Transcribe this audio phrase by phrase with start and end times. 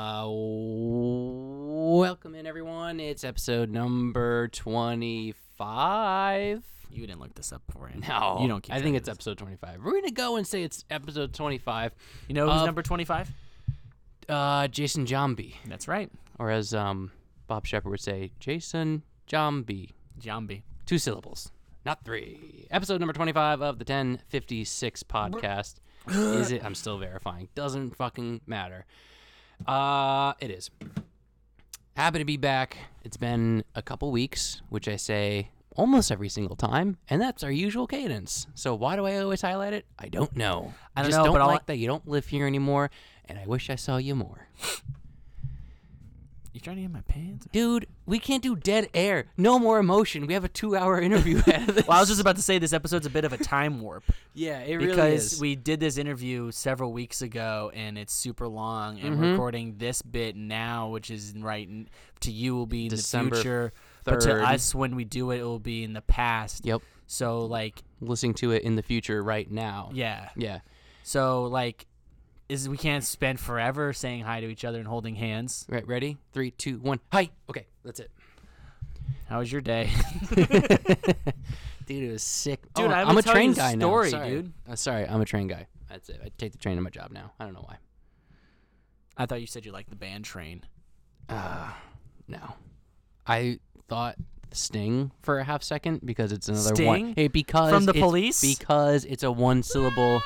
[0.00, 0.24] Uh,
[2.00, 3.00] welcome in, everyone.
[3.00, 6.64] It's episode number 25.
[6.90, 8.06] You didn't look this up beforehand.
[8.08, 8.62] No, you don't.
[8.62, 9.80] Keep I think it's episode 25.
[9.84, 11.92] We're going to go and say it's episode 25.
[12.28, 13.30] You know who's number twenty-five?
[14.26, 17.10] Uh, Jason Giambi, That's right, or as um,
[17.46, 19.90] Bob Sheppard would say, Jason Giambi.
[20.18, 20.62] Jambi.
[20.86, 21.52] Two syllables,
[21.84, 22.66] not three.
[22.70, 25.74] Episode number 25 of the 1056 podcast.
[26.08, 26.64] is it?
[26.64, 27.50] I'm still verifying.
[27.54, 28.86] Doesn't fucking matter.
[29.66, 30.70] Uh, it is.
[31.96, 32.76] Happy to be back.
[33.04, 37.50] It's been a couple weeks, which I say almost every single time, and that's our
[37.52, 38.46] usual cadence.
[38.54, 39.86] So why do I always highlight it?
[39.98, 40.74] I don't know.
[40.96, 42.90] I don't just know, don't but I'll- like that you don't live here anymore,
[43.26, 44.48] and I wish I saw you more.
[46.60, 47.46] You trying to get my pants?
[47.52, 49.26] Dude, we can't do dead air.
[49.38, 50.26] No more emotion.
[50.26, 51.86] We have a two-hour interview ahead of this.
[51.86, 54.04] Well, I was just about to say this episode's a bit of a time warp
[54.34, 55.40] yeah, it because really is.
[55.40, 59.30] we did this interview several weeks ago and it's super long, and Mhm.
[59.32, 61.88] recording this bit now, which is right n-
[62.20, 63.72] to you will be in December the future,
[64.04, 66.66] but to us when we do it, it will be in the past.
[66.66, 66.82] Yep.
[67.06, 69.90] So like, listening to it in the future right now.
[69.94, 70.28] yeah.
[70.36, 70.58] Yeah.
[71.04, 71.86] So like,
[72.50, 75.64] is we can't spend forever saying hi to each other and holding hands.
[75.68, 76.16] Right, ready?
[76.32, 77.00] Three, two, one.
[77.12, 77.30] Hi.
[77.48, 78.10] Okay, that's it.
[79.28, 79.90] How was your day?
[81.86, 82.60] Dude, it was sick.
[82.74, 84.18] Dude, Oh, I I'm a train guy story, now.
[84.18, 84.28] Sorry.
[84.30, 84.52] dude.
[84.68, 85.66] Uh, sorry, I'm a train guy.
[85.88, 86.20] That's it.
[86.24, 87.32] I take the train to my job now.
[87.40, 87.76] I don't know why.
[89.16, 90.62] I thought you said you liked the band train.
[91.28, 91.72] Uh,
[92.28, 92.38] no.
[93.26, 94.16] I thought
[94.52, 96.96] Sting for a half second because it's another one.
[97.00, 97.14] Sting?
[97.16, 98.40] Hey, because From the it's- Police?
[98.40, 100.20] Because it's a one syllable.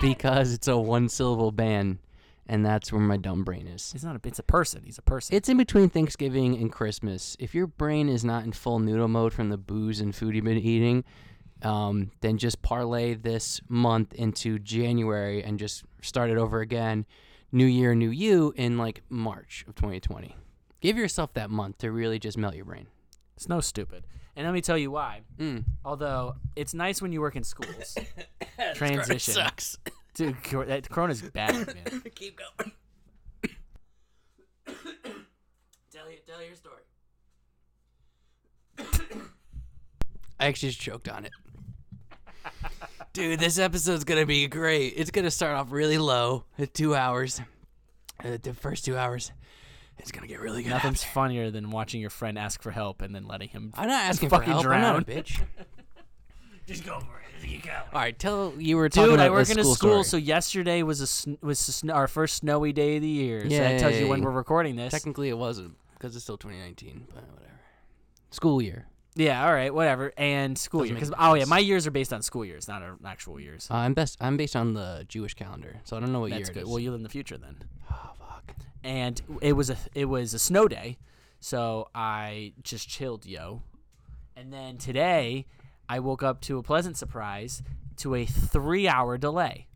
[0.00, 1.98] Because it's a one syllable ban,
[2.46, 3.92] and that's where my dumb brain is.
[3.92, 4.28] He's not a.
[4.28, 4.82] It's a person.
[4.84, 5.34] He's a person.
[5.34, 7.36] It's in between Thanksgiving and Christmas.
[7.38, 10.44] If your brain is not in full noodle mode from the booze and food you've
[10.44, 11.04] been eating,
[11.62, 17.06] um, then just parlay this month into January and just start it over again.
[17.52, 20.36] New year, new you in like March of 2020.
[20.80, 22.86] Give yourself that month to really just melt your brain.
[23.36, 24.04] It's no stupid.
[24.36, 25.22] And let me tell you why.
[25.38, 25.64] Mm.
[25.84, 27.96] Although it's nice when you work in schools.
[28.74, 29.32] Transition.
[29.34, 29.78] sucks.
[30.14, 32.02] Dude, cor- that Corona's bad, man.
[32.14, 32.72] Keep going.
[35.92, 36.82] tell, you, tell your story.
[40.38, 41.32] I actually just choked on it.
[43.14, 44.92] Dude, this episode's gonna be great.
[44.96, 47.40] It's gonna start off really low at two hours.
[48.22, 49.32] Uh, the first two hours,
[49.98, 50.70] it's gonna get really good.
[50.70, 51.12] Nothing's after.
[51.14, 53.72] funnier than watching your friend ask for help and then letting him.
[53.74, 54.66] I'm not asking for fucking help.
[54.66, 55.04] I'm not a drown.
[55.24, 55.40] bitch.
[56.66, 57.48] Just go for it.
[57.48, 57.70] You go.
[57.92, 60.22] All right, tell you were talking Dude, about I work in a school school, story.
[60.22, 63.42] so yesterday was a sn- was a sn- our first snowy day of the year.
[63.42, 64.90] So that tells you when we're recording this.
[64.90, 67.52] Technically, it wasn't because it's still 2019, but whatever.
[68.30, 68.86] School year.
[69.14, 70.12] yeah, all right, whatever.
[70.16, 72.82] And school Doesn't year, because oh yeah, my years are based on school years, not
[73.04, 73.68] actual years.
[73.70, 74.16] Uh, I'm best.
[74.20, 76.62] I'm based on the Jewish calendar, so I don't know what That's year it good.
[76.64, 76.68] is.
[76.68, 77.62] Well, you live in the future then.
[77.92, 78.25] oh fuck.
[78.86, 80.96] And it was a it was a snow day,
[81.40, 83.62] so I just chilled, yo.
[84.36, 85.46] And then today,
[85.88, 87.62] I woke up to a pleasant surprise
[87.96, 89.66] to a three-hour delay.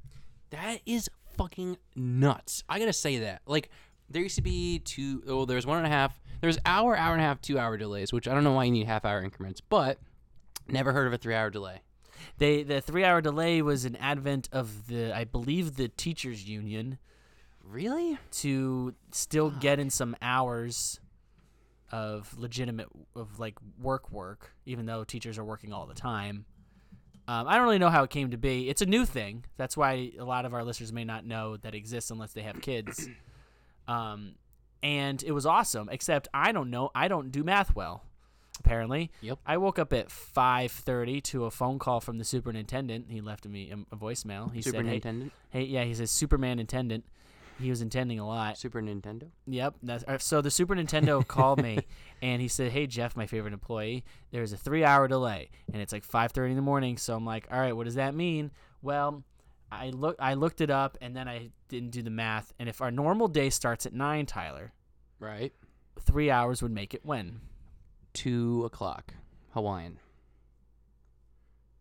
[0.50, 2.62] That is fucking nuts.
[2.68, 3.42] I gotta say that.
[3.46, 3.70] Like,
[4.08, 5.24] there used to be two.
[5.26, 6.20] Oh, there's one and a half.
[6.40, 8.70] There's hour, hour and a half, two hour delays, which I don't know why you
[8.70, 9.98] need half hour increments, but
[10.68, 11.82] never heard of a three hour delay.
[12.38, 16.98] They the three-hour delay was an advent of the I believe the teachers union
[17.70, 18.18] Really?
[18.32, 21.00] to still get in some hours
[21.92, 26.44] of legitimate of like work work even though teachers are working all the time.
[27.28, 28.68] Um, i don't really know how it came to be.
[28.68, 29.44] It's a new thing.
[29.56, 32.60] That's why a lot of our listeners may not know that exists unless they have
[32.60, 33.08] kids.
[33.88, 34.36] Um,
[34.82, 38.04] and it was awesome except i don't know i don't do math well
[38.58, 39.10] apparently.
[39.22, 39.38] Yep.
[39.46, 43.70] i woke up at 5.30 to a phone call from the superintendent he left me
[43.70, 44.52] a, a voicemail.
[44.52, 47.04] He Super said hey, hey yeah he says superman intendant
[47.60, 49.28] he was intending a lot Super Nintendo.
[49.46, 49.74] Yep.
[49.82, 51.86] That's, uh, so the Super Nintendo called me
[52.22, 56.04] and he said, "Hey Jeff, my favorite employee, there's a three-hour delay and it's like
[56.06, 58.50] 5:30 in the morning." So I'm like, "All right, what does that mean?"
[58.82, 59.24] Well,
[59.72, 62.52] I look I looked it up and then I didn't do the math.
[62.58, 64.72] And if our normal day starts at nine, Tyler,
[65.18, 65.52] Right.
[66.00, 67.40] three hours would make it when?
[68.12, 69.14] Two o'clock.
[69.50, 69.98] Hawaiian.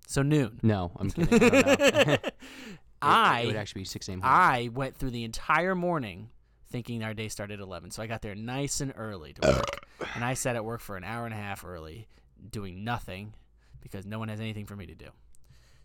[0.07, 0.59] So noon.
[0.63, 2.17] No, I'm kidding.
[3.01, 3.39] I.
[3.39, 4.21] It- It, would actually be six a.m.
[4.23, 6.29] I went through the entire morning
[6.71, 7.89] thinking our day started at 11.
[7.91, 9.85] So I got there nice and early to work.
[10.15, 12.07] and I sat at work for an hour and a half early
[12.51, 13.33] doing nothing
[13.81, 15.07] because no one has anything for me to do.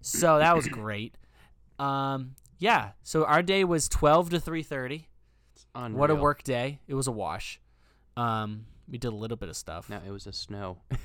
[0.02, 1.14] So that was great.
[1.78, 5.06] Um, yeah, so our day was 12 to 3:30.
[5.94, 6.81] What a work day.
[6.87, 7.61] It was a wash.
[8.16, 9.88] Um, we did a little bit of stuff.
[9.88, 10.78] No, it was a snow.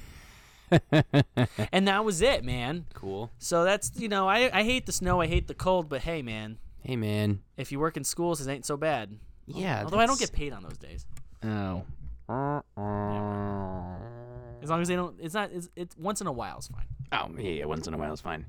[1.71, 2.85] And that was it, man.
[2.93, 3.31] cool.
[3.37, 6.21] So that's, you know, I I hate the snow, I hate the cold, but hey,
[6.21, 9.17] man, Hey man, if you work in schools, it ain't so bad.
[9.47, 9.83] Yeah.
[9.83, 11.05] Although I don't get paid on those days.
[11.43, 11.83] Oh.
[14.61, 15.51] As long as they don't, it's not.
[15.51, 16.85] It's, it's once in a while is fine.
[17.11, 18.45] Oh yeah, yeah, once in a while is fine.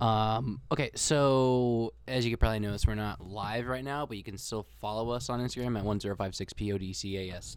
[0.00, 4.22] Um, okay, so as you could probably notice, we're not live right now, but you
[4.22, 7.56] can still follow us on Instagram at one zero five six podcast.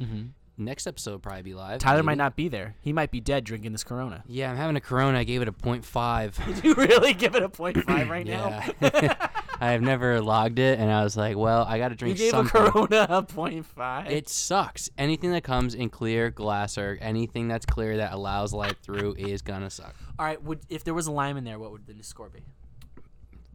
[0.00, 0.22] Mm-hmm.
[0.58, 1.80] Next episode will probably be live.
[1.80, 2.76] Tyler might not be there.
[2.80, 4.22] He might be dead drinking this Corona.
[4.28, 5.18] Yeah, I'm having a Corona.
[5.18, 6.46] I gave it a 0.5.
[6.46, 8.62] Did you really give it a point five right now?
[8.80, 9.28] yeah.
[9.60, 12.18] I have never logged it, and I was like, well, I got to drink.
[12.18, 12.60] You gave something.
[12.62, 14.10] a Corona a point five.
[14.10, 14.90] It sucks.
[14.98, 19.40] Anything that comes in clear glass or anything that's clear that allows light through is
[19.40, 19.94] gonna suck.
[20.18, 20.42] All right.
[20.42, 22.40] Would if there was a lime in there, what would the score be?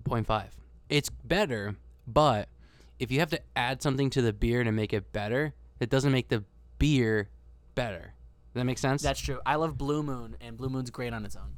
[0.06, 0.46] 0.5.
[0.90, 1.76] It's better,
[2.08, 2.48] but
[3.00, 6.12] if you have to add something to the beer to make it better, it doesn't
[6.14, 6.46] make the
[6.78, 7.30] beer
[7.76, 8.14] better.
[8.54, 9.02] Does that make sense?
[9.02, 9.40] That's true.
[9.46, 11.54] I love Blue Moon, and Blue Moon's great on its own.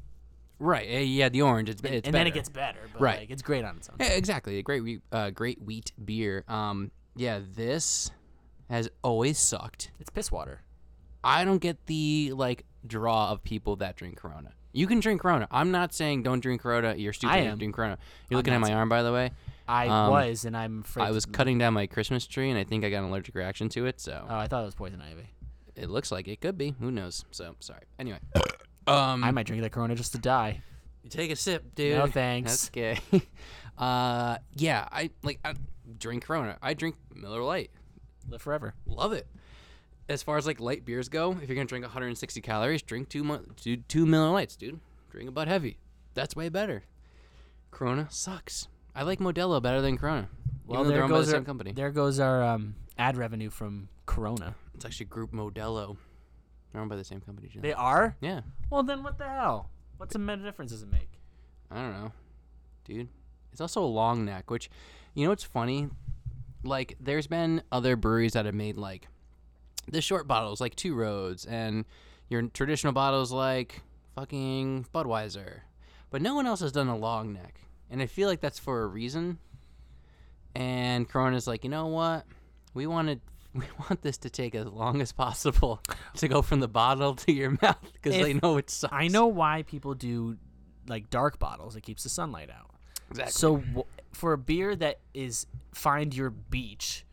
[0.60, 0.86] right.
[0.89, 1.69] eh, Yeah, the orange.
[1.69, 3.19] It's, And, it's and then it gets better, but Right.
[3.19, 3.95] like, it's great on its own.
[4.00, 4.57] Yeah, exactly.
[4.57, 6.44] A great wheat, uh, great wheat beer.
[6.48, 8.12] Um, yeah, this
[8.69, 9.92] has always sucked.
[10.00, 10.62] It's piss water.
[11.24, 14.51] I don't get the like draw of people that drink Corona.
[14.71, 15.48] You can drink Corona.
[15.51, 16.94] I'm not saying don't drink Corona.
[16.95, 17.33] You're stupid.
[17.33, 17.57] I am.
[17.57, 17.98] Drink Corona.
[18.30, 19.31] You're I'm looking at my arm, by the way.
[19.69, 21.04] I Um, was, and I'm afraid.
[21.06, 23.36] I was to- cutting down my Christmas tree, and I think I got an allergic
[23.36, 24.00] reaction to it.
[24.01, 25.30] So Oh, I thought it was poison ivy.
[25.75, 26.75] it looks like it could be.
[26.80, 27.24] Who knows?
[27.31, 27.83] So sorry.
[28.00, 28.19] Anyway,
[28.88, 30.62] um, I might drink that Corona just to die.
[31.04, 31.98] You take a sip, dude.
[31.98, 32.51] No thanks.
[32.51, 33.00] That's gay.
[33.77, 35.54] uh, yeah, I like I
[35.98, 36.57] drink Corona.
[36.62, 37.71] I drink Miller Lite.
[38.27, 38.74] Live forever.
[38.86, 39.27] Love it.
[40.10, 43.24] As far as like light beers go, if you're gonna drink 160 calories, drink two
[43.24, 44.80] mo- two, two Miller Lites, dude.
[45.12, 45.77] Drink a Bud Heavy.
[46.16, 46.83] That's way better.
[47.71, 48.68] Corona sucks.
[49.00, 50.28] I like Modelo better than Corona.
[50.66, 51.72] Well, even though they're there owned by the goes our company.
[51.72, 54.56] there goes our um, ad revenue from Corona.
[54.75, 55.96] It's actually Grupo Modelo.
[56.74, 57.48] They're owned by the same company.
[57.48, 57.62] Jim.
[57.62, 58.18] They are.
[58.19, 58.42] yeah.
[58.69, 59.69] Well, then what the hell?
[59.96, 61.12] What's the meta difference does it make?
[61.72, 62.12] I don't know,
[62.84, 63.07] dude.
[63.54, 64.69] It's also a long neck, which,
[65.13, 65.88] you know, what's funny.
[66.66, 69.07] Like, there's been other breweries that have made like
[69.88, 71.86] the short bottles, like Two Roads, and
[72.28, 73.81] your traditional bottles, like
[74.16, 75.62] fucking Budweiser.
[76.10, 78.83] But no one else has done a long neck, and I feel like that's for
[78.83, 79.39] a reason.
[80.56, 82.25] And Corona's like, you know what?
[82.74, 83.21] We wanted.
[83.51, 85.81] We want this to take as long as possible
[86.18, 88.94] to go from the bottle to your mouth because they know it sucks.
[88.94, 90.38] I know why people do
[90.88, 91.75] like dark bottles.
[91.75, 92.69] It keeps the sunlight out.
[93.09, 93.31] exactly.
[93.31, 97.06] So w- for a beer that is find your beach,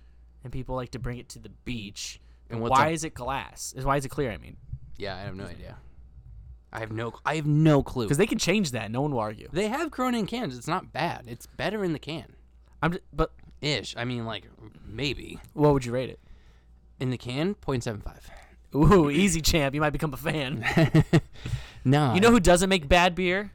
[0.45, 2.21] and people like to bring it to the beach,
[2.51, 3.73] And why up- is it glass?
[3.75, 4.31] Is why is it clear?
[4.31, 4.59] I mean,
[4.99, 5.79] Yeah, I have no idea.
[6.73, 7.15] I have no.
[7.25, 8.05] I have no clue.
[8.05, 8.91] because they can change that.
[8.91, 9.49] No one will argue.
[9.53, 10.57] They have Corona in cans.
[10.57, 11.25] It's not bad.
[11.27, 12.35] It's better in the can.
[12.83, 13.97] I'm just, but Ish.
[13.97, 14.45] I mean, like
[14.87, 16.21] maybe what would you rate it?
[17.01, 18.19] in the can, 0.75.
[18.75, 19.75] Ooh, easy champ.
[19.75, 20.65] You might become a fan.
[21.85, 22.15] no.
[22.15, 23.53] You know who doesn't make bad beer?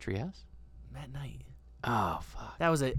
[0.00, 0.44] Treehouse?
[0.92, 1.42] Matt Knight.
[1.84, 2.58] Oh fuck.
[2.58, 2.94] That was a.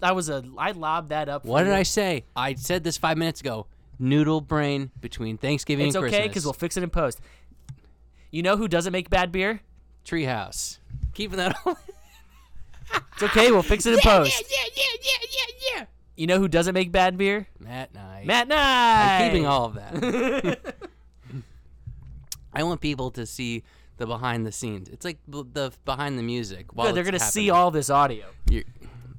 [0.00, 0.44] That was a.
[0.56, 1.44] I lobbed that up.
[1.44, 1.74] What did you.
[1.74, 2.24] I say?
[2.36, 3.66] I said this five minutes ago.
[4.00, 7.20] Noodle brain between Thanksgiving It's and okay because we'll fix it in post.
[8.30, 9.60] You know who doesn't make bad beer?
[10.04, 10.78] Treehouse.
[11.14, 11.78] Keeping that all.
[13.14, 13.50] It's okay.
[13.50, 14.32] We'll fix it in post.
[14.50, 15.78] yeah, yeah, yeah, yeah, yeah.
[15.80, 15.84] Yeah.
[16.16, 17.46] You know who doesn't make bad beer?
[17.58, 18.26] Matt Knight.
[18.26, 18.58] Matt Knight.
[19.20, 20.76] I'm keeping all of that.
[22.52, 23.62] I want people to see
[23.98, 24.88] the behind the scenes.
[24.88, 26.74] It's like the behind the music.
[26.74, 28.26] While they're gonna see all this audio.
[28.48, 28.64] You're-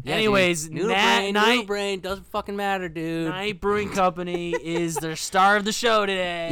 [0.03, 0.17] Yeah, dude.
[0.19, 3.27] Anyways, noodle Nat brain, noodle brain doesn't fucking matter, dude.
[3.29, 6.47] Knight Brewing Company is the star of the show today.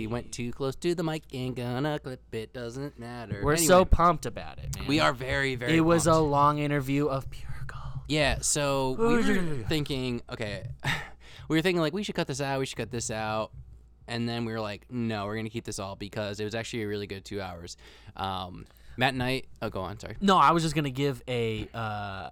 [0.00, 0.06] Yay!
[0.06, 2.52] Went too close to the mic and gonna clip it.
[2.52, 3.40] Doesn't matter.
[3.42, 4.86] We're Anyway, so pumped about it, man.
[4.86, 5.76] we are very very.
[5.76, 6.30] It was a pumped.
[6.30, 8.04] long interview of pure gold.
[8.08, 10.64] Yeah, so we were thinking, okay,
[11.48, 13.52] we were thinking like we should cut this out, we should cut this out,
[14.08, 16.82] and then we were like, no, we're gonna keep this all because it was actually
[16.82, 17.76] a really good two hours.
[18.16, 18.66] Um,
[19.00, 20.16] Matt and Knight, oh, go on, sorry.
[20.20, 22.30] No, I was just gonna give a uh,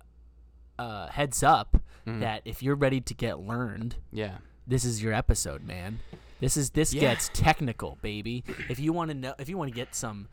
[0.79, 2.21] uh, heads up Mm-hmm.
[2.21, 5.99] that if you're ready to get learned, Yeah, this is your episode, man.
[6.41, 7.01] This is this Yeah.
[7.03, 8.45] gets technical, baby.
[8.71, 10.29] If you want to know, if you want to get some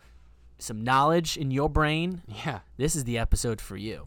[0.57, 4.05] some knowledge in your brain, yeah, this is the episode for you.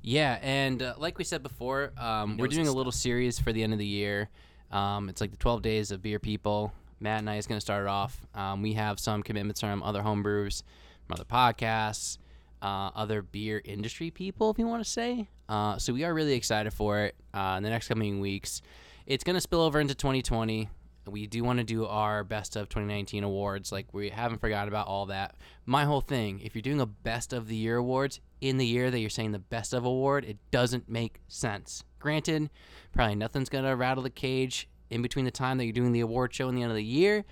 [0.00, 0.38] yeah.
[0.40, 3.74] And uh, like we said before, um, we're doing a little series for the end
[3.74, 4.30] of the year.
[4.72, 6.72] Um, it's like the 12 days of beer people.
[7.00, 8.18] Matt and I is gonna start it off.
[8.34, 10.62] Um, we have some commitments from other homebrews,
[11.10, 12.18] from other podcasts.
[12.62, 15.26] uh, other beer industry people, if you want to say.
[15.48, 18.60] Uh, so we are really excited for it uh, in the next coming weeks.
[19.06, 20.68] It's going to spill over into 2020.
[21.08, 23.72] We do want to do our best of 2019 awards.
[23.72, 25.36] Like, we haven't forgotten about all that.
[25.64, 28.90] My whole thing if you're doing a best of the year awards in the year
[28.90, 31.82] that you're saying the best of award, it doesn't make sense.
[31.98, 32.50] Granted,
[32.92, 36.00] probably nothing's going to rattle the cage in between the time that you're doing the
[36.00, 37.24] award show and the end of the year,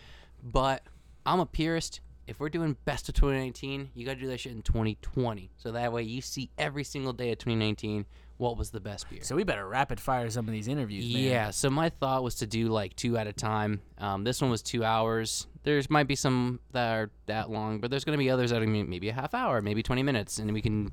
[0.42, 0.82] but
[1.26, 4.52] I'm a purist if we're doing best of 2019, you got to do that shit
[4.52, 5.50] in 2020.
[5.56, 8.04] So that way you see every single day of 2019
[8.36, 9.20] what was the best beer.
[9.22, 11.12] So we better rapid fire some of these interviews.
[11.12, 11.22] man.
[11.22, 13.80] Yeah, so my thought was to do like two at a time.
[13.98, 15.48] Um, this one was two hours.
[15.64, 18.62] There's might be some that are that long, but there's going to be others that
[18.62, 20.88] are maybe a half hour, maybe 20 minutes, and we can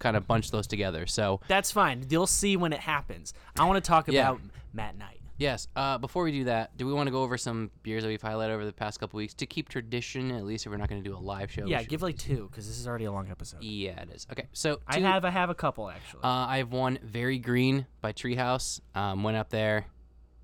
[0.00, 1.06] kind of bunch those together.
[1.06, 2.04] So, That's fine.
[2.08, 3.32] You'll see when it happens.
[3.56, 4.22] I want to talk Yeah.
[4.30, 4.40] about
[4.72, 5.17] Matt Knight.
[5.38, 8.08] Yes, uh, before we do that, do we want to go over some beers that
[8.08, 10.88] we've highlighted over the past couple weeks to keep tradition, at least if we're not
[10.88, 11.64] going to do a live show?
[11.64, 13.62] Yeah, give like two because this is already a long episode.
[13.62, 14.26] Yeah, it is.
[14.30, 16.22] Okay, so I have I have a couple actually.
[16.22, 18.80] Uh, I have one very green by Treehouse.
[18.94, 19.86] Um, went up there,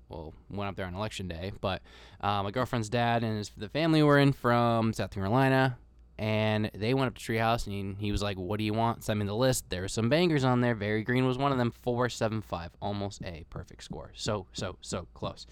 [0.09, 1.81] well, went up there on election day, but
[2.21, 5.77] uh, my girlfriend's dad and his, the family were in from South Carolina,
[6.17, 9.19] and they went up to Treehouse, and he, was like, "What do you want?" Send
[9.19, 9.69] me the list.
[9.69, 10.75] There were some bangers on there.
[10.75, 11.71] Very green was one of them.
[11.71, 14.11] Four seven five, almost a perfect score.
[14.15, 15.45] So so so close.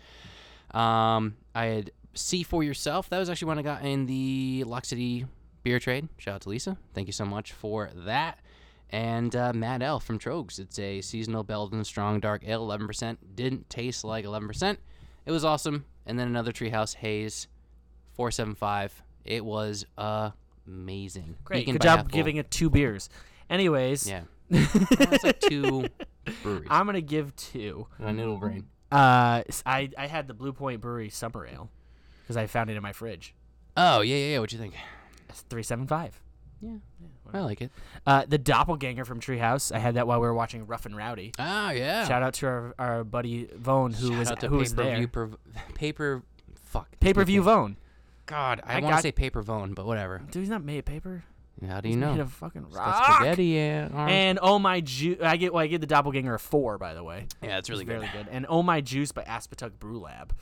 [0.71, 3.09] Um, I had See for yourself.
[3.09, 5.25] That was actually when I got in the Lock City
[5.63, 6.09] beer trade.
[6.17, 6.77] Shout out to Lisa.
[6.93, 8.37] Thank you so much for that
[8.91, 10.59] and uh, Mad Elf from Tröegs.
[10.59, 13.17] It's a seasonal Belgian strong dark ale, 11%.
[13.33, 14.77] Didn't taste like 11%.
[15.25, 15.85] It was awesome.
[16.05, 17.47] And then another Treehouse Haze,
[18.13, 19.01] 475.
[19.25, 19.87] It was
[20.67, 21.35] amazing.
[21.43, 21.59] Great.
[21.61, 23.09] Beacon Good job Half giving it two beers.
[23.49, 24.21] Anyways, Yeah.
[24.49, 25.87] That's like two
[26.43, 26.67] breweries.
[26.69, 27.87] I'm gonna give two.
[27.99, 28.67] My noodle brain.
[28.91, 31.69] Uh, s- I I had the Blue Point Brewery Summer Ale
[32.21, 33.33] because I found it in my fridge.
[33.75, 34.39] Oh, yeah, yeah, yeah.
[34.39, 34.75] What'd you think?
[35.29, 36.21] It's three seven five.
[36.61, 36.75] Yeah,
[37.33, 37.71] I like it.
[38.05, 39.71] Uh, the Doppelganger from Treehouse.
[39.75, 41.33] I had that while we were watching Rough and Rowdy.
[41.39, 42.07] Oh, yeah.
[42.07, 44.85] Shout out to our, our buddy Vone who Shout was out to who was there.
[44.95, 45.29] pay-per-view per,
[45.73, 46.23] paper
[46.55, 47.75] fuck Pay per view Vone.
[48.25, 50.19] God, I, I want to say paper vone, but whatever.
[50.31, 51.23] Dude, he's not made of paper.
[51.67, 52.13] How do He's you know?
[52.13, 53.87] made of fucking It's got spaghetti, yeah.
[54.09, 55.19] And Oh My Juice.
[55.21, 57.27] I get well, I give the Doppelganger a four, by the way.
[57.41, 58.01] yeah, it's really It's good.
[58.01, 58.27] very good.
[58.31, 60.33] And Oh My Juice by Aspetuck Brew Lab.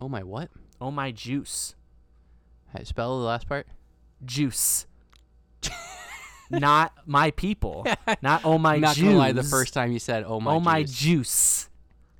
[0.00, 0.50] Oh my, what?
[0.80, 1.74] Oh My Juice.
[2.72, 3.66] How spell the last part?
[4.24, 4.86] Juice.
[6.50, 7.86] not my people.
[8.22, 9.04] Not Oh My I'm not Juice.
[9.06, 9.32] gonna lie.
[9.32, 11.68] The first time you said "Oh my," Oh My juice.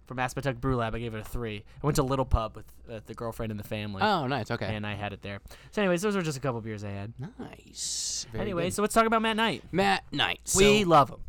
[0.07, 1.65] From Aspetuck Brew Lab, I gave it a three.
[1.83, 4.51] I went to Little Pub with uh, the girlfriend and the family, Oh, nice.
[4.51, 4.67] Okay.
[4.75, 5.41] and I had it there.
[5.73, 7.13] So, anyways, those were just a couple beers I had.
[7.39, 8.27] nice.
[8.33, 8.75] Very Anyway, good.
[8.75, 9.65] so let's talk about Matt Knight.
[9.73, 10.41] Matt Knight.
[10.45, 11.21] So, we love him.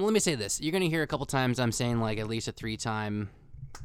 [0.00, 2.48] let me say this: you're gonna hear a couple times I'm saying like at least
[2.48, 3.28] a three-time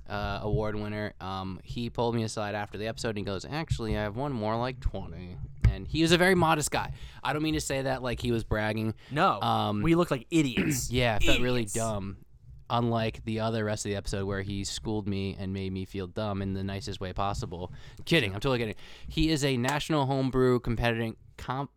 [0.10, 1.14] uh, award winner.
[1.22, 4.32] Um, he pulled me aside after the episode and he goes, "Actually, I have one
[4.32, 5.38] more like 20."
[5.72, 6.92] And he was a very modest guy.
[7.24, 8.94] I don't mean to say that like he was bragging.
[9.12, 10.90] No, Um, we looked like idiots.
[10.92, 12.18] Yeah, it felt really dumb.
[12.70, 16.08] Unlike the other rest of the episode where he schooled me and made me feel
[16.08, 17.72] dumb in the nicest way possible.
[18.06, 18.76] Kidding, I'm totally kidding.
[19.08, 21.72] He is a national homebrew competitive comp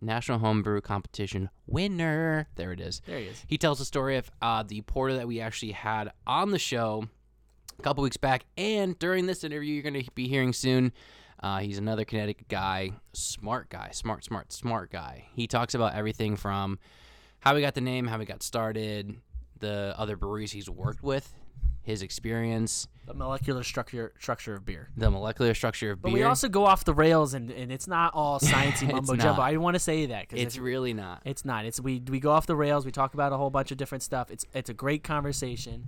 [0.00, 2.48] national homebrew competition winner.
[2.54, 3.02] There it is.
[3.06, 3.44] There he is.
[3.46, 7.04] He tells the story of uh, the porter that we actually had on the show
[7.78, 10.92] a couple weeks back, and during this interview, you're going to be hearing soon.
[11.42, 15.24] Uh, he's another Connecticut guy, smart guy, smart, smart, smart guy.
[15.32, 16.78] He talks about everything from
[17.40, 19.16] how we got the name, how we got started,
[19.60, 21.32] the other breweries he's worked with,
[21.82, 24.90] his experience, The molecular structure structure of beer.
[24.96, 26.18] the molecular structure of But beer.
[26.18, 29.40] we also go off the rails, and, and it's not all sciencey mumbo jumbo.
[29.42, 31.22] I want to say that because it's really not.
[31.24, 31.64] It's not.
[31.64, 32.84] It's we we go off the rails.
[32.84, 34.30] We talk about a whole bunch of different stuff.
[34.30, 35.86] It's it's a great conversation.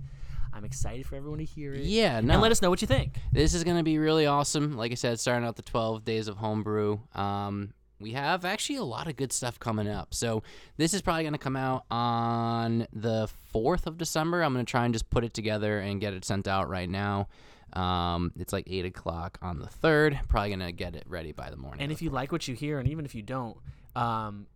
[0.55, 1.81] I'm excited for everyone to hear it.
[1.81, 2.33] Yeah, no.
[2.33, 3.15] And let us know what you think.
[3.31, 4.77] This is going to be really awesome.
[4.77, 6.99] Like I said, starting out the 12 days of homebrew.
[7.15, 10.13] Um, we have actually a lot of good stuff coming up.
[10.13, 10.43] So
[10.77, 14.43] this is probably going to come out on the 4th of December.
[14.43, 16.89] I'm going to try and just put it together and get it sent out right
[16.89, 17.27] now.
[17.73, 20.27] Um, it's like 8 o'clock on the 3rd.
[20.27, 21.81] Probably going to get it ready by the morning.
[21.81, 23.57] And if you like what you hear, and even if you don't,
[23.95, 24.47] um,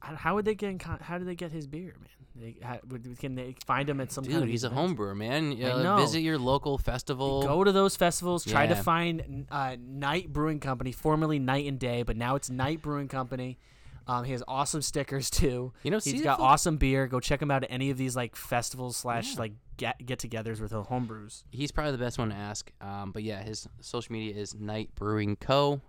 [0.00, 2.08] how would they get in con- how do they get his beer, man?
[2.36, 5.16] They, how, would- can they find him at some Dude, kind of he's a homebrewer,
[5.16, 5.52] man.
[5.52, 5.96] I know.
[5.96, 7.42] Visit your local festival.
[7.42, 8.44] Go to those festivals.
[8.44, 12.80] Try to find uh, Knight Brewing Company, formerly Knight and Day, but now it's Knight
[12.80, 13.58] Brewing Company.
[14.06, 15.72] Um, he has awesome stickers too.
[15.82, 17.06] You know, he's see got awesome beer.
[17.06, 20.70] Go check him out at any of these like festivals slash like get get-togethers with
[20.70, 21.42] the homebrews.
[21.50, 22.70] He's probably the best one to ask.
[22.80, 25.82] Um, but yeah, his social media is Knight Brewing Co.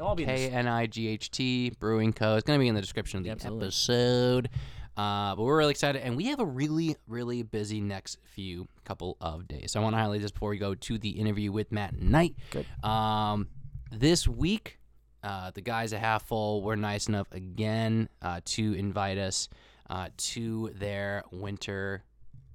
[0.00, 2.36] They'll all be K N I G H T Brewing Co.
[2.36, 3.66] It's going to be in the description of the Absolutely.
[3.66, 4.48] episode.
[4.96, 9.18] Uh, but we're really excited, and we have a really, really busy next few couple
[9.20, 9.72] of days.
[9.72, 12.34] So I want to highlight this before we go to the interview with Matt Knight.
[12.50, 12.64] Good.
[12.82, 13.48] Um,
[13.92, 14.78] this week,
[15.22, 19.50] uh, the guys at Half Full were nice enough again uh, to invite us
[19.90, 22.04] uh, to their winter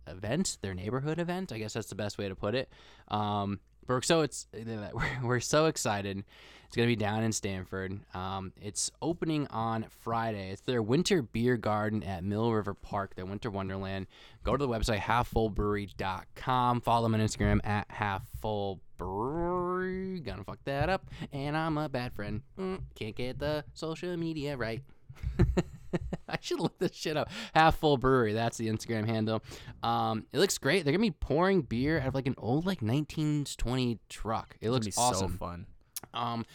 [0.08, 1.52] event, their neighborhood event.
[1.52, 2.70] I guess that's the best way to put it.
[3.10, 6.24] Um, but we're so it's we're, we're so excited.
[6.68, 8.00] It's gonna be down in Stamford.
[8.14, 10.52] Um, it's opening on Friday.
[10.52, 14.08] It's their winter beer garden at Mill River Park, their winter wonderland.
[14.44, 16.82] Go to the website halffullbrewery.com.
[16.82, 20.24] Follow them on Instagram at halffullbrewery.
[20.24, 22.42] Gonna fuck that up, and I'm a bad friend.
[22.60, 24.82] Mm, can't get the social media right.
[26.28, 27.30] I should look this shit up.
[27.54, 28.34] Half Full Brewery.
[28.34, 29.42] That's the Instagram handle.
[29.84, 30.84] Um, it looks great.
[30.84, 34.58] They're gonna be pouring beer out of like an old like 1920 truck.
[34.62, 35.32] It looks awesome.
[35.32, 35.68] so fun.
[36.14, 36.46] Um,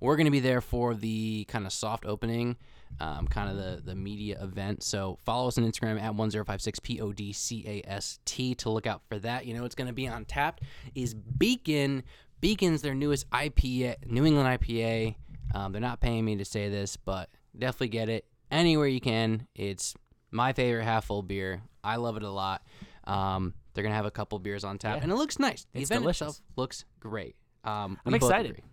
[0.00, 2.56] we're gonna be there for the kind of soft opening,
[3.00, 4.82] um, kind of the the media event.
[4.82, 7.88] So follow us on Instagram at one zero five six p o d c a
[7.88, 9.46] s t to look out for that.
[9.46, 10.60] You know it's gonna be on tap
[10.94, 12.02] is Beacon.
[12.40, 15.14] Beacon's their newest IPA, New England IPA.
[15.54, 17.28] Um, they're not paying me to say this, but
[17.58, 19.46] definitely get it anywhere you can.
[19.54, 19.94] It's
[20.30, 21.60] my favorite half full beer.
[21.84, 22.62] I love it a lot.
[23.04, 25.02] Um, they're gonna have a couple beers on tap, Yeah.
[25.02, 25.66] and it looks nice.
[25.72, 26.20] The It's event delicious.
[26.28, 27.36] itself looks great.
[27.64, 28.52] Um, I'm excited.
[28.52, 28.64] agree.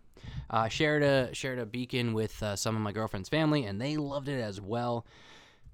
[0.49, 3.97] Uh, shared a shared a beacon with uh, some of my girlfriend's family, and they
[3.97, 5.05] loved it as well.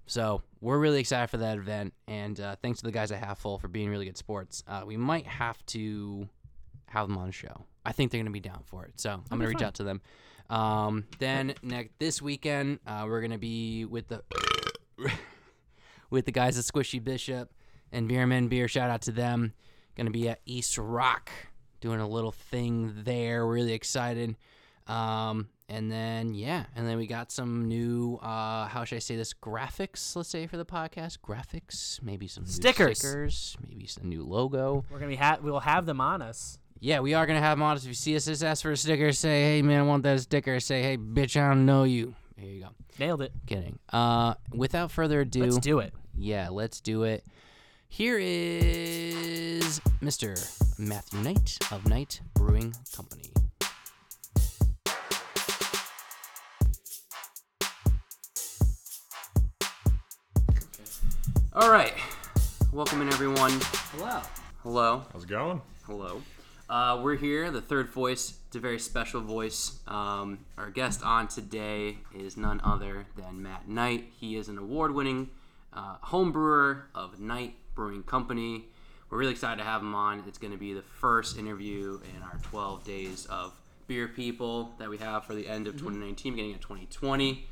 [0.06, 3.40] So we're really excited for that event, and uh, thanks to the guys at Half
[3.40, 4.64] Full for being really good sports.
[4.68, 6.28] Uh, we might have to
[6.88, 7.66] have them on the show.
[7.86, 9.68] I think they're gonna be down for it, so I'm gonna reach fun.
[9.68, 10.02] out to them.
[10.50, 14.24] Um, then next this weekend, uh, we're gonna be with the
[16.10, 17.52] with the guys at Squishy Bishop
[17.92, 18.68] and Beerman Beer.
[18.68, 19.54] Shout out to them.
[19.96, 21.32] Gonna be at East Rock
[21.84, 23.46] doing a little thing there.
[23.46, 24.38] Really excited.
[24.88, 29.16] Um, and then yeah, and then we got some new uh, how should I say
[29.18, 30.16] this graphics?
[30.16, 33.00] Let's say for the podcast, graphics, maybe some new Stickers.
[33.00, 34.86] stickers, maybe some new logo.
[34.90, 36.58] We're gonna be ha- we'll have them on us.
[36.80, 37.84] Yeah, we are gonna have them on us.
[37.84, 39.12] If you see us, just ask for a sticker.
[39.12, 40.60] Say, hey man, I want that sticker.
[40.62, 42.16] Say, hey bitch, I don't know you.
[42.38, 42.70] There you go.
[43.00, 43.32] Nailed it.
[43.46, 43.80] Kidding.
[43.92, 45.94] Uh, without further ado, Let's do it.
[46.18, 47.24] yeah, let's do it.
[47.96, 50.34] Here is Mr.
[50.80, 53.30] Matthew Knight of Knight Brewing Company.
[61.54, 61.94] All right.
[62.72, 63.52] Welcome in, everyone.
[63.62, 64.22] Hello.
[64.64, 65.04] Hello.
[65.14, 65.62] How's it going?
[65.86, 66.24] Hello.
[66.68, 68.40] Uh, we're here, the third voice.
[68.48, 69.78] It's a very special voice.
[69.88, 74.06] Um, our guest on today is none other than Matt Knight.
[74.20, 75.30] He is an award winning
[75.72, 78.66] uh, home brewer of Knight Brewing Company.
[79.10, 80.24] We're really excited to have him on.
[80.28, 83.54] It's going to be the first interview in our 12 days of
[83.88, 87.46] Beer People that we have for the end of 2019, beginning of 2020.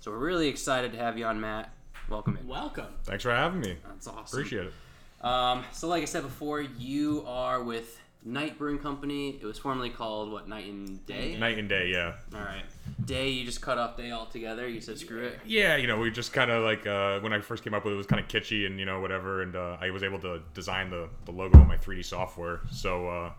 [0.00, 1.72] So we're really excited to have you on, Matt.
[2.08, 2.46] Welcome in.
[2.46, 2.86] Welcome.
[3.04, 3.76] Thanks for having me.
[3.86, 4.38] That's awesome.
[4.38, 5.24] Appreciate it.
[5.24, 9.38] Um, so, like I said before, you are with Knight Brewing Company.
[9.40, 11.36] It was formerly called what Knight and Day.
[11.38, 12.14] Night and day, yeah.
[12.34, 12.64] All right,
[13.04, 13.28] Day.
[13.28, 14.68] You just cut off Day altogether.
[14.68, 15.38] You said screw it.
[15.46, 17.92] Yeah, you know, we just kind of like uh, when I first came up with
[17.92, 20.18] it, it was kind of kitschy and you know whatever, and uh, I was able
[20.20, 22.60] to design the, the logo in my 3D software.
[22.72, 23.30] So, uh,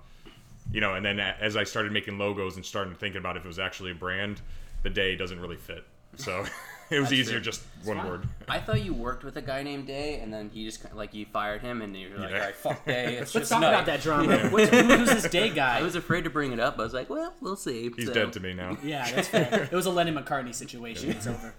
[0.71, 3.47] you know, and then as I started making logos and started thinking about if it
[3.47, 4.41] was actually a brand,
[4.84, 5.84] the day doesn't really fit.
[6.15, 6.45] So
[6.91, 7.41] it was That's easier true.
[7.45, 8.28] just one word.
[8.47, 11.13] I thought you worked with a guy named Day, and then he just kinda, like
[11.13, 12.36] you fired him, and you were like, Yeah.
[12.38, 13.17] all right, fuck Day.
[13.21, 14.50] It's Let's just talk Night." about that drama.
[14.50, 15.80] What's, who's this day guy?
[15.80, 16.80] I was afraid to bring it up.
[16.80, 17.91] I was like, well, we'll see.
[17.95, 18.78] He's So- dead to me now.
[18.84, 19.63] yeah, that's fair.
[19.71, 21.10] It was a Lennon McCartney situation.
[21.12, 21.54] It's over.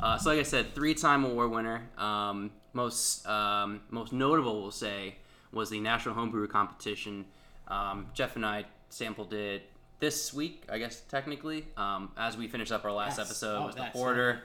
[0.00, 1.88] Uh, so, like I said, three-time award winner.
[1.98, 5.16] Um, most um, most notable, we'll say,
[5.52, 7.26] was the National Homebrew Competition.
[7.68, 9.68] Um, Jeff and I sampled it
[10.00, 13.26] this week, I guess technically, um, as we finished up our last Yes.
[13.28, 14.42] episode Oh, with the that's porter.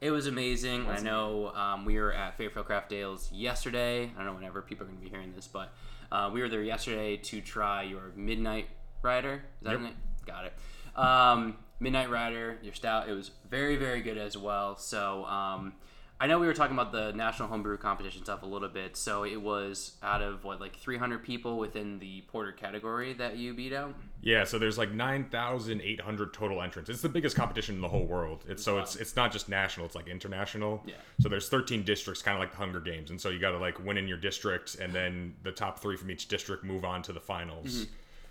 [0.00, 0.86] It was amazing.
[0.88, 4.04] I know um, we were at Fairfield Craft Ales yesterday.
[4.04, 5.72] I don't know whenever people are going to be hearing this, but
[6.12, 8.68] uh, we were there yesterday to try your Midnight
[9.02, 9.42] Rider.
[9.60, 9.80] Is that Yep.
[9.80, 9.96] name?
[10.24, 10.52] Got it.
[10.96, 13.08] Um, Midnight Rider, your stout.
[13.08, 14.76] It was very, very good as well.
[14.76, 15.74] So um,
[16.20, 18.96] I know we were talking about the National Homebrew Competition stuff a little bit.
[18.96, 23.54] So it was out of what, like 300 people within the porter category that you
[23.54, 23.94] beat out.
[24.20, 26.90] Yeah, so there's like 9,800 total entrants.
[26.90, 28.44] It's the biggest competition in the whole world.
[28.48, 30.82] It's so it's it's not just national, it's like international.
[30.84, 30.94] Yeah.
[31.20, 33.10] So there's 13 districts kind of like the Hunger Games.
[33.10, 35.96] And so you got to like win in your district and then the top 3
[35.96, 37.86] from each district move on to the finals.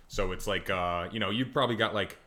[0.08, 2.18] So it's like uh, you know, you've probably got like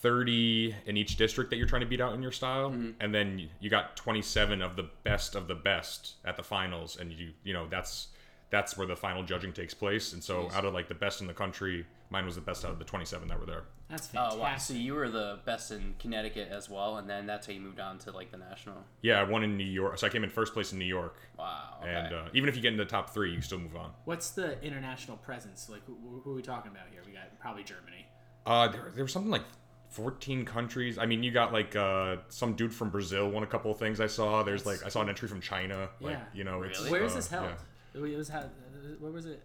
[0.00, 3.48] 30 in each district that you're trying to beat out in your style and then
[3.60, 7.52] you got 27 of the best of the best at the finals and you you
[7.52, 8.08] know, that's
[8.50, 10.14] that's where the final judging takes place.
[10.14, 12.70] And so out of like the best in the country, mine was the best out
[12.70, 13.64] of the 27 that were there.
[13.90, 14.40] That's Oh fantastic.
[14.42, 14.56] wow!
[14.56, 17.80] So you were the best in Connecticut as well, and then that's how you moved
[17.80, 18.76] on to like the national.
[19.02, 19.98] Yeah, I won in New York.
[19.98, 21.16] So I came in first place in New York.
[21.38, 21.76] Wow.
[21.82, 21.90] Okay.
[21.92, 23.90] And uh, even if you get in the top three, you still move on.
[24.04, 25.68] What's the international presence?
[25.70, 27.00] Like, who, who are we talking about here?
[27.06, 28.06] We got probably Germany.
[28.46, 29.42] Uh, there, there was something like
[29.90, 30.98] 14 countries.
[30.98, 34.00] I mean, you got like uh, some dude from Brazil won a couple of things
[34.00, 34.42] I saw.
[34.42, 35.88] There's like, I saw an entry from China.
[36.00, 36.24] Like, Yeah.
[36.34, 36.78] you know, it's.
[36.78, 36.90] Really?
[36.92, 37.44] Where is uh, this held?
[37.94, 38.00] yeah.
[38.04, 38.44] It was how,
[39.00, 39.42] where was it?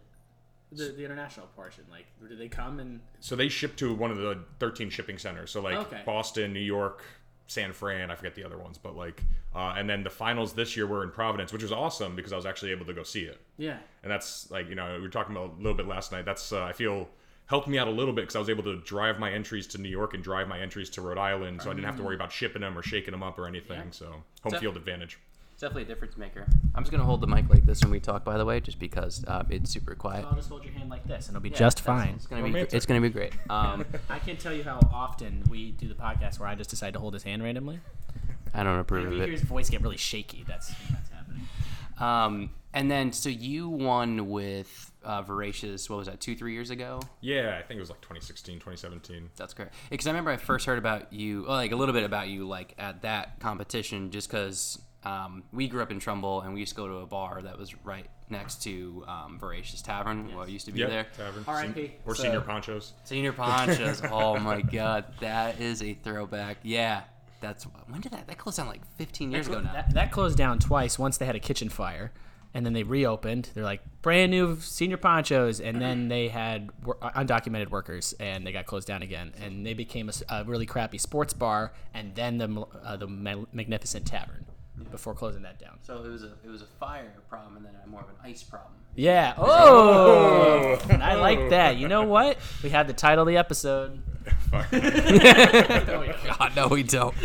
[0.71, 1.83] The, the international portion.
[1.89, 2.99] Like, did they come and?
[3.19, 5.51] So they ship to one of the 13 shipping centers.
[5.51, 6.01] So like Okay.
[6.05, 7.03] Boston, New York,
[7.47, 8.09] San Fran.
[8.11, 9.23] I forget the other ones, but like,
[9.55, 12.35] uh, and then the finals this year were in Providence, which was awesome because I
[12.35, 13.39] was actually able to go see it.
[13.57, 13.77] Yeah.
[14.01, 16.25] and that's like you know we were talking about a little bit last night.
[16.25, 17.07] That's uh, I feel
[17.47, 19.77] helped me out a little bit because I was able to drive my entries to
[19.77, 22.15] New York and drive my entries to Rhode Island, so I didn't have to worry
[22.15, 23.77] about shipping them or shaking them up or anything.
[23.77, 23.91] Yeah.
[23.91, 24.05] So
[24.43, 25.19] home So- field advantage.
[25.51, 26.47] It's definitely a difference maker.
[26.73, 28.79] I'm just gonna hold the mic like this when we talk, by the way, just
[28.79, 30.25] because uh, it's super quiet.
[30.25, 32.15] I'll just hold your hand like this, and it'll be Yeah, just fine.
[32.15, 32.59] It's gonna be.
[32.59, 33.33] It's gonna be great.
[33.51, 36.93] Um, I can't tell you how often we do the podcast where I just decide
[36.93, 37.79] to hold his hand randomly.
[38.51, 39.25] I don't approve If of you it.
[39.25, 41.47] hear his voice get really shaky, that's that's happening.
[41.99, 45.89] Um, and then, so you won with uh, Voracious.
[45.89, 46.19] What was that?
[46.19, 46.99] Two, three years ago.
[47.21, 49.29] Yeah, I think it was like 2016, 2017.
[49.35, 49.73] That's correct.
[49.89, 52.47] Because I remember I first heard about you, well, like a little bit about you,
[52.47, 56.71] like at that competition, just because um, we grew up in Trumbull and we used
[56.71, 60.65] to go to a bar that was right next to um, Voracious Tavern, what used
[60.65, 61.07] to be Yep, there.
[61.17, 61.43] Tavern.
[61.47, 61.73] R.I.P.
[61.87, 62.93] Sen- Or So- senior ponchos.
[63.03, 64.01] Senior Ponchos.
[64.11, 66.57] oh my God, that is a throwback.
[66.63, 67.01] Yeah,
[67.41, 68.27] that's when did that?
[68.27, 69.73] That closed down like 15 years ago now.
[69.73, 70.97] That, that closed down twice.
[70.97, 72.11] Once they had a kitchen fire,
[72.53, 73.49] and then they reopened.
[73.53, 78.51] They're like brand new senior ponchos, and then they had wor- undocumented workers, and they
[78.51, 79.33] got closed down again.
[79.41, 84.45] And they became a really crappy sports bar, and then the uh, the Magnificent Tavern
[84.91, 85.77] before closing that down.
[85.81, 88.43] So it was a it was a fire problem and then more of an ice
[88.43, 88.73] problem.
[88.95, 89.33] Yeah.
[89.39, 91.77] Oh, I like that.
[91.77, 92.37] You know what?
[92.63, 94.01] We had the title of the episode.
[94.51, 94.71] Fuck.
[94.71, 97.15] God, no, we don't.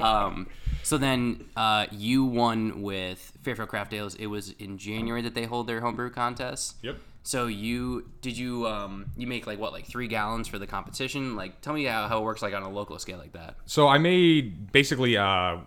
[0.00, 0.48] um,
[0.84, 4.14] so then uh, you won with Fairfield Craft Ales.
[4.14, 6.76] It was in January that they hold their homebrew contest.
[6.82, 6.98] yep.
[7.26, 11.36] So you did you um, you make like what like three gallons for the competition?
[11.36, 13.56] Like tell me how, how it works like on a local scale like that.
[13.64, 15.16] So I made basically.
[15.16, 15.60] Uh,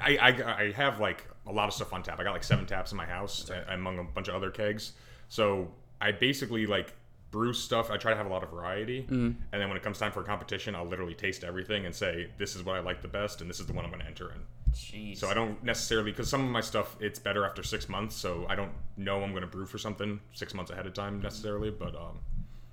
[0.00, 0.28] I, I
[0.66, 2.20] I have like a lot of stuff on tap.
[2.20, 4.92] I got like seven taps in my house a- among a bunch of other kegs.
[5.28, 6.94] So I basically like
[7.30, 7.90] brew stuff.
[7.90, 9.06] I try to have a lot of variety,
[9.52, 12.28] and then when it comes time for a competition, I'll literally taste everything and say
[12.38, 14.08] this is what I like the best, and this is the one I'm going to
[14.08, 14.40] enter in.
[14.74, 15.18] Jeez.
[15.18, 18.14] So I don't necessarily because some of my stuff it's better after six months.
[18.14, 21.20] So I don't know I'm going to brew for something six months ahead of time
[21.20, 21.70] necessarily.
[21.70, 22.20] But um,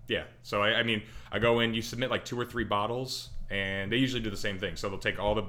[0.07, 0.23] yeah.
[0.43, 3.91] So I, I mean, I go in, you submit like two or three bottles, and
[3.91, 4.75] they usually do the same thing.
[4.75, 5.45] So they'll take all the,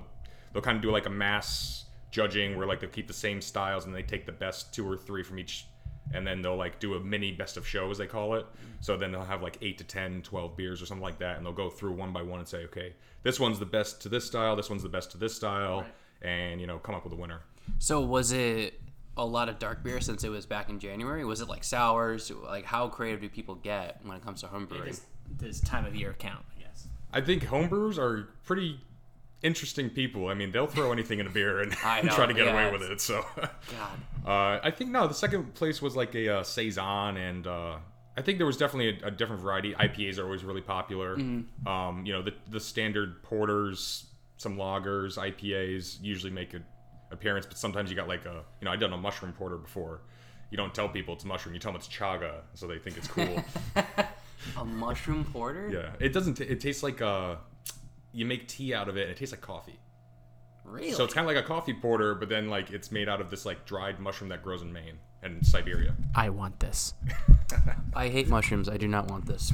[0.52, 3.84] they'll kind of do like a mass judging where like they'll keep the same styles
[3.84, 5.66] and they take the best two or three from each.
[6.12, 8.46] And then they'll like do a mini best of show as they call it.
[8.80, 11.36] So then they'll have like 8 to 10, 12 beers or something like that.
[11.36, 14.08] And they'll go through one by one and say, okay, this one's the best to
[14.08, 14.56] this style.
[14.56, 15.84] This one's the best to this style.
[16.22, 17.40] And, you know, come up with a winner.
[17.78, 18.80] So was it
[19.16, 21.24] a lot of dark beer since it was back in January?
[21.24, 22.30] Was it like sours?
[22.30, 24.86] Like how creative do people get when it comes to homebrewing?
[24.86, 25.02] This,
[25.38, 26.86] this time of year count, I guess.
[27.12, 28.80] I think homebrewers are pretty
[29.42, 30.28] interesting people.
[30.28, 32.72] I mean, they'll throw anything in a beer and, and try to get yeah, away
[32.72, 33.00] with it.
[33.00, 33.50] So, God.
[34.26, 35.06] uh, I think no.
[35.06, 37.76] The second place was like a uh, saison, and uh,
[38.16, 39.74] I think there was definitely a, a different variety.
[39.74, 41.16] IPAs are always really popular.
[41.16, 41.68] Mm-hmm.
[41.68, 46.64] Um, you know, the the standard porters, some lagers, IPAs usually make an
[47.10, 50.02] appearance, but sometimes you got like a you know I've done a mushroom porter before.
[50.50, 51.54] You don't tell people it's mushroom.
[51.54, 53.44] You tell them it's chaga, so they think it's cool.
[54.56, 55.68] A mushroom porter?
[55.70, 56.34] yeah, it doesn't.
[56.34, 57.36] T- it tastes like uh,
[58.18, 59.78] you make tea out of it, and it tastes like coffee.
[60.64, 60.90] Really?
[60.92, 63.30] So it's kind of like a coffee porter, but then like it's made out of
[63.30, 65.94] this like dried mushroom that grows in Maine and Siberia.
[66.14, 66.94] I want this.
[67.94, 68.68] I hate mushrooms.
[68.68, 69.52] I do not want this.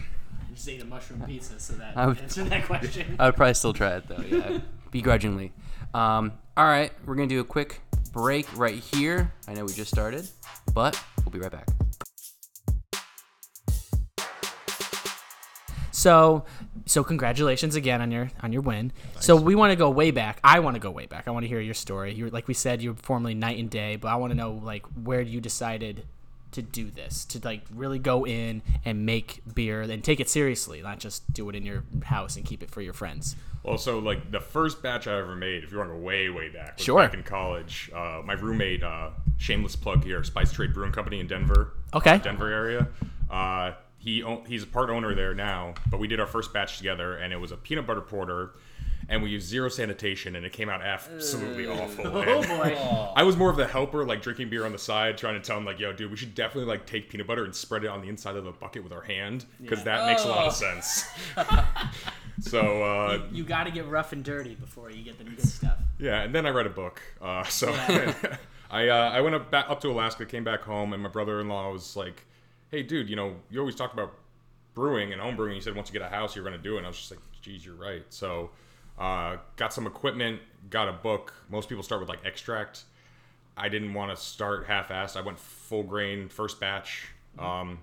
[0.54, 3.16] Just ate a mushroom pizza, so that I would- answered that question.
[3.20, 4.58] I would probably still try it though, yeah,
[4.90, 5.52] begrudgingly.
[5.92, 7.80] Um, all right, we're gonna do a quick
[8.12, 9.32] break right here.
[9.46, 10.26] I know we just started,
[10.72, 11.68] but we'll be right back.
[15.92, 16.44] So,
[16.86, 18.92] so congratulations again on your on your win.
[19.20, 20.40] So we want to go way back.
[20.44, 21.26] I want to go way back.
[21.26, 22.12] I want to hear your story.
[22.14, 24.52] You like we said, you were formerly night and day, but I want to know
[24.52, 26.04] like where you decided
[26.52, 30.80] to do this, to like really go in and make beer and take it seriously,
[30.82, 33.34] not just do it in your house and keep it for your friends.
[33.64, 36.28] Well, so like the first batch I ever made, if you want to go way
[36.28, 37.02] way back, was Sure.
[37.02, 37.90] back in college.
[37.94, 41.72] Uh, my roommate, uh, shameless plug here, Spice Trade Brewing Company in Denver.
[41.92, 42.18] Okay.
[42.18, 42.88] Denver area.
[44.04, 47.32] He he's a part owner there now, but we did our first batch together, and
[47.32, 48.50] it was a peanut butter porter,
[49.08, 52.06] and we used zero sanitation, and it came out absolutely awful.
[52.08, 52.76] Oh And boy.
[53.16, 55.56] I was more of the helper, like drinking beer on the side, trying to tell
[55.56, 58.02] him like, "Yo, dude, we should definitely like take peanut butter and spread it on
[58.02, 61.06] the inside of the bucket with our hand, because that makes a lot of sense."
[62.40, 65.78] so uh, You got to get rough and dirty before you get the good stuff.
[65.98, 67.00] yeah, and then I read a book.
[67.22, 67.72] Uh, so
[68.70, 71.70] I uh, I went up back up to Alaska, came back home, and my brother-in-law
[71.72, 72.24] was like,
[72.74, 74.12] "Hey, dude, you know, you always talked about
[74.74, 75.54] brewing and home brewing.
[75.54, 76.98] You said once you get a house, you're going to do it." And I was
[76.98, 78.50] just like, "Geez, you're right." So
[78.98, 81.32] uh, got some equipment, got a book.
[81.48, 82.84] Most people start with like extract.
[83.56, 85.16] I didn't want to start half-assed.
[85.16, 87.06] I went full grain, first batch.
[87.38, 87.78] Um,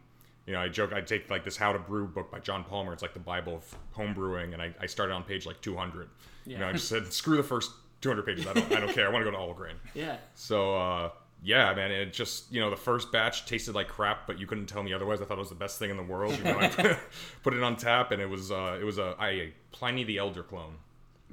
[0.45, 2.91] you know, I joke I take like this How to Brew book by John Palmer.
[2.91, 6.09] It's like the Bible of home brewing, and I, I started on page like 200.
[6.45, 6.53] Yeah.
[6.53, 8.47] You know, I just said, screw the first 200 pages.
[8.47, 9.07] I don't, I don't care.
[9.07, 9.75] I want to go to all grain.
[9.93, 10.17] Yeah.
[10.35, 11.09] So uh,
[11.43, 14.67] yeah, man, it just you know the first batch tasted like crap, but you couldn't
[14.67, 15.21] tell me otherwise.
[15.21, 16.37] I thought it was the best thing in the world.
[16.37, 16.67] You know, I
[17.43, 20.43] put it on tap, and it was uh, it was a I Pliny the Elder
[20.43, 20.75] clone.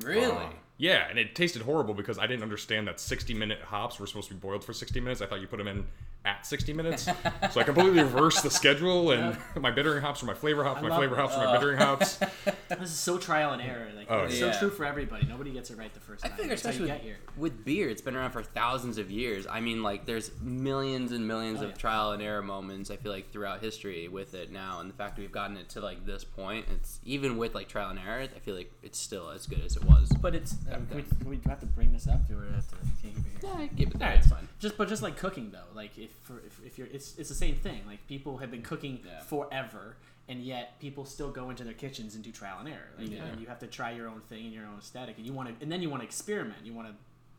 [0.01, 0.31] Really?
[0.31, 4.07] Uh, Yeah, and it tasted horrible because I didn't understand that 60 minute hops were
[4.07, 5.21] supposed to be boiled for 60 minutes.
[5.21, 5.87] I thought you put them in
[6.25, 7.05] at 60 minutes.
[7.05, 10.89] so I completely reversed the schedule, and my bittering hops were my flavor hops, my
[10.89, 11.19] love flavor it.
[11.19, 12.19] hops were my bittering hops.
[12.69, 13.89] This is so trial and error.
[13.97, 14.53] Like Oh, it's yeah.
[14.53, 15.27] so true for everybody.
[15.27, 16.33] Nobody gets it right the first time.
[16.33, 16.37] I time.
[16.49, 17.17] figure That's how you especially get here.
[17.37, 19.47] with, with beer, it's been around for thousands of years.
[19.51, 21.77] I mean, like there's millions and millions Oh, of yeah.
[21.77, 22.91] trial and error moments.
[22.91, 25.71] I feel like throughout history with it now, and the fact that we've gotten it
[25.71, 28.99] to like this point, it's even with like trial and error, I feel like it's
[28.99, 30.11] still as good as it was.
[30.21, 32.77] But it's uh, can, we, can we have to bring this up, or have to
[33.03, 33.28] can't keep it here?
[33.43, 34.19] Yeah, give it that.
[34.19, 34.49] It's fine.
[34.59, 37.35] Just but just like cooking though, like if for if, if you're it's it's the
[37.35, 37.83] same thing.
[37.87, 39.21] Like people have been cooking Yeah.
[39.23, 39.97] forever,
[40.29, 42.91] and yet people still go into their kitchens and do trial and error.
[42.99, 43.25] Like Yeah.
[43.25, 45.49] and you have to try your own thing and your own aesthetic, and you want
[45.49, 46.59] to and then you want to experiment.
[46.65, 46.95] You want to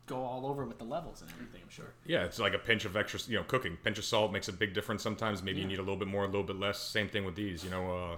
[0.06, 1.60] go all over with the levels and everything.
[1.62, 1.92] I'm sure.
[2.04, 3.76] Yeah, it's like a pinch of extra, you know, cooking.
[3.84, 5.40] Pinch of salt makes a big difference sometimes.
[5.42, 6.80] Maybe you need a little bit more, a little bit less.
[6.80, 7.94] Same thing with these, you know.
[7.94, 8.16] Uh,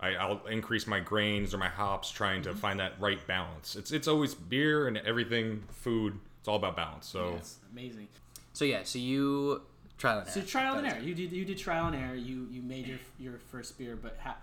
[0.00, 2.52] I, I'll increase my grains or my hops, trying Mm-hmm.
[2.52, 3.76] to find that right balance.
[3.76, 6.18] It's it's always beer and everything, food.
[6.46, 7.08] It's all about balance.
[7.08, 8.06] So It's amazing.
[8.52, 9.62] So yeah, so you
[9.98, 10.48] trial and So error.
[10.48, 11.02] trial and That is error.
[11.04, 12.14] You did you did trial and error.
[12.14, 14.36] You you made your your first beer, but ha-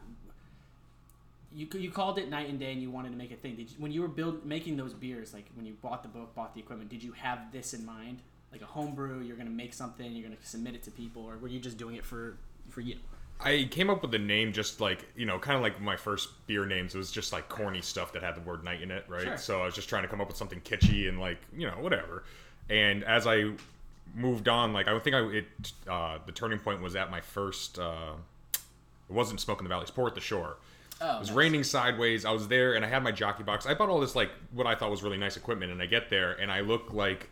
[1.56, 3.56] you you called it night and day, and you wanted to make a thing.
[3.56, 6.36] Did you, when you were build making those beers, like when you bought the book,
[6.36, 8.18] bought the equipment, did you have this in mind,
[8.52, 9.22] like a home brew?
[9.22, 11.96] You're gonna make something, you're gonna submit it to people, or were you just doing
[11.96, 12.36] it for
[12.70, 12.98] for you?
[13.40, 16.30] I came up with the name just like you know, kind of like my first
[16.48, 16.96] beer names.
[16.96, 19.24] It was just like corny stuff that had the word night in it, right?
[19.24, 19.38] Sure.
[19.38, 21.76] So I was just trying to come up with something kitschy and like you know
[21.80, 22.24] whatever.
[22.70, 23.52] And as I
[24.16, 25.46] moved on, like I think I it
[25.90, 27.80] uh, the turning point was at my first.
[27.80, 28.14] Uh,
[28.54, 30.58] it wasn't Smoke in the Valley, Sport at the Shore.
[31.02, 31.36] Oh, it was nice.
[31.36, 32.24] raining sideways.
[32.24, 33.66] I was there and I had my jockey box.
[33.66, 36.10] I bought all this like what I thought was really nice equipment, and I get
[36.10, 37.30] there and I look like.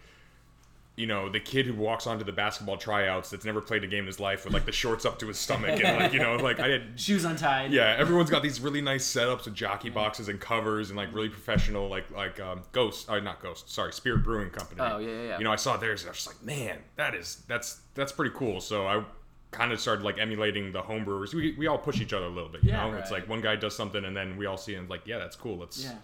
[0.97, 3.99] You know, the kid who walks onto the basketball tryouts that's never played a game
[3.99, 6.35] in his life with like the shorts up to his stomach and like, you know,
[6.35, 7.71] like I had Shoes untied.
[7.71, 11.29] yeah, everyone's got these really nice setups with jockey boxes and covers and like really
[11.29, 14.81] professional, like like um, Ghost, or not Ghost, sorry, Spirit Brewing Company.
[14.81, 15.37] Oh, yeah, yeah, yeah.
[15.37, 18.11] You know, I saw theirs and I was just like, man, that is that's that's
[18.11, 18.59] pretty cool.
[18.59, 19.01] So I
[19.51, 21.33] kind of started like emulating the home brewers.
[21.33, 22.97] We, we all push each other a little bit, you Yeah, know.
[22.97, 25.37] It's like one guy does something and then we all see and like, yeah, that's
[25.37, 25.57] cool.
[25.57, 25.95] Let's Yeah.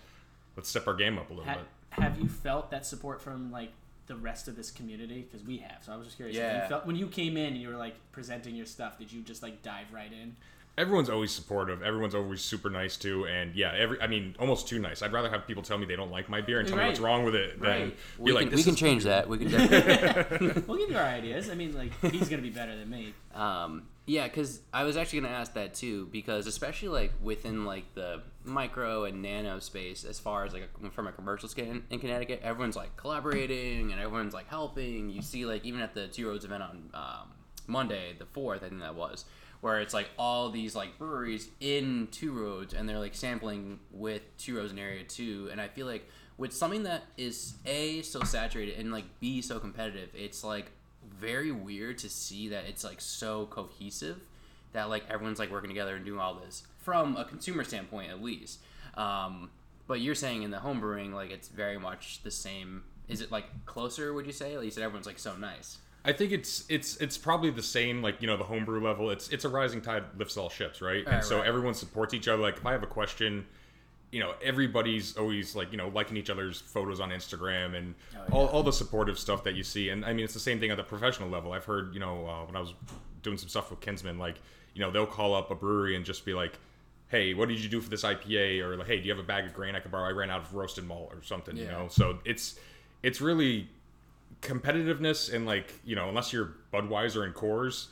[0.56, 2.02] let's step our game up a little Ha- bit.
[2.04, 3.71] have you felt that support from like
[4.08, 5.22] the rest of this community?
[5.30, 5.84] Because we have.
[5.84, 6.36] So I was just curious.
[6.38, 6.63] Yeah.
[6.63, 9.22] You felt, when you came in and you were like presenting your stuff, did you
[9.22, 10.36] just like dive right in?
[10.78, 11.82] Everyone's always supportive.
[11.82, 15.02] Everyone's always super nice too, and yeah, every I mean, almost too nice.
[15.02, 17.00] I'd rather have people tell me they don't like my beer and tell me what's
[17.00, 17.98] wrong with it than Right.
[18.17, 19.28] be We like, can, this we can is change that.
[19.28, 20.62] We can definitely.
[20.67, 21.50] We'll give you our ideas.
[21.50, 23.15] I mean, like he's gonna be better than me.
[23.34, 27.91] Um, yeah, because I was actually gonna ask that too, because especially like within like
[27.96, 31.83] the micro and nano space, as far as like a, from a commercial scale in,
[31.89, 35.10] in Connecticut, everyone's like collaborating and everyone's like helping.
[35.10, 37.33] You see, like even at the Two Roads event on um,
[37.67, 39.25] Monday, the fourth, I think that was,
[39.62, 44.21] where it's like all these like breweries in Two Roads and they're like sampling with
[44.38, 46.07] Two Roads in Area Two, and I feel like
[46.38, 50.71] with something that is a so saturated and like b so competitive, it's like
[51.07, 54.21] very weird to see that it's like so cohesive
[54.73, 58.21] that like everyone's like working together and doing all this from a consumer standpoint at
[58.21, 58.60] least.
[58.95, 59.49] Um,
[59.88, 62.84] but you're saying in the home brewing like it's very much the same.
[63.08, 64.13] Is it like closer?
[64.13, 64.56] Would you say?
[64.58, 65.77] Like you said, everyone's like so nice.
[66.06, 69.10] I think it's it's it's probably the same like you know the homebrew level.
[69.12, 71.06] It's it's a rising tide lifts all ships, right?
[71.06, 71.47] and Right, so right.
[71.47, 72.41] everyone supports each other.
[72.41, 73.45] Like if I have a question,
[74.12, 78.38] you know everybody's always like you know liking each other's photos on Instagram and Oh,
[78.38, 79.89] all, all the supportive stuff that you see.
[79.89, 81.51] And I mean it's the same thing at the professional level.
[81.53, 82.73] I've heard you know uh, when I was
[83.28, 84.36] doing some stuff with Kinsmen, like
[84.74, 86.54] you know they'll call up a brewery and just be like.
[87.10, 88.62] Hey, what did you do for this IPA?
[88.62, 90.10] Or like, hey, do you have a bag of grain I could borrow?
[90.10, 91.88] I ran out of roasted malt or something, you know.
[91.90, 92.60] So it's
[93.02, 93.70] it's really
[94.42, 97.88] competitiveness and like you know unless you're budweiser and coors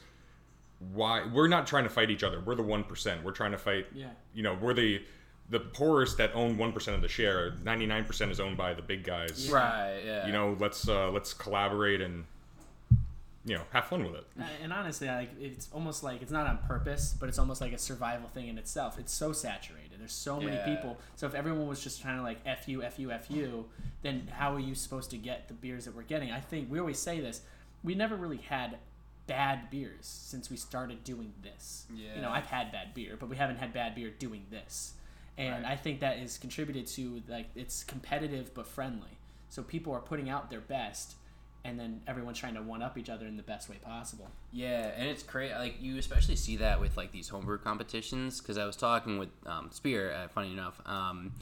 [0.94, 3.88] why we're not trying to fight each other we're the 1% we're trying to fight
[3.94, 4.10] Yeah.
[4.34, 5.02] you know we're the
[5.50, 9.50] the poorest that own 1% of the share 99% is owned by the big guys
[9.52, 10.00] Right.
[10.06, 10.28] Yeah.
[10.28, 12.26] you know let's uh let's collaborate and
[13.46, 16.48] you know have fun with it Uh, and honestly, like it's almost like it's not
[16.48, 18.98] on purpose, but it's almost like a survival thing in itself.
[19.00, 20.00] It's so saturated.
[20.00, 20.66] There's so many Yeah.
[20.76, 20.98] people.
[21.16, 23.66] So if everyone was just trying to like f you, f you, f you,
[24.02, 26.32] then how are you supposed to get the beers that we're getting?
[26.32, 27.42] I think we always say this.
[27.84, 28.78] We never really had
[29.28, 31.86] bad beers since we started doing this.
[31.94, 32.16] yeah.
[32.16, 34.94] You know, I've had bad beer, but we haven't had bad beer doing this.
[35.38, 35.74] And Right.
[35.74, 39.18] I think that is contributed to like it's competitive but friendly.
[39.50, 41.16] So people are putting out their best
[41.66, 44.30] and then everyone's trying to one up each other in the best way possible.
[44.52, 45.52] Yeah, and it's great.
[45.52, 48.40] Like you especially see that with like these homebrew competitions.
[48.40, 51.34] Because I was talking with um, Spear, uh, funny enough, um,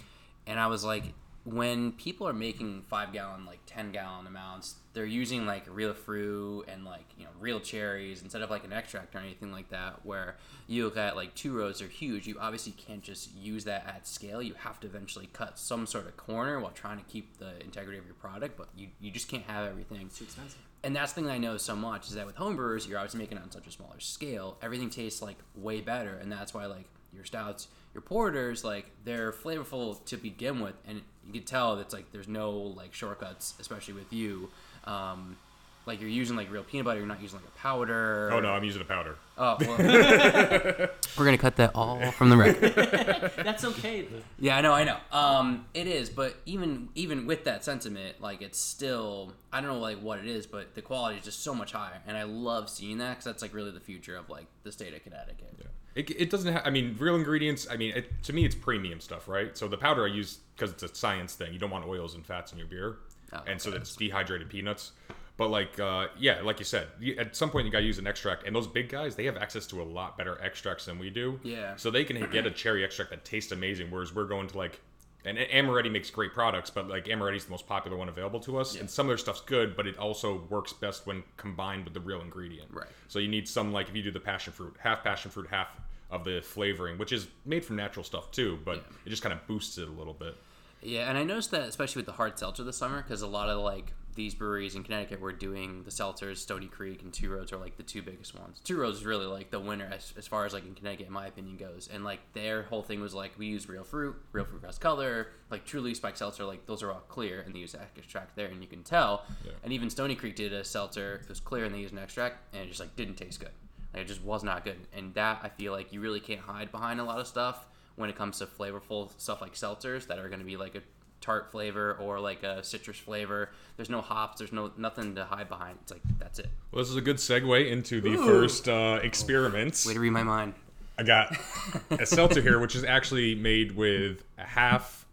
[0.47, 1.03] and I was like,
[1.45, 6.63] when people are making five gallon, like ten gallon amounts, they're using like real fruit
[6.69, 10.05] and like you know real cherries instead of like an extract or anything like that.
[10.05, 12.27] Where you look at like Two Roads are huge.
[12.27, 14.41] You obviously can't just use that at scale.
[14.41, 17.99] You have to eventually cut some sort of corner while trying to keep the integrity
[17.99, 18.57] of your product.
[18.57, 20.01] But you you just can't have everything.
[20.01, 20.59] It's Too expensive.
[20.85, 23.37] And that's the thing I know so much is that with homebrewers, you're obviously making
[23.37, 24.57] it on such a smaller scale.
[24.61, 29.31] Everything tastes like way better, and that's why like your stouts, your porters, like they're
[29.31, 33.93] flavorful to begin with, and you can tell that's like there's no like shortcuts, especially
[33.93, 34.49] with you.
[34.85, 35.37] Um,
[35.85, 38.29] like you're using like real peanut butter, you're not using like a powder.
[38.31, 39.17] Oh no, I'm using a powder.
[39.37, 39.77] Oh, well.
[41.17, 43.33] we're gonna cut that all from the record.
[43.43, 44.07] That's okay.
[44.39, 44.97] Yeah, I know, I know.
[45.11, 49.79] Um, it is, but even even with that sentiment, like it's still I don't know
[49.79, 52.69] like what it is, but the quality is just so much higher, and I love
[52.69, 55.53] seeing that because that's like really the future of like the state of Connecticut.
[55.59, 55.65] Yeah.
[55.95, 56.63] It, it doesn't have.
[56.65, 57.67] I mean, real ingredients.
[57.69, 59.55] I mean, it, to me, it's premium stuff, right?
[59.57, 61.53] So the powder I use because it's a science thing.
[61.53, 62.97] You don't want oils and fats in your beer,
[63.31, 63.77] Oh, and so okay.
[63.79, 64.91] that's dehydrated peanuts.
[65.35, 68.05] But like, uh, yeah, like you said, you, at some point you gotta use an
[68.07, 71.09] extract, and those big guys they have access to a lot better extracts than we
[71.09, 71.39] do.
[71.43, 71.75] Yeah.
[71.75, 74.79] So they can get a cherry extract that tastes amazing, whereas we're going to like.
[75.25, 78.75] And Amoretti makes great products, but like Amoretti's the most popular one available to us.
[78.75, 78.81] yeah.
[78.81, 82.01] And some of their stuff's good, but it also works best when combined with the
[82.01, 82.69] real ingredient.
[82.71, 82.89] Right.
[83.07, 85.69] So you need some like if you do the passion fruit, half passion fruit, half
[86.13, 89.45] of the flavoring, which is made from natural stuff too, but it just kind of
[89.47, 90.35] boosts it a little bit.
[90.81, 93.49] Yeah, and I noticed that especially with the hard seltzer this summer, because a lot
[93.49, 96.37] of like these breweries in Connecticut were doing the seltzers.
[96.37, 98.61] Stony Creek and Two Roads are like the two biggest ones.
[98.63, 101.13] Two Roads is really like the winner as, as far as like in Connecticut, in
[101.13, 101.89] my opinion, goes.
[101.91, 105.29] And like their whole thing was like we use real fruit, real fruit has color,
[105.49, 108.61] like Truly Spike Seltzer, like those are all clear, and they use extract there, and
[108.61, 109.25] you can tell.
[109.43, 109.53] Yeah.
[109.63, 112.53] And even Stony Creek did a seltzer that was clear, and they used an extract,
[112.53, 113.51] and it just like didn't taste good.
[113.93, 114.77] Like, it just was not good.
[114.95, 118.09] And that I feel like you really can't hide behind a lot of stuff when
[118.09, 120.81] it comes to flavorful stuff like seltzers that are going to be like a
[121.21, 123.49] tart flavor or like a citrus flavor.
[123.77, 124.39] There's no hops.
[124.39, 125.77] There's no nothing to hide behind.
[125.83, 126.49] It's like that's it.
[126.71, 129.85] Well, this is a good segue into the first uh, experiments.
[129.85, 130.53] Way to read my mind.
[130.97, 131.35] I got
[131.89, 135.05] a seltzer here, which is actually made with half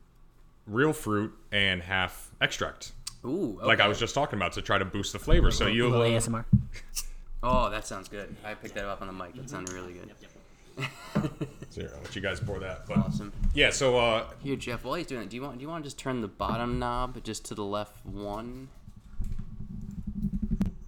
[0.67, 2.93] real fruit and half extract,
[3.25, 3.67] Ooh, okay.
[3.67, 5.51] like I was just talking about, to try to boost the flavor.
[5.51, 6.45] So you'll Little uh, ASMR.
[7.43, 8.35] Oh, that sounds good.
[8.45, 9.35] I picked that up on the mic.
[9.35, 10.11] That sounded really good.
[11.71, 12.87] so here, I'll let you guys pour that.
[12.87, 13.33] But Awesome.
[13.55, 14.85] yeah, so uh, Here, Jeff.
[14.85, 16.79] While he's doing it, do you want do you want to just turn the bottom
[16.79, 18.69] knob just to the left one?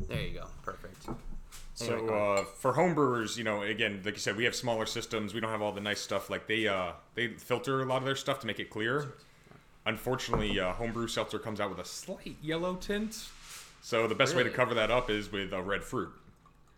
[0.09, 0.47] There you go.
[0.62, 1.07] Perfect.
[1.07, 1.15] There
[1.75, 2.15] So go.
[2.35, 5.33] uh, for homebrewers, you know, again, like you said, we have smaller systems.
[5.35, 6.29] We don't have all the nice stuff.
[6.31, 9.15] Like they uh, they filter a lot of their stuff to make it clear.
[9.87, 13.27] Unfortunately, uh, homebrew seltzer comes out with a slight yellow tint.
[13.81, 16.11] So the best way to cover that up is with uh, red fruit.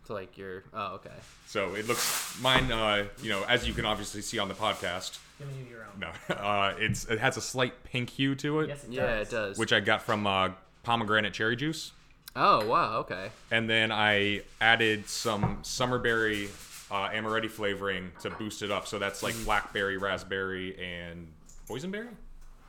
[0.05, 1.09] So like your oh okay.
[1.47, 2.71] So it looks mine.
[2.71, 5.19] Uh, you know, as you can obviously see on the podcast.
[5.39, 5.99] Give me your own.
[5.99, 9.27] No, uh, it's it has a slight pink hue to it, Yes, it Yeah, does.
[9.27, 9.57] it does.
[9.57, 10.49] which I got from uh,
[10.83, 11.91] pomegranate cherry juice.
[12.35, 13.29] oh wow okay.
[13.51, 16.49] and then I added some summerberry
[16.91, 18.87] uh, Amoretti flavoring to boost it up.
[18.87, 21.27] So that's like blackberry, raspberry, and
[21.67, 22.09] boysenberry.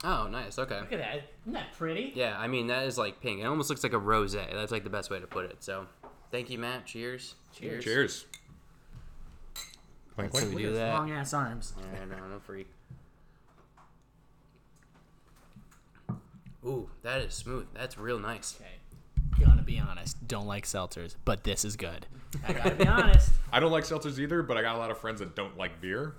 [0.04, 0.58] Oh nice.
[0.58, 0.80] Okay.
[0.80, 1.22] Look at that.
[1.42, 2.12] Isn't that pretty?
[2.14, 3.40] Yeah, I mean that is like pink.
[3.40, 4.50] It almost looks like a rosé.
[4.52, 5.62] That's like the best way to put it.
[5.62, 5.86] So,
[6.36, 6.84] thank you, Matt.
[6.84, 7.34] Cheers.
[7.58, 7.82] Cheers.
[7.82, 8.26] Cheers.
[10.14, 10.54] Clink, So clink.
[10.54, 10.92] we do that.
[10.92, 11.72] Long ass arms.
[11.94, 12.68] Yeah, no, no freak.
[16.62, 17.68] Ooh, that is smooth.
[17.72, 18.58] That's real nice.
[18.60, 19.44] Okay.
[19.46, 20.26] Gonna be honest.
[20.28, 22.06] Don't like seltzers, but this is good.
[22.46, 23.32] I gotta be honest.
[23.50, 25.80] I don't like seltzers either, but I got a lot of friends that don't like
[25.80, 26.16] beer.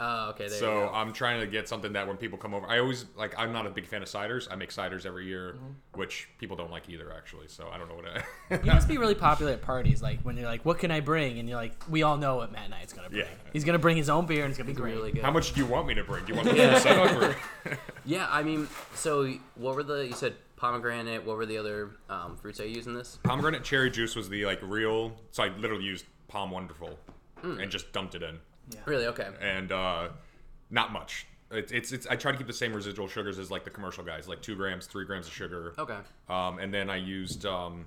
[0.00, 0.48] Oh, okay.
[0.48, 0.92] There So you go.
[0.92, 3.34] I'm trying to get something that when people come over, I always like.
[3.38, 4.48] I'm not a big fan of ciders.
[4.50, 5.98] I make ciders every year, Mm-hmm.
[6.00, 7.48] which people don't like either, actually.
[7.48, 8.04] So I don't know what.
[8.06, 8.54] I.
[8.64, 11.38] you must be really popular at parties, like when you're like, "What can I bring?"
[11.38, 13.20] And you're like, "We all know what Matt Knight's gonna bring.
[13.22, 13.28] Yeah.
[13.52, 15.22] He's gonna bring his own beer, and it's gonna be great." really good.
[15.22, 16.24] How much do you want me to bring?
[16.24, 17.22] Do you want the full setup?
[17.22, 17.78] Or...
[18.06, 20.06] Yeah, I mean, so what were the?
[20.06, 21.24] You said pomegranate.
[21.24, 23.18] What were the other um, fruits I used in this?
[23.22, 25.12] pomegranate cherry juice was the like real.
[25.30, 26.98] So I literally used POM Wonderful
[27.40, 27.60] Hmm.
[27.60, 28.38] and just dumped it in.
[28.86, 29.06] Really?
[29.06, 29.28] Okay.
[29.40, 30.08] and uh,
[30.70, 31.26] not much.
[31.50, 34.02] It's, it's it's I try to keep the same residual sugars as like the commercial
[34.02, 35.74] guys, like two grams, three grams of sugar.
[35.78, 35.98] Okay.
[36.28, 37.84] Um, and then I used um,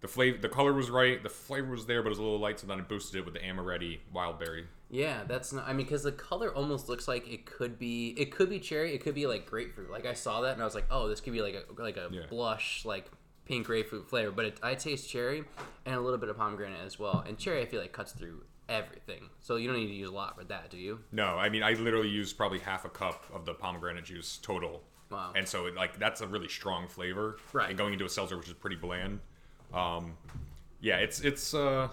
[0.00, 0.38] the flavor.
[0.38, 1.22] The color was right.
[1.22, 2.60] The flavor was there, but it was a little light.
[2.60, 4.66] So then I boosted it with the Amoretti wild berry.
[4.90, 5.66] Yeah, that's not.
[5.66, 8.10] I mean, because the color almost looks like it could be.
[8.18, 8.94] It could be cherry.
[8.94, 9.90] It could be like grapefruit.
[9.90, 11.96] Like I saw that and I was like, oh, this could be like a like
[11.96, 12.26] a Yeah.
[12.28, 13.10] blush like
[13.46, 14.30] pink grapefruit flavor.
[14.30, 15.44] But it, I taste cherry
[15.86, 17.24] and a little bit of pomegranate as well.
[17.26, 19.28] And cherry, I feel like cuts through everything.
[19.40, 21.00] So you don't need to use a lot for that, do you?
[21.12, 24.82] No, I mean I literally used probably half a cup of the pomegranate juice total.
[25.10, 25.32] Wow.
[25.36, 27.36] And so it, like that's a really strong flavor.
[27.52, 27.68] Right.
[27.68, 29.20] And going into a seltzer which is pretty bland.
[29.72, 30.16] Um,
[30.80, 31.88] yeah, it's it's uh,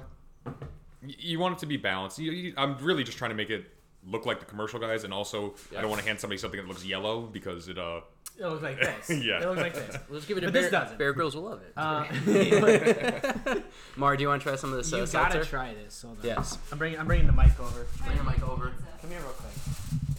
[1.02, 2.20] you want it to be balanced.
[2.20, 3.66] You, you, I'm really just trying to make it
[4.06, 6.68] look like the commercial guys, and also I don't want to hand somebody something that
[6.68, 8.02] looks yellow because it uh
[8.40, 9.10] It looks like this.
[9.24, 9.42] Yeah.
[9.42, 9.98] It looks like this.
[10.10, 10.98] Let's give it a But Bear, this doesn't.
[10.98, 11.74] Bear Grylls will love it.
[11.76, 13.60] Uh,
[13.98, 14.90] Mar, do you want to try some of this?
[14.92, 15.44] you uh, gotta seltzer?
[15.50, 16.02] try this.
[16.02, 16.26] Hold on.
[16.26, 16.58] Yes.
[16.72, 17.00] I'm bringing.
[17.00, 17.86] I'm bringing the mic over.
[18.06, 18.72] Bring your mic over.
[19.02, 19.52] Come here real quick.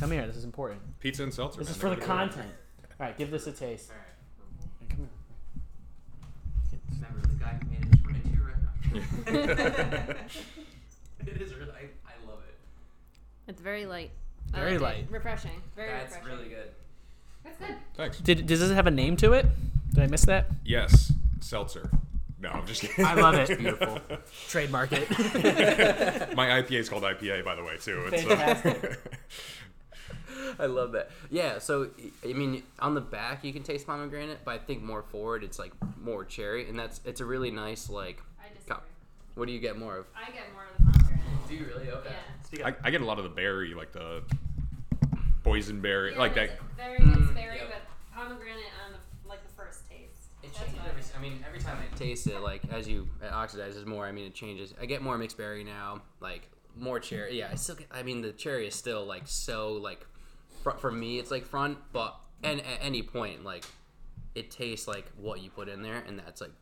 [0.01, 0.27] Come here.
[0.27, 0.81] This is important.
[1.01, 1.59] Pizza and seltzer.
[1.61, 1.75] This man.
[1.77, 2.07] is for the They're good.
[2.07, 2.51] content.
[3.01, 3.91] All right, give this a taste.
[4.91, 5.09] Come here.
[6.95, 10.17] Remember the guy who made it is right to your right
[11.27, 11.71] it is really.
[11.73, 12.55] I, I love it.
[13.49, 14.11] It's very light.
[14.53, 15.01] I Very liked it.
[15.03, 15.11] light.
[15.13, 15.63] Refreshing.
[15.77, 16.37] Very That's refreshing.
[16.39, 16.71] really good.
[17.59, 17.77] That's good.
[17.97, 18.19] Thanks.
[18.19, 19.47] Did does this have a name to it?
[19.95, 20.47] Did I miss that?
[20.65, 21.91] Yes, seltzer.
[22.41, 23.05] No, I'm just kidding.
[23.05, 23.49] I love it.
[23.59, 23.99] Beautiful.
[24.49, 25.11] Trademark it.
[26.37, 28.09] My IPA is called IPA, by the way, too.
[28.11, 28.83] It's, Fantastic.
[28.83, 31.11] Uh, I love that.
[31.31, 31.91] Yeah, so
[32.25, 35.59] I mean, on the back you can taste pomegranate, but I think more forward it's
[35.59, 38.23] like more cherry, and that's it's a really nice like.
[38.41, 38.75] I disagree.
[38.75, 38.87] cup.
[39.35, 40.07] What do you get more of?
[40.17, 41.49] I get more of the pomegranate.
[41.49, 41.91] Do you really?
[41.91, 42.15] Okay.
[42.53, 42.69] Yeah.
[42.69, 44.23] I, I get a lot of the berry, like the
[45.51, 46.51] boysenberry, Yeah, like that.
[46.77, 47.69] Very it's berry, Yep.
[47.69, 50.31] but pomegranate on the like the first taste.
[50.43, 51.03] It That's changes I every.
[51.17, 54.27] I mean, every time I taste it, like as you it oxidizes more, I mean,
[54.27, 54.75] it changes.
[54.81, 57.39] I get more mixed berry now, like more cherry.
[57.39, 57.89] Yeah, I still get.
[57.91, 60.07] I mean, the cherry is still like so like,
[60.63, 63.65] fr- for me, it's like front, but and at any point, like,
[64.35, 66.53] it tastes like what you put in there, and that's like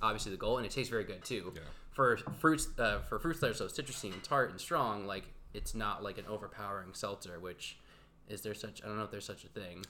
[0.00, 1.52] obviously the goal, and it tastes very good too.
[1.54, 1.62] Yeah.
[1.92, 5.24] For fruits, uh, for fruits that are so citrusy and tart and strong, like
[5.54, 7.38] it's not like an overpowering seltzer.
[7.40, 7.78] Which
[8.28, 8.82] is there such?
[8.84, 9.84] I don't know if there's such a thing.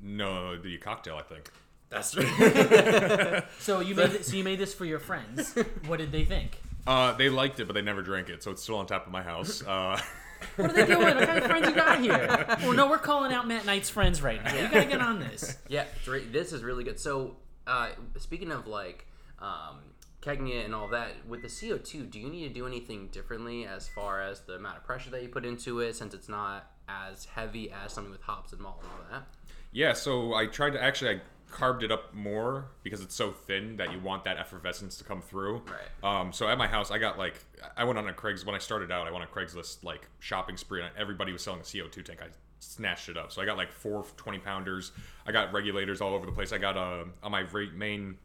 [0.00, 1.50] No, the cocktail, I think.
[1.90, 3.44] That's right.
[3.60, 5.54] so you made this, so you made this for your friends.
[5.86, 6.58] What did they think?
[6.86, 9.12] Uh, they liked it, but they never drank it, so it's still on top of
[9.12, 9.62] my house.
[9.62, 10.00] Uh,
[10.56, 11.02] What are they doing?
[11.02, 12.46] What kind of friends you got here?
[12.62, 14.54] Well, no, we're calling out Matt Knight's friends right now.
[14.54, 15.56] You gotta get on this.
[15.68, 15.84] Yeah,
[16.32, 16.98] this is really good.
[16.98, 17.36] So,
[17.66, 19.06] uh, speaking of like
[19.38, 19.78] um,
[20.20, 23.66] kegging it and all that, with the CO2, do you need to do anything differently
[23.66, 26.71] as far as the amount of pressure that you put into it, since it's not
[26.88, 29.26] as heavy as something with hops and malt and all that?
[29.72, 31.20] yeah, so I tried to actually I
[31.50, 35.20] carved it up more because it's so thin that you want that effervescence to come
[35.20, 35.62] through.
[36.02, 36.20] Right.
[36.20, 37.34] Um, so at my house, I got like
[37.76, 39.06] I went on a Craigslist when I started out.
[39.06, 42.20] I went on Craigslist like shopping spree, and everybody was selling a CO2 tank.
[42.22, 42.28] I
[42.58, 43.32] snatched it up.
[43.32, 44.92] So I got like four 20 pounders.
[45.26, 46.52] I got regulators all over the place.
[46.52, 48.16] I got a on my main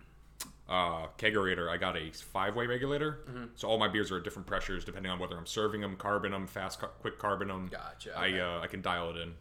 [0.70, 3.20] uh, kegerator, I got a five-way regulator.
[3.56, 6.32] So all my beers are at different pressures depending on whether I'm serving them, carbon
[6.32, 7.70] them, fast, ca- quick carbon them.
[7.72, 8.40] Gotcha, I okay.
[8.42, 9.34] uh, I can dial it in.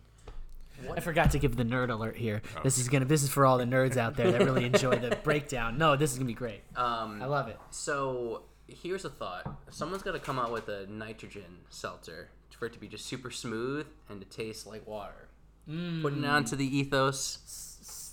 [0.95, 2.43] I forgot to give the nerd alert here.
[2.63, 3.07] This is gonna.
[3.07, 5.79] This is for all the nerds out there that really enjoy the breakdown.
[5.79, 6.63] No, this is gonna be great.
[6.77, 7.59] Um, I love it.
[7.71, 12.73] So here's a thought: someone's got to come out with a nitrogen seltzer for it
[12.73, 15.29] to be just super smooth and to taste like water.
[15.67, 17.39] Putting it onto the ethos.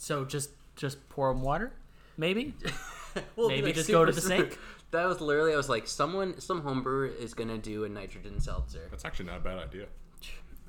[0.01, 1.73] So just just pour them water,
[2.17, 2.53] maybe.
[3.35, 4.57] Well, it'd Maybe just go to the sink?
[4.91, 8.87] That was literally I was like, someone, some homebrewer is gonna do a nitrogen seltzer.
[8.91, 9.87] That's actually not a bad idea.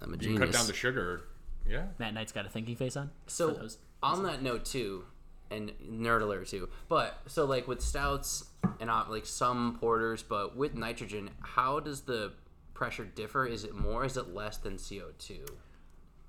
[0.01, 0.41] I'm a You can genius.
[0.41, 1.25] cut down the sugar.
[1.69, 1.85] Yeah.
[1.99, 3.11] Matt Knight's got a thinking face on.
[3.27, 3.77] so those.
[4.03, 5.05] on that note too,
[5.51, 6.71] and nerd alert too.
[6.89, 8.45] But so like with stouts
[8.81, 12.33] and uh, like some porters, but with nitrogen, how does the
[12.73, 13.45] pressure differ?
[13.47, 14.07] Is it more?
[14.07, 15.45] Is it less than CO two?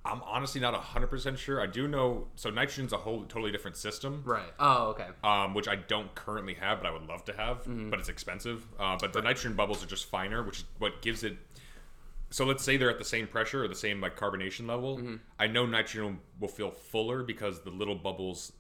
[0.05, 1.59] I'm honestly not 100% sure.
[1.59, 2.27] I do know.
[2.35, 4.21] So nitrogen's a whole totally different system.
[4.23, 4.53] Right.
[4.59, 5.07] Oh, okay.
[5.23, 7.89] Um, which I don't currently have, but I would love to have, Mm-hmm.
[7.89, 8.63] but it's expensive.
[8.79, 11.37] Uh, but the nitrogen bubbles are just finer, which is what gives it.
[12.29, 14.97] So let's say they're at the same pressure or the same like carbonation level.
[14.97, 15.15] Mm-hmm.
[15.39, 18.51] I know nitrogen will feel fuller because the little bubbles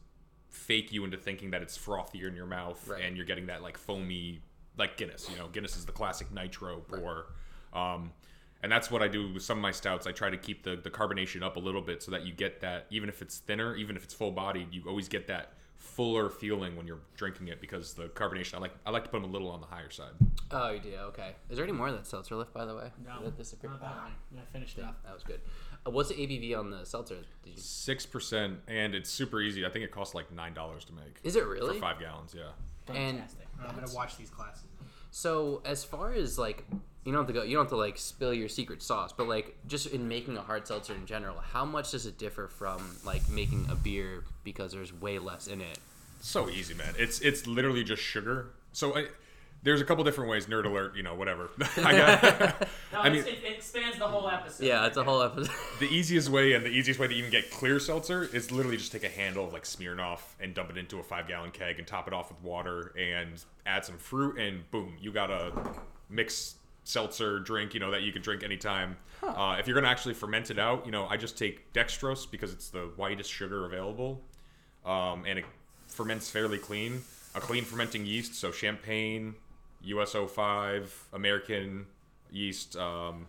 [0.49, 3.03] fake you into thinking that it's frothier in your mouth, Right.
[3.03, 4.41] and you're getting that like foamy,
[4.77, 5.29] like Guinness.
[5.29, 7.25] You know, Guinness is the classic nitro pour.
[7.73, 8.11] Um,
[8.65, 10.07] and that's what I do with some of my stouts.
[10.07, 12.61] I try to keep the, the carbonation up a little bit so that you get
[12.61, 16.31] that, even if it's thinner, even if it's full bodied, you always get that fuller
[16.31, 18.55] feeling when you're drinking it because the carbonation.
[18.55, 20.13] I like I like to put them a little on the higher side.
[20.49, 20.95] Oh, you do.
[21.09, 21.35] Okay.
[21.51, 22.89] Is there any more of that seltzer left, by the way?
[23.05, 23.69] No, Did that disappear?
[23.69, 24.11] Not that one.
[24.33, 24.85] Yeah, I finished it.
[24.87, 25.41] Ah, that was good.
[25.85, 27.17] Uh, what's the ABV on the seltzer?
[27.57, 29.63] Six percent, and it's super easy.
[29.63, 31.75] I think it costs like nine dollars to make Is it really?
[31.75, 32.33] for five gallons.
[32.35, 32.45] Yeah.
[32.87, 33.47] And Fantastic.
[33.63, 34.65] I'm gonna watch these classes.
[35.11, 36.65] So as far as like
[37.05, 39.27] you don't have to go you don't have to like spill your secret sauce, but
[39.27, 42.97] like just in making a hard seltzer in general, how much does it differ from
[43.05, 45.77] like making a beer because there's way less in it?
[46.19, 46.95] So easy, man.
[46.97, 48.47] It's it's literally just sugar.
[48.71, 49.05] So I,
[49.61, 50.47] there's a couple different ways.
[50.47, 51.51] Nerd alert, you know, whatever.
[51.77, 52.67] I got.
[52.93, 54.65] No, I mean, it, it expands the whole episode.
[54.65, 55.53] Yeah, it's a whole episode.
[55.79, 58.93] the easiest way and the easiest way to even get clear seltzer is literally just
[58.93, 61.85] take a handle of like Smirnoff and dump it into a five gallon keg and
[61.85, 65.51] top it off with water and add some fruit and boom, you got a
[66.09, 66.55] mixed
[66.85, 68.95] seltzer drink, you know, that you can drink anytime.
[69.21, 72.53] Uh, if you're gonna actually ferment it out, you know, I just take dextrose because
[72.53, 74.21] it's the whitest sugar available,
[74.85, 75.45] um, and it
[75.87, 77.01] ferments fairly clean.
[77.33, 79.35] A clean fermenting yeast, so champagne,
[79.83, 81.85] US-05, American
[82.31, 82.75] yeast.
[82.77, 83.27] Um,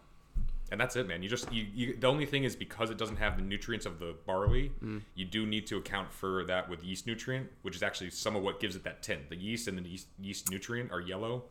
[0.70, 1.22] and that's it, man.
[1.22, 3.98] You just you, you the only thing is because it doesn't have the nutrients of
[3.98, 5.00] the barley, Mm.
[5.14, 8.42] you do need to account for that with yeast nutrient, which is actually some of
[8.42, 9.28] what gives it that tint.
[9.30, 11.44] The yeast and the yeast, yeast nutrient are yellow.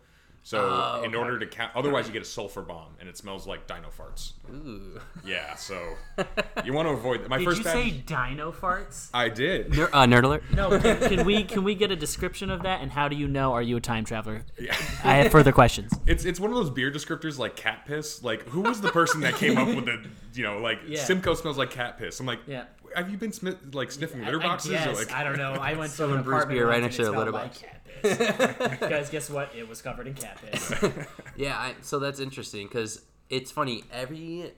[0.45, 3.47] So Oh, in order to count, otherwise you get a sulfur bomb and it smells
[3.47, 4.33] like dino farts.
[4.53, 5.01] Ooh.
[5.25, 5.95] Yeah, so
[6.63, 7.29] you want to avoid that.
[7.29, 9.09] My Did first you batch, say dino farts?
[9.13, 9.75] I did.
[9.75, 10.43] Ner- uh, nerd alert.
[10.53, 10.79] No.
[10.79, 12.81] Can, can we can we get a description of that?
[12.81, 13.53] And how do you know?
[13.53, 14.43] Are you a time traveler?
[14.59, 14.75] Yeah.
[15.03, 15.91] I have further questions.
[16.05, 18.21] It's it's one of those beer descriptors like cat piss.
[18.21, 21.03] Like who was the person that came up with the you know like Yeah.
[21.03, 22.19] Simcoe smells like cat piss?
[22.19, 22.65] I'm like, Yeah.
[22.95, 24.71] Have you been smi- like sniffing litter boxes?
[24.71, 24.97] I or, guess.
[24.97, 25.53] like, I don't know.
[25.53, 27.31] I went to Someone an brews apartment beer right once next to and the it
[27.31, 27.61] litter smelled box.
[27.61, 28.89] like cat piss.
[28.89, 29.49] Guys, guess what?
[29.55, 30.73] It was covered in cat piss.
[31.37, 33.83] Yeah, I, so that's interesting because it's funny.
[33.91, 34.51] Every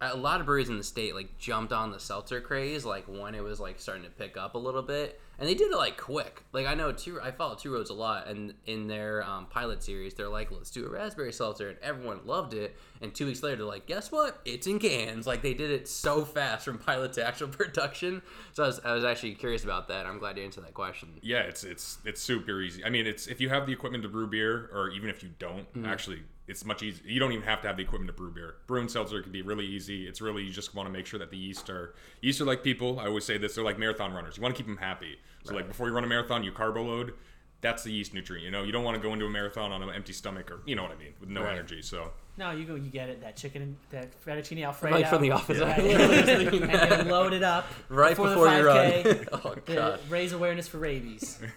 [0.00, 3.34] a lot of breweries in the state like jumped on the seltzer craze like when
[3.34, 5.96] it was like starting to pick up a little bit, and they did it like
[5.96, 6.42] quick.
[6.52, 9.82] Like I know two, I follow Two Roads a lot, and in their um, pilot
[9.82, 12.76] series, they're like, "Let's do a raspberry seltzer," and everyone loved it.
[13.00, 14.40] And two weeks later, they're like, "Guess what?
[14.44, 18.22] It's in cans!" Like they did it so fast from pilot to actual production.
[18.52, 20.06] So I was, I was actually curious about that.
[20.06, 21.08] I'm glad you answered that question.
[21.22, 22.84] Yeah, it's it's it's super easy.
[22.84, 25.30] I mean, it's if you have the equipment to brew beer, or even if you
[25.38, 27.06] don't, actually, it's much easier.
[27.06, 28.56] You don't even have to have the equipment to brew beer.
[28.66, 30.08] Brewing seltzer can be really easy.
[30.08, 32.64] It's really you just want to make sure that the yeast are yeast are like
[32.64, 32.98] people.
[32.98, 34.36] I always say this: they're like marathon runners.
[34.36, 35.18] You want to keep them happy.
[35.44, 37.14] So like before you run a marathon, you carbo load.
[37.60, 38.44] That's the yeast nutrient.
[38.44, 40.60] You know, you don't want to go into a marathon on an empty stomach, or
[40.64, 41.54] you know what I mean, with no Right.
[41.54, 41.82] energy.
[41.82, 42.76] So no, you go.
[42.76, 43.20] You get it.
[43.20, 44.94] That chicken, that fettuccine alfredo.
[44.96, 45.58] Like from the office.
[45.58, 45.74] Yeah.
[45.76, 46.88] I literally was thinking and that.
[46.90, 49.32] then load it up right before, before, the you 5K.
[49.32, 49.40] run.
[49.44, 50.00] oh god.
[50.08, 51.40] raise awareness for rabies.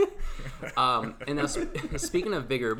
[0.77, 2.77] Um, and now sp- speaking of bigger,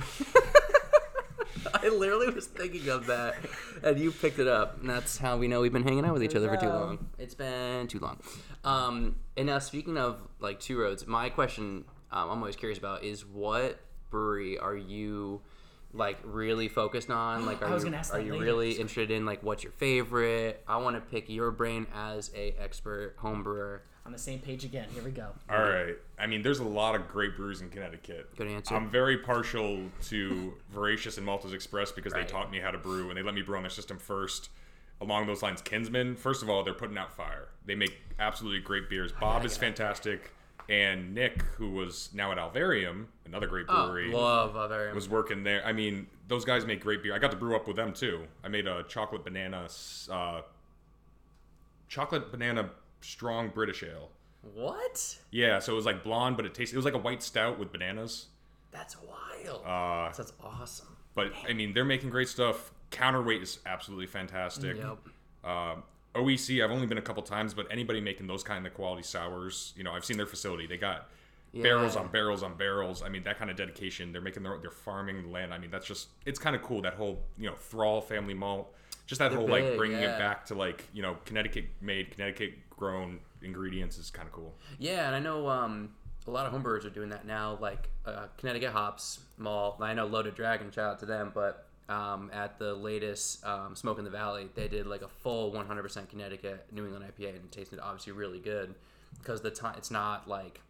[1.74, 3.36] I literally was thinking of that,
[3.84, 4.80] and you picked it up.
[4.82, 7.08] And that's how we know we've been hanging out with each other for too long.
[7.18, 8.20] It's been too long.
[8.64, 13.03] Um, and now speaking of like two roads, my question um, I'm always curious about
[13.03, 15.41] is what brewery are you
[15.93, 17.45] like really focused on?
[17.51, 18.43] Like, are I was you gonna ask are you later.
[18.45, 20.64] really interested in like what's your favorite?
[20.68, 23.84] I want to pick your brain as a expert home brewer.
[24.03, 24.88] On the same page again.
[24.95, 25.28] Here we go.
[25.47, 25.95] All right.
[26.18, 28.36] I mean, there's a lot of great brews in Connecticut.
[28.36, 28.74] Good answer.
[28.74, 32.26] I'm very partial to Veracious and Maltose Express because Right.
[32.28, 34.49] they taught me how to brew and they let me brew on their system first.
[35.02, 37.49] Along those lines, Kinsmen, first of all, they're putting out fire.
[37.66, 39.12] They make absolutely great beers.
[39.20, 40.32] Bob is fantastic.
[40.70, 44.93] And Nick, who was now at Alvarium, another great Oh, brewery, love other.
[44.93, 45.66] was working there.
[45.66, 47.14] I mean, those guys make great beer.
[47.16, 48.26] I got to brew up with them too.
[48.43, 49.68] I made a chocolate banana,
[50.10, 50.41] uh,
[51.88, 52.70] chocolate banana
[53.02, 54.10] strong British ale.
[54.54, 55.18] What?
[55.32, 56.76] Yeah, so it was like blonde, but it tasted.
[56.76, 58.28] It was like a white stout with bananas.
[58.72, 59.64] That's wild.
[59.66, 60.95] Uh, That's awesome.
[61.16, 62.72] but I mean, they're making great stuff.
[62.92, 64.78] Counterweight is absolutely fantastic.
[64.78, 64.98] Yep.
[65.44, 65.76] Uh,
[66.14, 69.74] OEC, I've only been a couple times, but anybody making those kind of quality sours,
[69.78, 70.68] you know, I've seen their facility.
[70.68, 71.10] They got
[71.54, 73.02] barrels on barrels on barrels.
[73.02, 74.12] I mean, that kind of dedication.
[74.12, 75.54] They're making their, they're farming the land.
[75.54, 76.82] I mean, that's just, it's kind of cool.
[76.82, 78.74] That whole, you know, Thrall family malt,
[79.08, 80.16] just that They're whole like bringing yeah.
[80.16, 84.54] it back to like, you know, Connecticut made, Connecticut grown ingredients is kind of cool.
[84.80, 85.89] Yeah, and I know um,
[86.28, 89.78] a lot of homebrewers are doing that now, like uh, Connecticut Hops Mall.
[89.82, 94.00] I know Loaded Dragon, shout out to them, but um, at the latest um, Smoke
[94.00, 97.52] in the Valley, they did like a full 100% Connecticut New England IPA, and it
[97.52, 98.74] tasted obviously really good
[99.20, 100.62] because the time it's not like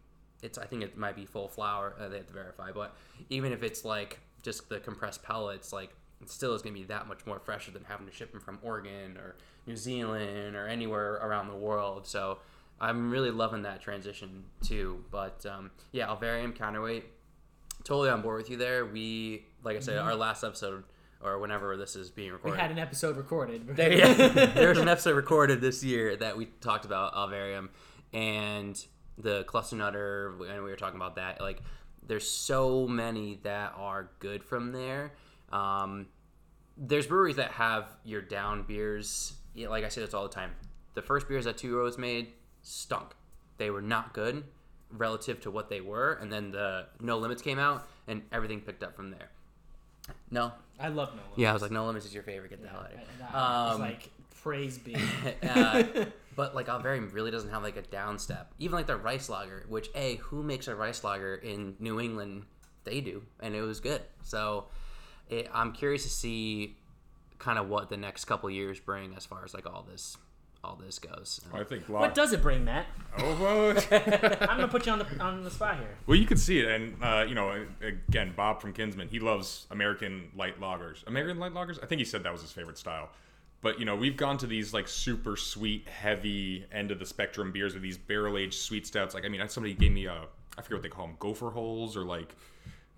[0.42, 0.58] it's.
[0.58, 1.94] I think it might be full flour.
[1.98, 2.96] Uh, they have to verify, but
[3.30, 6.86] even if it's like just the compressed pellets, like it still is going to be
[6.86, 10.66] that much more fresher than having to ship them from Oregon or New Zealand or
[10.66, 12.06] anywhere around the world.
[12.06, 12.38] So
[12.80, 15.04] I'm really loving that transition too.
[15.12, 17.04] But um, yeah, Alvarium counterweight,
[17.84, 18.84] totally on board with you there.
[18.84, 20.82] We, like I said, our last episode
[21.22, 22.56] or whenever this is being recorded.
[22.56, 23.66] We had an episode recorded.
[23.76, 24.12] there, yeah,
[24.46, 27.68] there's an episode recorded this year that we talked about Alvarium
[28.12, 28.84] and
[29.18, 31.40] the cluster nutter, and we were talking about that.
[31.40, 31.62] Like,
[32.06, 35.12] there's so many that are good from there.
[35.50, 36.06] Um,
[36.76, 39.34] there's breweries that have your down beers.
[39.54, 40.52] Yeah, like I say this all the time.
[40.94, 43.14] The first beers that Two Roads made stunk.
[43.58, 44.44] They were not good
[44.90, 48.82] relative to what they were, and then the No Limits came out, and everything picked
[48.82, 49.30] up from there.
[50.30, 51.38] No, I love no Limits.
[51.38, 52.50] yeah, I was like, No Limits is your favorite.
[52.50, 53.02] Get the hell out of here.
[53.32, 54.10] I was Um, like,
[54.42, 54.96] praise be.
[55.42, 55.82] uh,
[56.36, 58.52] but like Alvarium really doesn't have like a down step.
[58.58, 62.44] Even like their rice lager, which a who makes a rice lager in New England?
[62.84, 64.02] They do, and it was good.
[64.24, 64.66] So
[65.28, 66.76] it, I'm curious to see
[67.38, 70.16] kind of what the next couple years bring as far as like all this,
[70.64, 71.40] all this goes.
[71.52, 71.88] I think.
[71.88, 72.86] what does it bring, Matt?
[73.18, 75.96] Oh, well, I'm gonna put you on the on the spot here.
[76.06, 79.66] Well, you can see it, and uh, you know, again, Bob from Kinsmen, he loves
[79.70, 81.06] American light lagers.
[81.06, 81.82] American light lagers.
[81.82, 83.10] I think he said that was his favorite style.
[83.60, 87.52] But you know, we've gone to these like super sweet, heavy end of the spectrum
[87.52, 89.14] beers with these barrel aged sweet stouts.
[89.14, 90.24] Like, I mean, somebody gave me a,
[90.58, 92.34] I forget what they call them, gopher holes or like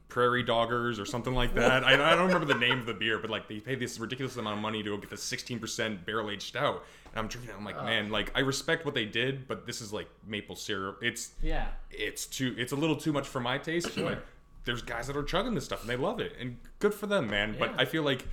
[0.09, 1.83] Prairie Doggers or something like that.
[1.85, 4.37] I, I don't remember the name of the beer, but like they pay this ridiculous
[4.37, 6.85] amount of money to go get the 16% barrel aged stout.
[7.11, 7.57] And I'm drinking it.
[7.59, 10.99] I'm like, man, like I respect what they did, but this is like maple syrup.
[11.03, 11.67] It's Yeah.
[11.91, 13.91] it's too it's a little too much for my taste.
[14.05, 14.25] But
[14.67, 17.29] there's guys that are chugging this stuff and they love it, and good for them,
[17.29, 17.57] man.
[17.59, 18.27] But I feel like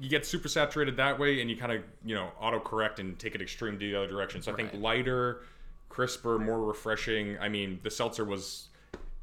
[0.00, 3.34] you get super saturated that way, and you kind of you know autocorrect and take
[3.34, 4.42] it extreme to the other direction.
[4.42, 5.42] So I think lighter,
[5.88, 7.38] crisper, more refreshing.
[7.38, 8.68] I mean, the seltzer was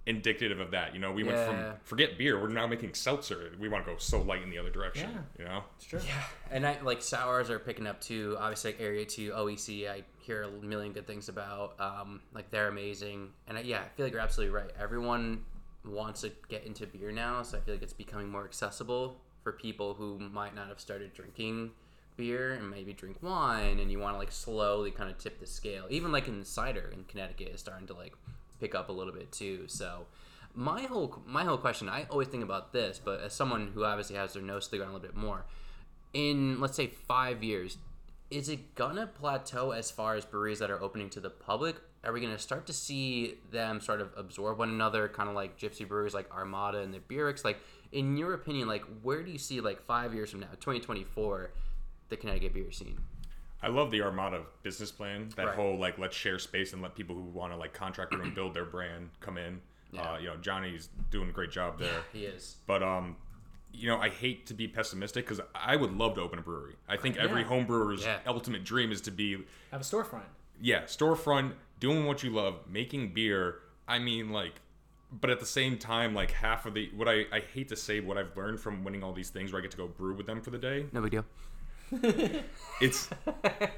[0.08, 0.94] indicative of that.
[0.94, 3.52] You know, we went from forget beer, we're now making seltzer.
[3.60, 5.10] We want to go so light in the other direction.
[5.14, 5.44] Yeah.
[5.44, 6.00] You know, It's true.
[6.06, 6.24] Yeah.
[6.50, 8.38] And I like sours are picking up too.
[8.40, 11.80] Obviously, like Area Two, OEC, I hear a million good things about.
[11.80, 14.72] Um, like they're amazing, and I, yeah, I feel like you're absolutely right.
[14.80, 15.44] Everyone
[15.86, 19.52] wants to get into beer now, so I feel like it's becoming more accessible for
[19.52, 21.72] people who might not have started drinking
[22.18, 25.46] beer and maybe drink wine, and you want to like slowly kind of tip the
[25.46, 25.86] scale.
[25.90, 28.14] Even like in cider in Connecticut is starting to like
[28.60, 29.66] pick up a little bit too.
[29.68, 30.06] So.
[30.60, 34.16] My whole my whole question, I always think about this, but as someone who obviously
[34.16, 35.46] has their nose to the ground a little bit more,
[36.14, 37.78] in let's say five years,
[38.30, 41.76] is it gonna plateau as far as breweries that are opening to the public?
[42.04, 45.58] Are we gonna start to see them sort of absorb one another, kind of like
[45.58, 47.46] gypsy breweries like Armada and the Beerix?
[47.46, 47.60] Like,
[47.92, 51.52] in your opinion, like where do you see like five years from now, 2024,
[52.10, 53.00] the Connecticut beer scene?
[53.62, 55.30] I love the Armada business plan.
[55.36, 55.56] That Right.
[55.56, 58.54] whole like let's share space and let people who want to like contract and build
[58.54, 59.62] their brand come in.
[59.92, 60.02] Yeah.
[60.14, 62.04] Uh, you know, Johnny's doing a great job there.
[62.14, 62.58] He is.
[62.68, 63.16] But um,
[63.74, 66.76] you know, I hate to be pessimistic because I would love to open a brewery.
[66.88, 67.48] I think every Yeah.
[67.48, 68.20] home brewer's Yeah.
[68.28, 70.24] ultimate dream is to be, Have a storefront.
[70.62, 73.60] yeah, storefront, doing what you love, making beer.
[73.88, 74.54] I mean, like,
[75.12, 78.00] but at the same time, like half of the what I I hate to say
[78.02, 80.26] what I've learned from winning all these things where I get to go brew with
[80.28, 80.86] them for the day.
[80.92, 81.26] No big deal.
[82.80, 83.10] It's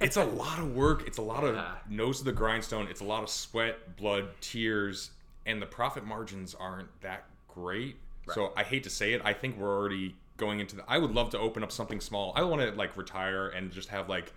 [0.01, 1.07] it's a lot of work.
[1.07, 1.75] It's a lot of Yeah.
[1.89, 2.87] nose to the grindstone.
[2.87, 5.11] It's a lot of sweat, blood, tears,
[5.45, 7.97] and the profit margins aren't that great.
[8.33, 9.21] So I hate to say it.
[9.25, 10.83] I think we're already going into the.
[10.87, 12.33] I would love to open up something small.
[12.35, 14.33] I want to like retire and just have like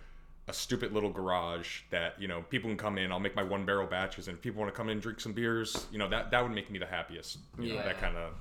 [0.47, 3.11] a stupid little garage that you know people can come in.
[3.11, 5.19] I'll make my one barrel batches, and if people want to come in and drink
[5.19, 7.37] some beers, you know that that would make me the happiest.
[7.59, 7.83] You know, Yeah.
[7.83, 8.33] that kind of.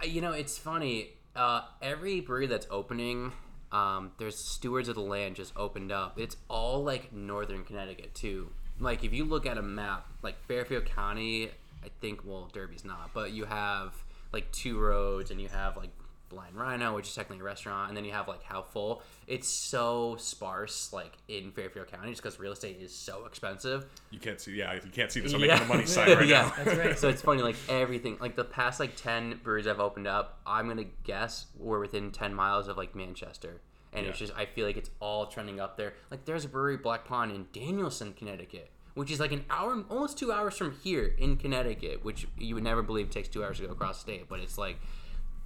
[0.00, 1.10] Uh, You know, it's funny.
[1.36, 3.32] Uh, every brewery that's opening,
[3.72, 6.18] um, there's Stewards of the Land just opened up.
[6.18, 8.50] It's all like northern Connecticut too.
[8.78, 11.50] Like if you look at a map, like Fairfield County,
[11.84, 13.94] I think well Derby's not, but you have
[14.32, 15.90] like two roads and you have like
[16.30, 19.02] Blind Rhino, which is technically a restaurant, and then you have like Half Full.
[19.26, 23.84] It's so sparse, like in Fairfield County, just because real estate is so expensive.
[24.10, 24.52] You can't see.
[24.52, 25.34] Yeah, you can't see this.
[25.34, 25.48] I'm Yeah.
[25.54, 26.24] making the money side right now.
[26.26, 26.42] yeah.
[26.56, 26.64] now.
[26.64, 26.98] That's right.
[26.98, 30.68] So it's funny, like everything, like the past like ten breweries I've opened up, I'm
[30.68, 33.60] gonna guess we're within ten miles of like Manchester,
[33.92, 35.94] and it's just I feel like it's all trending up there.
[36.10, 40.16] Like there's a brewery, Black Pond, in Danielson, Connecticut, which is like an hour, almost
[40.16, 43.66] two hours from here in Connecticut, which you would never believe takes two hours to
[43.66, 44.76] go across state, but it's like.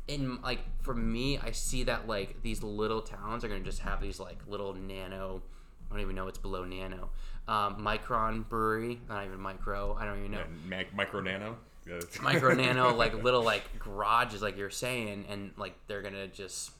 [0.06, 4.00] In like for me, I see that like these little towns are gonna just have
[4.02, 5.42] these like little nano.
[5.90, 7.10] I don't even know what's below nano.
[7.48, 9.96] Um, micron brewery, not even micro.
[9.98, 11.56] I don't even know And Mac- micro nano.
[12.22, 16.70] Micro nano like little like garages like you're saying and like they're gonna just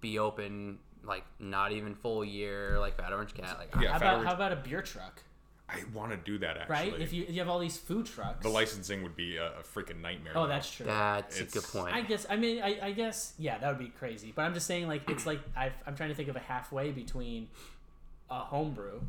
[0.00, 3.90] be open like not even full year like fat orange cat like Yeah.
[3.92, 5.22] How about Orange- how about a beer truck?
[5.72, 6.90] I want to do that actually.
[6.90, 7.00] Right?
[7.00, 8.42] If you you have all these food trucks.
[8.42, 10.32] the licensing would be a, a freaking nightmare.
[10.34, 10.48] Oh, though.
[10.48, 10.86] that's true.
[10.86, 13.90] that's a good point I guess I mean I, I guess yeah that would be
[13.90, 16.40] crazy but I'm just saying like it's like I've, I'm trying to think of a
[16.40, 17.48] halfway between
[18.30, 19.00] a homebrew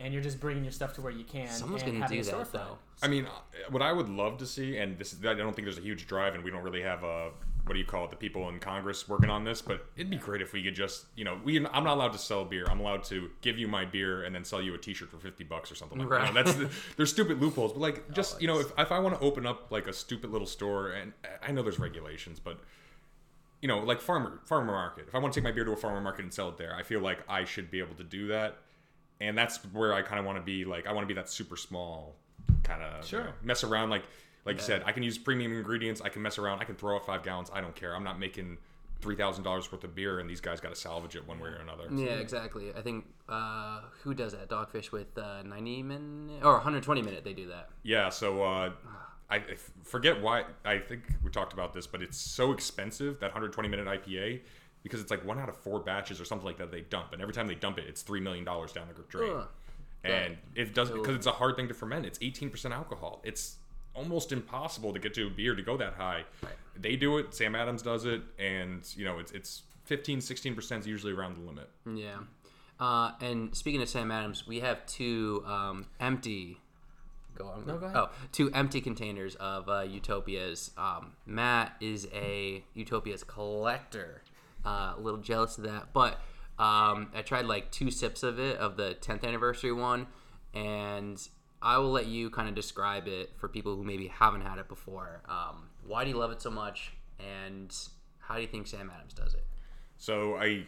[0.00, 2.28] and you're just bringing your stuff to where you can someone's and gonna having do
[2.28, 2.52] a that storefront.
[2.52, 3.30] though I mean, uh,
[3.70, 6.06] what I would love to see, and this is, I don't think there's a huge
[6.06, 7.30] drive, and we don't really have a
[7.64, 9.62] what do you call it, the people in Congress working on this.
[9.62, 12.18] But it'd be great if we could just, you know, we I'm not allowed to
[12.18, 12.66] sell beer.
[12.68, 15.44] I'm allowed to give you my beer and then sell you a T-shirt for fifty
[15.44, 16.28] bucks or something like that.
[16.28, 18.98] You know, that's the, there's stupid loopholes, but like just you know, if if I
[18.98, 21.12] want to open up like a stupid little store, and
[21.46, 22.58] I know there's regulations, but
[23.60, 25.06] you know, like farmer farmer market.
[25.08, 26.74] If I want to take my beer to a farmer market and sell it there,
[26.74, 28.58] I feel like I should be able to do that.
[29.20, 30.64] And that's where I kind of want to be.
[30.64, 32.16] Like I want to be that super small
[32.64, 33.34] kind of Sure.
[33.42, 33.90] mess around.
[33.90, 34.02] Like
[34.44, 36.00] like you said, I can use premium ingredients.
[36.00, 36.60] I can mess around.
[36.60, 37.50] I can throw out five gallons.
[37.52, 37.94] I don't care.
[37.94, 38.58] I'm not making
[39.00, 41.50] three thousand dollars worth of beer, and these guys got to salvage it one way
[41.50, 41.84] or another.
[41.92, 47.02] yeah exactly I think uh, who does that Dogfish with uh, 90 minute or 120
[47.02, 48.70] minute they do that Yeah, so uh,
[49.30, 49.42] I I
[49.82, 50.44] forget why.
[50.64, 54.40] I think we talked about this, but it's so expensive that 120 minute IPA
[54.84, 57.20] because it's like one out of four batches or something like that they dump, and
[57.22, 59.32] every time they dump it, it's three million dollars down the drain.
[59.34, 59.48] Ugh.
[60.04, 62.04] And it doesn't because it's a hard thing to ferment.
[62.06, 63.20] It's 18% alcohol.
[63.22, 63.56] It's
[63.94, 66.24] almost impossible to get to a beer to go that high.
[66.76, 67.34] They do it.
[67.34, 71.42] Sam Adams does it, and you know it's it's 15, 16% is usually around the
[71.42, 71.68] limit.
[71.86, 72.18] Yeah.
[72.80, 76.58] Uh, and speaking of Sam Adams, we have two um, empty
[77.34, 77.66] go on.
[77.66, 77.96] No, go ahead.
[77.96, 80.70] Oh, two empty containers of uh, Utopias.
[80.76, 84.22] Um, Matt is a Utopias collector.
[84.64, 86.20] Uh, a little jealous of that, but
[86.56, 90.06] um, I tried like two sips of it of the 10th anniversary one,
[90.54, 91.20] and
[91.62, 94.68] I will let you kind of describe it for people who maybe haven't had it
[94.68, 95.22] before.
[95.28, 97.74] Um, why do you love it so much, and
[98.18, 99.46] how do you think Sam Adams does it?
[99.96, 100.66] So I,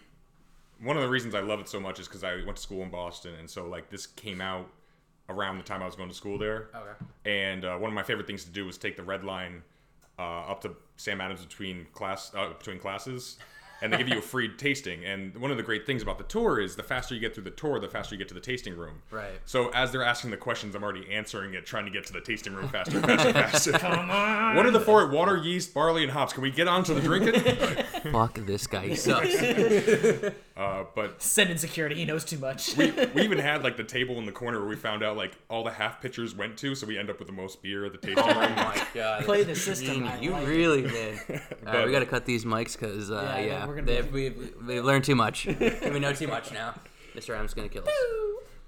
[0.80, 2.82] one of the reasons I love it so much is because I went to school
[2.82, 4.68] in Boston, and so like this came out
[5.28, 6.68] around the time I was going to school there.
[6.74, 7.40] Okay.
[7.47, 9.62] And uh, one of my favorite things to do was take the red line
[10.18, 13.38] uh, up to Sam Adams between class uh, between classes,
[13.85, 15.05] and they give you a free tasting.
[15.05, 17.45] And one of the great things about the tour is the faster you get through
[17.45, 19.03] the tour, the faster you get to the tasting room.
[19.11, 19.32] Right.
[19.45, 22.20] So as they're asking the questions, I'm already answering it, trying to get to the
[22.20, 23.72] tasting room faster, faster, faster.
[23.72, 24.57] Come on.
[24.57, 25.07] What are the four?
[25.09, 26.32] Water, yeast, barley, and hops.
[26.32, 27.41] Can we get on to the drinking?
[28.12, 28.89] Fuck this guy.
[28.89, 29.35] He sucks.
[30.57, 31.97] Uh, but Send in security.
[31.97, 32.76] He knows too much.
[32.76, 35.37] we, we even had like the table in the corner where we found out like
[35.51, 37.91] all the half pitchers went to, so we end up with the most beer at
[37.93, 38.55] the tasting oh room.
[38.55, 39.24] my god.
[39.24, 40.05] Play the system.
[40.05, 40.22] Mean.
[40.22, 40.49] You like it.
[40.49, 41.18] really did.
[41.28, 43.83] All right, But- we got to cut these mics because, uh, Yeah, yeah, yeah, we're
[43.83, 45.47] gonna they, be- we, we learned too much.
[45.47, 46.75] we know too much now.
[47.14, 47.35] Mr.
[47.35, 47.95] Adams going to kill us.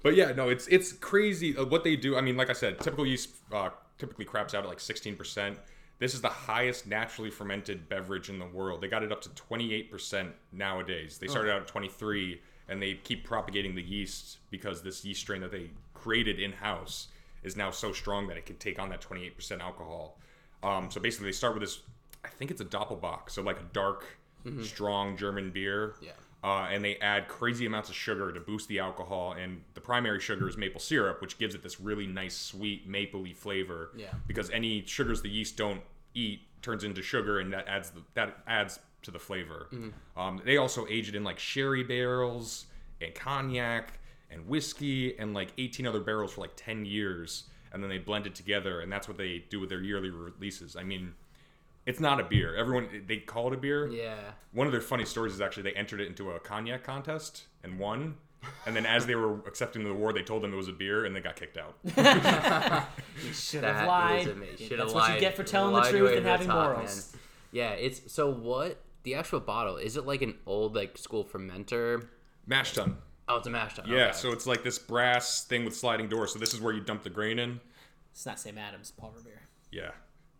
[0.03, 2.17] But yeah, no, it's it's crazy uh, what they do.
[2.17, 5.57] I mean, like I said, typical yeast uh, typically craps out at like 16%.
[5.99, 8.81] This is the highest naturally fermented beverage in the world.
[8.81, 11.17] They got it up to 28% nowadays.
[11.17, 12.39] They started out at 23
[12.69, 17.07] and they keep propagating the yeast because this yeast strain that they created in house
[17.43, 20.19] is now so strong that it can take on that 28% alcohol.
[20.61, 21.79] Um, so basically, they start with this.
[22.23, 24.05] I think it's a Doppelbock, so like a dark,
[24.63, 25.95] strong German beer.
[26.01, 26.11] Yeah.
[26.43, 29.33] Uh, and they add crazy amounts of sugar to boost the alcohol.
[29.33, 33.35] And the primary sugar is maple syrup, which gives it this really nice, sweet, mapley
[33.35, 33.89] flavor.
[33.95, 34.13] Yeah.
[34.27, 35.81] Because any sugars the yeast don't
[36.13, 39.67] eat turns into sugar, and that adds the, that adds to the flavor.
[40.15, 42.65] Um, they also age it in like sherry barrels
[43.01, 47.89] and cognac and whiskey and like 18 other barrels for like 10 years, and then
[47.89, 50.75] they blend it together, and that's what they do with their yearly releases.
[50.75, 51.13] I mean.
[51.87, 52.55] It's not a beer.
[52.55, 53.87] Everyone they call it a beer.
[53.87, 54.15] Yeah.
[54.51, 57.79] One of their funny stories is actually they entered it into a cognac contest and
[57.79, 58.15] won.
[58.65, 61.05] And then as they were accepting the award, they told them it was a beer
[61.05, 61.75] and they got kicked out.
[63.25, 64.27] you Should have lied.
[64.27, 64.67] amazing.
[64.67, 66.47] Should've That's what you get for telling the Lied truth away and to the having
[66.47, 67.13] top, morals.
[67.13, 67.21] man.
[67.51, 72.05] Yeah, it's so what the actual bottle is it like an old like school fermenter?
[72.45, 72.97] Mash tun.
[73.29, 73.85] Oh, it's a mash tun.
[73.87, 74.11] Yeah, okay.
[74.13, 76.31] so it's like this brass thing with sliding doors.
[76.33, 77.59] So this is where you dump the grain in.
[78.11, 79.41] It's not Sam Adams, Paul Revere.
[79.71, 79.91] Yeah.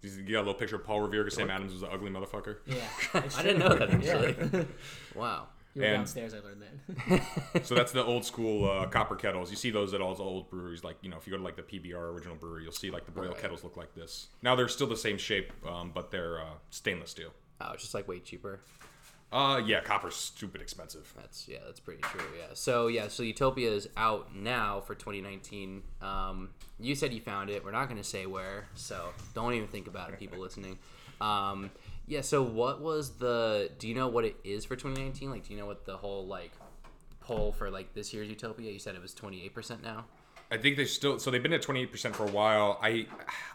[0.04, 2.58] You got a little picture of Paul Revere because Sam Adams was an ugly motherfucker.
[2.66, 2.76] Yeah.
[3.14, 4.66] I didn't know that actually.
[5.16, 5.48] wow.
[5.74, 6.34] You were And- downstairs.
[6.34, 7.64] I learned that.
[7.66, 9.50] So that's the old school uh, copper kettles.
[9.50, 10.84] You see those at all the old breweries.
[10.84, 13.06] Like, you know, if you go to like the PBR original brewery, you'll see like
[13.06, 14.28] the boil kettles look like this.
[14.44, 17.32] Now they're still the same shape, um, but they're uh, stainless steel.
[17.60, 18.60] Oh, it's just like way cheaper.
[19.30, 21.12] Uh, yeah, copper's stupid expensive.
[21.16, 22.24] That's yeah, that's pretty true.
[22.38, 22.54] Yeah.
[22.54, 25.84] So yeah, so Utopia is out now for 2019.
[26.02, 26.50] Um,
[26.80, 27.64] you said you found it.
[27.64, 30.80] We're not going to say where, so don't even think about it, people listening.
[31.20, 31.72] Um,
[32.08, 32.22] yeah.
[32.22, 33.70] So what was the?
[33.80, 35.30] Do you know what it is for 2019?
[35.30, 36.52] Like, do you know what the whole like
[37.20, 38.72] poll for like this year's Utopia?
[38.72, 40.06] You said it was 28 percent now.
[40.50, 42.80] I think they still so they've been at twenty eight percent for a while.
[42.82, 43.06] I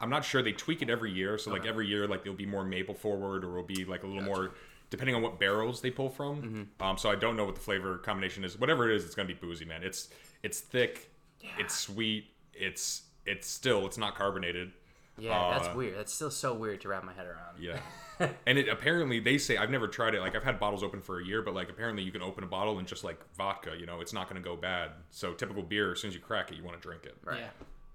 [0.01, 1.39] I'm not sure they tweak it every year.
[1.39, 4.07] So like every year, like there'll be more maple forward, or it'll be like a
[4.07, 4.51] little more
[4.93, 6.69] depending on what barrels they pull from.
[6.81, 8.57] Um, so I don't know what the flavor combination is.
[8.57, 9.83] Whatever it is, it's gonna be boozy, man.
[9.83, 10.11] It's
[10.45, 11.11] it's thick,
[11.59, 14.71] it's sweet, it's it's still it's not carbonated.
[15.19, 15.99] Yeah, that's Uh, weird.
[15.99, 17.59] That's still so weird to wrap my head around.
[17.61, 17.79] Yeah.
[18.47, 20.21] and it apparently they say I've never tried it.
[20.21, 22.47] Like I've had bottles open for a year, but like apparently you can open a
[22.47, 24.91] bottle and just like vodka, you know, it's not going to go bad.
[25.11, 27.17] So typical beer, as soon as you crack it, you want to drink it.
[27.25, 27.41] Right.
[27.41, 27.49] Yeah.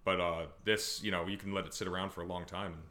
[0.05, 2.73] But uh, this, you know, you can let it sit around for a long time
[2.73, 2.81] and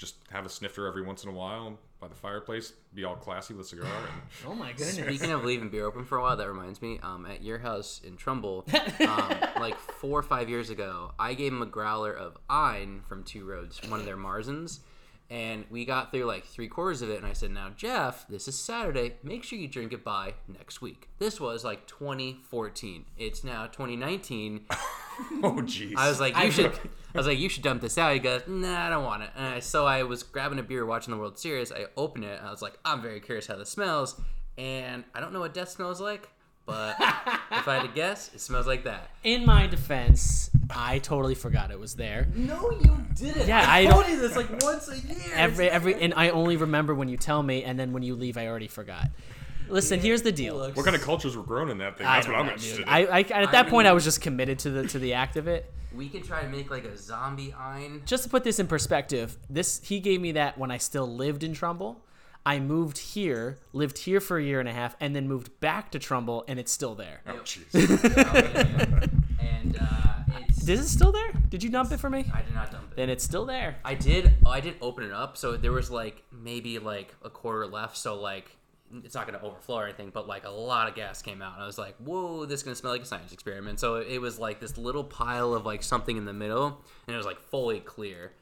[0.00, 3.52] just have a snifter every once in a while by the fireplace, be all classy
[3.52, 3.86] with a cigar.
[3.86, 4.96] And Oh my goodness.
[4.96, 6.98] Speaking of leaving beer open for a while, that reminds me.
[7.02, 8.66] Um, at your house in Trumbull,
[9.00, 13.24] um, like four or five years ago, I gave him a growler of Ein from
[13.24, 14.80] Two Roads, one of their Marzens,
[15.28, 17.18] and we got through like three quarters of it.
[17.18, 19.16] And I said, "Now, Jeff, this is Saturday.
[19.22, 23.04] Make sure you drink it by next week." This was like 2014.
[23.18, 24.64] It's now 2019.
[24.70, 24.76] oh,
[25.60, 25.92] jeez.
[25.98, 26.72] I was like, "You should."
[27.14, 29.30] I was like, "You should dump this out." He goes, "Nah, I don't want it."
[29.36, 31.72] And I, so I was grabbing a beer, watching the World Series.
[31.72, 32.38] I opened it.
[32.38, 34.20] And I was like, "I'm very curious how this smells."
[34.58, 36.28] And I don't know what death smells like,
[36.66, 39.10] but if I had to guess, it smells like that.
[39.24, 42.28] In my defense, I totally forgot it was there.
[42.34, 43.48] No, you didn't.
[43.48, 45.34] Yeah, I told you this like once a year.
[45.34, 48.36] Every every and I only remember when you tell me, and then when you leave,
[48.36, 49.08] I already forgot.
[49.70, 50.58] Listen, here's the deal.
[50.72, 52.06] what kind of cultures were grown in that thing?
[52.06, 52.86] That's don't what I'm know, interested dude.
[52.86, 52.92] in.
[52.92, 55.36] I, I at I that point I was just committed to the to the act
[55.36, 55.72] of it.
[55.94, 58.02] we can try to make like a zombie Ein.
[58.06, 61.42] Just to put this in perspective, this he gave me that when I still lived
[61.42, 62.04] in Trumbull.
[62.46, 65.90] I moved here, lived here for a year and a half, and then moved back
[65.90, 67.20] to Trumbull, and it's still there.
[67.26, 67.68] oh, jeez.
[69.40, 70.14] and uh,
[70.48, 71.32] it's is it still there?
[71.50, 72.24] Did you dump it for me?
[72.32, 72.96] I did not dump it.
[72.96, 73.76] Then it's still there.
[73.84, 74.32] I did.
[74.46, 77.98] oh, I did open it up, so there was like maybe like a quarter left.
[77.98, 78.56] So like,
[79.04, 81.62] it's not gonna overflow or anything, but like a lot of gas came out, and
[81.62, 84.38] I was like, "Whoa, this is gonna smell like a science experiment." So it was
[84.38, 87.80] like this little pile of like something in the middle, and it was like fully
[87.80, 88.32] clear.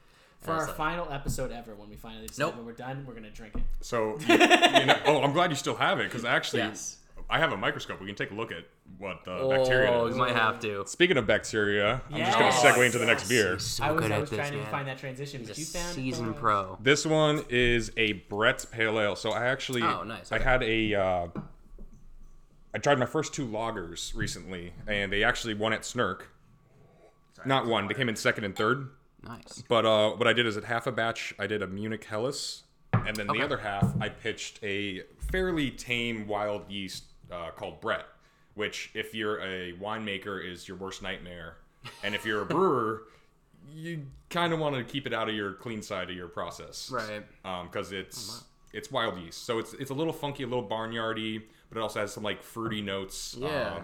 [0.41, 2.55] For And I our like, final episode ever, when we finally decide Nope.
[2.55, 3.63] when we're done, we're gonna drink it.
[3.81, 4.37] So, you, you
[4.85, 6.97] know, oh, I'm glad you still have it because actually, Yes.
[7.31, 7.99] I have a microscope.
[7.99, 8.65] We can take a look at
[8.97, 10.13] what the bacteria Oh, is.
[10.15, 10.83] we might have to.
[10.87, 13.53] Speaking of bacteria, I'm just going to segue into the next beer.
[13.53, 14.65] he's so I was, good I at was this, trying man.
[14.65, 16.77] to find that transition, but you He's a found seasoned uh, pro.
[16.81, 19.15] This one is a Brett Pale Ale.
[19.15, 21.27] So I actually, Oh, nice, I had a, uh,
[22.73, 26.21] I tried my first two lagers recently, and they actually won at Snurk.
[27.45, 27.87] Not one.
[27.87, 28.89] They came in second and third.
[29.23, 29.63] Nice.
[29.67, 32.63] But uh, what I did is at half a batch, I did a Munich Helles,
[32.93, 33.39] and then Okay.
[33.39, 38.05] the other half, I pitched a fairly tame wild yeast uh, called Brett,
[38.55, 41.57] which, if you're a winemaker, is your worst nightmare,
[42.03, 43.03] and if you're a brewer,
[43.73, 46.89] you kind of want to keep it out of your clean side of your process,
[46.91, 47.23] Right.
[47.63, 51.77] Because it's it's wild yeast, so it's it's a little funky, a little barnyardy, but
[51.77, 53.79] it also has some like fruity notes, Yeah.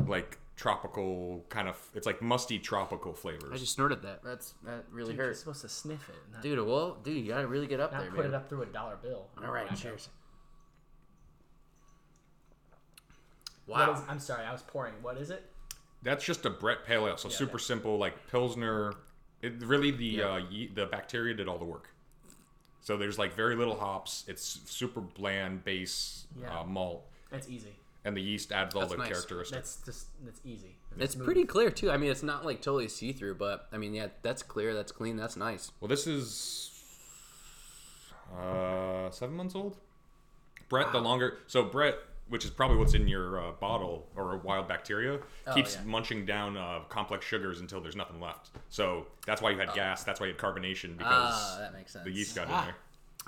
[0.00, 1.76] um, like tropical kind of.
[1.94, 3.50] It's like musty tropical flavors.
[3.52, 4.22] I just snorted that.
[4.24, 6.66] That's that really Dude, you're supposed to sniff it, not, dude.
[6.66, 8.28] Well, dude, you gotta really get up not there, put man.
[8.28, 9.28] it up through a dollar bill.
[9.44, 10.08] All right, cheers.
[13.68, 13.92] Wow.
[13.94, 14.94] is, I'm sorry, I was pouring.
[15.02, 15.44] What is it?
[16.02, 18.94] That's just a Brett Pale Ale, so super simple, like Pilsner.
[19.42, 20.24] It really the Yeah.
[20.32, 21.90] uh, ye- the bacteria did all the work.
[22.80, 24.24] So there's like very little hops.
[24.28, 26.60] It's super bland base Yeah.
[26.60, 27.74] uh, malt, That's easy.
[28.04, 29.08] and the yeast adds all That's the nice.
[29.08, 29.76] characteristics.
[29.76, 30.76] That's just that's easy.
[30.98, 31.24] It's smooth.
[31.26, 31.90] pretty clear too.
[31.90, 34.74] I mean, it's not like totally see through, but I mean, yeah, that's clear.
[34.74, 35.16] That's clean.
[35.16, 35.70] That's nice.
[35.80, 36.70] Well, this is
[38.36, 39.76] uh, seven months old.
[40.68, 41.96] Brett, the longer so Brett,
[42.28, 45.18] which is probably what's in your uh, bottle or a wild bacteria,
[45.54, 45.82] keeps yeah.
[45.84, 48.50] munching down uh, complex sugars until there's nothing left.
[48.68, 50.04] So that's why you had gas.
[50.04, 52.04] That's why you had carbonation because Ah, that makes sense.
[52.04, 52.60] the yeast got Ah.
[52.60, 52.76] in there.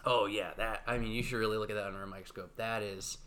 [0.06, 0.82] Oh yeah, that.
[0.86, 2.54] I mean, you should really look at that under a microscope.
[2.56, 3.18] That is.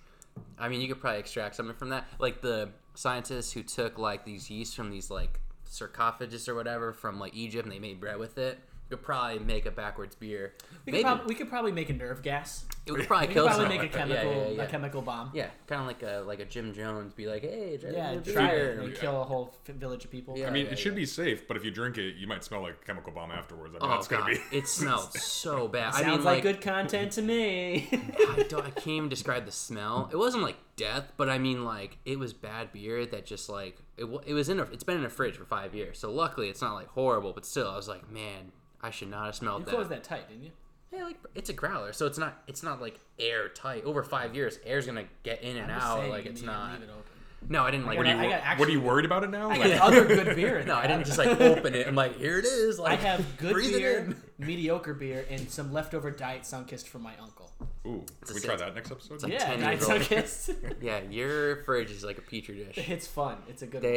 [0.58, 2.06] I mean, you could probably extract something from that.
[2.20, 7.20] Like the scientists who took like these yeast from these like sarcophagus or whatever from
[7.20, 8.60] like Egypt, and they made bread with it.
[8.90, 10.54] You could probably make a backwards beer.
[10.86, 12.66] We Maybe could, prob- we could probably make a nerve gas.
[12.86, 13.86] it would probably We kill could probably someone.
[13.86, 15.32] make a chemical yeah, yeah, a chemical bomb.
[15.34, 17.14] Yeah, kind of like a like a Jim Jones.
[17.14, 20.12] Be like, hey, try Yeah, this try it and kill a whole f- village of
[20.12, 20.38] people.
[20.38, 20.48] Yeah.
[20.48, 20.98] I mean, yeah, it should yeah.
[20.98, 23.74] be safe, but if you drink it, you might smell like a chemical bomb afterwards.
[23.76, 24.42] I mean, Oh that's god, gonna be.
[24.58, 25.94] it smelled so bad.
[25.96, 27.88] Sounds I mean, like, good content to me.
[27.94, 30.10] I, don't, I can't even describe the smell.
[30.12, 33.78] It wasn't like death, but I mean like it was bad beer that just like
[33.98, 35.98] it, it was in a it's been in a fridge for five years.
[36.00, 38.52] So luckily it's not like horrible, but still I was like, man,
[38.84, 39.72] I should not have smelled you that.
[39.72, 40.52] You closed that tight, didn't you?
[40.92, 43.84] Yeah, like it's a growler, so it's not it's not like airtight.
[43.86, 45.98] Over five years, air's gonna get in and I'm out.
[46.00, 46.74] saying, like you it's need to not.
[46.74, 47.04] leave it open.
[47.50, 47.96] No, I didn't like.
[47.96, 49.50] I What are you, I got what are you worried about it now?
[49.50, 50.64] I Like, got other good beer.
[50.66, 50.76] no.
[50.76, 51.88] I didn't just like open it.
[51.88, 52.80] I'm like, here it is.
[52.80, 57.52] Like, I have good beer, mediocre beer, and some leftover Diet Sunkist from my uncle.
[57.86, 59.28] ooh, can we a try that next episode?
[59.28, 59.80] Yeah, Diet.
[59.82, 60.56] Sunkist.
[60.82, 62.78] Yeah, your fridge is like a petri dish.
[62.90, 63.38] it's fun.
[63.50, 63.92] It's a good one.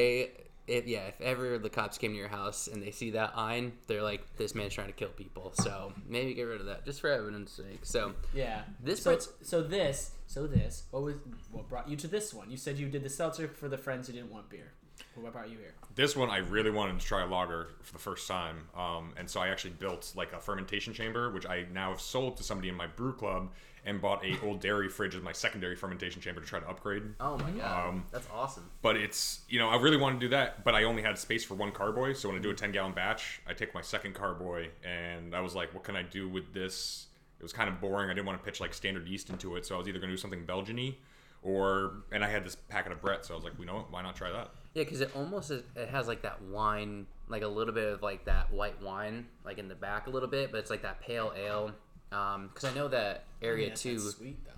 [0.66, 3.32] They, if yeah, if ever the cops came to your house and they see that
[3.36, 5.52] ein, they're like, this man's trying to kill people.
[5.54, 7.80] So maybe get rid of that, just for evidence sake.
[7.82, 8.62] So Yeah.
[8.82, 11.14] This so, part's- so this so this what was
[11.52, 12.50] what brought you to this one?
[12.50, 14.72] You said you did the seltzer for the friends who didn't want beer.
[15.14, 15.74] What brought you here?
[15.94, 19.28] This one, I really wanted to try a lager for the first time, um, and
[19.28, 22.68] so I actually built like a fermentation chamber, which I now have sold to somebody
[22.68, 23.50] in my brew club,
[23.86, 27.02] and bought a old dairy fridge as my secondary fermentation chamber to try to upgrade.
[27.20, 28.68] oh my god, Um, that's awesome.
[28.82, 31.44] But it's you know I really want to do that, but I only had space
[31.44, 34.14] for one carboy, so when I do a ten gallon batch, I take my second
[34.14, 37.06] carboy, and I was like, what can I do with this?
[37.38, 38.10] It was kind of boring.
[38.10, 40.08] I didn't want to pitch like standard yeast into it, so I was either going
[40.10, 40.96] to do something Belgian-y,
[41.42, 43.92] or and I had this packet of Brett, so I was like, you know what?
[43.92, 44.50] Why not try that?
[44.74, 48.02] Yeah, because it almost is, it has like that wine, like a little bit of
[48.02, 51.00] like that white wine, like in the back a little bit, but it's like that
[51.00, 51.72] pale ale.
[52.12, 53.98] Um, because I know that area Yes, too.
[53.98, 54.52] that's sweet though.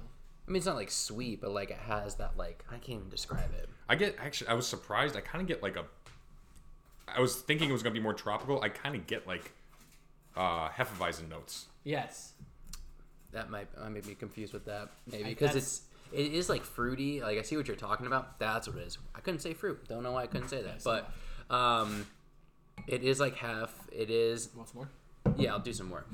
[0.47, 3.09] I mean, it's not like sweet, but like it has that like I can't even
[3.09, 3.69] describe it.
[3.89, 4.49] I get actually.
[4.49, 5.17] I was surprised.
[5.17, 5.85] I kind of get like a.
[7.07, 8.61] I was thinking it was gonna be more tropical.
[8.63, 9.53] I kind of get like
[10.37, 11.67] uh Hefeweizen notes.
[11.85, 12.33] Yes.
[13.33, 15.83] That might I may be confused with that maybe because it's
[16.13, 17.21] it is like fruity.
[17.21, 18.39] Like I see what you're talking about.
[18.39, 18.99] That's what it is.
[19.15, 19.87] I couldn't say fruit.
[19.89, 21.03] Don't know why I couldn't say that, so
[21.49, 22.07] but um,
[22.87, 23.75] it is like half.
[23.93, 24.89] It is Want some more?
[25.37, 25.53] yeah.
[25.53, 26.05] I'll do some more.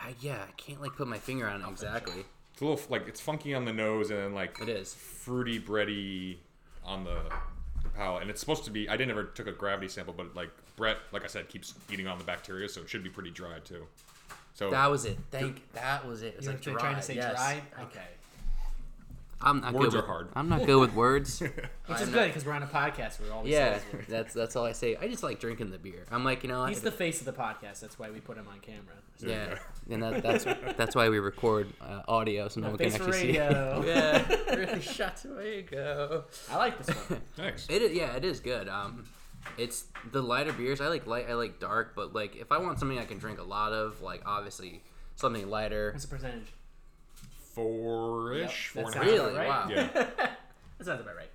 [0.00, 2.24] I, yeah, I can't like put my finger on it exactly.
[2.52, 4.94] It's a little like it's funky on the nose and then like It is.
[4.94, 6.36] fruity bready
[6.84, 7.18] on the,
[7.82, 8.22] the palate.
[8.22, 8.88] And it's supposed to be.
[8.88, 12.06] I didn't ever took a gravity sample, but like Brett, like I said, keeps eating
[12.06, 13.86] on the bacteria, so it should be pretty dry too.
[14.54, 15.18] So That was it.
[15.30, 15.70] Thank.
[15.74, 16.28] That was it.
[16.28, 16.74] It was You like dry.
[16.74, 17.34] trying to say yes.
[17.34, 17.62] dry?
[17.82, 18.00] Okay.
[19.42, 20.28] I'm not Words good are with, hard.
[20.36, 21.40] I'm not good with words.
[21.86, 24.06] Which is good because we're on a podcast where all we yeah, words.
[24.08, 24.96] that's that's all I say.
[24.96, 26.04] I just like drinking the beer.
[26.10, 27.80] I'm like, you know, He's I- the face of the podcast.
[27.80, 28.96] That's why we put him on camera.
[29.18, 29.58] yeah,
[29.90, 30.44] and that, that's
[30.76, 33.82] that's why we record uh, audio so no one can actually radio.
[33.82, 33.88] see.
[33.88, 36.24] yeah, really shut There you go.
[36.50, 37.20] I like this one.
[37.38, 37.66] Nice.
[37.70, 38.68] It is, yeah, it is good.
[38.68, 39.04] Um,
[39.56, 40.80] it's the lighter beers.
[40.82, 41.26] I like light.
[41.30, 41.94] I like dark.
[41.96, 44.82] But like, if I want something I can drink a lot of, like obviously
[45.16, 45.92] something lighter.
[45.92, 46.52] What's the percentage?
[47.54, 49.20] Four-ish, four That and a sounds half.
[49.20, 49.30] Really?
[49.32, 49.48] about right.
[49.48, 49.66] Wow.
[49.68, 49.86] Yeah,
[50.78, 51.30] That sounds about right.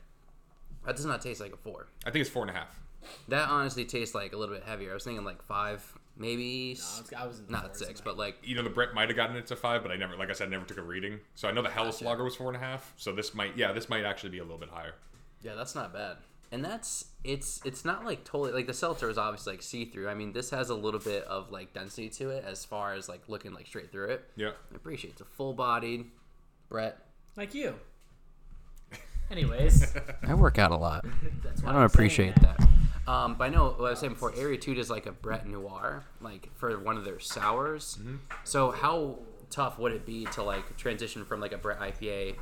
[0.86, 1.88] That does not taste like a four.
[2.06, 2.80] I think it's four and a half.
[3.28, 4.92] That honestly tastes like a little bit heavier.
[4.92, 5.84] I was thinking like five,
[6.18, 6.76] maybe.
[6.78, 8.70] No, s- I was, I was in the not six, but like You know, the
[8.70, 10.78] Brett might have gotten it to five, but I never, like I said, never took
[10.78, 11.20] a reading.
[11.36, 12.94] So I know the Helles Lager was four and a half.
[12.98, 14.94] So this might, yeah, this might actually be a little bit higher.
[15.42, 16.18] Yeah, that's not bad.
[16.52, 20.10] And that's it's it's not like totally like the seltzer is obviously like see through.
[20.10, 23.10] I mean, this has a little bit of like density to it as far as
[23.10, 24.30] like looking like straight through it.
[24.36, 24.52] Yeah.
[24.72, 26.06] I appreciate it's a full bodied.
[26.70, 26.98] Brett,
[27.36, 27.76] like you.
[29.32, 29.94] Anyways,
[30.24, 31.06] I work out a lot.
[31.44, 32.68] that's why I don't I'm appreciate that.
[33.08, 34.34] Um, but I know what I was saying before.
[34.36, 38.00] Area Two does like a Brett Noir, like for one of their sours.
[38.44, 39.20] So how
[39.50, 42.36] tough would it be to like transition from like a Brett IPA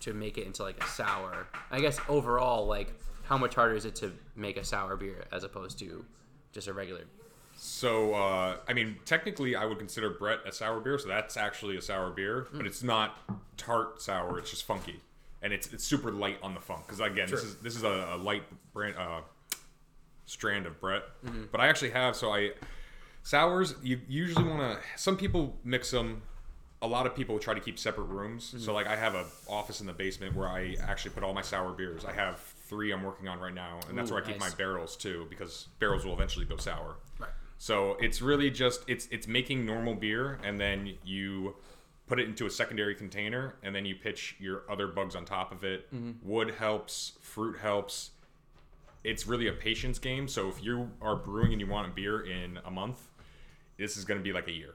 [0.00, 1.48] to make it into like a sour?
[1.70, 2.94] I guess overall, like
[3.26, 6.04] how much harder is it to make a sour beer as opposed to
[6.52, 7.02] just a regular?
[7.58, 11.76] So, uh, I mean, technically, I would consider Brett a sour beer, so that's actually
[11.76, 13.18] a sour beer, but it's not
[13.56, 14.38] tart sour.
[14.38, 15.00] It's just funky,
[15.42, 16.86] and it's it's super light on the funk.
[16.86, 18.42] Because again, this is this is a, a light
[18.74, 19.22] brand uh,
[20.26, 21.04] strand of Brett.
[21.50, 22.52] But I actually have so I
[23.22, 23.74] sours.
[23.82, 24.78] You usually want to.
[24.96, 26.22] Some people mix them.
[26.82, 28.54] A lot of people try to keep separate rooms.
[28.58, 31.40] So like I have a office in the basement where I actually put all my
[31.40, 32.04] sour beers.
[32.04, 34.50] I have three I'm working on right now, and that's Ooh, where I keep nice.
[34.50, 36.96] my barrels too, because barrels will eventually go sour.
[37.18, 37.30] Right.
[37.58, 41.56] So it's really just it's it's making normal beer and then you
[42.06, 45.52] put it into a secondary container and then you pitch your other bugs on top
[45.52, 45.92] of it.
[45.92, 46.28] Mm-hmm.
[46.28, 48.10] Wood helps, fruit helps.
[49.02, 50.28] It's really a patience game.
[50.28, 53.08] So if you are brewing and you want a beer in a month,
[53.76, 54.74] this is going to be like a year.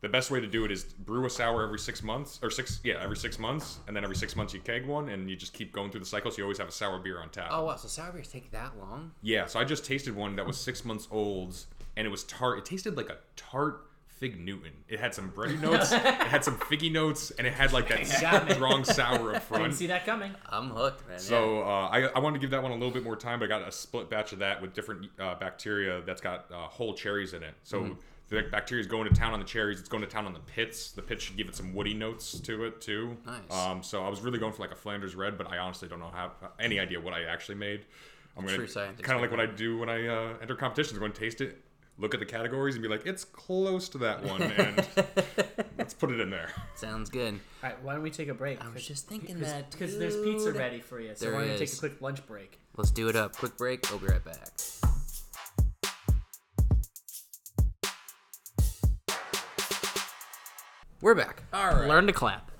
[0.00, 2.80] The best way to do it is brew a sour every six months or six
[2.84, 5.52] yeah every six months and then every six months you keg one and you just
[5.52, 7.48] keep going through the cycle so you always have a sour beer on tap.
[7.50, 7.76] Oh wow!
[7.76, 9.10] So sour beers take that long?
[9.22, 11.56] Yeah, so I just tasted one that was six months old,
[11.96, 12.58] and it was tart.
[12.58, 14.72] It tasted like a tart fig Newton.
[14.88, 18.06] It had some bready notes, it had some figgy notes, and it had like that
[18.54, 20.32] strong sour up front I Didn't see that coming.
[20.48, 21.18] I'm hooked, man.
[21.18, 23.46] So uh, I, I wanted to give that one a little bit more time, but
[23.46, 26.94] I got a split batch of that with different uh, bacteria that's got uh, whole
[26.94, 27.54] cherries in it.
[27.62, 27.92] So Mm-hmm.
[28.28, 29.80] The bacteria is going to town on the cherries.
[29.80, 30.92] It's going to town on the pits.
[30.92, 33.16] The pits should give it some woody notes to it too.
[33.24, 33.40] Nice.
[33.50, 36.00] Um, so I was really going for like a Flanders red, but I honestly don't
[36.00, 37.86] know how any idea what I actually made.
[38.36, 40.92] I'm gonna True scientist kind of like what I do when I uh, enter competitions.
[40.92, 41.60] I'm going to taste it,
[41.98, 44.86] look at the categories, and be like, it's close to that one, and
[45.76, 46.50] let's put it in there.
[46.76, 47.34] Sounds good.
[47.34, 48.64] All right, why don't we take a break?
[48.64, 51.12] I was just thinking that, because there's pizza ready for you.
[51.16, 52.60] So There why don't we take a quick lunch break?
[52.76, 53.34] Let's do it up.
[53.36, 53.90] Quick break.
[53.90, 54.50] We'll be right back.
[61.00, 61.42] We're back.
[61.52, 61.88] All right.
[61.88, 62.50] Learn to clap.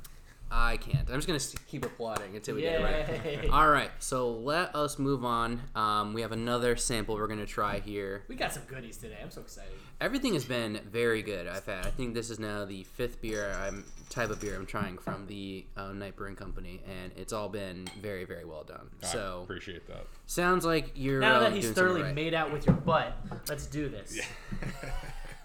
[0.51, 1.07] I can't.
[1.11, 3.51] I'm just gonna s- keep applauding until we get it right.
[3.51, 3.91] All right.
[3.99, 5.61] So let us move on.
[5.75, 8.23] Um, we have another sample we're gonna try here.
[8.29, 9.19] We got some goodies today.
[9.23, 9.73] I'm so excited.
[10.01, 11.47] Everything has been very good.
[11.47, 11.85] I've had.
[11.85, 15.27] I think this is now the fifth beer I'm type of beer I'm trying from
[15.27, 18.89] the uh, Knight Brewing Company, and it's all been very, very well done.
[19.03, 20.07] I So appreciate that.
[20.27, 22.15] sounds like you're Now uh, that he's doing thoroughly right.
[22.15, 23.15] made out with your butt,
[23.49, 24.19] let's do this.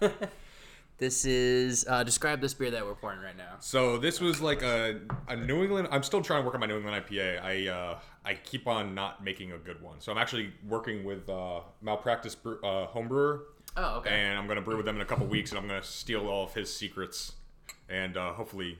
[0.96, 3.56] This is uh, describe this beer that we're pouring right now.
[3.58, 5.88] So this was like a, a New England.
[5.90, 7.42] I'm still trying to work on my New England IPA.
[7.42, 10.00] I uh, I keep on not making a good one.
[10.00, 13.40] So I'm actually working with uh, Malpractice brew, uh, Homebrewer,
[13.76, 14.10] Oh, okay.
[14.10, 16.44] and I'm gonna brew with them in a couple weeks, and I'm gonna steal all
[16.44, 17.32] of his secrets,
[17.88, 18.78] and uh, hopefully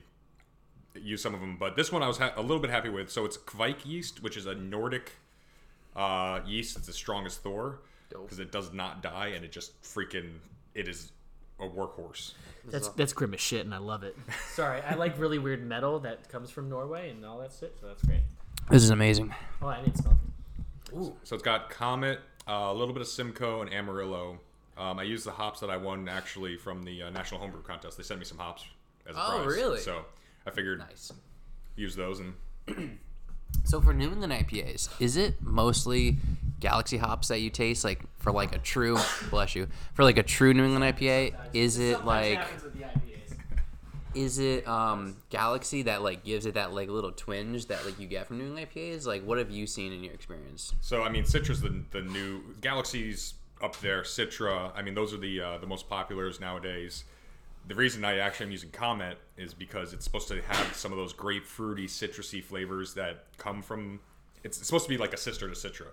[0.95, 1.57] use some of them.
[1.59, 3.11] But this one I was ha- a little bit happy with.
[3.11, 5.11] So it's Kveik yeast, which is a Nordic
[5.97, 6.77] uh, yeast.
[6.77, 10.29] It's the strongest Thor because it does not die, and it just freaking
[10.73, 11.11] it is
[11.59, 12.33] a workhorse.
[12.65, 14.17] That's that's grim as shit, and I love it.
[14.53, 17.87] Sorry, I like really weird metal that comes from Norway and all that shit, so
[17.87, 18.21] that's great.
[18.69, 19.33] This is amazing.
[19.61, 20.19] Oh, I need something.
[20.93, 21.15] Ooh.
[21.23, 24.39] So it's got Comet, uh, a little bit of Simcoe, and Amarillo.
[24.77, 27.95] Um, I used the hops that I won actually from the uh, National Homebrew Contest.
[27.97, 28.65] They sent me some hops
[29.07, 29.45] as a Oh, prize.
[29.55, 29.79] really?
[29.79, 30.03] So
[30.45, 31.13] I figured Nice.
[31.75, 32.33] use those and
[33.63, 36.17] So for New England IPAs, is it mostly
[36.59, 38.97] Galaxy hops that you taste like for like a true
[39.29, 41.35] bless you for like a true New England IPA?
[41.53, 43.37] Is it like happens with the IPAs.
[44.13, 48.07] is it um Galaxy that like gives it that like little twinge that like you
[48.07, 49.05] get from New England IPAs?
[49.05, 50.73] Like what have you seen in your experience?
[50.81, 54.01] so I mean Citra's the the new galaxies up there.
[54.03, 57.03] Citra, I mean those are the uh, the most populars nowadays.
[57.67, 60.97] the reason I actually am using Comet is because it's supposed to have some of
[60.97, 63.99] those grapefruity, citrusy flavors that come from.
[64.43, 65.87] It's supposed to be like a sister to Citra.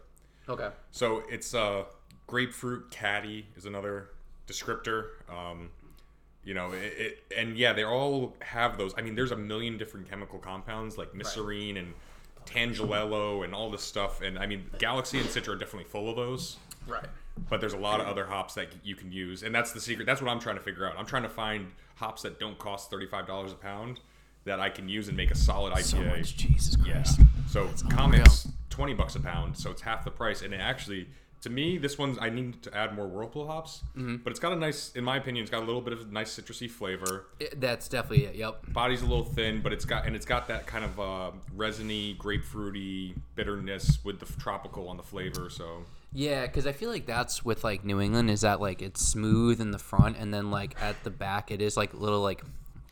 [0.48, 0.68] Okay.
[0.90, 1.84] So it's uh,
[2.26, 4.08] grapefruit catty is another
[4.46, 5.06] descriptor.
[5.30, 5.70] Um,
[6.44, 8.92] you know, it, it, and yeah, they all have those.
[8.98, 11.94] I mean, there's a million different chemical compounds like Nicerine and
[12.46, 14.22] Tangelo and all this stuff.
[14.22, 16.56] And I mean, Galaxy and Citra are definitely full of those.
[16.86, 17.06] Right.
[17.48, 20.04] But there's a lot of other hops that you can use, and that's the secret.
[20.04, 20.96] That's what I'm trying to figure out.
[20.98, 24.00] I'm trying to find hops that don't cost thirty-five dollars a pound
[24.44, 25.82] that I can use and make a solid IPA.
[25.82, 26.94] So much, Jesus Yeah.
[26.94, 27.20] Christ.
[27.48, 28.24] So unreal.
[28.72, 30.42] Comics twenty bucks a pound, so it's half the price.
[30.42, 31.08] And it actually,
[31.42, 34.16] to me, this one's I need to add more whirlpool hops, Mm-hmm.
[34.24, 36.04] but it's got a nice, in my opinion, it's got a little bit of a
[36.12, 37.26] nice citrusy flavor.
[37.40, 38.34] It- that's definitely it.
[38.36, 38.72] Yep.
[38.72, 42.14] Body's a little thin, but it's got and it's got that kind of uh, resiny,
[42.18, 45.50] grapefruity bitterness with the f- tropical on the flavor.
[45.50, 49.00] So Yeah, because I feel like that's with like New England is that like it's
[49.00, 52.20] smooth in the front and then like at the back it is like a little
[52.20, 52.42] like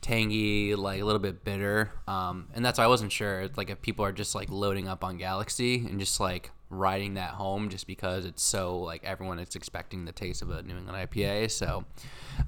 [0.00, 1.92] tangy, like a little bit bitter.
[2.08, 3.40] Um, and that's why I wasn't sure.
[3.40, 7.14] It's like if people are just like loading up on Galaxy and just like riding
[7.14, 10.76] that home just because it's so like everyone is expecting the taste of a New
[10.76, 11.50] England IPA.
[11.50, 11.84] So,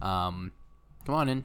[0.01, 0.53] um,
[1.05, 1.45] come on in.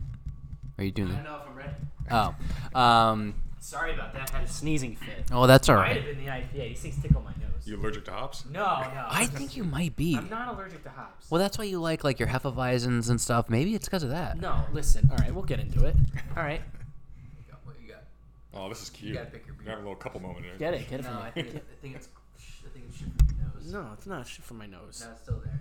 [0.77, 2.35] Are you doing I don't know if I'm ready.
[2.75, 4.31] Oh, um, Sorry about that.
[4.33, 5.25] I had a sneezing fit.
[5.31, 5.95] oh, that's all Might right.
[5.97, 6.69] have been the IPA.
[6.69, 7.46] These things tickle my nose.
[7.67, 8.45] You allergic to hops?
[8.45, 9.05] No, no.
[9.09, 10.15] I think you might be.
[10.15, 11.29] I'm not allergic to hops.
[11.29, 13.49] Well, that's why you like like your Hefeweizens and stuff.
[13.49, 14.39] Maybe it's because of that.
[14.39, 15.07] No, listen.
[15.11, 15.95] All right, we'll get into it.
[16.35, 16.61] All right,
[17.63, 18.03] What you got?
[18.53, 19.09] Oh, this is cute.
[19.09, 20.55] You gotta pick your You have a little couple moment here.
[20.57, 21.43] get it, get it No, from I me.
[21.43, 22.09] think, I think it's
[22.65, 23.73] I think it's shit from your nose.
[23.73, 25.03] No, it's not shit from my nose.
[25.05, 25.59] No, it's still there.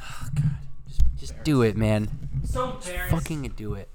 [0.00, 0.44] Oh God,
[0.86, 2.08] Just, just do it, man.
[2.44, 3.14] so embarrassed.
[3.14, 3.88] Fucking do it.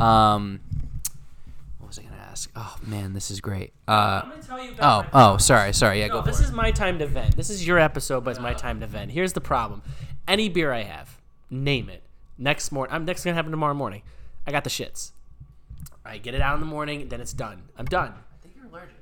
[0.00, 0.60] Um,
[1.78, 2.50] what was I gonna ask?
[2.56, 3.72] Oh man, this is great.
[3.86, 5.12] Uh, I'm gonna tell you oh, about.
[5.12, 6.00] my oh, sorry, sorry.
[6.00, 6.54] Yeah, No, go this for is it.
[6.54, 7.36] my time to vent.
[7.36, 9.10] This is your episode, but it's my time to vent.
[9.10, 9.82] Here's the problem:
[10.26, 11.18] any beer I have,
[11.50, 12.02] name it.
[12.36, 14.02] Next morning, I'm next gonna happen tomorrow morning.
[14.46, 15.10] I got the shits.
[16.04, 17.64] I get it out in the morning, then it's done.
[17.76, 18.12] I'm done.
[18.12, 18.94] I think you're allergic.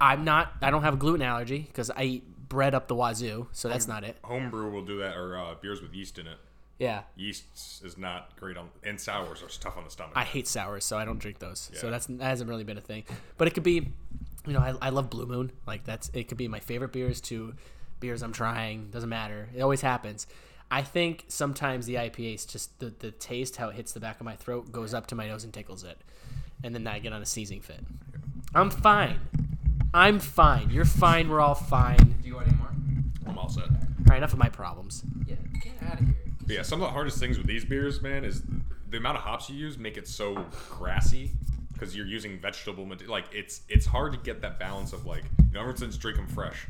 [0.00, 0.52] I'm not.
[0.60, 3.86] I don't have a gluten allergy because I eat bread up the wazoo, so that's
[3.88, 4.16] not it.
[4.24, 6.36] Homebrew will do that, or uh, beers with yeast in it.
[6.78, 10.12] Yeah, Yeast is not great on, and sours are tough on the stomach.
[10.14, 11.70] I hate sours, so I don't drink those.
[11.74, 13.04] So that's that hasn't really been a thing.
[13.36, 13.88] But it could be,
[14.46, 15.50] you know, I, I love Blue Moon.
[15.66, 17.54] Like that's it could be my favorite beers to
[17.98, 18.90] beers I'm trying.
[18.90, 19.48] Doesn't matter.
[19.56, 20.28] It always happens.
[20.70, 24.24] I think sometimes the IPAs just the, the taste, how it hits the back of
[24.24, 25.98] my throat, goes up to my nose and tickles it,
[26.62, 27.80] and then I get on a seizing fit.
[28.54, 29.18] I'm fine.
[29.94, 30.70] I'm fine.
[30.70, 31.28] You're fine.
[31.28, 32.16] We're all fine.
[32.20, 32.70] Do you want any more?
[33.26, 33.64] I'm all set.
[33.64, 33.70] All
[34.06, 35.02] right, enough of my problems.
[35.26, 36.14] Yeah, get out of here.
[36.48, 38.42] But yeah, some of the hardest things with these beers, man, is
[38.90, 41.30] the amount of hops you use make it so grassy
[41.74, 43.12] because you're using vegetable material.
[43.12, 46.16] Like it's it's hard to get that balance of like you know everyone says drink
[46.16, 46.66] them fresh.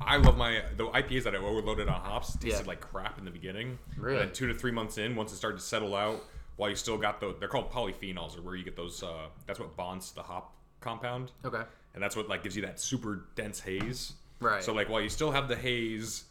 [0.00, 2.66] I love my the IPAs that I overloaded on hops tasted Yeah.
[2.66, 3.78] like crap in the beginning.
[3.96, 4.18] Really?
[4.20, 6.20] And then two to three months in, once it started to settle out,
[6.56, 9.02] while you still got the they're called polyphenols, or where you get those.
[9.02, 11.30] Uh, that's what bonds the hop compound.
[11.44, 11.62] Okay.
[11.94, 14.14] and that's what like gives you that super dense haze.
[14.40, 14.64] Right.
[14.64, 16.24] So like while you still have the haze,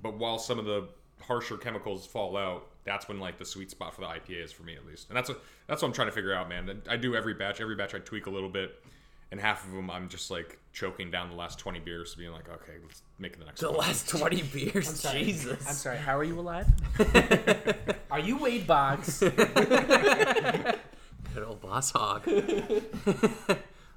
[0.00, 0.86] but while some of the
[1.22, 4.62] harsher chemicals fall out, that's when like the sweet spot for the IPA is for
[4.62, 5.08] me at least.
[5.08, 6.82] And that's what that's what I'm trying to figure out, man.
[6.88, 7.60] I do every batch.
[7.60, 8.82] Every batch I tweak a little bit,
[9.32, 12.48] and half of them I'm just like choking down the last 20 beers, being like,
[12.48, 13.62] okay, let's make the next.
[13.62, 13.72] One.
[13.72, 13.86] The one.
[13.88, 14.88] last twenty beers.
[15.00, 15.24] sorry.
[15.24, 15.66] Jesus.
[15.66, 15.96] I'm sorry.
[15.98, 16.66] How are you alive?
[18.10, 19.20] are you Wade Boggs?
[21.34, 22.22] Good old boss hog.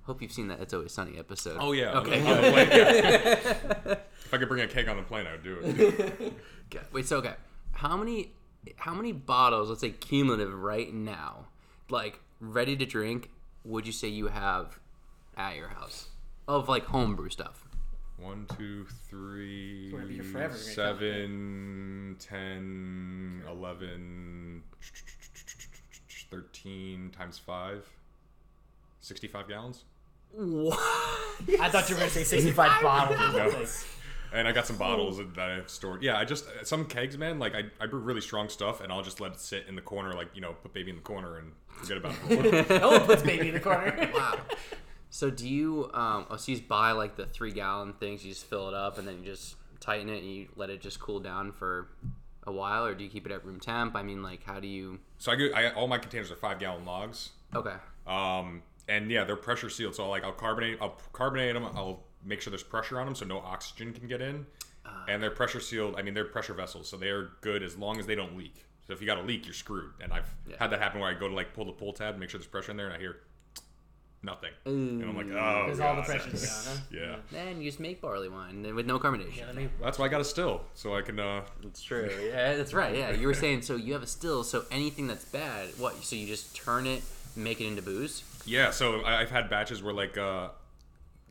[0.03, 1.57] Hope you've seen that It's Always Sunny episode.
[1.59, 1.97] Oh yeah.
[1.99, 2.19] Okay.
[2.19, 3.95] On the- on the plane, yeah.
[4.25, 6.33] if I could bring a keg on the plane, I would do it.
[6.73, 6.85] Okay.
[6.91, 7.33] Wait, so okay.
[7.73, 8.31] How many
[8.77, 11.47] how many bottles, let's say cumulative right now,
[11.89, 13.29] like ready to drink,
[13.63, 14.79] would you say you have
[15.37, 16.07] at your house?
[16.47, 17.65] Of like homebrew stuff.
[18.17, 24.63] One, two, three, gonna be here forever, you're gonna count seven, ten, eleven,
[26.29, 27.87] thirteen times five.
[29.01, 29.83] 65 gallons.
[30.37, 33.85] I thought you were gonna say 65 bottles.
[34.31, 34.39] No.
[34.39, 36.03] And I got some bottles that I've stored.
[36.03, 37.39] Yeah, I just some kegs, man.
[37.39, 39.81] Like I, I brew really strong stuff, and I'll just let it sit in the
[39.81, 42.69] corner, like you know, put baby in the corner and forget about it.
[42.69, 44.09] no one puts baby in the corner.
[44.13, 44.39] Wow.
[45.11, 48.31] So do you um oh, so you just buy like the three gallon things, you
[48.31, 50.99] just fill it up and then you just tighten it and you let it just
[50.99, 51.87] cool down for
[52.45, 53.95] a while or do you keep it at room temp?
[53.95, 56.59] I mean like how do you so I get I, all my containers are five
[56.59, 57.31] gallon logs.
[57.55, 57.73] Okay.
[58.05, 59.95] Um, and yeah, they're pressure sealed.
[59.95, 61.65] So like I'll carbonate, I'll carbonate them.
[61.65, 64.45] I'll make sure there's pressure on them so no oxygen can get in.
[65.07, 65.95] and they're pressure sealed.
[65.97, 68.65] I mean, they're pressure vessels, so they're good as long as they don't leak.
[68.87, 69.91] So if you got a leak, you're screwed.
[70.01, 70.55] And I've Yeah.
[70.59, 72.47] had that happen where I go to like pull the pull tab, make sure there's
[72.47, 73.17] pressure in there, and I hear
[74.23, 74.49] nothing.
[74.65, 76.81] And I'm like, oh, Because all the pressure's gone, huh?
[76.91, 77.15] Yeah.
[77.31, 79.37] Then you just make barley wine with no carbonation.
[79.37, 79.69] Yeah, let me.
[79.81, 81.19] That's why I got a still, so I can.
[81.19, 82.09] uh That's true.
[82.27, 82.95] Yeah, that's right.
[82.95, 84.43] Yeah, you were saying so you have a still.
[84.43, 85.95] So anything that's bad, what?
[86.03, 87.03] So you just turn it,
[87.35, 88.23] make it into booze.
[88.45, 90.49] Yeah, so I- I've had batches where like, uh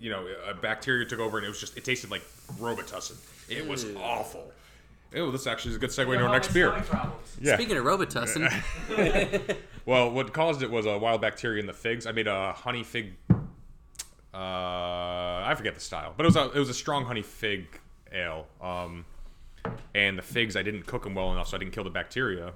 [0.00, 2.22] you know, a bacteria took over and it was just it tasted like
[2.58, 3.16] Robitussin.
[3.48, 3.98] It was Ew.
[3.98, 4.52] awful.
[5.16, 6.82] Oh, this actually is a good segue into our next beer.
[7.40, 7.54] Yeah.
[7.54, 9.56] Speaking of Robitussin,
[9.86, 12.06] Well, what caused it was a wild bacteria in the figs.
[12.06, 13.14] I made a honey fig.
[14.34, 14.36] Uh,
[15.46, 17.66] I forget the style, but it was a it was a strong honey fig
[18.12, 18.46] ale.
[18.60, 19.04] Um,
[19.94, 22.52] and the figs I didn't cook them well enough, so I didn't kill the bacteria.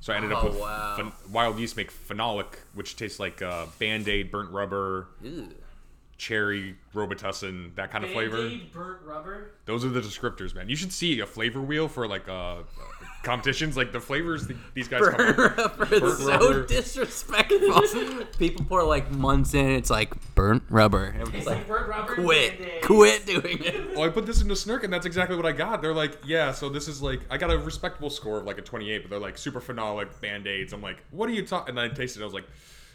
[0.00, 0.96] So I ended up Oh, with wow.
[0.98, 5.48] phen- wild yeast make phenolic, which tastes like uh, band aid, burnt rubber, Ew.
[6.16, 8.50] Cherry, robitussin, that kind of flavor.
[8.72, 9.50] burnt rubber.
[9.66, 10.68] Those are the descriptors, man.
[10.68, 12.62] You should see a flavor wheel for like uh,
[13.22, 13.76] competitions.
[13.76, 15.78] Like the flavors th- these guys come burnt up.
[15.78, 15.94] rubber.
[15.94, 16.66] It's Burnt so rubber.
[16.66, 18.24] disrespectful.
[18.38, 19.70] People pour like months in.
[19.70, 21.14] It's like burnt rubber.
[21.18, 22.14] Everybody's like, burnt rubber.
[22.14, 23.74] quit, quit doing it.
[23.94, 25.80] Well, I put this into Snurk, and that's exactly what I got.
[25.80, 28.62] They're like, yeah, so this is like, I got a respectable score of like a
[28.62, 30.72] 28, but they're like super phenolic band aids.
[30.72, 31.78] I'm like, what are you talking?
[31.78, 32.22] And I tasted it.
[32.22, 32.46] I was like,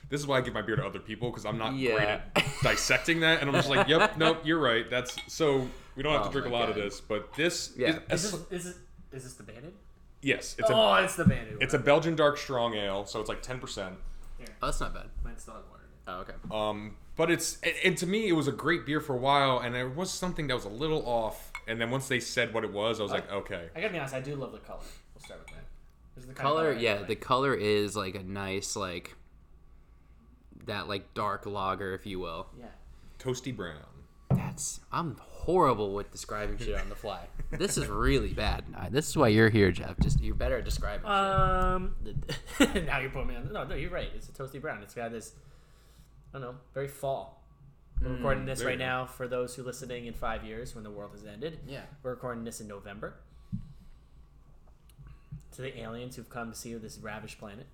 [0.10, 2.36] this is why I give my beer to other people because I'm not great at
[2.64, 3.42] dissecting that.
[3.42, 4.90] And I'm just like, yep, nope, you're right.
[4.90, 7.74] That's so we don't have Oh to drink a my lot of this, but this,
[7.78, 8.00] Yeah.
[8.10, 8.78] is, Is this is it,
[9.12, 9.74] is this the bandit?
[10.22, 11.58] yes, it's a Oh, it's the bandit.
[11.62, 13.96] it's a Belgian dark strong ale, so it's like 10 percent.
[14.62, 15.06] Oh, that's not bad.
[15.24, 15.84] Mine's dog water.
[16.08, 16.34] Oh, okay.
[16.52, 19.60] Um, but it's and, and to me it was a great beer for a while,
[19.60, 21.52] and there was something that was a little off.
[21.68, 23.70] And then once they said what it was, I was like, okay.
[23.76, 24.16] I gotta be honest.
[24.16, 24.80] I do love the color.
[25.14, 25.64] We'll start with that.
[26.18, 27.08] The kind Color, yeah, like.
[27.08, 29.16] the color is like a nice like
[30.70, 32.48] that like dark lager, if you will.
[32.58, 32.66] yeah.
[33.20, 33.76] Toasty brown.
[34.30, 37.26] That's I'm horrible with describing shit on the fly.
[37.52, 38.64] This is really bad.
[38.78, 40.00] Uh, This is why you're here, Jeff.
[40.00, 41.02] Just you're better at describing.
[41.06, 41.12] shit.
[41.12, 41.96] Um.
[42.86, 43.52] now you're putting me on.
[43.52, 44.10] No, no, you're right.
[44.16, 44.82] It's a toasty brown.
[44.84, 45.34] It's got this.
[46.34, 46.56] I don't know.
[46.76, 47.44] Very fall.
[48.02, 50.92] We're recording this right now for those who are listening in five years when the
[50.92, 51.60] world has ended.
[51.68, 51.82] Yeah.
[52.04, 53.16] We're recording this in November.
[55.56, 57.66] To the aliens who've come to see this ravished planet.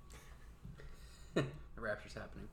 [1.75, 2.47] The rapture's happening.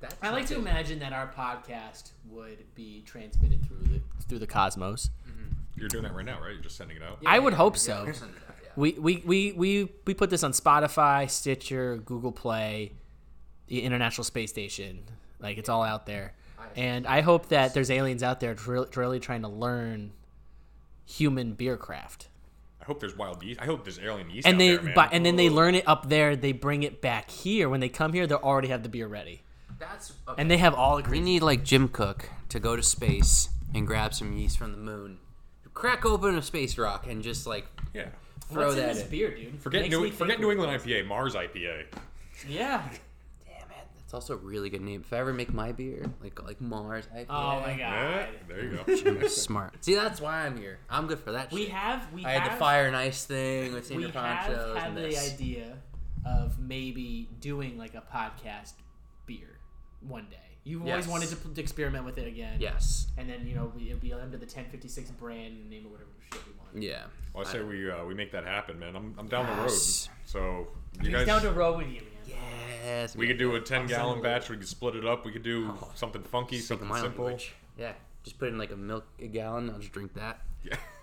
[0.00, 0.62] That's I like to good.
[0.62, 5.10] imagine that our podcast would be transmitted through the through the cosmos.
[5.28, 5.54] Mm-hmm.
[5.80, 6.52] You're doing that right now, right?
[6.52, 7.18] You're just sending it out.
[7.26, 8.02] I would yeah, hope yeah, so.
[8.06, 8.70] we're sending it out, yeah.
[8.76, 12.92] We, we, we, we, we put this on Spotify, Stitcher, Google Play,
[13.66, 15.00] the International Space Station.
[15.40, 16.34] Like it's all out there.
[16.76, 20.12] And I hope that there's aliens out there tr- really trying to learn
[21.04, 22.28] human beer craft.
[22.80, 23.60] I hope there's wild yeast.
[23.60, 24.46] I hope there's alien yeast.
[24.46, 24.92] And out they there, man.
[24.94, 27.68] but, and then they learn it up there, they bring it back here.
[27.68, 29.42] When they come here, they already have the beer ready.
[29.80, 31.18] That's And they have all agreed.
[31.18, 34.78] We need like Jim Koch to go to space and grab some yeast from the
[34.78, 35.18] moon,
[35.74, 38.08] crack open a space rock, and just like yeah.
[38.52, 39.10] throw What's in that this in.
[39.10, 39.60] beer, dude?
[39.60, 41.86] Forget Makes New forget New England IPA, Mars IPA.
[42.46, 42.82] Yeah.
[43.46, 45.02] Damn it, that's also a really good name.
[45.06, 47.06] If I ever make my beer, like like Mars.
[47.16, 48.28] IPA, Oh my Yeah, god.
[48.48, 49.26] there you go.
[49.28, 49.82] smart.
[49.82, 50.78] See, that's why I'm here.
[50.90, 51.44] I'm good for that.
[51.44, 51.52] Shit.
[51.52, 51.72] We shit.
[51.72, 55.16] have we I had the fire and ice thing with we have had and the
[55.16, 55.78] idea
[56.26, 58.74] of maybe doing like a podcast
[59.26, 59.56] beer
[60.00, 60.36] one day.
[60.64, 61.08] You've always Yes.
[61.08, 62.58] wanted to, p- to experiment with it again.
[62.60, 63.06] Yes.
[63.16, 66.40] And then you know it'll be under the 1056 brand and name it whatever shit
[66.46, 66.82] we want.
[66.82, 67.04] Yeah.
[67.34, 68.94] Well, I say we uh, we make that happen, man.
[68.94, 69.70] I'm, I'm down the road.
[69.70, 70.08] Yes.
[70.26, 70.68] So
[71.00, 72.36] you He's guys, down to row with you, man.
[72.84, 73.16] Yes.
[73.16, 74.48] we could do a 10 gallon batch.
[74.50, 75.24] We could split it up.
[75.24, 77.24] We could do something funky, something my simple.
[77.24, 77.54] language.
[77.78, 77.92] Yeah.
[78.22, 79.70] Just put in like a milk a gallon.
[79.70, 80.40] I'll just drink that.
[80.62, 80.76] Yeah.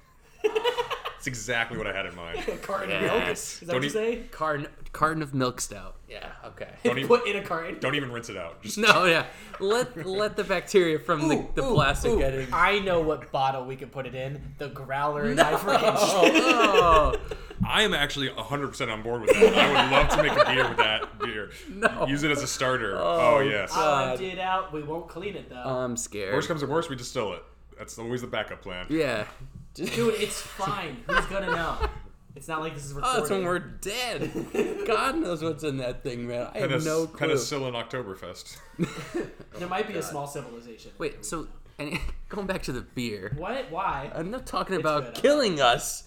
[1.17, 2.43] That's exactly what I had in mind.
[2.61, 3.01] Carton Yes.
[3.01, 3.27] of milk.
[3.29, 4.23] Is that Don't what you eat- say?
[4.31, 5.95] Carton carton of milk stout.
[6.09, 6.25] Yeah.
[6.45, 6.69] Okay.
[6.83, 7.77] Don't even Put in a carton.
[7.79, 8.61] don't even rinse it out.
[8.63, 9.25] Just No, yeah.
[9.59, 12.47] Let let the bacteria from the, the plastic get in.
[12.53, 14.41] I know what bottle we could put it in.
[14.57, 15.79] The growler in my fridge.
[15.83, 17.15] Oh,
[17.65, 19.53] I am actually 100% on board with that.
[19.57, 21.49] I would love to make a beer with that beer.
[21.69, 22.05] No.
[22.07, 22.97] Use it as a starter.
[22.97, 23.71] Oh, oh yes.
[23.73, 24.11] I'll God.
[24.13, 24.71] empty it out.
[24.71, 25.55] We won't clean it though.
[25.63, 26.33] I'm scared.
[26.33, 27.43] Worst comes to worst, we distill it.
[27.77, 28.85] That's always the backup plan.
[28.89, 29.25] yeah.
[29.77, 31.03] Just, Dude, it's fine.
[31.07, 31.77] Who's gonna know?
[32.35, 33.15] It's not like this is recorded.
[33.15, 34.85] oh, that's when we're dead.
[34.85, 36.47] God knows what's in that thing, man.
[36.53, 37.29] I have Penis- no clue.
[37.29, 38.57] Penicillin Oktoberfest.
[39.57, 40.91] There might be a small civilization.
[40.99, 41.47] Wait, so
[41.79, 41.97] and
[42.29, 43.33] going back to the beer.
[43.37, 43.71] What?
[43.71, 44.11] Why?
[44.13, 46.03] I'm not talking It's about good, killing us.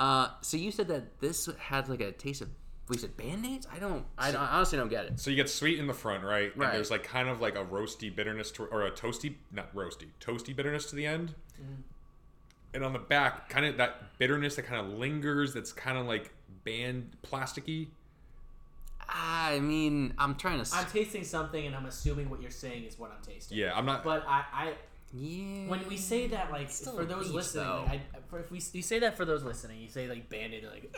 [0.00, 2.48] Uh, so you said that this had like a taste of.
[2.88, 3.68] We said band-aids?
[3.72, 4.04] I don't.
[4.18, 5.20] I, don't- I honestly don't get it.
[5.20, 6.54] So you get sweet in the front, right?
[6.56, 6.66] Right.
[6.66, 10.06] And there's like kind of like a roasty bitterness to, or a toasty, not roasty,
[10.20, 11.34] toasty bitterness to the end.
[12.74, 15.52] And on the back, kind of that bitterness that kind of lingers.
[15.54, 16.32] That's kind of like
[16.64, 17.88] band plasticky.
[19.08, 20.74] I mean, I'm trying to.
[20.74, 23.58] I'm tasting something, and I'm assuming what you're saying is what I'm tasting.
[23.58, 24.04] Yeah, I'm not.
[24.04, 24.72] But I, I
[25.12, 25.68] yeah.
[25.68, 28.82] when we say that, like for those peach, listening, like, I, for, if we you
[28.82, 30.96] say that for those listening, you say like bandit, like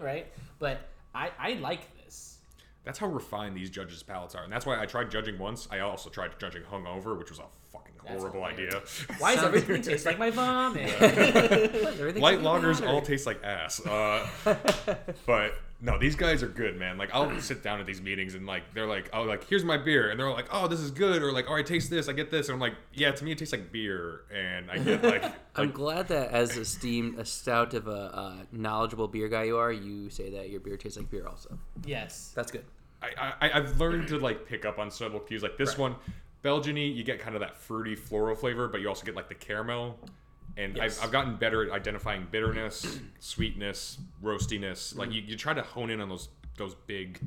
[0.00, 0.26] right.
[0.58, 0.80] But
[1.14, 2.38] I, I like this.
[2.84, 5.66] that's how refined these judges' palates are, and that's why I tried judging once.
[5.70, 8.82] I also tried judging hungover, which was a fucking That's horrible idea.
[9.18, 10.90] Why does everything taste like my vomit?
[11.00, 13.84] Everything Light tastes like lagers all taste like ass.
[13.84, 14.26] Uh,
[15.26, 16.98] but no, these guys are good, man.
[16.98, 19.76] Like I'll sit down at these meetings and like they're like, oh, like here's my
[19.76, 22.12] beer, and they're like, oh, this is good, or like, oh, I taste this, I
[22.12, 25.02] get this, and I'm like, yeah, to me it tastes like beer, and I get
[25.02, 25.24] like,
[25.56, 29.56] I'm like glad that as esteemed, a stout of a uh, knowledgeable beer guy you
[29.58, 31.58] are, you say that your beer tastes like beer also.
[31.84, 32.32] yes.
[32.34, 32.64] That's good.
[33.02, 35.42] I, I I've learned to like pick up on subtle cues.
[35.42, 35.96] Like this one,
[36.46, 39.34] Belgiany, you get kind of that fruity floral flavor, but you also get like the
[39.34, 39.98] caramel.
[40.56, 40.98] And Yes.
[40.98, 44.96] I've, I've gotten better at identifying bitterness, sweetness, roastiness.
[44.96, 47.20] Like you, you try to hone in on those those big.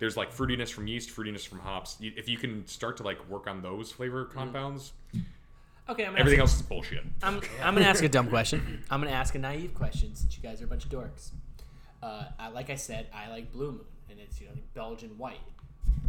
[0.00, 1.96] There's like fruitiness from yeast, fruitiness from hops.
[2.00, 4.92] You, if you can start to like work on those flavor compounds,
[5.88, 7.04] Okay, I'm everything asking, else is bullshit.
[7.22, 8.82] I'm, I'm gonna ask a dumb question.
[8.90, 11.30] I'm gonna ask a naive question since you guys are a bunch of dorks.
[12.02, 13.80] Uh, I, like I said, I like Blue Moon,
[14.10, 15.38] and it's you know Belgian white.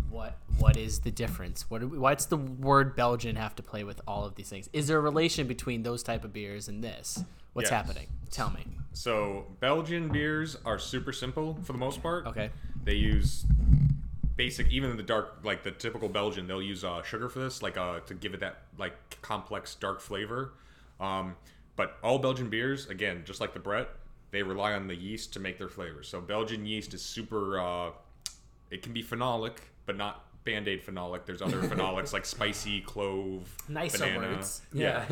[0.10, 1.70] What what is the difference?
[1.70, 4.70] What we, what's the word Belgian have to play with all of these things?
[4.72, 7.24] Is there a relation between those type of beers and this?
[7.54, 7.86] What's Yes.
[7.86, 8.08] happening?
[8.32, 8.66] Tell me.
[8.94, 12.28] So Belgian beers are super simple for the most part.
[12.28, 12.52] Okay.
[12.84, 13.46] They use
[14.36, 17.62] basic, even in the dark, like the typical Belgian, they'll use uh, sugar for this,
[17.62, 20.54] like uh, to give it that like complex dark flavor.
[21.00, 21.36] Um,
[21.76, 23.90] but all Belgian beers, again, just like the Brett,
[24.32, 26.08] they rely on the yeast to make their flavors.
[26.08, 27.60] So Belgian yeast is super.
[27.60, 27.92] Uh,
[28.74, 31.26] it can be phenolic, but not Band Aid phenolic.
[31.26, 34.34] There's other phenolics like spicy, clove, Nicer banana.
[34.36, 34.62] words.
[34.74, 35.06] Yeah.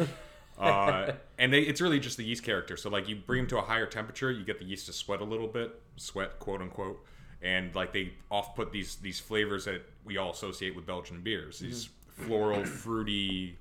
[0.60, 2.76] uh, and they, it's really just the yeast character.
[2.78, 5.22] So like you bring them to a higher temperature, you get the yeast to sweat
[5.22, 7.04] a little bit, sweat quote unquote,
[7.42, 11.60] and like they off put these these flavors that we all associate with Belgian beers.
[11.60, 13.58] These floral, fruity,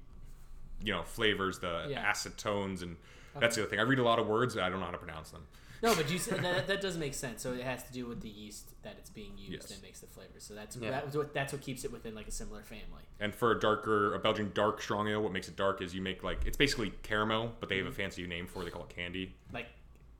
[0.82, 2.10] you know, flavors, the Yeah.
[2.10, 2.96] acetones, and
[3.38, 3.78] that's the other thing.
[3.78, 5.46] I read a lot of words, I don't know how to pronounce them.
[5.82, 7.42] No, but you said that, that does make sense.
[7.42, 9.64] So it has to do with the yeast that it's being used Yes.
[9.70, 10.38] that makes the flavor.
[10.38, 10.90] So that's Yeah.
[10.90, 13.02] that's what that's what keeps it within like a similar family.
[13.18, 16.02] And for a darker, a Belgian dark strong ale, what makes it dark is you
[16.02, 18.66] make like it's basically caramel, but they have a fancy name for it.
[18.66, 19.34] They call it candy.
[19.52, 19.68] Like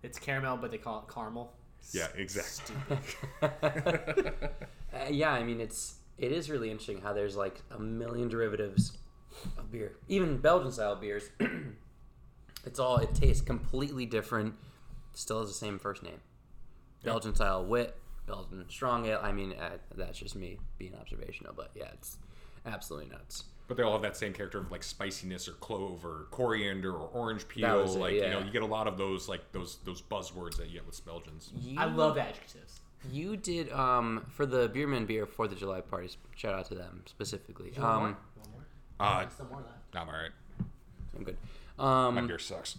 [0.02, 1.52] it's caramel, but they call it caramel.
[1.92, 2.76] Yeah, exactly.
[3.40, 4.50] Stupid.
[4.92, 8.98] Uh, yeah, I mean it's it is really interesting how there's like a million derivatives
[9.56, 11.30] of beer, even Belgian style beers.
[12.64, 14.54] it's all it tastes completely different,
[15.14, 16.20] still has the same first name.
[17.02, 17.96] Belgian style wit,
[18.26, 19.20] Belgian strong ale.
[19.22, 22.18] I mean uh, that's just me being observational, but yeah, it's
[22.66, 23.44] absolutely nuts.
[23.68, 27.08] But they all have that same character of like spiciness or clove or coriander or
[27.12, 27.80] orange peel.
[27.82, 30.56] was it, like you know, you get a lot of those like those those buzzwords
[30.56, 31.50] that you get with Belgians.
[31.60, 32.80] You, I love adjectives.
[33.10, 36.16] You did um for the Beerman Beer Fourth of July parties.
[36.36, 37.72] Shout out to them specifically.
[37.76, 37.92] One more?
[37.94, 38.16] Um, One
[38.52, 38.62] more?
[38.98, 39.94] Uh, Still more left.
[39.94, 40.30] I'm all right.
[41.16, 41.36] I'm good.
[41.78, 42.76] Um, My Um, beer sucks.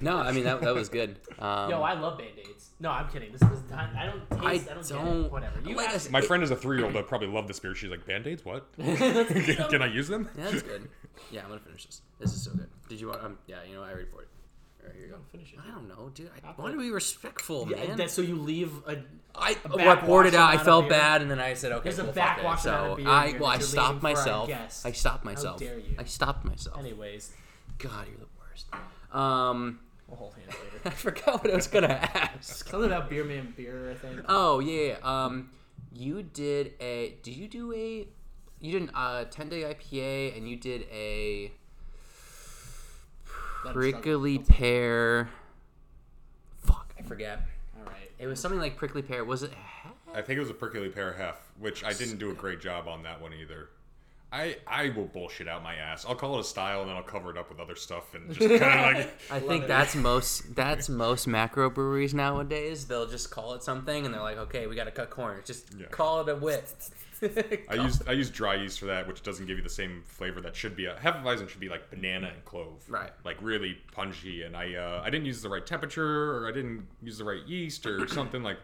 [0.00, 1.16] No, I mean that, that was good.
[1.40, 2.68] Um, Yo, I love band aids.
[2.80, 3.32] No, I'm kidding.
[3.32, 3.96] This is time.
[3.96, 4.68] I don't taste.
[4.68, 5.32] I I, don't, don't- it.
[5.32, 5.60] Whatever.
[5.66, 7.58] You like I asked- My friend is a three year old that probably love this
[7.60, 7.74] beer.
[7.74, 8.44] She's like, Band Aids?
[8.44, 8.66] What?
[8.76, 9.24] Can,
[9.70, 10.28] can I use them?
[10.36, 10.86] Yeah, that's good.
[11.30, 12.02] Yeah, I'm gonna finish this.
[12.18, 12.68] This is so good.
[12.90, 13.22] Did you want?
[13.24, 14.28] Um, yeah, you know, I already poured it.
[14.82, 15.18] All right, here you go.
[15.32, 15.60] Finish it.
[15.66, 16.28] I don't know, dude.
[16.44, 17.96] I I'll want to be respectful, Yeah, man.
[17.96, 18.98] that's so you leave a.
[19.34, 20.54] I, a well, I poured it out.
[20.54, 20.98] I felt beer.
[20.98, 23.08] bad, and then I said, "Okay, There's a well, fuck backwash amount So of beer
[23.08, 24.84] I, here well, I stopped leaving for our myself.
[24.84, 25.60] I stopped myself.
[25.62, 25.94] How dare you.
[25.98, 26.78] I stopped myself.
[26.78, 27.32] Anyways,
[27.78, 28.66] God, you're the worst.
[29.12, 30.54] Um, we'll hold hands
[30.84, 32.68] I forgot what I was gonna ask.
[32.68, 33.90] Something about beer man beer.
[33.90, 34.20] I think.
[34.28, 35.24] Oh yeah, yeah.
[35.24, 35.50] Um,
[35.92, 37.16] you did a.
[37.22, 38.06] Did you do a?
[38.60, 41.50] You did a uh, ten day IPA, and you did a
[43.64, 44.00] Let 'em struggle.
[44.00, 45.28] prickly pear.
[46.64, 47.40] Fuck, I forget.
[47.78, 48.10] All right.
[48.18, 49.24] It was something like prickly pear.
[49.24, 49.52] Was it?
[50.14, 52.88] I think it was a prickly pear hef, which I didn't do a great job
[52.88, 53.68] on that one either.
[54.32, 56.04] I I will bullshit out my ass.
[56.08, 58.32] I'll call it a style and then I'll cover it up with other stuff and
[58.32, 62.86] just kind of like I think that's most that's most macro breweries nowadays.
[62.86, 65.46] They'll just call it something, and they're like, "Okay, we got to cut corners.
[65.46, 65.86] Just Yeah.
[65.86, 66.72] call it a wit."
[67.68, 70.40] I use I use dry yeast for that, which doesn't give you the same flavor
[70.40, 70.86] that should be.
[70.86, 73.10] A Hefeweizen should be like banana and clove, Right.
[73.24, 74.42] Like really punchy.
[74.44, 77.44] And I uh, I didn't use the right temperature, or I didn't use the right
[77.46, 78.58] yeast, or something like.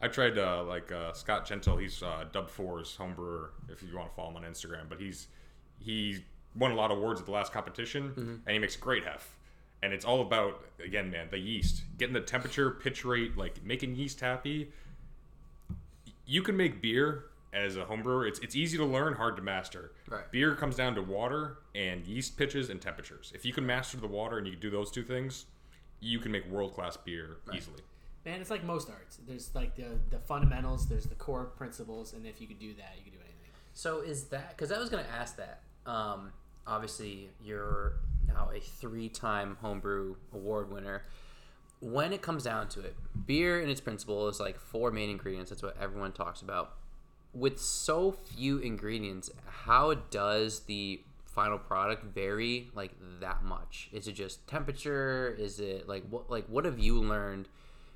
[0.00, 1.76] I tried uh, like uh, Scott Gentle.
[1.76, 3.52] He's uh, Dub Four's home brewer.
[3.68, 5.28] If you want to follow him on Instagram, but he's
[5.78, 6.24] he
[6.56, 8.12] won a lot of awards at the last competition,
[8.46, 9.36] and he makes great hef.
[9.82, 13.94] And it's all about again, man, the yeast, getting the temperature, pitch rate, like making
[13.96, 14.72] yeast happy
[16.30, 18.24] you can make beer as a home brewer.
[18.24, 19.90] It's it's easy to learn, hard to master.
[20.08, 20.30] Right.
[20.30, 23.32] Beer comes down to water and yeast pitches and temperatures.
[23.34, 25.46] If you can master the water and you can do those two things,
[25.98, 27.80] you can make world class beer easily.
[28.24, 29.18] Man, it's like most arts.
[29.26, 30.86] There's like the the fundamentals.
[30.88, 33.50] There's the core principles, and if you could do that, you could do anything.
[33.72, 35.62] So is that because I was going to ask that?
[35.86, 36.32] Um,
[36.66, 37.94] obviously, you're
[38.28, 41.04] now a three-time homebrew award winner.
[41.80, 42.94] When it comes down to it,
[43.26, 45.50] beer in its principle is like four main ingredients.
[45.50, 46.74] That's what everyone talks about.
[47.32, 53.88] with so few ingredients, how does the final product vary like that much?
[53.92, 55.34] Is it just temperature?
[55.38, 57.48] Is it like what like what have you learned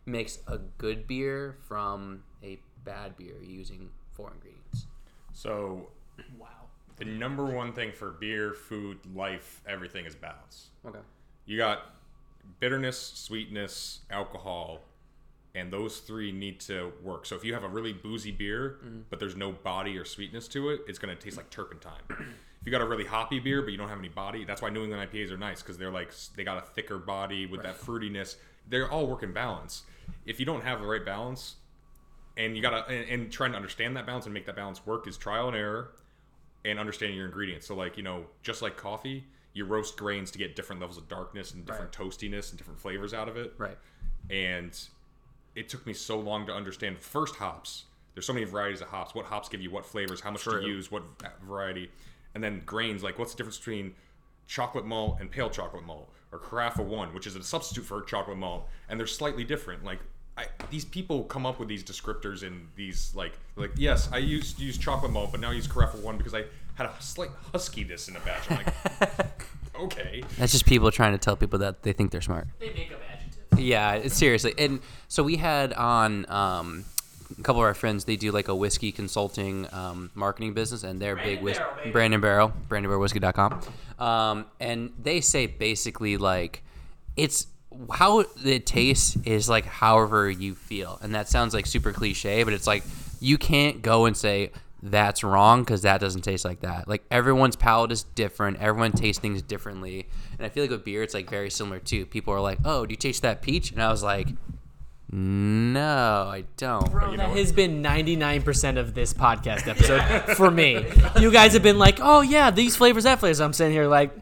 [0.06, 4.86] makes a good beer from a bad beer using four ingredients?
[5.32, 5.88] So
[6.38, 6.48] Wow.
[6.96, 10.70] the number one thing for beer, food, life, everything is balance.
[10.86, 11.00] Okay.
[11.46, 11.96] You got
[12.60, 14.80] bitterness, sweetness, alcohol,
[15.54, 17.26] and those three need to work.
[17.26, 19.00] So if you have a really boozy beer, mm-hmm.
[19.08, 22.00] but there's no body or sweetness to it, it's going to taste like turpentine.
[22.10, 24.70] if you got a really hoppy beer, but you don't have any body, that's why
[24.70, 27.80] New England IPAs are nice because they're like they got a thicker body with that
[27.80, 28.36] fruitiness.
[28.68, 29.82] They're all work in balance.
[30.26, 31.56] If you don't have the right balance,
[32.36, 35.06] and you gotta and, and trying to understand that balance and make that balance work
[35.06, 35.92] is trial and error
[36.64, 37.66] and understanding your ingredients.
[37.66, 41.08] So like, you know, just like coffee, you roast grains to get different levels of
[41.08, 43.54] darkness and different toastiness and different flavors out of it.
[43.58, 43.78] Right.
[44.30, 44.76] And
[45.54, 47.84] it took me so long to understand first hops.
[48.14, 49.14] There's so many varieties of hops.
[49.14, 50.60] What hops give you what flavors, how much True.
[50.60, 51.90] to use, what uh, variety.
[52.34, 53.94] And then grains, like what's the difference between
[54.46, 58.36] chocolate malt and pale chocolate malt or carafa one, which is a substitute for chocolate
[58.36, 59.84] malt, and they're slightly different.
[59.84, 60.00] Like
[60.36, 64.58] I, these people come up with these descriptors and these like like yes, I used
[64.58, 66.44] to use chocolate malt, but now I use carafa one because I
[66.74, 68.50] had a slight huskiness in a batch.
[68.50, 69.42] I'm like,
[69.80, 72.48] okay, That's just people trying to tell people that they think they're smart.
[72.58, 73.60] They make up adjectives.
[73.60, 74.54] Yeah, seriously.
[74.58, 76.84] And so we had on um,
[77.38, 78.04] a couple of our friends.
[78.04, 81.92] They do like a whiskey consulting um, marketing business, and they're big Brandon whis- Barrel.
[81.92, 83.60] Brandon Barrel, BrandonBarrelWhiskey.com.
[83.98, 86.62] Um, and they say basically like
[87.16, 87.46] it's
[87.92, 92.52] how it tastes is like however you feel, and that sounds like super cliche, but
[92.52, 92.82] it's like
[93.20, 94.50] you can't go and say
[94.82, 96.86] that's wrong because that doesn't taste like that.
[96.86, 98.58] Like everyone's palate is different.
[98.60, 100.06] Everyone tastes things differently,
[100.38, 102.04] and I feel like with beer, it's like very similar too.
[102.06, 104.28] People are like, "Oh, do you taste that peach?" And I was like,
[105.14, 110.50] "No, I don't." Bro, you that know has been 99% of this podcast episode for
[110.50, 110.84] me.
[111.18, 113.40] You guys have been like, oh, yeah, these flavors, that flavors.
[113.40, 114.12] I'm sitting here like,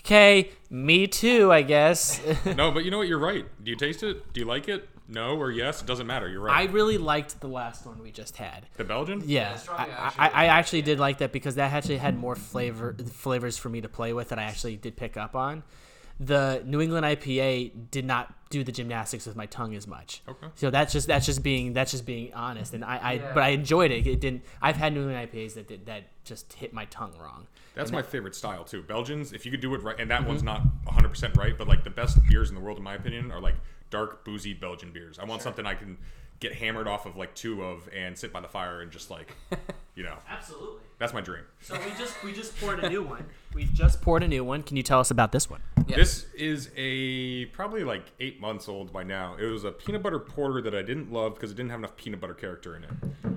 [0.00, 2.20] okay, me too, I guess.
[2.56, 3.08] no, but you know what?
[3.08, 3.44] You're right.
[3.62, 4.32] Do you taste it?
[4.32, 4.88] Do you like it?
[5.08, 5.82] No or yes?
[5.82, 6.28] It doesn't matter.
[6.28, 6.56] You're right.
[6.68, 8.66] I really liked the last one we just had.
[8.78, 9.22] the Belgian?
[9.26, 13.58] Yeah, I, I, I actually did like that because that actually had more flavor flavors
[13.58, 15.64] for me to play with that I actually did pick up on.
[16.18, 20.22] The New England IPA did not do the gymnastics with my tongue as much.
[20.28, 20.46] Okay.
[20.54, 23.48] So that's just that's just being that's just being honest, and I, I but I
[23.48, 24.06] enjoyed it.
[24.06, 24.42] It didn't.
[24.60, 27.46] I've had New England IPAs that did that just hit my tongue wrong.
[27.74, 28.82] That's my favorite style too.
[28.82, 30.28] Belgians, if you could do it right, and that Mm-hmm.
[30.28, 33.32] one's not 100% right, but like the best beers in the world, in my opinion,
[33.32, 33.54] are like
[33.90, 35.18] dark, boozy Belgian beers.
[35.18, 35.96] I want something I can
[36.38, 39.34] get hammered off of like two of and sit by the fire and just like,
[39.94, 40.80] you know, Absolutely.
[40.98, 41.44] that's my dream.
[41.62, 43.24] So we just we just poured a new one.
[43.54, 44.62] We just poured a new one.
[44.62, 45.60] Can you tell us about this one?
[45.86, 45.96] Yeah.
[45.96, 49.36] This is a probably like eight months old by now.
[49.38, 51.96] It was a peanut butter porter that I didn't love because it didn't have enough
[51.96, 52.90] peanut butter character in it.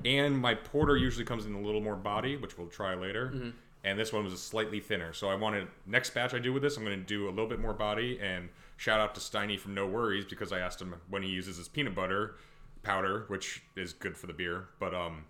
[0.05, 3.31] And my porter usually comes in a little more body, which we'll try later.
[3.34, 3.49] Mm-hmm.
[3.84, 5.13] And this one was slightly thinner.
[5.13, 7.47] So I wanted next batch I do with this, I'm going to do a little
[7.47, 8.19] bit more body.
[8.22, 11.57] And shout out to Steiny from No Worries because I asked him when he uses
[11.57, 12.35] his peanut butter
[12.84, 14.69] powder, which is good for the beer.
[14.80, 15.26] But um,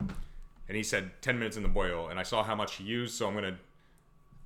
[0.68, 3.16] and he said 10 minutes in the boil, and I saw how much he used,
[3.16, 3.60] so I'm going to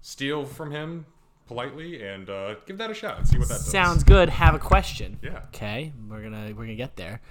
[0.01, 1.05] steal from him
[1.49, 3.69] politely and uh, give that a shot and see what that does.
[3.69, 4.29] Sounds good.
[4.29, 5.17] Have a question.
[5.21, 5.41] Yeah.
[5.47, 7.21] Okay, we're gonna we're gonna get there.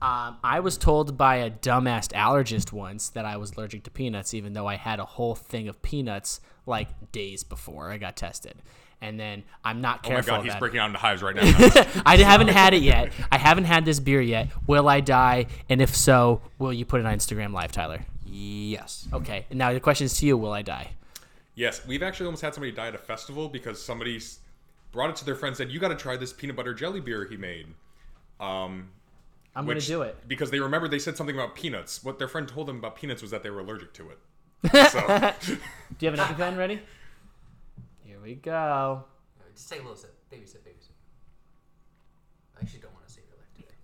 [0.00, 4.32] Um, I was told by a dumbass allergist once that I was allergic to peanuts,
[4.32, 8.54] even though I had a whole thing of peanuts like days before I got tested.
[9.00, 10.34] And then I'm not careful.
[10.34, 11.42] Oh my god, he's breaking out into hives right now.
[12.06, 13.12] I haven't had it yet.
[13.30, 14.48] I haven't had this beer yet.
[14.68, 15.46] Will I die?
[15.68, 18.06] And if so, will you put it on Instagram Live, Tyler?
[18.24, 19.08] Yes.
[19.12, 19.46] Okay.
[19.50, 20.92] Now the question is to you: Will I die?
[21.54, 24.20] Yes, we've actually almost had somebody die at a festival because somebody
[24.92, 27.00] brought it to their friend and said, "You got to try this peanut butter jelly
[27.00, 27.66] beer he made."
[28.40, 28.90] Um,
[29.56, 30.28] I'm which, gonna do it.
[30.28, 32.02] because they remembered they said something about peanuts.
[32.02, 34.18] What their friend told them about peanuts was that they were allergic to it.
[34.90, 35.00] So
[35.98, 36.80] Do you have an EpiPen ready?
[38.04, 39.04] Here we go.
[39.54, 40.12] Just take a little sip.
[40.30, 40.90] Baby sip, baby sip.
[42.56, 43.74] I actually don't want to save your life today.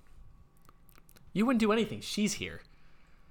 [1.33, 2.01] You wouldn't do anything.
[2.01, 2.61] She's here.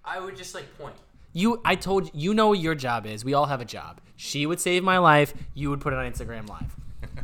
[0.05, 0.95] I would just like point.
[1.33, 3.23] You, I told you, you know what your job is.
[3.23, 4.01] We all have a job.
[4.15, 5.33] She would save my life.
[5.53, 6.75] You would put it on Instagram Live.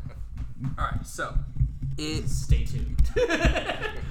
[0.79, 1.33] All right, so
[1.97, 2.97] it's Stay tuned.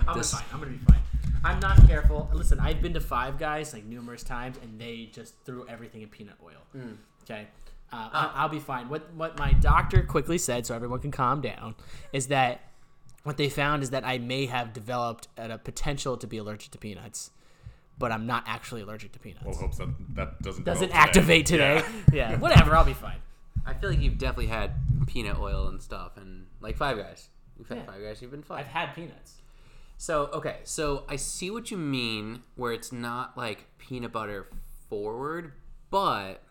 [0.06, 0.42] I'm This- fine.
[0.52, 1.00] I'm gonna be fine.
[1.44, 2.28] I'm not careful.
[2.32, 6.08] Listen, I've been to Five Guys like numerous times, and they just threw everything in
[6.08, 6.82] peanut oil.
[7.24, 7.46] Okay,
[7.92, 8.88] uh, I, I'll be fine.
[8.88, 11.74] What what my doctor quickly said, so everyone can calm down,
[12.14, 12.62] is that
[13.24, 16.78] what they found is that I may have developed a potential to be allergic to
[16.78, 17.30] peanuts,
[17.98, 19.44] but I'm not actually allergic to peanuts.
[19.46, 21.82] we'll hope that that doesn't Doesn't develop activate today.
[22.12, 22.30] Yeah.
[22.32, 22.38] Yeah.
[22.38, 22.76] whatever.
[22.76, 23.18] I'll be fine.
[23.66, 24.72] I feel like you've definitely had
[25.06, 27.28] peanut oil and stuff, and like Five Guys.
[27.58, 27.84] You've had Yeah.
[27.86, 28.20] Five Guys.
[28.22, 28.58] You've been fine.
[28.60, 29.36] I've had peanuts.
[29.96, 34.48] So okay, so I see what you mean, where it's not like peanut butter
[34.88, 35.52] forward,
[35.90, 36.42] but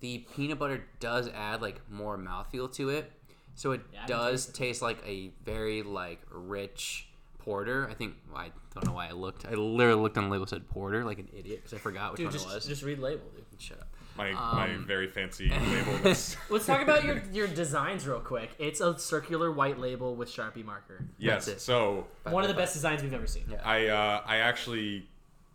[0.00, 3.10] the peanut butter does add like more mouthfeel to it.
[3.54, 7.08] So it Yeah, I can does taste like a very like rich
[7.44, 7.88] porter.
[7.90, 9.44] I think I don't know why I looked.
[9.46, 12.18] I literally looked on the label said porter like an idiot because I forgot which
[12.18, 12.66] Dude, one just it was.
[12.66, 13.44] just read label, dude.
[13.60, 13.88] Shut up.
[14.16, 15.98] My my Um, very fancy label.
[16.04, 18.50] Was, Let's talk about your your designs real quick.
[18.58, 21.04] It's a circular white label with Sharpie marker.
[21.18, 21.48] yes.
[21.48, 21.60] it.
[21.62, 23.44] So One of the best designs we've ever seen.
[23.50, 23.62] Yeah.
[23.64, 25.06] I uh, I actually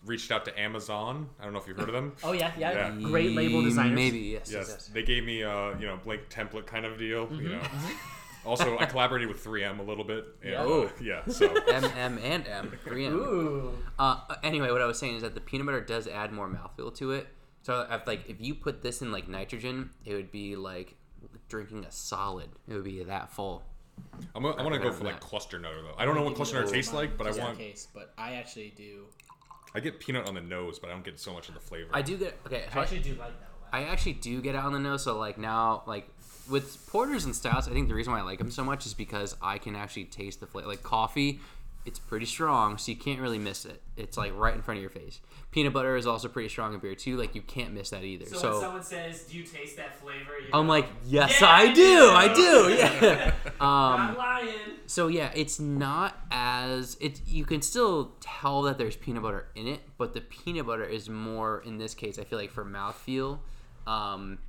[0.05, 1.29] reached out to Amazon.
[1.39, 2.13] I don't know if you've heard of them.
[2.23, 2.71] Oh yeah, yeah.
[2.97, 3.07] Yeah.
[3.09, 3.93] Great label designers.
[3.95, 4.49] Maybe yes.
[4.51, 4.67] Yes, Yes.
[4.69, 4.87] yes.
[4.87, 7.27] they gave me a you know blank template kind of deal.
[7.27, 7.41] Mm-hmm.
[7.43, 7.61] You know.
[8.47, 10.25] Also, I collaborated with 3M a little bit.
[10.41, 10.61] And, Yeah.
[10.61, 10.91] uh, Oh.
[11.01, 11.25] yeah.
[11.27, 12.71] So M M and M.
[12.85, 13.11] 3M.
[13.11, 13.73] Ooh.
[13.99, 16.95] Uh, anyway, what I was saying is that the peanut butter does add more mouthfeel
[16.95, 17.27] to it.
[17.63, 20.95] So, if, like, if you put this in like nitrogen, it would be like
[21.49, 22.49] drinking a solid.
[22.67, 23.63] It would be that full.
[24.35, 25.21] I'm, gonna- want to go for like that.
[25.21, 25.95] cluster nutter though.
[25.97, 27.57] I don't know what cluster nutter tastes like, but I Just in want.
[27.57, 29.05] case, but I actually do.
[29.75, 31.89] I get peanut on the nose, but I don't get so much of the flavor.
[31.93, 32.65] I do get okay.
[32.71, 33.73] So I I, actually do like that a lot.
[33.73, 35.03] I actually do get it on the nose.
[35.03, 36.07] So like now, like
[36.49, 38.93] with porters and stouts, I think the reason why I like them so much is
[38.93, 40.67] because I can actually taste the flavor.
[40.67, 41.39] Like coffee,
[41.87, 43.81] it's pretty strong, so you can't really miss it.
[43.95, 45.21] It's like right in front of your face.
[45.51, 47.15] Peanut butter is also pretty strong in beer too.
[47.15, 48.25] Like you can't miss that either.
[48.25, 51.73] So, when someone says, "Do you taste that flavor?" I'm like, yes, Yeah, I do,
[51.73, 53.33] do." I do, yeah.
[53.61, 54.49] "I'm um, lying."
[54.85, 57.21] so yeah, it's not as it.
[57.25, 61.09] You can still tell that there's peanut butter in it, but the peanut butter is
[61.09, 62.19] more in this case.
[62.19, 63.39] I feel like for mouthfeel,
[63.87, 64.39] um,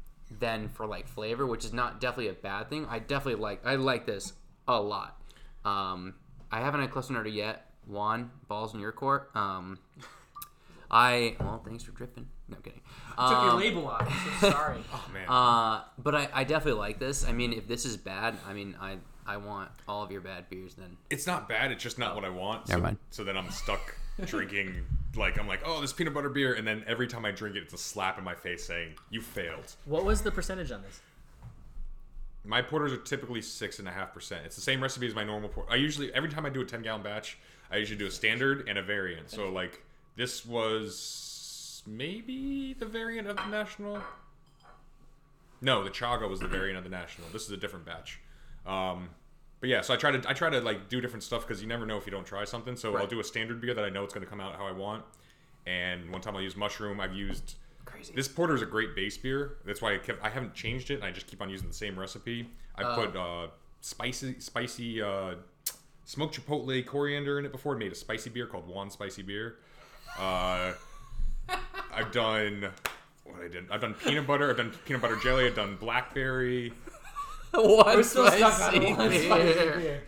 [0.40, 2.86] than for like flavor, which is not definitely a bad thing.
[2.88, 3.66] I definitely like.
[3.66, 4.32] I like this
[4.66, 5.20] a lot.
[5.64, 6.14] Um,
[6.50, 7.64] I haven't had cluster nutter yet.
[7.86, 9.30] Juan, balls in your court.
[9.34, 9.78] Um,
[10.90, 12.26] I well, thanks for dripping.
[12.48, 12.80] No I'm kidding.
[13.16, 14.02] Took your Um, label off.
[14.08, 14.78] I'm so sorry.
[14.92, 15.28] oh man.
[15.28, 17.26] uh, but I, I definitely like this.
[17.26, 18.96] I mean, if this is bad, I mean, I
[19.26, 20.96] I want all of your bad beers then.
[21.10, 21.70] it's not bad.
[21.70, 22.68] It's just not what I want.
[22.68, 22.98] So, Never mind.
[23.10, 23.94] so then I'm stuck
[24.26, 24.84] drinking.
[25.16, 27.62] Like I'm like, oh, this peanut butter beer, and then every time I drink it,
[27.62, 31.00] it's a slap in my face saying, "You failed." what was the percentage on this?
[32.44, 34.42] My porters are typically six and a half percent.
[34.46, 35.66] It's the same recipe as my normal port.
[35.70, 37.38] I usually every time I do a ten gallon batch,
[37.70, 39.30] I usually do a standard and a variant.
[39.30, 39.82] So like
[40.16, 44.00] this was maybe the variant of the national.
[45.60, 47.28] No, the chaga was the variant of the national.
[47.32, 48.20] This is a different batch.
[48.66, 49.10] Um,
[49.60, 51.68] but yeah, so I try to I try to like do different stuff because you
[51.68, 52.76] never know if you don't try something.
[52.76, 54.66] So I'll do a standard beer that I know it's going to come out how
[54.66, 55.04] I want.
[55.66, 57.00] And one time I'll use mushroom.
[57.00, 58.12] I've used Crazy.
[58.14, 59.56] this porter is a great base beer.
[59.66, 60.22] That's why I kept.
[60.24, 60.94] I haven't changed it.
[60.94, 62.48] And I just keep on using the same recipe.
[62.76, 62.94] I Oh.
[62.94, 63.48] put uh,
[63.80, 65.34] spicy, spicy uh,
[66.04, 67.74] smoked chipotle coriander in it before.
[67.74, 69.56] I made a spicy beer called Juan Spicy Beer.
[70.18, 70.72] Uh,
[71.92, 72.70] I've done
[73.24, 73.70] what I did.
[73.70, 74.48] I've done peanut butter.
[74.50, 75.46] I've done peanut butter jelly.
[75.46, 76.72] I've done blackberry.
[77.52, 79.22] One We're still stuck on spicy one beer.
[79.22, 80.02] spicy beer.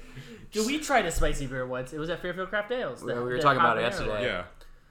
[0.53, 1.93] Dude, we tried a spicy beer once.
[1.93, 3.03] It was at Fairfield Craft Ales.
[3.07, 4.25] Yeah, the- we were the talking about it habanero yesterday.
[4.25, 4.45] Yeah,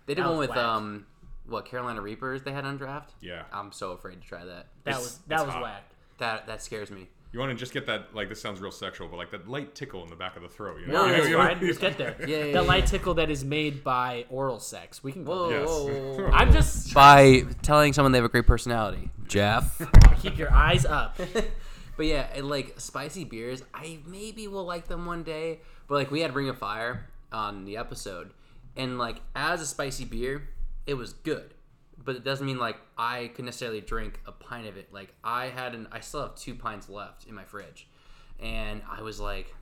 [0.06, 0.66] They did That one was with whack.
[0.66, 1.06] um,
[1.48, 3.12] what Carolina Reapers they had on draft.
[3.22, 3.44] yeah.
[3.52, 4.68] I'm so afraid to try that.
[4.86, 5.64] That It's- was that it's was hot.
[5.64, 5.84] whack.
[6.20, 7.08] That that scares me.
[7.32, 9.76] You want to just get that like this sounds real sexual, but like that light
[9.76, 10.80] tickle in the back of the throat.
[10.82, 10.94] You know?
[10.94, 11.60] No, You know- that's you know- fine.
[11.62, 12.16] Let's get there.
[12.22, 12.60] Yeah, yeah, the yeah.
[12.62, 15.04] light tickle that is made by oral sex.
[15.04, 15.32] We can go.
[15.32, 15.60] Whoa, there.
[15.60, 15.68] Yes.
[15.70, 16.32] whoa, whoa, whoa.
[16.32, 19.80] I'm just By telling someone they have a great personality, Jeff.
[20.22, 21.20] keep your eyes up.
[22.00, 25.60] But yeah, and like spicy beers, I maybe will like them one day.
[25.90, 28.32] But like we had Ring of Fire on the episode,
[28.78, 30.48] and like as a spicy beer,
[30.88, 31.54] it was good.
[32.02, 34.94] But it doesn't mean like I could necessarily drink a pint of it.
[34.94, 37.90] Like I had an, I still have two pints left in my fridge,
[38.40, 39.54] and I was like,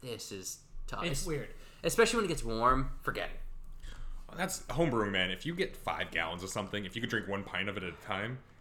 [0.00, 1.02] this is tough.
[1.02, 1.48] It's weird.
[1.82, 2.92] especially when it gets warm.
[3.02, 3.40] Forget it.
[4.36, 5.32] That's homebrewing, man.
[5.32, 7.82] If you get five gallons of something, if you could drink one pint of it
[7.82, 8.53] at a time, you are.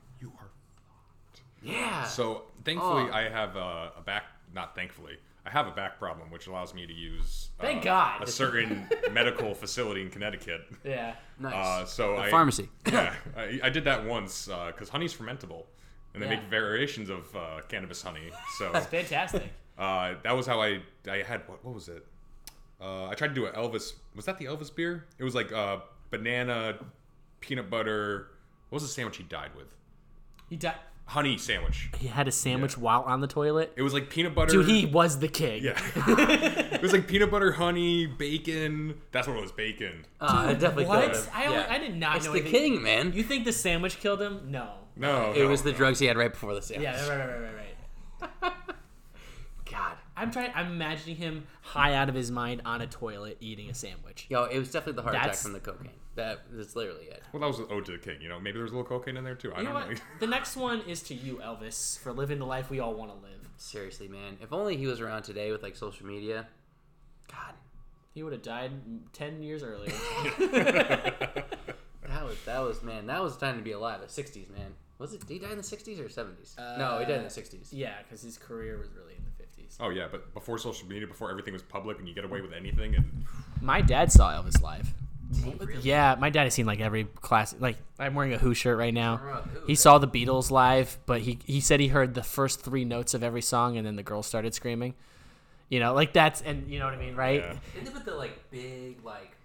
[1.63, 2.03] Yeah.
[2.05, 3.13] So thankfully, Oh.
[3.13, 4.23] I have a, a back.
[4.53, 7.49] Not thankfully, I have a back problem, which allows me to use.
[7.59, 8.23] Thank uh, God.
[8.23, 10.61] A certain medical facility in Connecticut.
[10.83, 11.15] Yeah.
[11.39, 11.53] nice.
[11.53, 12.69] Uh, so The I pharmacy.
[12.91, 15.63] yeah, I, I did that once because honey's fermentable,
[16.13, 16.35] and they Yeah.
[16.35, 18.29] make variations of uh, cannabis honey.
[18.57, 19.51] So that's Fantastic.
[19.77, 22.05] uh, that was how I I had what, what was it?
[22.81, 23.93] Uh, I tried to do an Elvis.
[24.15, 25.05] Was that the Elvis beer?
[25.17, 25.77] It was like uh,
[26.11, 26.77] banana,
[27.39, 28.27] peanut butter.
[28.69, 29.67] What was the sandwich he died with?
[30.49, 30.75] He died.
[31.05, 31.89] Honey sandwich.
[31.99, 33.73] He had a sandwich while on the toilet.
[33.75, 34.51] It was like peanut butter.
[34.53, 35.63] Dude, he was the king.
[35.63, 35.77] Yeah.
[35.95, 38.95] it was like peanut butter, honey, bacon.
[39.11, 40.05] That's what it was, bacon.
[40.21, 41.11] Uh, it definitely What?
[41.11, 41.31] killed him.
[41.35, 41.67] I, Yeah.
[41.69, 42.17] I did not know it.
[42.17, 43.13] It's know the anything- king, man.
[43.13, 44.49] You think the sandwich killed him?
[44.49, 44.69] No.
[44.95, 45.77] No, It no, was the no.
[45.77, 46.85] drugs he had right before the sandwich.
[46.85, 48.53] Yeah, right, right, right, right, right.
[50.31, 50.37] God.
[50.39, 50.51] I'm trying.
[50.67, 54.25] I'm imagining him high out of his mind on a toilet eating a sandwich.
[54.29, 55.89] Yo, it was definitely the heart attack That's- from the cocaine.
[56.15, 57.23] That That is literally it.
[57.33, 58.21] Well, that was an ode to the king.
[58.21, 59.51] You know, maybe there was a little cocaine in there too.
[59.51, 59.97] I You know don't what?
[59.97, 60.01] know.
[60.19, 63.17] The next one is to you, Elvis, for living the life we all want to
[63.17, 63.49] live.
[63.57, 64.37] Seriously, man.
[64.39, 66.45] If only he was around today with like social media.
[67.31, 67.53] God,
[68.13, 68.71] He would have died
[69.11, 69.91] ten years earlier.
[70.41, 73.07] that was that was man.
[73.07, 74.01] That was the time to be alive.
[74.01, 74.73] The '60s, man.
[74.99, 75.21] Was it?
[75.25, 76.57] Did he die in the '60s or '70s?
[76.77, 77.69] no, he died in the uh, '60s.
[77.71, 79.31] Yeah, because his career was really in the
[79.79, 79.85] 50s.
[79.85, 82.53] Oh yeah, but before social media, before everything was public, and you get away with
[82.53, 83.25] anything, and
[83.61, 84.93] My dad saw Elvis live.
[85.81, 87.55] Yeah, my dad has seen like every class.
[87.59, 89.43] Like I'm wearing a Who shirt right now.
[89.65, 93.13] He saw the Beatles live, but he he said he heard the first three notes
[93.13, 94.93] of every song, and then the girls started screaming.
[95.69, 97.41] You know, like that's and you know what I mean, right?
[97.41, 97.55] Yeah.
[97.73, 99.35] Didn't they put the like big like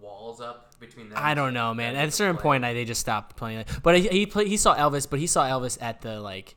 [0.00, 1.18] walls up between them?
[1.20, 1.94] I don't know, man.
[1.94, 3.58] At a certain point, I, they just stopped playing.
[3.60, 3.68] it.
[3.82, 6.54] But he he, play, he saw Elvis, but he saw Elvis at the like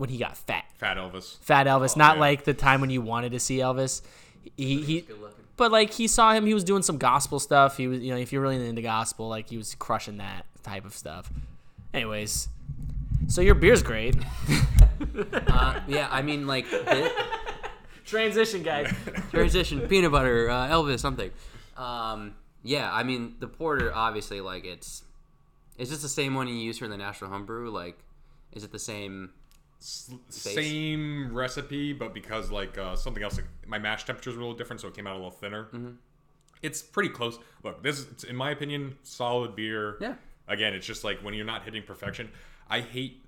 [0.00, 1.38] when he got fat, Fat Elvis.
[1.40, 2.20] fat Elvis, not yeah.
[2.20, 4.00] like the time when you wanted to see Elvis.
[4.56, 5.00] He he.
[5.02, 5.16] Good.
[5.56, 7.76] But like he saw him, he was doing some gospel stuff.
[7.76, 10.86] He was, you know, if you're really into gospel, like he was crushing that type
[10.86, 11.30] of stuff.
[11.92, 12.48] Anyways,
[13.28, 14.16] so your beer's great.
[15.32, 17.12] Uh, yeah, I mean like it,
[18.04, 18.92] Transition, guys.
[19.30, 21.30] transition peanut butter uh, Elvis something.
[21.74, 25.02] Um, yeah, I mean the porter obviously like it's
[25.78, 27.70] is this the same one you use for the national homebrew?
[27.70, 27.98] Like,
[28.52, 29.30] is it the same?
[29.80, 34.54] Same recipe, but because like uh, something else, like, my mash temperature is a little
[34.54, 35.64] different, so it came out a little thinner.
[35.72, 35.92] Mm-hmm.
[36.62, 37.38] It's pretty close.
[37.64, 39.96] Look, this is, in my opinion, solid beer.
[40.00, 40.14] Yeah.
[40.46, 42.30] Again, it's just like when you're not hitting perfection.
[42.68, 43.24] I hate.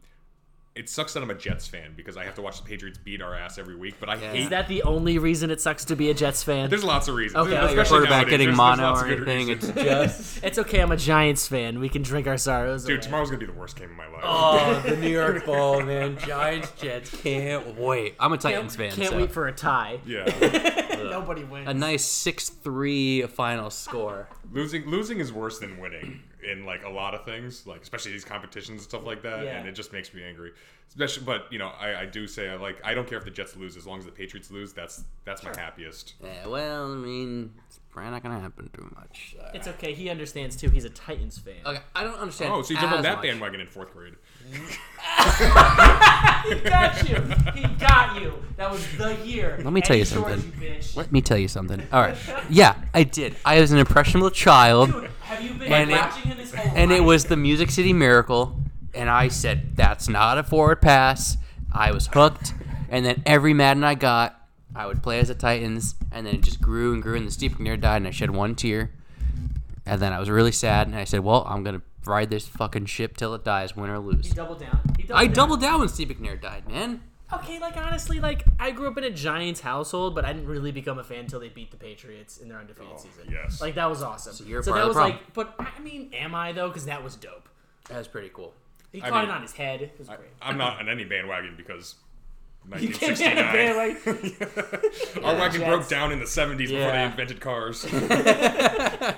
[0.74, 3.20] It sucks that I'm a Jets fan because I have to watch the Patriots beat
[3.20, 3.96] our ass every week.
[4.00, 4.32] But I Yeah.
[4.32, 6.70] hate Is that the only reason it sucks to be a Jets fan?
[6.70, 7.36] There's lots of reasons.
[7.42, 9.48] Okay, There's- your especially quarterback nowadays, getting there's- there's mono lots or of anything.
[9.50, 10.78] It's just It's okay.
[10.80, 11.78] I'm a Giants fan.
[11.78, 12.84] We can drink our sorrows.
[12.84, 13.02] Dude, away.
[13.02, 14.22] tomorrow's gonna be the worst game of my life.
[14.24, 18.14] oh, oh the New York Ball man, Giants Jets can't wait.
[18.18, 18.92] I'm a can't, Titans fan.
[18.92, 19.98] can't so wait for a tie.
[20.06, 20.24] Yeah,
[21.10, 21.68] Nobody wins.
[21.68, 24.26] a nice six three final score.
[24.50, 28.24] losing losing is worse than winning in like a lot of things, like especially these
[28.24, 29.44] competitions and stuff like that.
[29.44, 29.58] Yeah.
[29.58, 30.52] And it just makes me angry.
[30.88, 33.30] Especially, but you know, I, I do say I like I don't care if the
[33.30, 34.72] Jets lose as long as the Patriots lose.
[34.72, 36.14] That's that's my happiest.
[36.22, 39.36] Yeah, well, I mean, it's probably not gonna happen too much.
[39.40, 39.92] Uh, It's okay.
[39.94, 40.70] He understands too.
[40.70, 41.54] He's a Titans fan.
[41.64, 42.52] okay, I don't understand.
[42.52, 43.22] Oh, so you jumped on as that much.
[43.24, 44.14] bandwagon in fourth grade?
[46.44, 47.16] He got you.
[47.54, 48.32] He got you.
[48.56, 49.58] That was the year.
[49.62, 50.60] Let me tell you Eddie Shores, something.
[50.62, 50.96] you bitch.
[50.96, 51.82] Let me tell you something.
[51.92, 52.16] All right,
[52.50, 53.36] yeah, I did.
[53.44, 54.92] I was an impressionable child.
[54.92, 57.06] Dude, have you been And it- watching him his whole and it life?
[57.06, 58.58] was the Music City Miracle,
[58.94, 61.36] and I said that's not a forward pass.
[61.72, 62.52] I was hooked,
[62.90, 64.38] and then every Madden I got,
[64.74, 67.30] I would play as the Titans, and then it just grew and grew, and the
[67.30, 68.90] Steve McNair died, and I shed one tear,
[69.84, 72.86] and then I was really sad, and I said, well, I'm gonna ride this fucking
[72.86, 74.26] ship till it dies, win or lose.
[74.26, 74.80] He doubled down.
[74.96, 75.34] He doubled I down.
[75.34, 77.02] doubled down when Steve McNair died, man.
[77.32, 80.70] Okay, like honestly, like I grew up in a Giants household, but I didn't really
[80.70, 83.28] become a fan until they beat the Patriots in their undefeated oh, season.
[83.30, 83.60] yes.
[83.60, 84.34] like that was awesome.
[84.34, 86.68] So you're so part that of was the like, but I mean, am I though?
[86.68, 87.48] Because that was dope.
[87.88, 88.52] That was pretty cool.
[88.92, 89.80] He I caught mean, it on his head.
[89.80, 90.28] It was I, great.
[90.42, 91.94] I'm not on any bandwagon because
[92.78, 95.24] You can't be on a 1969.
[95.24, 95.68] Our wagon Jets.
[95.70, 97.10] broke down in the 70s before they Yeah.
[97.10, 97.84] invented cars.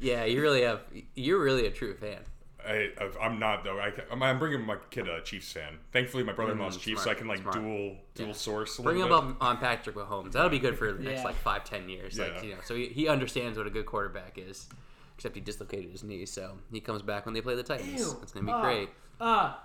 [0.00, 0.80] Yeah, you really have.
[1.14, 2.18] You're really a true fan.
[2.66, 2.90] I,
[3.22, 3.78] I'm not though.
[3.78, 5.78] I, I'm, I'm bringing my kid a Chiefs fan.
[5.92, 7.56] Thankfully, my brother-in-law's Mm, Chiefs, so I can like smart.
[7.56, 8.32] dual dual Yeah.
[8.34, 8.78] source.
[8.78, 10.32] A Bring him little up on Patrick Mahomes.
[10.32, 11.24] That'll be good for the next Yeah.
[11.24, 12.18] like five, ten years.
[12.18, 12.42] Like Yeah.
[12.42, 14.66] you know, so he, he understands what a good quarterback is.
[15.16, 18.00] Except he dislocated his knee, so he comes back when they play the Titans.
[18.00, 18.18] Ew.
[18.22, 18.62] It's gonna be Ah.
[18.62, 18.88] great.
[19.20, 19.62] Ah,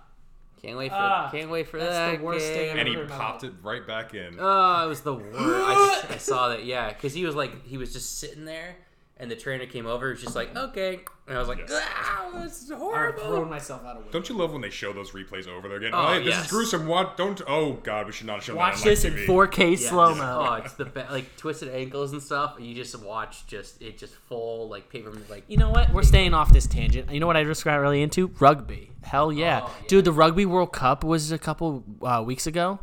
[0.62, 1.30] Can't wait for Ah.
[1.32, 2.18] can't wait for That's that.
[2.20, 2.78] the worst game.
[2.78, 4.36] And he Never popped it right back in.
[4.40, 5.38] Oh, it was the worst.
[5.40, 6.66] I, I saw that.
[6.66, 8.76] Yeah, because he was like he was just sitting there,
[9.18, 10.08] and the trainer came over.
[10.08, 11.00] He was just like, okay,
[11.30, 11.80] and I was like, Yeah.
[11.96, 13.24] ah, this is I've horrible.
[13.24, 14.12] thrown myself out of window.
[14.12, 15.92] Don't you love when they show those replays over there again?
[15.94, 16.46] Oh, Oh, this yes.
[16.46, 16.88] is gruesome.
[16.88, 17.16] What?
[17.18, 17.42] Don't.
[17.48, 19.26] Oh God, we should not show Watch that on this live in TV.
[19.28, 19.90] 4K Yes.
[19.90, 20.46] slow mo.
[20.50, 21.12] Oh, it's the best.
[21.12, 22.56] Like twisted ankles and stuff.
[22.60, 25.94] You just watch just it just full like paper like You know what?
[25.94, 27.12] We're staying off this tangent.
[27.12, 28.28] You know what I just got really into?
[28.40, 28.92] Rugby.
[29.04, 29.62] Hell yeah.
[29.64, 29.88] Oh, yeah.
[29.88, 32.80] Dude, the Rugby World Cup was a couple uh, weeks ago.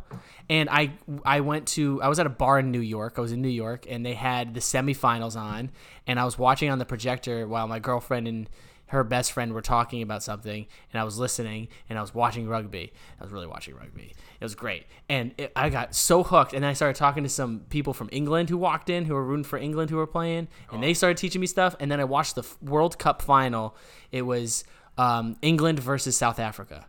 [0.49, 0.93] And I
[1.25, 3.15] I went to I was at a bar in New York.
[3.17, 5.71] I was in New York and they had the semifinals on
[6.05, 8.49] and I was watching on the projector while my girlfriend and
[8.87, 12.47] her best friend were talking about something and I was listening and I was watching
[12.47, 12.93] rugby.
[13.19, 14.13] I was really watching rugby.
[14.39, 14.85] It was great.
[15.09, 18.49] And it, I got so hooked and I started talking to some people from England
[18.49, 21.41] who walked in who were rooting for England who were playing and they started teaching
[21.41, 23.75] me stuff and then I watched the World Cup final.
[24.13, 24.63] It was
[24.97, 26.85] um, England versus South Africa.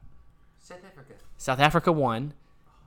[0.61, 1.15] South Africa.
[1.37, 2.35] South Africa won,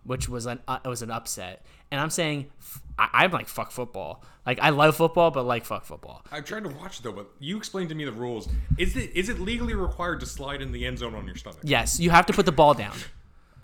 [0.03, 1.65] which was an uh, it was an upset.
[1.91, 4.23] And I'm saying f- I, I'm like fuck football.
[4.45, 6.25] Like I love football, but like fuck football.
[6.31, 8.49] I tried to watch it though, but you explained to me the rules.
[8.77, 11.59] Is it is it legally required to slide in the end zone on your stomach?
[11.63, 12.95] Yes, you have to put the ball down.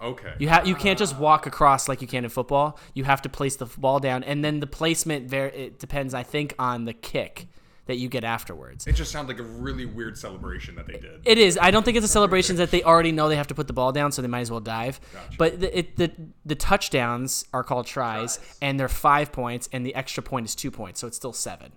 [0.01, 0.34] Okay.
[0.38, 2.77] You have you can't just walk across like you can in football.
[2.93, 6.14] You have to place the ball down, and then the placement there it depends.
[6.14, 7.47] I think on the kick
[7.88, 8.85] that you get afterwards.
[8.85, 11.22] It just sounds like a really weird celebration that they did.
[11.26, 11.57] It is.
[11.61, 13.73] I don't think it's a celebration that they already know they have to put the
[13.73, 14.99] ball down, so they might as well dive.
[15.14, 15.35] Gotcha.
[15.38, 16.11] But the, it, the
[16.45, 18.57] the touchdowns are called tries, Tries.
[18.61, 21.72] and they're five points, and the extra point is two points, so it's still seven.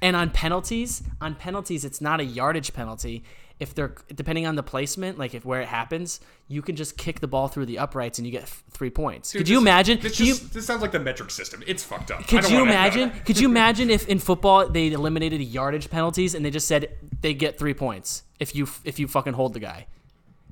[0.00, 3.22] And on penalties, on penalties, it's not a yardage penalty.
[3.62, 7.20] If they're depending on the placement, like if where it happens, you can just kick
[7.20, 9.30] the ball through the uprights and you get f- three points.
[9.32, 10.00] Dude, could you this- imagine?
[10.00, 11.62] This, could you, just- this sounds like the metric system.
[11.66, 12.20] It's fucked up.
[12.20, 13.10] I could don't you imagine?
[13.24, 16.90] could you imagine if in football they eliminated yardage penalties and they just said
[17.20, 19.86] they get three points if you if you fucking hold the guy?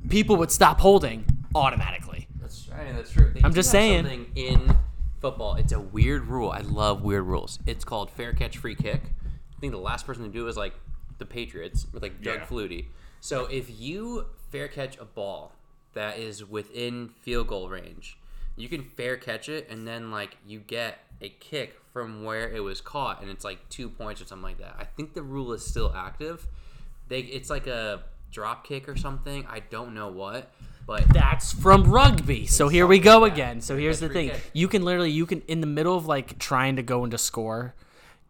[0.08, 1.24] People would stop holding
[1.54, 2.26] automatically.
[2.40, 3.30] That's I mean, that's true.
[3.34, 4.04] They I'm just saying.
[4.04, 4.76] something in
[5.20, 5.56] football.
[5.56, 6.50] It's a weird rule.
[6.50, 7.58] I love weird rules.
[7.66, 9.02] It's called fair catch, free kick.
[9.04, 10.72] I think the last person to do it was like
[11.20, 12.46] the Patriots with like Doug Yeah.
[12.46, 12.86] Flutie.
[13.20, 15.52] So if you fair catch a ball
[15.92, 18.18] that is within field goal range,
[18.56, 22.60] you can fair catch it, and then like you get a kick from where it
[22.60, 24.74] was caught, and it's like two points or something like that.
[24.78, 26.46] I think the rule is still active.
[27.08, 28.02] They it's like a
[28.32, 29.46] drop kick or something.
[29.48, 30.50] I don't know what,
[30.86, 32.46] but That's from rugby.
[32.46, 33.42] So here we go something like that.
[33.42, 33.60] again.
[33.60, 34.30] So here's the thing.
[34.30, 34.50] kick.
[34.52, 37.74] You can literally you can in the middle of like trying to go into score,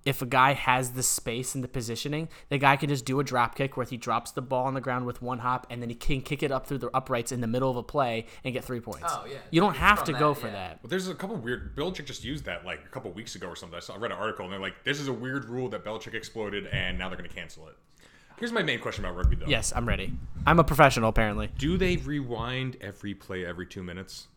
[0.05, 3.25] if a guy has the space and the positioning, the guy can just do a
[3.25, 5.91] drop kick where he drops the ball on the ground with one hop and then
[5.91, 8.55] he can kick it up through the uprights in the middle of a play and
[8.55, 9.07] get three points.
[9.07, 9.39] Oh, yeah.
[9.51, 10.53] You don't have From to that, go for yeah.
[10.55, 10.83] that.
[10.83, 11.77] But there's a couple weird.
[11.77, 13.77] Belichick just used that like a couple weeks ago or something.
[13.77, 15.85] I saw I read an article and they're like, "This is a weird rule that
[15.85, 17.77] Belichick exploded, and now they're going to cancel it."
[18.39, 19.47] Here's my main question about rugby, though.
[19.47, 20.15] Yes, I'm ready.
[20.47, 21.51] I'm a professional apparently.
[21.59, 24.29] Do they rewind every play every two minutes?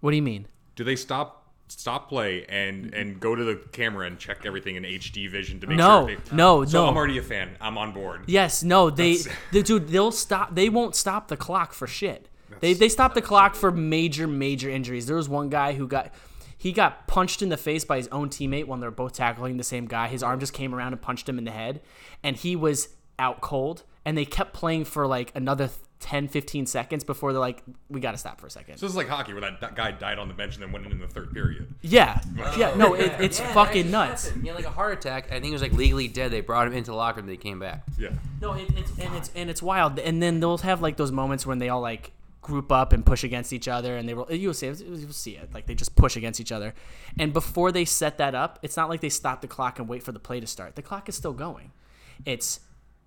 [0.00, 0.46] What do you mean?
[0.76, 1.39] Do they stop
[1.70, 2.94] stop play and mm-hmm.
[2.94, 6.16] and go to the camera and check everything in HD vision to make No, sure?
[6.16, 6.90] They, no, no, so no.
[6.90, 7.50] I'm already a fan.
[7.60, 8.22] I'm on board.
[8.26, 9.18] Yes, no, they,
[9.52, 10.54] the, dude, they'll stop.
[10.54, 12.28] They won't stop the clock for shit.
[12.60, 15.06] They they stop the clock for major major injuries.
[15.06, 16.12] There was one guy who got
[16.58, 19.64] he got punched in the face by his own teammate when they're both tackling the
[19.64, 20.08] same guy.
[20.08, 21.80] His arm just came around and punched him in the head,
[22.22, 22.88] and he was
[23.18, 23.84] out cold.
[24.04, 25.70] And they kept playing for like another
[26.00, 28.78] 10, 15 seconds before they're like, we got to stop for a second.
[28.78, 30.72] So this is like hockey, where that, that guy died on the bench and then
[30.72, 31.72] went in in the third period.
[31.82, 32.20] yeah,
[32.56, 34.26] yeah, no, it, it's yeah, fucking nuts.
[34.26, 34.42] happened.
[34.42, 35.26] He had like a heart attack.
[35.26, 36.30] I think he was like legally dead.
[36.30, 37.26] They brought him into the locker room.
[37.26, 37.84] They came back.
[37.98, 38.10] Yeah.
[38.40, 39.98] No, it, it's and it's and it's wild.
[39.98, 43.22] And then they'll have like those moments when they all like group up and push
[43.22, 44.26] against each other, and they will.
[44.32, 45.52] You'll see, it, you'll see it.
[45.52, 46.74] Like they just push against each other.
[47.18, 50.02] And before they set that up, it's not like they stop the clock and wait
[50.02, 50.76] for the play to start.
[50.76, 51.72] The clock is still going.
[52.24, 52.60] It's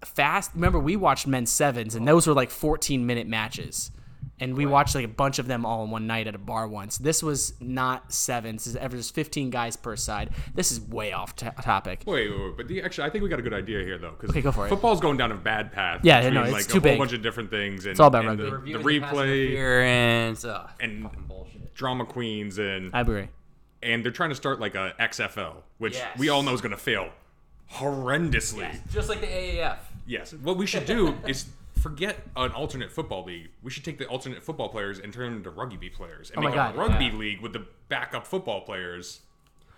[0.06, 0.52] fast.
[0.54, 3.92] Remember, we watched men's sevens, and those were like 14 minute matches.
[4.40, 6.68] And we watched like a bunch of them all in one night at a bar
[6.68, 6.98] once.
[6.98, 8.66] This was not sevens.
[8.66, 10.32] This is ever just 15 guys per side.
[10.56, 12.02] This is way off to topic.
[12.06, 14.12] Wait, wait, wait, but the, actually, I think we got a good idea here though,
[14.12, 14.70] because Okay, go for it.
[14.70, 16.02] football's going down a bad path.
[16.04, 16.92] Yeah, between, no, it's like too a big.
[16.94, 17.86] whole bunch of different things.
[17.86, 18.74] And, It's all about and rugby.
[18.74, 20.44] The, the replay interference.
[20.46, 21.10] Ugh, and
[21.76, 23.28] drama queens and I agree.
[23.84, 26.18] and they're trying to start like a XFL, which Yes.
[26.18, 27.10] we all know is going to fail
[27.72, 28.70] horrendously.
[28.92, 29.78] Just like the AAF.
[30.06, 30.34] Yes.
[30.34, 31.46] What we should do is
[31.82, 33.50] forget an alternate football league.
[33.62, 36.42] We should take the alternate football players and turn them into rugby players and Oh
[36.42, 37.14] my make God, a rugby yeah.
[37.14, 39.22] league with the backup football players.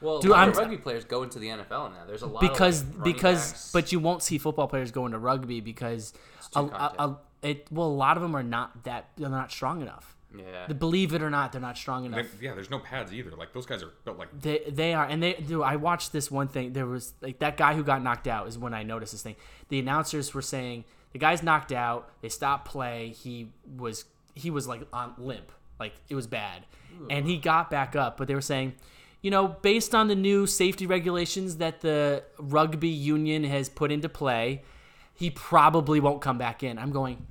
[0.02, 2.04] Well, Dude, a lot I'm- of rugby players go into the NFL now.
[2.06, 3.72] There's a lot because of, like, running because backs.
[3.72, 6.14] but you won't see football players go into rugby because
[6.56, 6.96] a, too a, contact.
[7.00, 7.16] a,
[7.48, 10.15] it well a lot of them are not that they're not strong enough.
[10.40, 12.26] Yeah, The- Believe it or not, they're not strong enough.
[12.40, 13.32] They- yeah, there's no pads either.
[13.32, 15.64] Like those guys are built like They they are and they do.
[15.64, 16.74] I watched this one thing.
[16.74, 19.36] There was like that guy who got knocked out is when I noticed this thing.
[19.70, 22.10] The announcers were saying the guy's knocked out.
[22.22, 23.10] They stopped play.
[23.10, 26.66] He was he was like on limp, like it was bad,
[27.10, 28.18] and he got back up.
[28.18, 28.74] But they were saying.
[29.22, 34.08] You know, based on the new safety regulations that the rugby union has put into
[34.08, 34.62] play,
[35.16, 36.78] he probably won't come back in.
[36.78, 37.26] I'm going,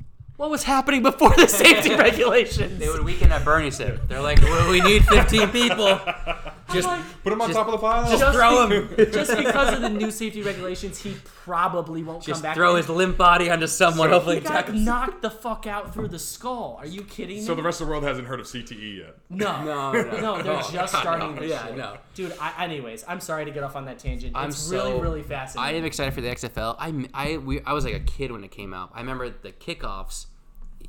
[0.44, 2.78] what was happening before the safety regulations?
[2.78, 4.06] they would Weekend at Bernie's hip.
[4.08, 5.98] They're like, well, we need 15 people.
[6.72, 6.88] Just
[7.22, 8.10] put them on top of the pile.
[8.10, 8.88] just throw him.
[9.12, 11.14] just because of the new safety regulations, he
[11.44, 12.56] probably won't Just come back.
[12.56, 14.08] throw his limp body onto someone.
[14.08, 16.76] So- hopefully, He got tackle knocked the fuck out through the skull.
[16.80, 17.42] Are you kidding me?
[17.42, 19.16] so the rest of the world hasn't heard of CTE yet.
[19.30, 20.62] no, No, no, no, they're no.
[20.62, 21.76] just starting this Yeah, shit.
[21.76, 21.96] no.
[22.14, 24.32] Dude, I, anyways, I'm sorry to get off on that tangent.
[24.34, 25.78] I'm it's really, so- really I fascinating.
[25.80, 26.74] am excited for the XFL.
[26.78, 28.90] I I we, I was like a kid when it came out.
[28.94, 30.26] I remember the kickoffs.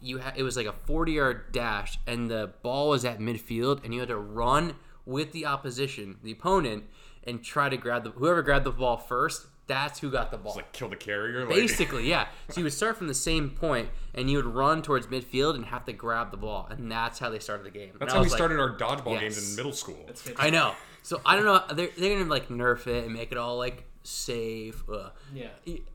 [0.06, 3.84] You had it was like a 40 yard dash, and the ball was at midfield,
[3.84, 4.76] and you had to run
[5.06, 6.86] with the opposition, the opponent,
[7.23, 9.48] and try to grab the whoever grabbed the ball first.
[9.68, 10.52] That's who got the ball.
[10.52, 11.44] It's like kill the carrier.
[11.45, 12.27] Like, Basically, yeah.
[12.49, 15.65] So you would start from the same point, and you would run towards midfield and
[15.65, 17.94] have to grab the ball, and that's how they started the game.
[17.99, 20.07] That's I how we like, started our dodgeball games in middle school.
[20.38, 20.73] I know.
[21.02, 21.64] So I don't know.
[21.73, 24.84] They're, they're gonna like nerf it and make it all like safe.
[24.90, 25.11] Ugh.
[25.34, 25.48] Yeah.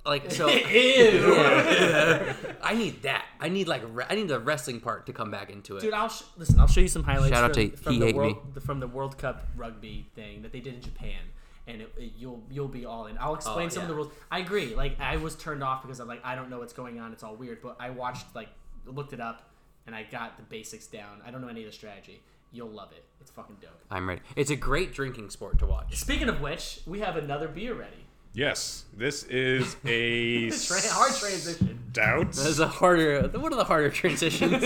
[0.04, 0.48] Like so.
[0.48, 1.34] Ew.
[2.62, 3.24] I need that.
[3.40, 5.80] I need like re- I need the wrestling part to come back into it.
[5.80, 6.60] Dude, I'll sh- listen.
[6.60, 8.60] I'll show you some highlights Shout out from, to from He the Hate world Me.
[8.60, 11.18] from the World Cup rugby thing that they did in Japan,
[11.66, 13.16] and it, it- you'll you'll be all in.
[13.18, 14.12] I'll oh, explain Oh, some of the rules.
[14.30, 14.74] I agree.
[14.74, 17.12] Like I was turned off because I'm like I don't know what's going on.
[17.12, 17.62] It's all weird.
[17.62, 18.48] But I watched like
[18.86, 19.50] looked it up,
[19.86, 21.20] and I got the basics down.
[21.26, 22.20] I don't know any of the strategy.
[22.52, 23.04] You'll love it.
[23.20, 23.70] It's fucking dope.
[23.90, 24.22] I'm ready.
[24.36, 25.96] It's a great drinking sport to watch.
[25.96, 28.06] Speaking of which, we have another beer ready.
[28.32, 31.80] Yes, this is a hard transition.
[31.92, 32.32] stout.
[32.32, 33.22] That is a harder.
[33.28, 34.64] One of the harder transitions.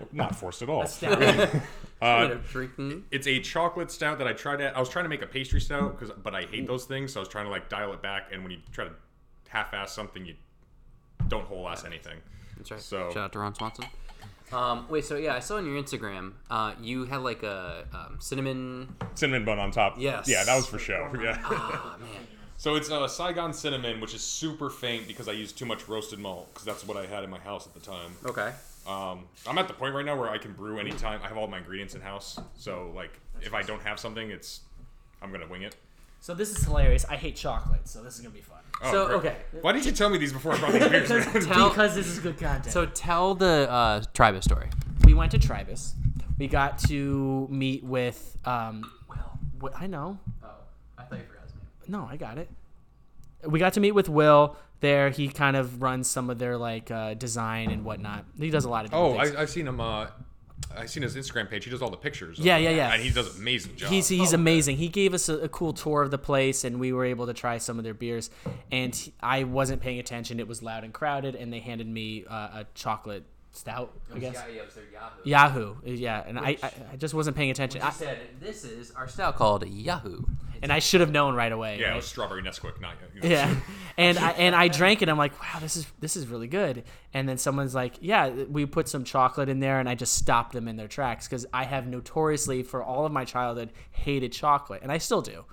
[0.12, 0.86] Not forced at all.
[0.86, 1.50] Stout.
[2.02, 3.04] Uh, drinking.
[3.12, 4.76] it's a chocolate stout that I tried to.
[4.76, 7.12] I was trying to make a pastry stout because, but I hate those things.
[7.12, 8.30] So I was trying to like dial it back.
[8.32, 8.90] And when you try to
[9.46, 10.34] half-ass something, you
[11.28, 12.18] don't whole-ass anything.
[12.56, 12.80] That's right.
[12.80, 13.84] So- shout out to Ron Swanson.
[14.52, 18.18] Um, wait, so yeah, I saw on your Instagram, uh, you had like a um,
[18.20, 18.94] cinnamon.
[19.14, 19.96] Cinnamon bun on top.
[19.98, 20.28] Yes.
[20.28, 21.10] Yeah, that was for show.
[21.22, 21.38] Yeah.
[21.44, 22.08] Oh man.
[22.58, 26.20] So it's a Saigon cinnamon, which is super faint because I used too much roasted
[26.20, 28.12] malt because that's what I had in my house at the time.
[28.24, 28.52] Okay.
[28.86, 31.20] Um, I'm at the point right now where I can brew anytime.
[31.24, 34.60] I have all my ingredients in house, so like if I don't have something, it's
[35.20, 35.76] I'm gonna wing it.
[36.20, 37.04] So this is hilarious.
[37.04, 38.61] I hate chocolate, so this is gonna be fun.
[38.82, 39.16] Oh, So, great.
[39.16, 39.36] okay.
[39.60, 41.08] Why didn't you tell me these before I brought these beers?
[41.46, 42.72] Tell- because this is good content.
[42.72, 44.68] So tell the uh, Tribus story.
[45.04, 45.94] we went to Tribus.
[46.38, 48.90] We got to meet with um.
[49.60, 49.70] Will.
[49.76, 50.18] I know.
[50.42, 50.48] Oh,
[50.98, 51.62] I thought you forgot his name.
[51.88, 52.50] No, I got it.
[53.44, 55.10] We got to meet with Will there.
[55.10, 58.24] He kind of runs some of their like uh, design and whatnot.
[58.38, 59.36] He does a lot of different oh, things.
[59.36, 59.80] I, I've seen him.
[59.80, 60.08] Uh,
[60.76, 61.64] I've seen his Instagram page.
[61.64, 62.38] He does all the pictures.
[62.38, 62.92] Yeah, yeah, yeah.
[62.92, 63.90] And he does an amazing job.
[63.90, 64.76] He's he's amazing.
[64.78, 67.34] He gave us a, a cool tour of the place, and we were able to
[67.34, 68.30] try some of their beers.
[68.70, 71.34] And he- I wasn't paying attention; it was loud and crowded.
[71.34, 74.34] And they handed me uh, a chocolate stout, I guess.
[74.34, 75.20] Yahoo.
[75.24, 76.24] Yahoo, yeah.
[76.26, 79.66] And I, I I just wasn't paying attention, I, said, "This is our stout called
[79.66, 80.24] Yahoo."
[80.62, 81.78] and I should have known right away.
[81.80, 83.28] yeah, it was strawberry Nesquik, not you know.
[83.28, 83.54] yeah
[83.98, 86.84] and i and i drank it i'm like wow this is this is really good
[87.12, 90.52] and then someone's like yeah we put some chocolate in there and i just stopped
[90.52, 94.80] them in their tracks because i have notoriously for all of my childhood hated chocolate
[94.82, 95.44] and i still do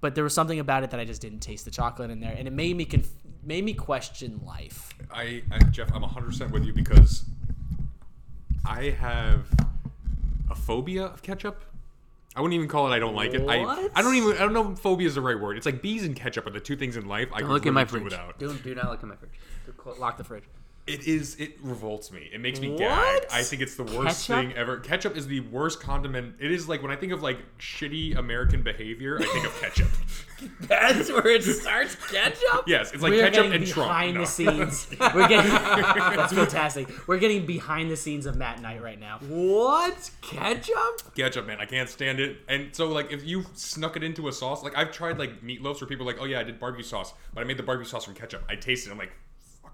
[0.00, 2.34] but there was something about it that i just didn't taste the chocolate in there
[2.36, 3.12] and it made me conf-
[3.42, 7.24] made me question life I, I Jeff, I'm 100 percent with you because
[8.64, 9.46] I have
[10.50, 11.62] a phobia of ketchup.
[12.34, 12.94] I wouldn't even call it.
[12.94, 13.46] I don't like it.
[13.46, 13.92] I What?
[13.94, 14.32] I don't even.
[14.36, 15.56] I don't know if phobia is the right word.
[15.56, 17.72] It's like bees and ketchup are the two things in life I can Look at
[17.72, 18.04] my do fridge.
[18.04, 18.38] without.
[18.38, 19.98] Do, do not look in my fridge.
[19.98, 20.44] lock the fridge
[20.84, 21.36] It is.
[21.36, 22.28] It revolts me.
[22.34, 22.78] It makes me What?
[22.80, 23.22] gag.
[23.30, 24.48] I think it's the worst Ketchup?
[24.48, 24.78] thing ever.
[24.78, 26.34] Ketchup is the worst condiment.
[26.40, 29.88] It is like when I think of like shitty American behavior, I think of ketchup.
[30.62, 31.94] That's where it starts.
[32.10, 32.64] Ketchup.
[32.66, 33.90] yes, it's like we're ketchup and Trump.
[33.90, 34.20] behind No.
[34.22, 38.98] the scenes we're getting that's fantastic we're getting behind the scenes of matt knight right
[38.98, 41.14] now What ketchup?
[41.14, 41.58] ketchup, man.
[41.60, 42.38] I can't stand it.
[42.48, 45.80] And so, like, if you snuck it into a sauce, like I've tried like meatloafs
[45.80, 47.88] where people are like, oh yeah, I did barbecue sauce, but I made the barbecue
[47.88, 48.42] sauce from ketchup.
[48.48, 48.92] I tasted it.
[48.94, 49.12] I'm like,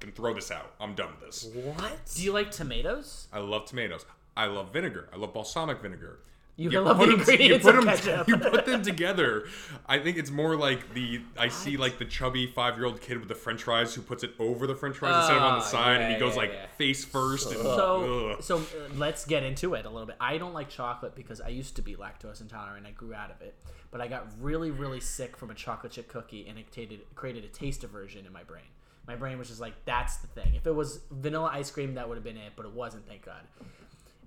[0.00, 0.72] fucking throw this out.
[0.80, 1.48] I'm done with this.
[1.54, 1.98] What?
[2.14, 4.04] do you like tomatoes I love tomatoes.
[4.36, 5.08] I love vinegar.
[5.12, 6.20] I love balsamic vinegar.
[6.56, 8.28] You love the put 'em- ingredients you put of 'em- ketchup.
[8.28, 9.46] You put them together.
[9.86, 13.18] I think it's more like the I see like the chubby five year old kid
[13.18, 15.64] with the French fries who puts it over the French fries instead of on the
[15.64, 16.66] Ah, side, and he goes yeah, like yeah.
[16.76, 17.46] face first.
[17.52, 18.42] And, So, ugh.
[18.42, 18.62] so uh,
[18.96, 20.16] let's get into it a little bit.
[20.20, 22.86] I don't like chocolate because I used to be lactose intolerant.
[22.86, 23.54] I grew out of it,
[23.92, 27.44] but I got really, really sick from a chocolate chip cookie, and it created, created
[27.44, 28.64] a taste aversion in my brain.
[29.08, 32.08] My brain was just like, "That's the thing." If it was vanilla ice cream, that
[32.08, 33.08] would have been it, but it wasn't.
[33.08, 33.40] Thank God.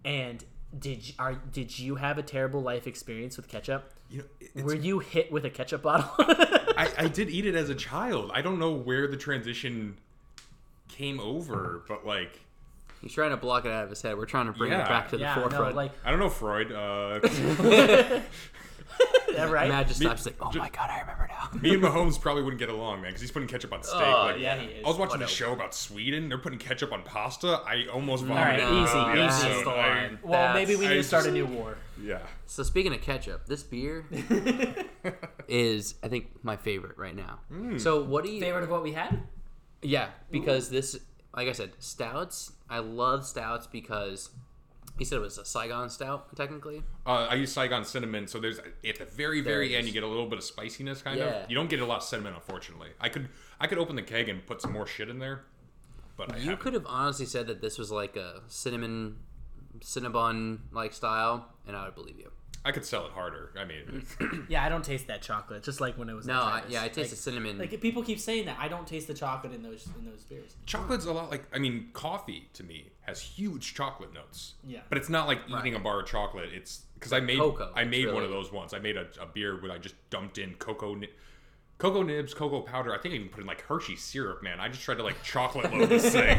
[0.03, 0.43] And
[0.77, 3.93] did you, are did you have a terrible life experience with ketchup?
[4.09, 4.23] You
[4.55, 6.09] know, Were you hit with a ketchup bottle?
[6.19, 8.31] I, I did eat it as a child.
[8.33, 9.97] I don't know where the transition
[10.89, 12.41] came over, but like
[13.01, 14.15] He's trying to block it out of his head.
[14.17, 14.83] We're trying to bring Yeah.
[14.83, 15.75] it back to the yeah, no, forefront.
[15.75, 16.71] like I don't know Freud.
[16.71, 17.19] Uh,
[17.63, 18.21] yeah,
[19.37, 19.69] right.
[19.69, 20.25] Matt just Me- stops.
[20.25, 21.49] Like, oh ju- my god, I remember now.
[21.61, 24.01] me and Mahomes probably wouldn't get along, man, because he's putting ketchup on steak.
[24.01, 24.85] Oh, like, yeah, he is.
[24.85, 25.23] I was watching Whatever.
[25.25, 26.29] a show about Sweden.
[26.29, 27.61] They're putting ketchup on pasta.
[27.65, 28.63] I almost All vomited.
[28.65, 29.21] right, easy, the easy.
[29.23, 29.49] episode.
[29.49, 30.19] That's the I- line.
[30.23, 31.77] Well, maybe we I need to start a new war.
[32.01, 32.19] Yeah.
[32.47, 34.05] So speaking of ketchup, this beer
[35.47, 37.39] is I think my favorite right now.
[37.49, 37.77] Hmm.
[37.77, 38.39] So what do you?
[38.39, 39.21] Favorite of what we had?
[39.81, 40.97] Yeah, because this,
[41.35, 42.51] like I said, stouts.
[42.69, 44.29] I love stouts because
[45.01, 46.83] he said it was a Saigon stout technically.
[47.07, 50.03] Uh, I use Saigon cinnamon, so there's at the very very it end you get
[50.03, 51.25] a little bit of spiciness, kind Yeah.
[51.25, 51.49] of.
[51.49, 52.89] You don't get a lot of cinnamon, unfortunately.
[52.99, 53.27] I could
[53.59, 55.43] I could open the keg and put some more shit in there,
[56.17, 56.59] but I You haven't.
[56.59, 59.17] could have honestly said that this was like a cinnamon,
[59.79, 62.31] cinnabon like style, and I would believe you.
[62.63, 63.51] I could sell it harder.
[63.57, 64.05] I mean,
[64.47, 65.63] Yeah, I don't taste that chocolate.
[65.63, 66.27] Just like when it was.
[66.27, 67.57] No, at I, yeah, I taste like, the cinnamon.
[67.57, 70.55] Like people keep saying that, I don't taste the chocolate in those in those beers.
[70.67, 74.53] chocolate's a lot like I mean, coffee to me has huge chocolate notes.
[74.65, 74.79] Yeah.
[74.89, 76.49] But it's not like eating a bar of chocolate.
[76.53, 77.71] It's because I made cocoa.
[77.75, 78.73] I It's made one of those once.
[78.73, 80.95] I made a, a beer where I just dumped in cocoa.
[80.95, 81.09] Ni-
[81.77, 82.93] Cocoa nibs, cocoa powder.
[82.93, 84.59] I think I even put in like Hershey syrup, man.
[84.59, 86.37] I just tried to like chocolate load this thing.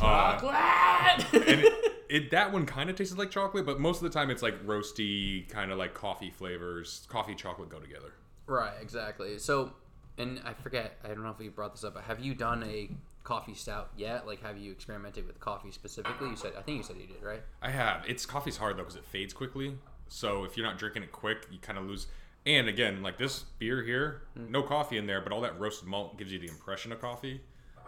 [0.00, 1.34] Uh, Chocolate.
[1.34, 4.30] and it, it that one kind of tasted like chocolate, but most of the time
[4.30, 7.04] it's like roasty, kind of like coffee flavors.
[7.08, 8.12] Coffee, chocolate go together.
[8.46, 9.38] right, exactly.
[9.40, 9.72] So,
[10.18, 10.98] and I forget.
[11.02, 12.90] I don't know if you brought this up, but have you done a
[13.30, 14.26] coffee stout yet?
[14.26, 16.30] Like, have you experimented with coffee specifically?
[16.30, 16.54] You said.
[16.58, 17.42] I think you said you did, right?
[17.62, 18.04] I have.
[18.08, 19.76] It's coffee's hard though because it fades quickly.
[20.08, 22.08] So if you're not drinking it quick, you kind of lose.
[22.44, 26.18] And again, like this beer here, no coffee in there, but all that roasted malt
[26.18, 27.40] gives you the impression of coffee.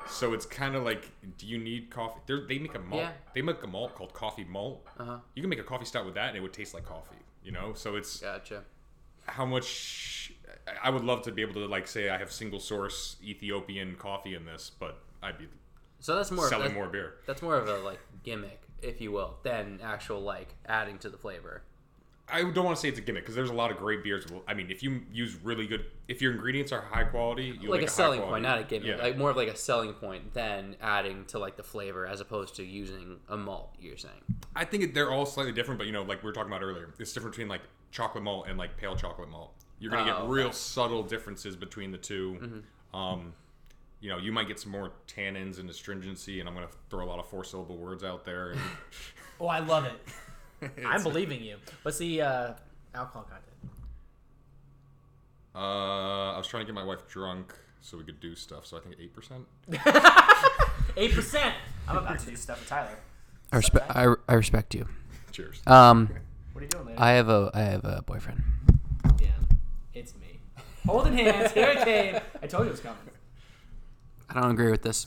[0.07, 2.21] So it's kind of like, do you need coffee?
[2.27, 3.03] They're, they make a malt.
[3.03, 3.11] Yeah.
[3.35, 4.87] They make a malt called coffee malt.
[4.99, 5.19] Uh-huh.
[5.35, 7.17] You can make a coffee stout with that, and it would taste like coffee.
[7.43, 8.63] You know, so it's Gotcha.
[9.27, 10.33] how much.
[10.81, 14.35] I would love to be able to like say I have single source Ethiopian coffee
[14.35, 15.47] in this, but I'd be
[16.01, 17.15] So that's more selling that's, more beer.
[17.27, 21.17] That's more of a like gimmick, if you will, than actual like adding to the
[21.19, 21.63] flavor.
[22.29, 24.25] I don't want to say it's a gimmick because there's a lot of great beers.
[24.49, 27.81] I mean, if you use really good, if your ingredients are high quality, you like
[27.81, 28.89] make a selling quality- point, not a gimmick.
[28.97, 29.03] Yeah.
[29.03, 32.57] Like more of like a selling point than adding to like the flavor, as opposed
[32.57, 33.75] to using a malt.
[33.81, 34.15] You're saying.
[34.57, 36.95] I think they're all slightly different, but you know, like we were talking about earlier,
[36.99, 39.53] it's different between like chocolate malt and like pale chocolate malt.
[39.79, 40.23] You're gonna Oh, get okay.
[40.23, 40.33] Mm-hmm.
[40.33, 42.63] real subtle differences between the 2
[42.95, 43.35] Um,
[44.03, 47.09] you know, you might get some more tannins and astringency, and I'm gonna throw a
[47.09, 48.51] lot of four syllable words out there.
[48.51, 48.61] And
[49.41, 50.71] Oh, I love it.
[50.87, 51.57] I'm believing you.
[51.83, 52.53] What's the uh,
[52.95, 53.47] alcohol content?
[55.55, 58.77] uh, I was trying to get my wife drunk so we could do stuff, so
[58.77, 59.47] I think eight percent.
[60.97, 61.55] Eight percent.
[61.89, 62.99] I'm about to do stuff with Tyler.
[63.51, 63.87] I respect.
[63.91, 64.87] I, I respect you.
[65.31, 65.63] Cheers.
[65.67, 66.11] Um,
[66.53, 67.01] What are you doing later?
[67.01, 68.43] I have a I have a boyfriend.
[69.21, 69.29] yeah,
[69.95, 70.41] it's me.
[70.87, 71.53] Holding hands.
[71.53, 72.21] Here it came.
[72.43, 72.99] I told you it was coming.
[74.35, 75.07] I don't agree with this.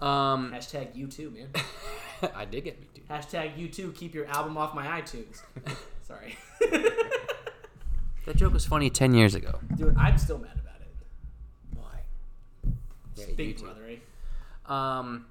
[0.00, 1.48] Um, Hashtag you too, man.
[2.34, 3.02] I did get me too.
[3.10, 3.92] Hashtag you too.
[3.92, 5.40] Keep your album off my iTunes.
[6.02, 6.36] Sorry,
[8.26, 9.58] That joke was funny ten years ago.
[9.76, 9.96] dude.
[9.96, 10.88] I'm still mad about it.
[11.74, 12.00] Why?
[13.14, 13.62] Yeah, Big YouTube.
[13.62, 13.88] brother.
[13.88, 13.96] Eh?
[14.66, 15.26] Um,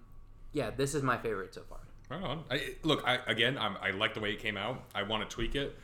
[0.53, 1.79] yeah, this is my favorite so far.
[2.09, 2.43] Right on.
[2.49, 4.81] I, look, I, again, I'm, I like the way it came out.
[4.93, 5.75] I want to tweak it.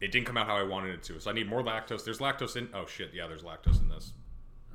[0.00, 2.04] It didn't come out how I wanted it to, so I need more lactose.
[2.04, 2.68] There's lactose in.
[2.74, 4.12] Oh shit, yeah, there's lactose in this.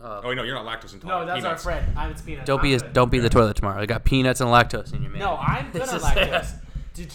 [0.05, 1.27] Uh, Oh no, you're not lactose intolerant.
[1.27, 1.43] No, intolerant.
[1.43, 1.85] that's our Peanuts.
[1.85, 1.97] friend.
[1.97, 2.45] I'm it's peanut.
[2.45, 3.81] Don't I'm be a, don't be the toilet tomorrow.
[3.81, 5.19] I got peanuts and lactose in your man.
[5.19, 6.53] No, I'm good This on is- lactose.
[6.93, 7.11] Dude,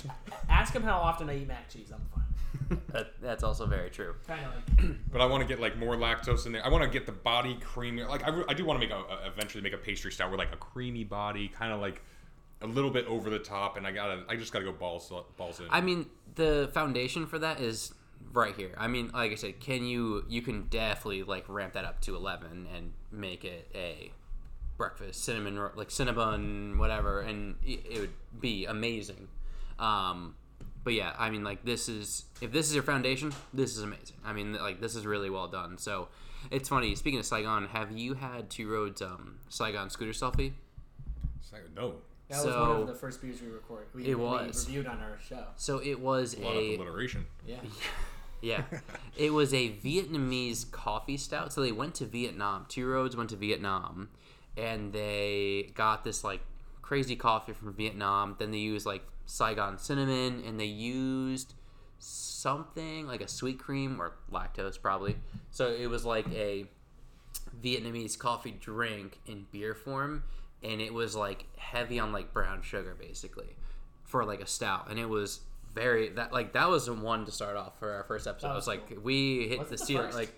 [0.48, 1.90] ask him how often I eat mac cheese.
[1.92, 2.80] I'm fine.
[2.88, 4.14] that, that's also very true.
[4.26, 4.52] Kind of
[4.84, 4.96] like.
[5.12, 6.64] But I want to get like more lactose in there.
[6.64, 8.02] I want to get the body creamy.
[8.04, 10.30] Like I, re- I do want to make a, a eventually make a pastry style
[10.30, 12.02] with like a creamy body, kind of like
[12.62, 13.76] a little bit over the top.
[13.76, 15.66] And I gotta, I just gotta go balls balls in.
[15.70, 17.92] I mean, the foundation for that is
[18.32, 18.74] right here.
[18.78, 22.16] I mean, like I said, can you you can definitely like ramp that up to
[22.16, 24.12] eleven and make it a
[24.76, 29.28] breakfast cinnamon ro- like cinnamon whatever, and it, it would be amazing.
[29.78, 30.34] Um,
[30.82, 34.16] but yeah, I mean, like this is if this is your foundation, this is amazing.
[34.24, 35.76] I mean, like this is really well done.
[35.78, 36.08] So
[36.50, 36.94] it's funny.
[36.94, 40.52] Speaking of Saigon, have you had Two Roads um, Saigon scooter selfie?
[41.42, 41.96] It's like, no,
[42.28, 43.86] That was one of the first beers we record.
[43.94, 44.66] We, It we was.
[44.66, 45.44] reviewed on our show.
[45.56, 47.26] So it was a lot a of alliteration.
[47.46, 47.56] Yeah.
[48.40, 48.64] Yeah.
[49.16, 51.52] it was a Vietnamese coffee stout.
[51.52, 52.66] So they went to Vietnam.
[52.68, 54.08] Two Roads went to Vietnam
[54.56, 56.40] and they got this like
[56.82, 58.36] crazy coffee from Vietnam.
[58.38, 61.54] Then they used like Saigon cinnamon and they used
[61.98, 65.16] something like a sweet cream or lactose probably.
[65.50, 66.66] So it was like a
[67.62, 70.24] Vietnamese coffee drink in beer form
[70.62, 73.56] and it was like heavy on like brown sugar basically
[74.04, 75.40] for like a stout and it was
[75.74, 78.48] very that like that was the one to start off for our first episode.
[78.48, 80.34] That I was was like we hit Was the the ceiling like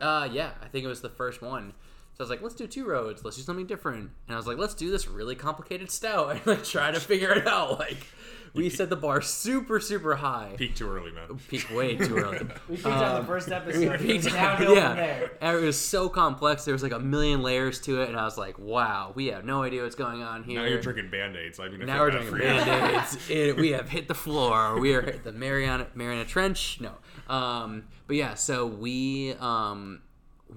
[0.00, 1.72] Oh uh yeah, I think it was the first one.
[2.14, 3.24] So I was like, let's do two roads.
[3.24, 4.10] Let's do something different.
[4.26, 7.32] And I was like, let's do this really complicated stout and like try to figure
[7.32, 7.78] it out.
[7.78, 8.06] Like
[8.54, 10.54] we set the bar super super high.
[10.56, 11.38] Peak too early, man.
[11.48, 12.38] Peak way too early.
[12.68, 13.98] we peaked on um, the first We episode.
[14.00, 15.30] peaked- It's downhill yeah, from there.
[15.40, 16.64] and it was so complex.
[16.64, 19.44] There was like a million layers to it, and I was like, "Wow, we have
[19.44, 21.58] no idea what's going on here." Now you're drinking band aids.
[21.60, 22.42] I mean, if now we're that doing for you.
[22.44, 23.56] band-aids.
[23.56, 24.78] we have hit the floor.
[24.80, 26.80] We are hit the Mariana Mariana Trench.
[26.80, 26.92] No,
[27.34, 28.34] um, but yeah.
[28.34, 30.02] So we um,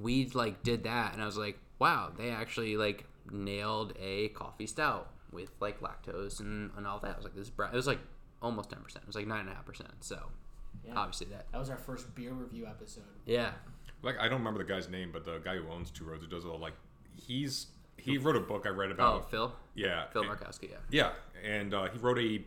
[0.02, 4.68] we like did that, and I was like, wow, they actually like nailed a coffee
[4.68, 7.12] stout with like lactose and, and all that.
[7.14, 7.74] I was like, this is brown.
[7.74, 8.00] It was like
[8.42, 9.04] almost ten percent.
[9.04, 9.92] It was like nine and a half percent.
[10.00, 10.18] So
[10.86, 10.94] Yeah.
[10.96, 11.46] obviously that.
[11.52, 13.04] That was our first beer review episode.
[13.26, 13.52] Yeah.
[14.02, 16.30] Like I don't remember the guy's name, but the guy who owns Two Roads, who
[16.30, 16.74] does all like,
[17.16, 17.68] he's
[17.98, 19.32] he wrote a book I read Oh, about.
[19.32, 19.54] Phil.
[19.74, 20.70] yeah, Phil and- Markowski.
[20.70, 20.78] Yeah.
[20.90, 21.12] Yeah,
[21.50, 22.44] and uh, he wrote a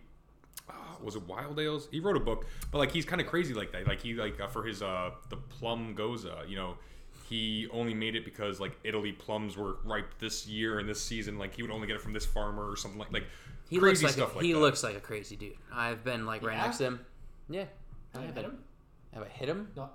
[0.68, 1.88] uh, was it Wild Ales?
[1.90, 3.86] He wrote a book, but like he's kind of crazy like that.
[3.86, 6.76] Like he like uh, for his uh the plum gose, you know,
[7.28, 11.38] he only made it because like Italy plums were ripe this year and this season.
[11.38, 13.24] Like he would only get it from this farmer or something like like
[13.68, 14.58] He looks crazy like stuff a, like he that.
[14.58, 15.54] looks like a crazy dude.
[15.72, 16.64] I've been like right Yeah?
[16.64, 17.00] next to him.
[17.50, 17.64] Yeah.
[18.14, 18.58] Have I've met been- him?
[19.14, 19.68] Have I hit him?
[19.76, 19.90] No.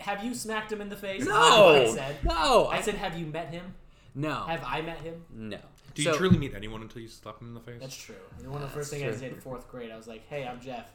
[0.00, 1.24] Have you smacked him in the face?
[1.26, 1.74] No.
[1.74, 2.16] I said.
[2.24, 2.66] No.
[2.68, 3.74] I said, have you met him?
[4.14, 4.44] no.
[4.46, 5.22] Have I met him?
[5.30, 5.58] no.
[5.94, 7.80] Do So- you truly meet anyone until you slap him in the face?
[7.80, 8.14] That's true.
[8.38, 9.28] And one of the That's first things I true.
[9.28, 10.86] did in fourth grade, I was like, "Hey, I'm Jeff."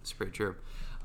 [0.00, 0.54] It's pretty true.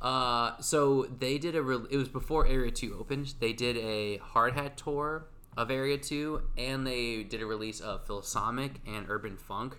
[0.01, 1.61] Uh, so they did a.
[1.61, 3.33] Re- it was before Area Two opened.
[3.39, 5.25] They did a hard hat tour
[5.55, 9.77] of Area Two, and they did a release of Philsamic and Urban Funk,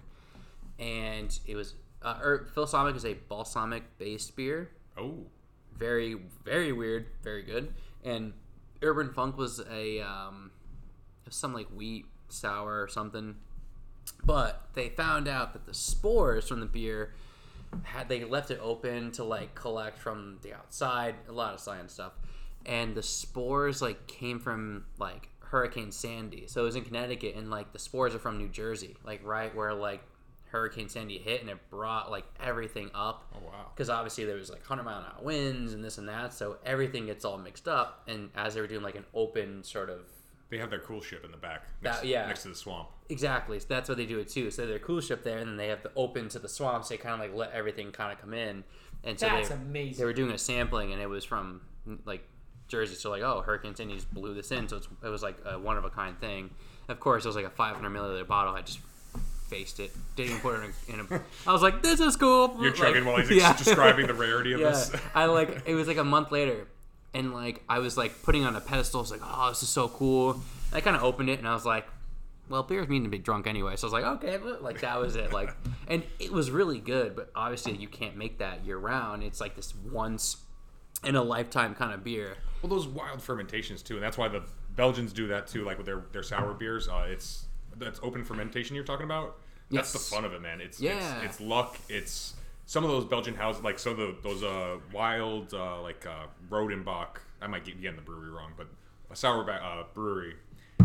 [0.79, 1.75] and it was.
[2.01, 5.27] Uh, Ur- Philsamic is a balsamic based beer, oh,
[5.77, 7.75] very very weird, very good.
[8.05, 8.33] And
[8.83, 10.51] Urban Funk was a um,
[11.25, 13.37] was some like wheat sour or something.
[14.25, 17.15] But they found out that the spores from the beer
[17.83, 21.93] had they left it open to like collect from the outside, a lot of science
[21.93, 22.13] stuff.
[22.67, 26.47] And the spores like came from like Hurricane Sandy.
[26.47, 29.55] So it was in Connecticut and like the spores are from New Jersey, like right
[29.55, 30.03] where like
[30.51, 33.33] Hurricane Sandy hit and it brought like everything up.
[33.35, 33.67] Oh wow.
[33.75, 36.35] Because obviously there was like 100 mile an hour winds and this and that.
[36.35, 38.03] So everything gets all mixed up.
[38.09, 40.01] And as they were doing like an open sort of
[40.51, 41.65] They have their cool ship in the back.
[41.83, 42.27] That- Next, yeah.
[42.27, 42.89] Next to the swamp.
[43.11, 43.59] Exactly.
[43.61, 44.51] So that's what they do it too.
[44.51, 46.89] So they're cool ship there, and then they have the open to the swamps.
[46.89, 48.65] They kind of like let everything kind of come in,
[49.05, 49.99] and so That's they, amazing.
[49.99, 51.61] They were doing a sampling, and it was from
[52.05, 52.23] like
[52.69, 52.95] Jersey.
[52.95, 54.69] So like, oh, Hurricane Sandy just blew this in.
[54.69, 56.51] So it's, it was like a one of a kind thing.
[56.89, 58.55] Of course, it was like a 500 milliliter bottle.
[58.55, 58.81] I just
[59.49, 59.91] faced it.
[60.17, 61.03] Didn't even put it in a.
[61.05, 62.57] In a I was like, this is cool.
[62.61, 63.55] You're Like, chugging while he's yeah.
[63.57, 64.93] describing the rarity of Yeah, this.
[65.15, 66.67] I like it was like a month later,
[67.15, 69.01] and like I was like putting on a pedestal.
[69.01, 70.41] I was like, oh, this is so cool.
[70.73, 71.87] I kind of opened it and I was like,
[72.49, 73.77] well, beer's mean to be drunk anyway.
[73.77, 75.33] So I was like, okay, but, like that was it.
[75.33, 75.55] Like,
[75.87, 79.23] and it was really good, but obviously you can't make that year round.
[79.23, 80.39] It's like this once
[81.05, 82.37] in a lifetime kind of beer.
[82.63, 84.43] Well, those wild fermentations too, and that's why the
[84.77, 85.65] Belgians do that too.
[85.65, 87.45] Like with their their sour beers, uh, it's
[87.77, 89.37] that's open fermentation you're talking about.
[89.71, 90.09] That's Yes.
[90.09, 90.61] the fun of it, man.
[90.61, 91.17] It's Yeah.
[91.23, 91.77] it's, it's luck.
[91.89, 92.35] It's
[92.69, 96.27] some of those Belgian houses, like some of the, those uh, wild uh, like uh,
[96.51, 97.17] Rodenbach.
[97.41, 98.67] I might get getting the brewery wrong, but
[99.11, 100.35] a sour uh, brewery.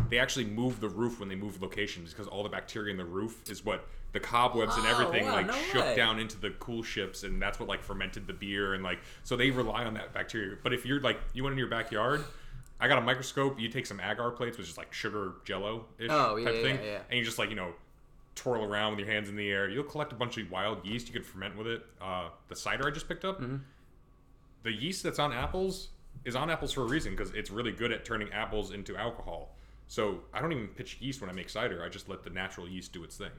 [0.10, 3.04] They actually move the roof when they move locations because all the bacteria in the
[3.04, 5.96] roof is what the cobwebs and Oh, everything wow, like no shook way.
[5.96, 9.36] down into the cool ships, and that's what like fermented the beer and like so
[9.36, 10.56] they rely on that bacteria.
[10.64, 12.24] But if you're like you went in your backyard,
[12.80, 13.60] I got a microscope.
[13.60, 16.62] You take some agar plates, which is like sugar jello ish Oh, yeah, type yeah,
[16.62, 17.00] thing, yeah, yeah.
[17.10, 17.74] and you just like you know
[18.36, 19.70] twirl around with your hands in the air.
[19.70, 21.08] You'll collect a bunch of wild yeast.
[21.08, 21.86] You can ferment with it.
[22.02, 23.58] Uh, the cider I just picked up, Mm-hmm.
[24.64, 25.90] the yeast that's on apples
[26.26, 29.56] is on apples for a reason because it's really good at turning apples into alcohol.
[29.88, 31.84] So I don't even pitch yeast when I make cider.
[31.84, 33.32] I just let the natural yeast do its thing.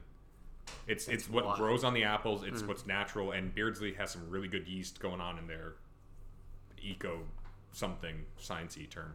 [0.87, 1.59] It's it's what wild.
[1.59, 2.43] grows on the apples.
[2.45, 2.69] It's Mm.
[2.69, 5.75] what's natural, and Beardsley has some really good yeast going on in their
[6.83, 7.21] eco
[7.73, 9.15] something sciencey term.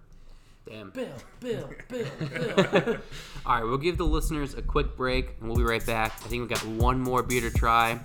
[0.70, 0.91] Damn.
[0.91, 1.08] Bill,
[1.40, 2.98] Bill, Bill, Bill.
[3.46, 6.12] All right, we'll give the listeners a quick break, and we'll be right back.
[6.24, 8.00] I think we got one more beer to try.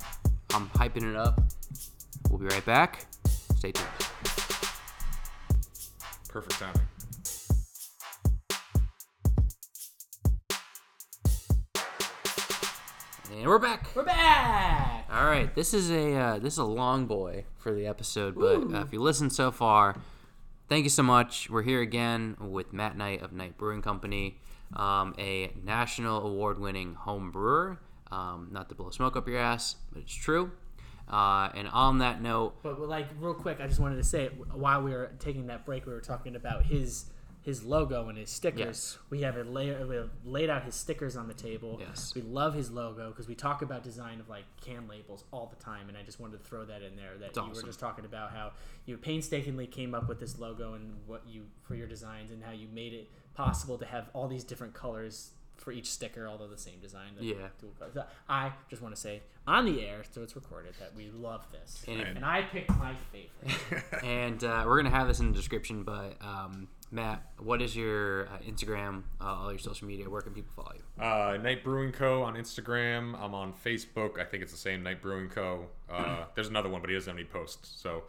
[0.54, 1.42] I'm hyping it up.
[2.30, 3.04] We'll be right back.
[3.56, 3.86] Stay tuned.
[6.26, 6.80] Perfect timing.
[13.30, 13.88] And we're back.
[13.94, 15.06] We're back.
[15.12, 18.74] All right, this is a uh, this is a long boy for the episode, but
[18.74, 19.96] uh, if you listen so far,
[20.68, 21.48] thank you so much.
[21.50, 24.38] We're here again with Matt Knight of Knight Brewing Company,
[24.74, 27.78] um, a national award-winning home brewer.
[28.10, 30.52] Um, not to blow smoke up your ass, but it's true.
[31.08, 34.82] Uh, and on that note, But like real quick, I just wanted to say while
[34.82, 37.06] we were taking that break, we were talking about his
[37.44, 38.58] his logo and his stickers.
[38.60, 38.98] Yes.
[39.10, 41.76] We have it lay, we have laid out his stickers on the table.
[41.78, 42.14] Yes.
[42.14, 45.62] We love his logo because we talk about design of like can labels all the
[45.62, 47.12] time, and I just wanted to throw that in there.
[47.20, 48.52] That you were just talking about how
[48.86, 52.52] you painstakingly came up with this logo and what you for your designs and how
[52.52, 56.58] you made it possible to have all these different colors for each sticker, although the
[56.58, 57.14] same design.
[57.16, 57.48] the Yeah.
[57.60, 57.94] dual colors.
[57.94, 61.46] So I just want to say on the air, so it's recorded, that we love
[61.52, 61.84] this.
[61.86, 63.84] And and I picked my favorite.
[64.04, 65.82] and uh, we're gonna have this in the description.
[65.84, 70.08] But um, Matt, what is your uh, Instagram, uh, all your social media?
[70.08, 71.02] Where can people follow you?
[71.02, 72.22] Uh, Knight Brewing Co.
[72.22, 73.20] on Instagram.
[73.20, 74.20] I'm on Facebook.
[74.20, 75.66] I think it's the same Knight Brewing Co.
[75.90, 77.68] Uh, there's another one, but he doesn't have any posts.
[77.82, 78.04] So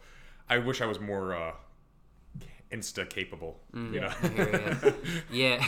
[0.48, 1.52] I wish I was more uh,
[2.70, 3.58] Insta capable.
[3.74, 4.12] You know.
[4.22, 4.94] I
[5.32, 5.64] yeah.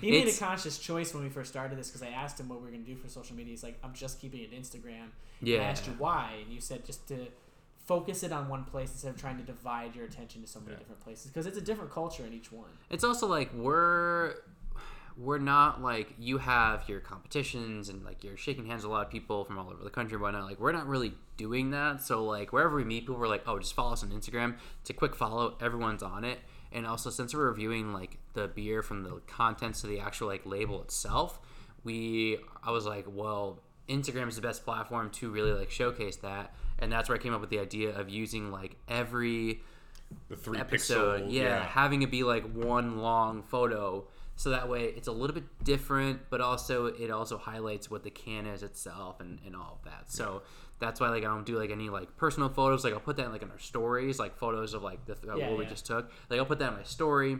[0.00, 2.58] He made a conscious choice when we first started this because I asked him what
[2.60, 3.50] we were going to do for social media.
[3.52, 5.10] He's like, I'm just keeping it Instagram.
[5.40, 5.58] And Yeah.
[5.60, 7.28] I asked you why, and you said just to
[7.88, 10.76] focus it on one place instead of trying to divide your attention to so many
[10.76, 12.68] different places because it's a different culture in each one.
[12.90, 14.34] It's also like we're
[15.16, 19.06] we're not like you have your competitions and like you're shaking hands with a lot
[19.06, 20.44] of people from all over the country and whatnot.
[20.44, 22.02] Like we're not really doing that.
[22.02, 24.56] So like wherever we meet people, we're like, oh, just follow us on Instagram.
[24.82, 25.56] It's a quick follow.
[25.60, 26.38] Everyone's on it.
[26.70, 30.44] And also since we're reviewing like the beer from the contents to the actual like
[30.44, 31.40] label itself,
[31.84, 36.54] we I was like, well, Instagram is the best platform to really like showcase that.
[36.78, 39.60] And that's where I came up with the idea of using like every
[40.28, 41.22] The three episode.
[41.22, 41.32] pixel.
[41.32, 44.06] yeah, having it be like one long photo.
[44.36, 48.10] So that way it's a little bit different, but also it also highlights what the
[48.10, 50.12] can is itself and, and all of that.
[50.12, 50.42] So
[50.78, 52.84] that's why like I don't do like any like personal photos.
[52.84, 55.34] Like I'll put that in, like in our stories, like photos of like the uh,
[55.36, 56.12] Yeah, what we just took.
[56.30, 57.36] Like I'll put that in my story.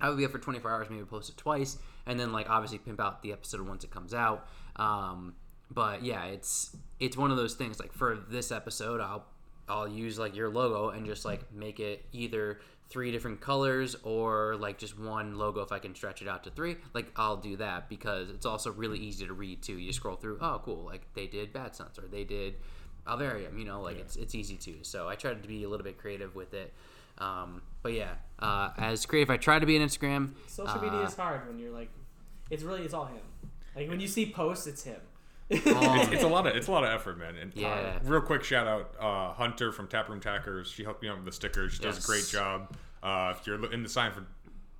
[0.00, 2.78] I would be up for 24 hours, maybe post it twice, and then like obviously
[2.78, 4.48] pimp out the episode once it comes out.
[4.74, 5.34] Um,
[5.70, 7.78] but yeah, it's it's one of those things.
[7.80, 9.24] Like for this episode, I'll
[9.68, 14.54] I'll use like your logo and just like make it either three different colors or
[14.56, 16.76] like just one logo if I can stretch it out to three.
[16.94, 19.76] Like I'll do that because it's also really easy to read too.
[19.76, 22.54] You scroll through, oh cool, like they did Bad Sons or they did
[23.06, 24.76] Alvarium, you know, like it's it's easy to.
[24.82, 26.72] So I tried to be a little bit creative with it.
[27.18, 30.34] Um, but yeah, uh, as creative I try to be on Instagram.
[30.46, 31.88] Social media Uh, is hard when you're like,
[32.50, 33.22] it's really it's all him.
[33.74, 35.00] Like when you see posts, it's him.
[35.48, 37.36] It's, it's a lot of it's a lot of effort, man.
[37.36, 40.70] And uh, real quick shout out uh, Hunter from Taproom Tackers.
[40.70, 41.74] She helped me out with the stickers.
[41.74, 42.74] She does a great job.
[43.02, 44.26] Uh, if you're in the sign for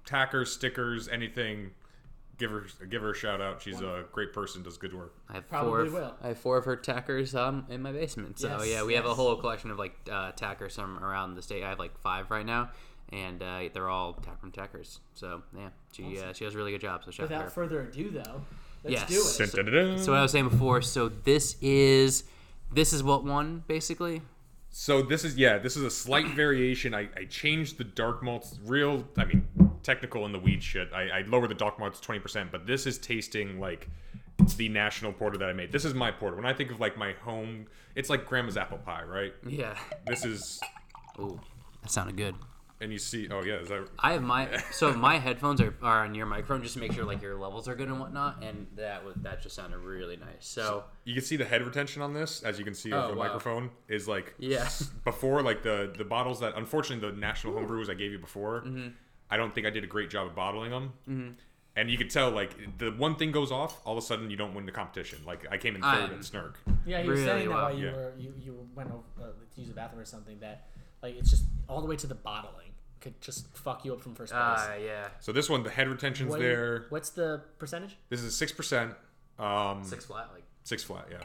[0.04, 1.70] tackers, stickers, anything,
[2.38, 3.62] give her give her a shout out.
[3.62, 4.62] She's a great person.
[4.62, 5.14] Does good work.
[5.28, 5.80] I have Probably four.
[5.80, 6.14] Of, will.
[6.22, 8.38] I have four of her tackers um, in my basement.
[8.38, 11.42] So Yes, yeah, we have a whole collection of like uh, tackers from around the
[11.42, 11.62] state.
[11.62, 12.70] I have like five right now,
[13.12, 15.00] and uh, they're all taproom tackers.
[15.14, 17.04] So yeah, she uh, she does a really good job.
[17.04, 17.36] So shout out her.
[17.38, 18.42] Without further ado, though,
[18.88, 19.36] let's Yes.
[19.36, 19.52] do it.
[19.52, 19.98] Dun, dun, dun, dun.
[19.98, 20.82] So what I was saying before.
[20.82, 22.24] So this is
[22.72, 24.22] this is what won basically.
[24.70, 26.94] So this is yeah, this is a slight variation.
[26.94, 29.46] I, I changed the dark malts real I mean
[29.82, 30.90] technical in the weed shit.
[30.92, 33.88] I, I lowered the dark malts twenty percent, but this is tasting like
[34.38, 35.72] it's the national porter that I made.
[35.72, 36.36] This is my porter.
[36.36, 39.32] When I think of like my home it's like grandma's apple pie, right?
[39.46, 39.74] Yeah.
[40.06, 40.60] This is
[41.18, 41.40] Ooh,
[41.82, 42.34] that sounded good.
[42.80, 46.04] And you see oh yeah, is that I have my so my headphones are, are
[46.04, 48.66] on your microphone just to make sure like your levels are good and whatnot, and
[48.76, 50.28] that was that just sounded really nice.
[50.40, 53.08] So you can see the head retention on this, as you can see over Oh,
[53.12, 53.24] the wow.
[53.24, 54.68] microphone, is like Yeah.
[55.04, 58.88] before like the the bottles that unfortunately the national homebrews I gave you before, Mm-hmm.
[59.30, 60.92] I don't think I did a great job of bottling them.
[61.08, 61.30] Mm-hmm.
[61.78, 64.36] And you could tell like the one thing goes off, all of a sudden you
[64.36, 65.18] don't win the competition.
[65.26, 66.54] Like I came in 3rd I'm- in Snurk.
[66.86, 67.30] Yeah, he was Really?
[67.40, 67.92] saying that while you Yeah.
[67.92, 70.68] were you, you went over, uh, to use the bathroom or something that
[71.02, 72.65] like it's just all the way to the bottling
[73.06, 74.42] could just fuck you up from first place.
[74.44, 76.86] ah yeah, So this one, the head retention's What do you- there.
[76.88, 77.96] What's the percentage?
[78.08, 78.94] This is six percent.
[79.38, 81.18] Um, six flat like Six flat, yeah.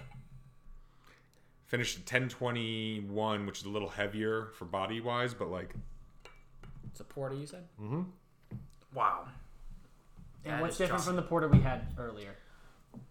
[1.66, 5.74] Finished at ten twenty one, which is a little heavier for body wise, but like
[6.90, 7.64] It's a porter, you said.
[7.82, 8.02] Mm-hmm.
[8.94, 9.28] Wow.
[10.44, 11.06] And That what's is different chocolate.
[11.08, 12.36] from the porter we had earlier?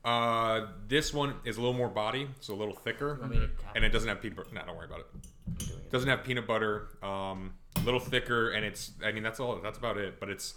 [0.04, 3.48] uh, this one is a little more body, so a little thicker, want me to
[3.74, 4.50] and it doesn't have peanut butter.
[4.52, 5.90] No, don't worry about it.
[5.90, 6.88] Doesn't have peanut butter.
[7.02, 8.92] Um, a little thicker, and it's.
[9.04, 9.56] I mean, that's all.
[9.62, 10.20] That's about it.
[10.20, 10.54] But it's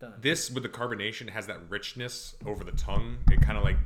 [0.00, 0.14] Done.
[0.20, 3.18] this with the carbonation has that richness over the tongue.
[3.30, 3.76] It kind of like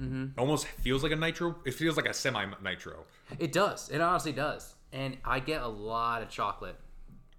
[0.00, 0.38] mm-hmm.
[0.38, 1.56] almost feels like a nitro.
[1.64, 3.04] It feels like a semi nitro.
[3.38, 3.88] It does.
[3.90, 4.74] It honestly does.
[4.92, 6.76] And I get a lot of chocolate,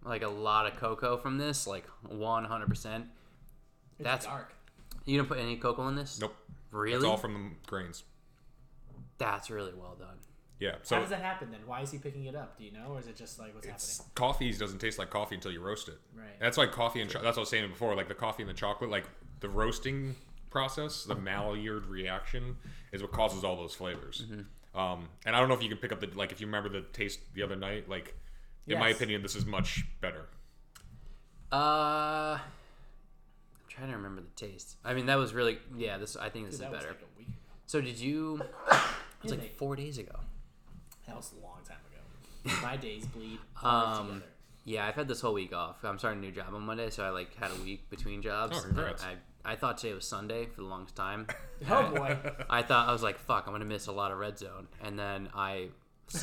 [0.06, 3.06] like a lot of cocoa from this, like one hundred percent.
[4.00, 4.54] It's That's dark.
[5.06, 6.20] you didn't put any cocoa in this.
[6.20, 6.36] Nope.
[6.72, 6.96] Really?
[6.96, 8.04] It's all from the grains.
[9.18, 10.18] That's really well done.
[10.62, 10.76] Yeah.
[10.84, 11.62] So How does that happen then?
[11.66, 12.56] Why is he picking it up?
[12.60, 14.12] Do you know, or is it just like what's it's happening?
[14.14, 15.98] coffee doesn't taste like coffee until you roast it.
[16.16, 16.40] Right.
[16.40, 17.96] That's like coffee and cho- that's what I was saying before.
[17.96, 19.06] Like the coffee and the chocolate, like
[19.40, 20.16] the roasting
[20.52, 22.58] process, the Maillard reaction
[22.92, 24.24] is what causes all those flavors.
[24.30, 24.80] Mm-hmm.
[24.80, 26.70] Um, and I don't know if you can pick up the like if you remember
[26.70, 27.90] the taste the other night.
[27.90, 28.16] Like
[28.68, 30.28] in my opinion, this is much better.
[31.52, 32.40] Uh, I'm
[33.68, 34.78] trying to remember the taste.
[34.86, 35.98] I mean, that was really yeah.
[35.98, 36.88] This I think this Dude, is better.
[36.90, 37.30] like a week.
[37.30, 37.38] ago.
[37.66, 38.42] So did you?
[39.24, 40.16] It was like four days ago.
[41.12, 42.62] That was a long time ago.
[42.64, 44.24] My days bleed Um.
[44.64, 45.84] Yeah, I've had this whole week off.
[45.84, 48.58] I'm starting a new job on Monday, so I like had a week between jobs.
[48.58, 49.04] Oh, congrats.
[49.04, 49.16] I,
[49.52, 51.28] I thought today was Sunday for the longest time.
[51.70, 52.18] Oh boy.
[52.50, 54.98] I thought I was like, "Fuck, I'm gonna miss a lot of red zone," and
[54.98, 55.68] then I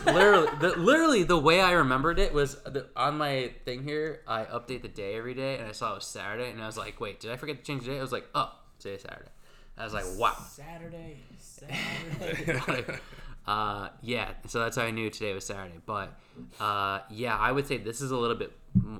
[0.04, 4.22] literally, the, literally the way I remembered it was the, on my thing here.
[4.26, 6.76] I update the day every day, and I saw it was Saturday, and I was
[6.76, 9.30] like, "Wait, did I forget to change the day?" I was like, "Oh, today's Saturday."
[9.76, 11.18] I was like, "Wow." Saturday.
[11.38, 12.98] Saturday.
[13.48, 15.78] Like, uh, yeah, so that's how I knew today was Saturday.
[15.86, 16.12] But
[16.60, 18.52] uh, yeah, I would say this is a little bit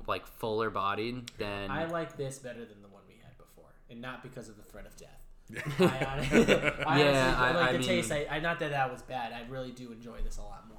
[0.07, 4.01] like fuller bodied than I like this better than the one we had before, and
[4.01, 5.21] not because of the threat of death.
[5.79, 6.19] I, hon-
[6.85, 8.11] I Yeah, honestly, I- like I the mean- taste.
[8.11, 9.33] I, I not that that was bad.
[9.33, 10.77] I really do enjoy this a lot more.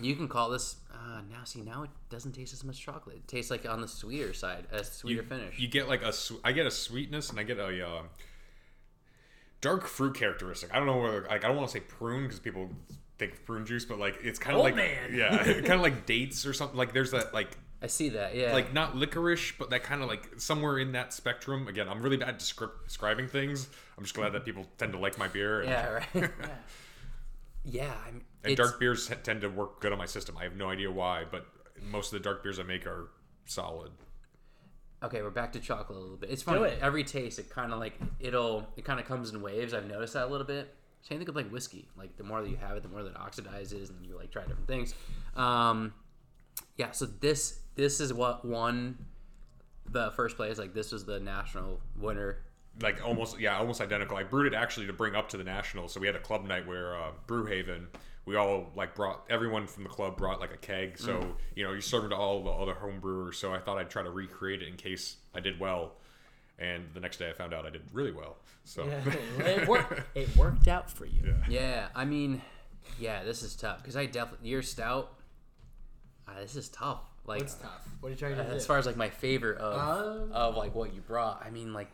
[0.00, 1.44] You can call this uh, now.
[1.44, 3.16] See, now it doesn't taste as much chocolate.
[3.16, 5.58] It tastes like on the sweeter side, a sweeter you, finish.
[5.58, 8.02] You get like a sw- I get a sweetness and I get a uh,
[9.60, 10.72] dark fruit characteristic.
[10.72, 12.70] I don't know whether like I don't want to say prune because people
[13.18, 15.14] think of prune juice, but like it's kind of Old like man.
[15.14, 16.76] yeah, kind of like dates or something.
[16.76, 18.34] Like there's that like I see that.
[18.34, 18.52] Yeah.
[18.52, 21.66] like not licorice, but that kind of like somewhere in that spectrum.
[21.66, 23.68] Again, I'm really bad at descrip- describing things.
[23.96, 25.60] I'm just glad that people tend to like my beer.
[25.60, 25.88] And, yeah.
[25.88, 26.06] Right.
[26.14, 26.28] Yeah.
[27.64, 27.94] yeah.
[28.06, 30.36] I'm, and it's, dark beers tend to work good on my system.
[30.38, 31.46] I have no idea why, but
[31.90, 33.08] most of the dark beers I make are
[33.46, 33.90] solid.
[35.02, 36.30] Okay, we're back to chocolate a little bit.
[36.30, 36.62] It's funny.
[36.62, 36.78] it.
[36.82, 39.72] Every taste, it kind of like it'll it kind of comes in waves.
[39.72, 40.74] I've noticed that a little bit.
[41.00, 41.88] Same thing with like whiskey.
[41.96, 44.30] Like the more that you have it, the more that it oxidizes, and you like
[44.30, 44.94] try different things.
[45.36, 45.94] Um,
[46.76, 46.90] yeah.
[46.90, 48.98] So this this is what won
[49.90, 50.58] the first place.
[50.58, 52.38] Like this was the national winner.
[52.82, 55.88] like almost yeah almost identical i brewed it actually to bring up to the national.
[55.88, 57.86] so we had a club night where uh, brewhaven
[58.26, 60.98] we all like brought everyone from the club brought like a keg.
[60.98, 61.34] So Mm.
[61.56, 63.38] you know, you serve it to all the other home brewers.
[63.38, 65.92] So I thought I'd try to recreate it in case I did well.
[66.58, 68.36] And the next day I found out I did really well.
[68.64, 69.00] So Yeah,
[69.46, 71.22] it, worked, it worked out for you.
[71.24, 71.32] Yeah.
[71.48, 72.42] Yeah, I mean,
[72.98, 75.12] yeah, this is tough because I definitely your stout.
[76.28, 77.00] Uh, this is tough.
[77.26, 77.88] Like It's tough.
[78.00, 78.50] What are you trying to do?
[78.50, 81.42] as far as like my favorite of Uh, of like what you brought.
[81.44, 81.88] I mean, like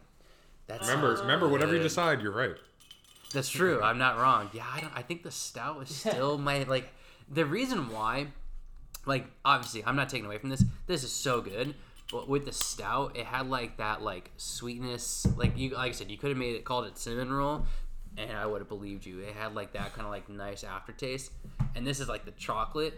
[0.66, 2.56] that's remember, remember, whatever you decide, you're right.
[3.32, 3.82] That's true.
[3.82, 4.50] I'm not wrong.
[4.52, 4.92] Yeah, I don't.
[4.94, 6.92] I think the stout is still my like.
[7.28, 8.28] The reason why,
[9.04, 10.64] like, obviously, I'm not taking away from this.
[10.86, 11.74] This is so good.
[12.10, 15.26] But with the stout, it had like that like sweetness.
[15.36, 17.66] Like you, like I said, you could have made it called it cinnamon roll,
[18.16, 19.20] and I would have believed you.
[19.20, 21.32] It had like that kind of like nice aftertaste.
[21.74, 22.94] And this is like the chocolate,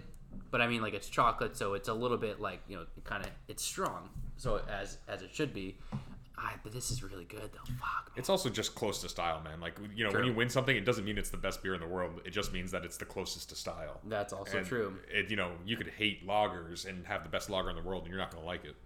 [0.51, 3.25] but I mean like it's chocolate, so it's a little bit like you know kind
[3.25, 4.11] of it's strong.
[4.37, 5.79] So as as it should be.
[6.39, 7.65] I, but this is really good though.
[7.65, 8.07] Fuck.
[8.07, 8.15] Man.
[8.17, 9.61] It's also just close to style, man.
[9.61, 10.21] Like you know, True.
[10.21, 12.21] when you win something, it doesn't mean it's the best beer in the world.
[12.25, 14.01] It just means that it's the closest to style.
[14.07, 14.97] That's also And true.
[15.13, 18.05] It, you know, you could hate lagers and have the best lager in the world,
[18.05, 18.77] and you're not gonna like it.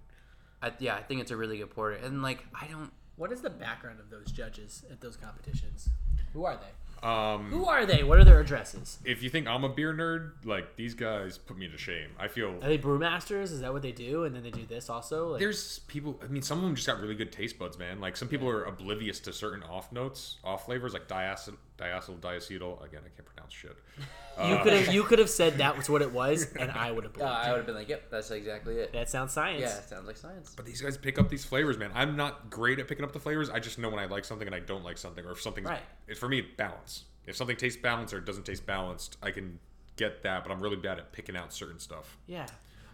[0.62, 1.96] I, yeah, I think it's a really good porter.
[1.96, 2.90] And like, I don't.
[3.16, 5.88] What is the background of those judges at those competitions?
[6.32, 6.91] Who are they?
[7.02, 8.04] Um, Who are they?
[8.04, 8.98] What are their addresses?
[9.04, 12.10] if you think I'm a beer nerd, like these guys put me to shame.
[12.18, 13.44] I feel Are they brewmasters?
[13.44, 14.24] Is that what they do?
[14.24, 15.30] And then they do this also?
[15.32, 16.20] Like, there's people.
[16.22, 18.00] I mean, some of them just got really good taste buds, man.
[18.00, 22.84] Like some people are oblivious to certain off notes, off flavors, like diacetyl, diacetyl, diacetyl.
[22.84, 23.76] Again, I can't pronounce shit.
[24.38, 26.92] you Uh, could have you could have said that was what it was, and I
[26.92, 27.32] would have believed.
[27.32, 28.92] I would have been like, yep, that's exactly it.
[28.92, 29.60] That sounds science.
[29.60, 30.52] Yeah, it sounds like science.
[30.56, 31.90] But these guys pick up these flavors, man.
[31.94, 33.50] I'm not great at picking up the flavors.
[33.50, 35.68] I just know when I like something and I don't like something, or if something's
[35.68, 35.82] Right.
[36.06, 36.91] it's for me balance.
[37.26, 39.58] If something tastes balanced or it doesn't taste balanced, I can
[39.96, 40.42] get that.
[40.44, 42.16] But I'm really bad at picking out certain stuff.
[42.26, 42.46] Yeah.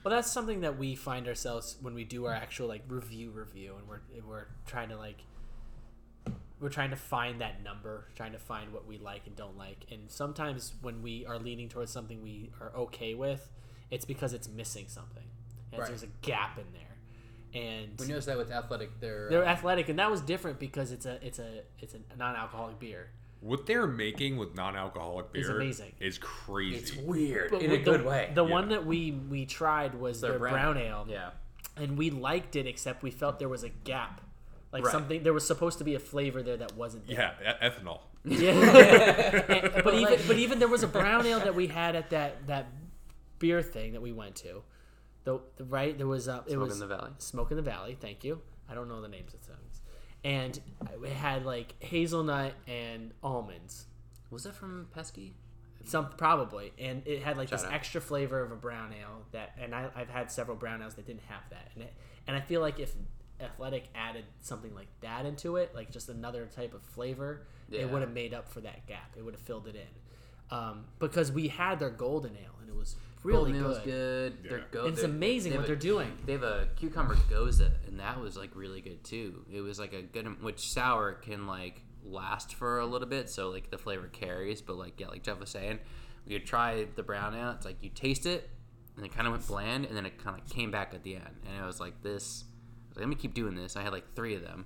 [0.05, 3.75] Well, that's something that we find ourselves when we do our actual like review review,
[3.79, 5.23] and we're and we're trying to like
[6.61, 9.87] we're trying to find that number, trying to find what we like and don't like.
[9.91, 13.49] And sometimes when we are leaning towards something we are okay with,
[13.91, 15.25] it's because it's missing something,
[15.73, 15.89] and Right.
[15.89, 17.63] there's a gap in there.
[17.63, 20.93] And We noticed that with athletic, they're, they're uh, athletic, and that was different because
[20.93, 23.11] it's a it's a it's a non-alcoholic beer.
[23.41, 25.93] What they're making with non-alcoholic beer It's amazing.
[26.01, 26.77] is crazy.
[26.77, 28.31] it's weird But in a with the, good way.
[28.35, 28.51] The Yeah.
[28.53, 31.07] one that we we tried was Their their brown, ale.
[31.09, 31.31] Yeah.
[31.77, 34.21] and we liked it except we felt there was a gap
[34.73, 34.93] like Right.
[34.93, 37.37] something there was supposed to be a flavor there that wasn't there.
[37.43, 38.01] yeah, e- ethanol.
[38.25, 38.51] yeah
[39.49, 42.47] And- but even but even there was a brown ale that we had at that
[42.49, 42.67] that
[43.39, 44.63] beer thing that we went to
[45.25, 47.11] the, the right there was uh, it Smoke was in the Valley.
[47.19, 49.48] smoke in the valley thank you i don't know the names of things
[50.25, 50.59] and
[51.05, 53.87] it had like hazelnut and almonds
[54.31, 55.35] Was that from Pesky?
[55.85, 57.73] some probably and it had like this out.
[57.73, 61.07] extra flavor of a brown ale that and I, i've had several brown ales that
[61.07, 61.95] didn't have that and it,
[62.27, 62.93] and i feel like if
[63.41, 67.83] athletic added something like that into it like just another type of flavor Yeah.
[67.83, 70.85] it would have made up for that gap it would have filled it in um,
[70.99, 74.51] because we had their golden ale and it was really Golden Ale's good, good.
[74.51, 77.17] They're go- it's they're- amazing they what have they're a- doing They have a cucumber
[77.31, 79.45] gose, and that was like really good too.
[79.51, 83.51] It was like a good, which sour can like last for a little bit, so
[83.51, 84.61] like the flavor carries.
[84.63, 85.79] But like yeah, like Jeff was saying,
[86.27, 87.51] we would try the brown ale.
[87.51, 88.49] It's like you taste it,
[88.97, 91.17] and it kind of went bland, and then it kind of came back at the
[91.17, 92.45] end, and it was like this.
[92.45, 93.77] I was like, Let me keep doing this.
[93.77, 94.65] I had like three of them.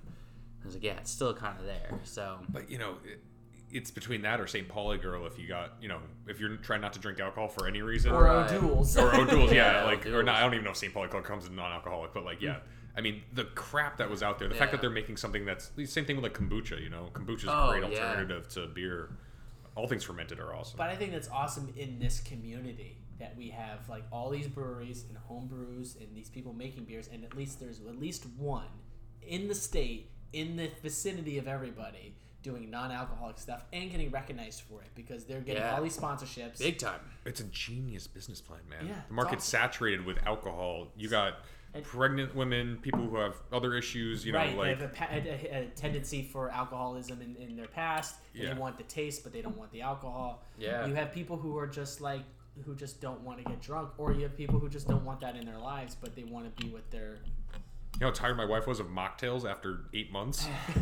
[0.61, 1.99] I was like, yeah, it's still kind of there.
[2.03, 3.19] So But you know, it,
[3.73, 4.67] it's between that or St.
[4.67, 5.25] Pauli girl.
[5.25, 8.11] If you got, you know, if you're trying not to drink alcohol for any reason,
[8.11, 8.51] or Right.
[8.51, 8.95] O'Doul's.
[8.97, 10.35] or O'Doul's, yeah, Yeah, like or not.
[10.35, 10.93] I don't even know if St.
[10.93, 12.57] Pauli Club comes in non-alcoholic, but like, yeah.
[12.95, 14.47] I mean, the crap that was out there.
[14.47, 16.79] The fact that they're making something that's the same thing with like kombucha.
[16.81, 17.99] You know, kombucha's Oh, a great yeah.
[18.07, 19.09] alternative to beer.
[19.75, 20.77] All things fermented are awesome.
[20.77, 25.05] But I think that's awesome in this community that we have like all these breweries
[25.09, 28.67] and home brews and these people making beers, and at least there's at least one
[29.23, 32.13] in the state, in the vicinity of everybody,
[32.43, 35.75] doing non-alcoholic stuff and getting recognized for it because they're getting Yeah.
[35.75, 36.59] all these sponsorships.
[36.59, 36.99] big time.
[37.25, 38.87] It's a genius business plan, man.
[38.87, 39.61] Yeah, the market's awesome.
[39.71, 40.89] saturated with alcohol.
[40.95, 41.35] You got
[41.73, 44.25] And- pregnant women, people who have other issues.
[44.25, 47.55] You know, right, they like have a, pa- a, a tendency for alcoholism in, in
[47.55, 48.17] their past.
[48.33, 48.53] And Yeah.
[48.53, 50.43] They want the taste, but they don't want the alcohol.
[50.59, 50.85] Yeah.
[50.85, 52.21] You have people who are just like
[52.65, 55.19] who just don't want to get drunk, or you have people who just don't want
[55.21, 57.17] that in their lives, but they want to be with their
[57.93, 60.47] you know how tired my wife was of mocktails after eight months.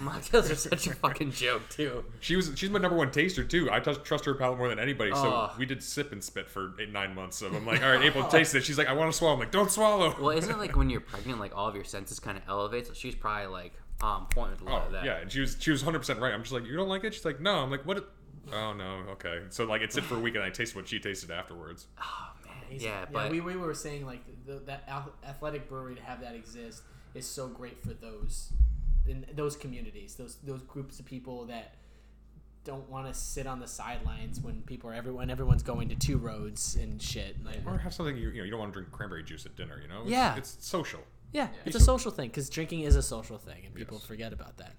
[0.00, 2.04] Mocktails are such a fucking joke too.
[2.20, 3.70] She was she's my number one taster too.
[3.70, 5.10] I trust trust her palate more than anybody.
[5.12, 5.52] So Oh.
[5.58, 7.36] we did sip and spit for eight nine months.
[7.38, 8.64] So I'm like, all right, April, taste it.
[8.64, 9.34] She's like, I want to swallow.
[9.34, 10.14] I'm like, don't swallow.
[10.18, 12.86] Well, isn't it like when you're pregnant, like all of your senses kind of elevate?
[12.86, 15.04] So she's probably like on point with a lot Oh of that.
[15.04, 16.32] yeah, and she was she was 100 percent right.
[16.32, 17.14] I'm just like, you don't like it?
[17.14, 17.56] She's like, no.
[17.62, 18.08] I'm like, what?
[18.52, 19.40] Oh no, okay.
[19.50, 21.86] So like, it's it sit for a week, and I tasted what she tasted afterwards.
[22.02, 22.28] Oh,
[22.68, 24.88] Man, He's- yeah, but we, we were saying like the, that
[25.26, 26.82] athletic brewery to have that exist
[27.14, 28.52] is so great for those
[29.06, 31.74] in those communities, those those groups of people that
[32.64, 36.18] don't want to sit on the sidelines when people are everyone everyone's going to two
[36.18, 37.36] roads and shit.
[37.44, 39.54] Like, Or have something you, you know you don't want to drink cranberry juice at
[39.56, 39.80] dinner.
[39.80, 40.02] You know.
[40.02, 40.36] It's, Yeah.
[40.36, 41.00] It's social.
[41.32, 44.06] yeah, it's a social thing because drinking is a social thing, and people Yes.
[44.06, 44.72] forget about that.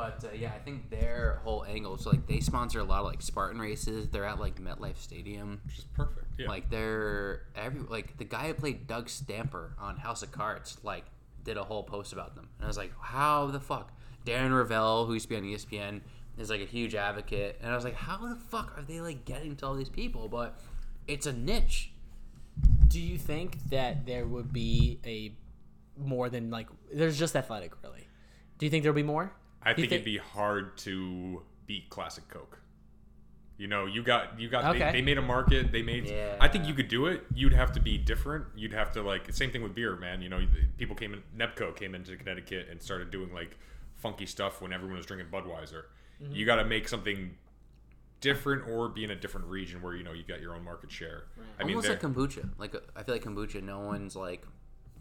[0.00, 3.06] But uh, yeah, I think their whole angle is like they sponsor a lot of
[3.06, 4.08] like Spartan races.
[4.08, 5.60] They're at like MetLife Stadium.
[5.66, 6.26] Which is perfect.
[6.38, 6.48] Yeah.
[6.48, 11.04] Like they're every like the guy who played Doug Stamper on House of Cards like
[11.44, 13.92] did a whole post about them, and I was like, how the fuck?
[14.24, 16.00] Darren Rovell, who used to be on ESPN,
[16.38, 19.26] is like a huge advocate, and I was like, how the fuck are they like
[19.26, 20.28] getting to all these people?
[20.28, 20.58] But
[21.08, 21.92] it's a niche.
[22.88, 25.34] Do you think that there would be a
[26.02, 28.08] more than like there's just athletic really?
[28.56, 29.34] Do you think there'll be more?
[29.62, 32.58] I Do you think it'd be hard to beat classic Coke.
[33.58, 34.86] You know, you got you got Okay.
[34.86, 35.70] they, they made a market.
[35.70, 36.10] They made.
[36.40, 37.24] I think you could do it.
[37.34, 38.46] You'd have to be different.
[38.56, 40.22] You'd have to like same thing with beer, man.
[40.22, 40.40] You know,
[40.78, 41.22] people came in.
[41.36, 43.58] Nebco came into Connecticut and started doing like
[43.96, 45.84] funky stuff when everyone was drinking Budweiser.
[46.22, 46.32] Mm-hmm.
[46.32, 47.36] You got to make something
[48.22, 50.90] different or be in a different region where you know you got your own market
[50.90, 51.24] share.
[51.58, 52.48] I mean, Almost like kombucha.
[52.58, 53.62] Like uh, I feel like kombucha.
[53.62, 54.46] No one's like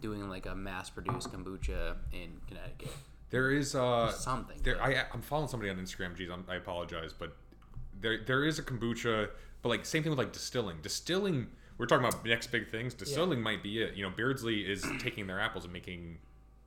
[0.01, 2.91] doing like a mass-produced kombucha in Connecticut.
[3.29, 6.15] There is uh something, There, I I'm following somebody on Instagram.
[6.15, 7.35] Geez, I'm, I apologize, but
[8.01, 9.29] there there is a kombucha,
[9.61, 10.77] but like same thing with like distilling.
[10.81, 11.47] Distilling,
[11.77, 12.93] we're talking about next big things.
[12.93, 13.95] Distilling might be it.
[13.95, 16.17] You know, Beardsley is taking their apples and making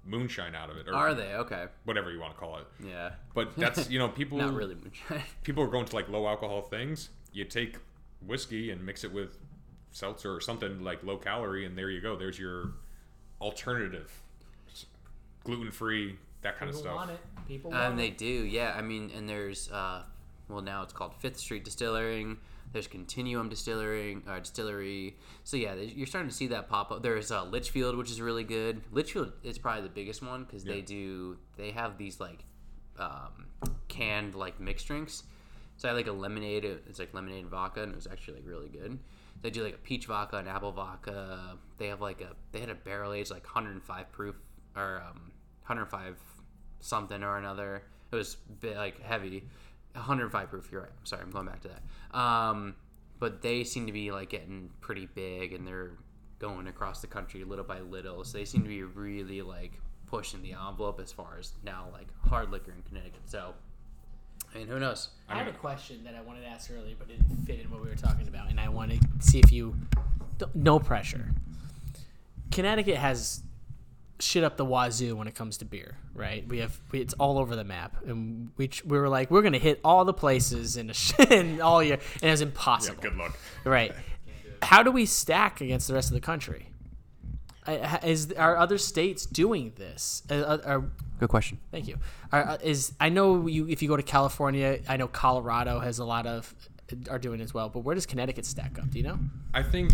[0.05, 1.67] moonshine out of it, or Are they okay?
[1.85, 2.67] whatever you want to call it.
[2.85, 3.11] Yeah.
[3.35, 5.23] But that's you know people Not really moonshine.
[5.43, 7.11] people are going to like low alcohol things.
[7.33, 7.77] You take
[8.25, 9.39] whiskey and mix it with
[9.91, 12.17] seltzer or something like low calorie, and there you go.
[12.17, 12.73] There's your
[13.41, 14.13] alternative,
[15.45, 16.95] gluten free, that kind of People stuff.
[16.97, 17.21] want it.
[17.49, 18.19] People want And they it.
[18.19, 18.75] do, yeah.
[18.77, 20.03] I mean, and there's, uh,
[20.49, 22.39] well, now it's called Fifth Street Distilling.
[22.73, 25.17] There's Continuum Distilling, uh, Distillery.
[25.45, 27.03] So yeah, you're starting to see that pop up.
[27.03, 28.81] There's uh, Litchfield, which is really good.
[28.93, 32.45] Litchfield is probably the biggest one because they do they have these like
[32.99, 33.47] um,
[33.89, 35.25] canned like mixed drinks.
[35.77, 36.65] So I had like a lemonade.
[36.65, 38.99] It's like lemonade and vodka, and it was actually like really good.
[39.43, 41.59] They do like a peach vodka, and apple vodka.
[41.77, 44.37] They have like a they had a barrel aged like 105 proof
[44.77, 45.31] or um,
[45.67, 46.17] 105
[46.83, 47.83] something or another.
[48.11, 49.45] It was bit like heavy,
[49.95, 50.69] 105 proof.
[50.71, 50.91] You're right.
[50.91, 51.23] I'm sorry.
[51.23, 52.19] I'm going back to that.
[52.19, 52.75] Um,
[53.19, 55.93] but they seem to be like getting pretty big, and they're
[56.39, 58.25] going across the country little by little.
[58.25, 62.09] So they seem to be really like pushing the envelope as far as now like
[62.29, 63.23] hard liquor in Connecticut.
[63.25, 63.55] So,
[64.55, 65.09] I mean, who knows?
[65.29, 67.71] I had a question that I wanted to ask earlier, but it didn't fit in
[67.71, 69.75] what we were talking about, and I want to see if you.
[70.55, 71.33] No pressure.
[72.51, 73.43] Connecticut has
[74.21, 76.47] shit up the wazoo when it comes to beer, right?
[76.47, 79.59] We have it's all over the map, and we ch- we were like we're gonna
[79.59, 83.03] hit all the places in a sh- in all year, and it was Yeah, impossible.
[83.03, 83.37] good luck.
[83.65, 83.93] Right.
[84.63, 86.69] How do we stack against the rest of the country?
[88.03, 90.25] Is are other states doing this?
[90.29, 90.85] Uh, uh, Are,
[91.21, 91.59] Good question.
[91.71, 91.97] Thank you.
[92.33, 96.01] Are, uh, is I know you if you go to California, I know Colorado has
[96.01, 96.53] a lot of
[97.11, 97.69] are doing as well.
[97.69, 98.91] But where does Connecticut stack up?
[98.91, 99.19] Do you know?
[99.55, 99.93] I think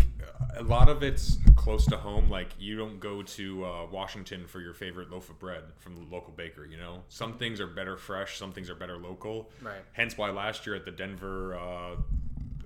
[0.57, 2.29] a lot of it's close to home.
[2.29, 6.01] Like you don't go to uh, Washington for your favorite loaf of bread from the
[6.11, 6.65] local baker.
[6.65, 9.49] You know, some things are better fresh, some things are better local.
[9.61, 9.81] Right.
[9.93, 11.95] Hence why last year at the Denver, uh,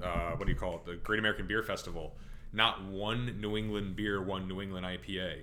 [0.03, 2.15] uh, what do you call it, the Great American Beer Festival,
[2.51, 5.39] not one New England beer won New England IPA.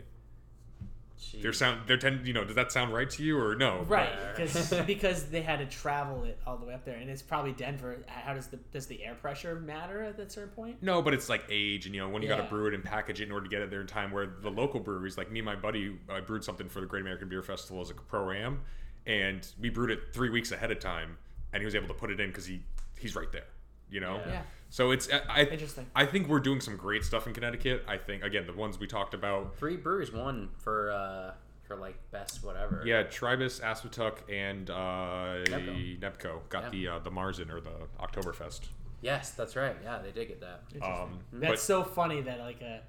[1.41, 1.83] They're sound.
[1.87, 2.27] They're tend.
[2.27, 3.85] You know, does that sound right to you or no?
[3.89, 7.23] Right, because because they had to travel it all the way up there, and it's
[7.23, 7.99] probably Denver.
[8.07, 10.83] How does the does the air pressure matter at that certain point?
[10.83, 12.83] No, but it's like age, and you know when you got to brew it and
[12.83, 14.11] package it in order to get it there in time.
[14.11, 17.03] Where the local breweries, like me and my buddy, I brewed something for the Great
[17.03, 18.61] American Beer Festival as a pro am,
[19.07, 21.19] and we brewed it three weeks ahead of time,
[21.53, 22.63] and he was able to put it in because he
[22.99, 23.47] he's right there,
[23.91, 24.21] you know.
[24.27, 24.43] Yeah.
[24.71, 25.87] So it's I, I Interesting.
[25.95, 27.85] I think we're doing some great stuff in Connecticut.
[27.89, 29.57] I think again the ones we talked about.
[29.57, 31.33] Three breweries won for uh
[31.65, 32.83] for like best whatever.
[32.85, 36.01] Yeah, Tribus, Aspetuck, and uh, Nebco.
[36.01, 36.71] Nebco got Yeah.
[36.71, 37.71] the uh, the Marzen or the
[38.01, 38.63] Oktoberfest.
[39.03, 39.77] Yes, that's right.
[39.83, 40.63] Yeah, they did get that.
[40.83, 42.83] Um, That's but- so funny that like a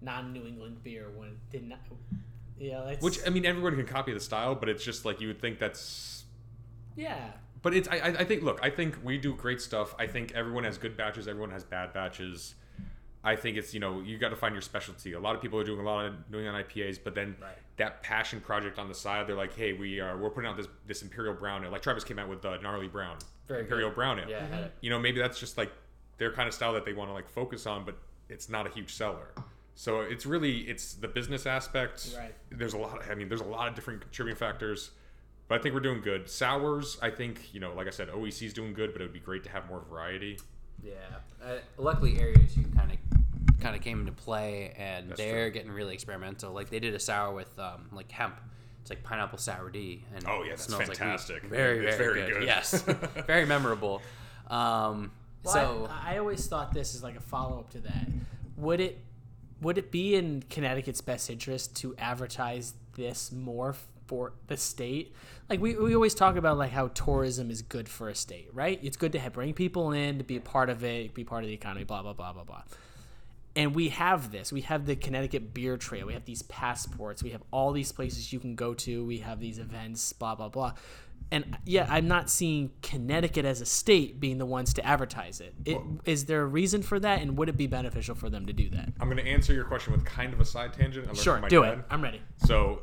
[0.00, 1.80] non New England beer one did not.
[2.58, 5.28] Yeah, that's which I mean, everyone can copy the style, but it's just like you
[5.28, 6.24] would think that's
[6.96, 7.32] yeah.
[7.62, 10.64] But it's I, I think look I think we do great stuff I think everyone
[10.64, 12.54] has good batches everyone has bad batches
[13.24, 15.58] I think it's you know you got to find your specialty a lot of people
[15.58, 17.52] are doing a lot of doing on IPAs but then Right.
[17.76, 20.68] that passion project on the side they're like hey we are we're putting out this
[20.86, 23.16] this imperial brown ale like Travis came out with the gnarly brown
[23.46, 23.96] Very imperial good.
[23.96, 24.72] brown ale Yeah, it.
[24.80, 25.72] you know maybe that's just like
[26.18, 27.96] their kind of style that they want to like focus on but
[28.28, 29.28] it's not a huge seller
[29.74, 32.34] so it's really it's the business aspect Right.
[32.50, 34.90] there's a lot i mean there's a lot of different contributing factors
[35.48, 38.42] but i think we're doing good sours i think you know like i said OEC
[38.46, 40.38] is doing good but it would be great to have more variety
[40.84, 40.92] Yeah.
[41.44, 42.98] Uh, luckily, Area Two kind of
[43.60, 45.50] kind of came into play, and That's they're true.
[45.52, 46.52] getting really experimental.
[46.52, 48.36] Like they did a sour with um, like hemp,
[48.82, 51.42] It's like pineapple sour D, and Oh, yeah, it that's smells fantastic.
[51.42, 51.56] Like weed.
[51.56, 52.38] very, It's very, very good.
[52.40, 52.46] good.
[52.46, 52.82] Yes,
[53.26, 54.02] very memorable.
[54.48, 55.10] Um,
[55.44, 58.06] Well, so I, I always thought this is like a follow up to that.
[58.56, 58.98] Would it
[59.60, 63.74] would it be in Connecticut's best interest to advertise this more
[64.08, 65.14] for the state?
[65.48, 68.80] Like we, we always talk about like how tourism is good for a state, right?
[68.82, 71.44] It's good to have, bring people in to be a part of it, be part
[71.44, 72.62] of the economy, blah blah blah blah blah.
[73.54, 74.52] And we have this.
[74.52, 76.06] We have the Connecticut Beer Trail.
[76.06, 77.22] We have these passports.
[77.22, 79.04] We have all these places you can go to.
[79.04, 80.74] We have these events, blah blah blah.
[81.30, 85.54] And yeah, I'm not seeing Connecticut as a state being the ones to advertise it.
[85.66, 88.52] it is there a reason for that, and would it be beneficial for them to
[88.52, 88.92] do that?
[89.00, 91.14] I'm going to answer your question with kind of a side tangent.
[91.16, 91.78] Sure, do dad.
[91.80, 91.84] it.
[91.90, 92.22] I'm ready.
[92.46, 92.82] So,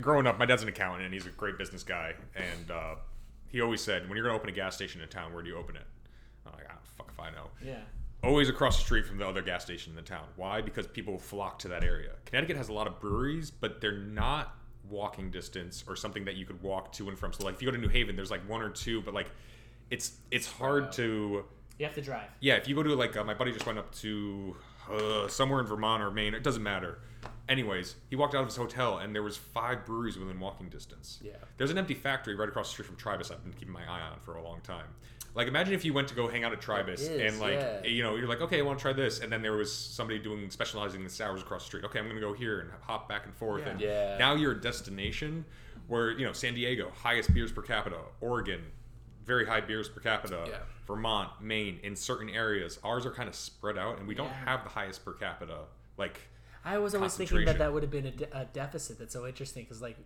[0.00, 2.14] growing up, my dad's an accountant and he's a great business guy.
[2.34, 2.94] And uh,
[3.48, 5.48] he always said, when you're going to open a gas station in town, where do
[5.48, 5.86] you open it?
[6.46, 7.50] I'm like, ah, fuck if I know.
[7.64, 7.80] Yeah.
[8.22, 10.24] Always across the street from the other gas station in the town.
[10.36, 10.60] Why?
[10.60, 12.10] Because people flock to that area.
[12.26, 14.56] Connecticut has a lot of breweries, but they're not
[14.90, 17.32] walking distance or something that you could walk to and from.
[17.32, 19.30] So, like, if you go to New Haven, there's like one or two, but like,
[19.90, 21.44] it's it's hard to
[21.78, 22.28] You have to drive.
[22.40, 24.54] yeah, if you go to like uh, my buddy just went up to
[24.92, 26.98] uh, somewhere in Vermont or Maine, it doesn't matter.
[27.48, 31.18] Anyways, he walked out of his hotel and there was five breweries within walking distance.
[31.22, 31.32] Yeah.
[31.56, 33.30] There's an empty factory right across the street from Tribus.
[33.30, 34.86] I've been keeping my eye on for a long time.
[35.34, 37.84] Like imagine if you went to go hang out at Tribus is, and like yeah.
[37.84, 40.18] you know you're like okay I want to try this and then there was somebody
[40.18, 41.84] doing specializing in sours across the street.
[41.84, 44.16] Okay, I'm gonna go here and hop back and forth and Yeah.
[44.18, 45.44] now you're a destination
[45.86, 48.60] where you know San Diego highest beers per capita, Oregon
[49.26, 50.44] very high beers per capita.
[50.48, 50.56] Yeah.
[50.86, 54.44] Vermont, Maine, in certain areas, ours are kind of spread out, and we don't Yeah.
[54.46, 55.66] have the highest per capita.
[55.96, 56.18] Like,
[56.64, 58.98] I was always thinking that that would have been a, de- a deficit.
[58.98, 59.96] That's so interesting because like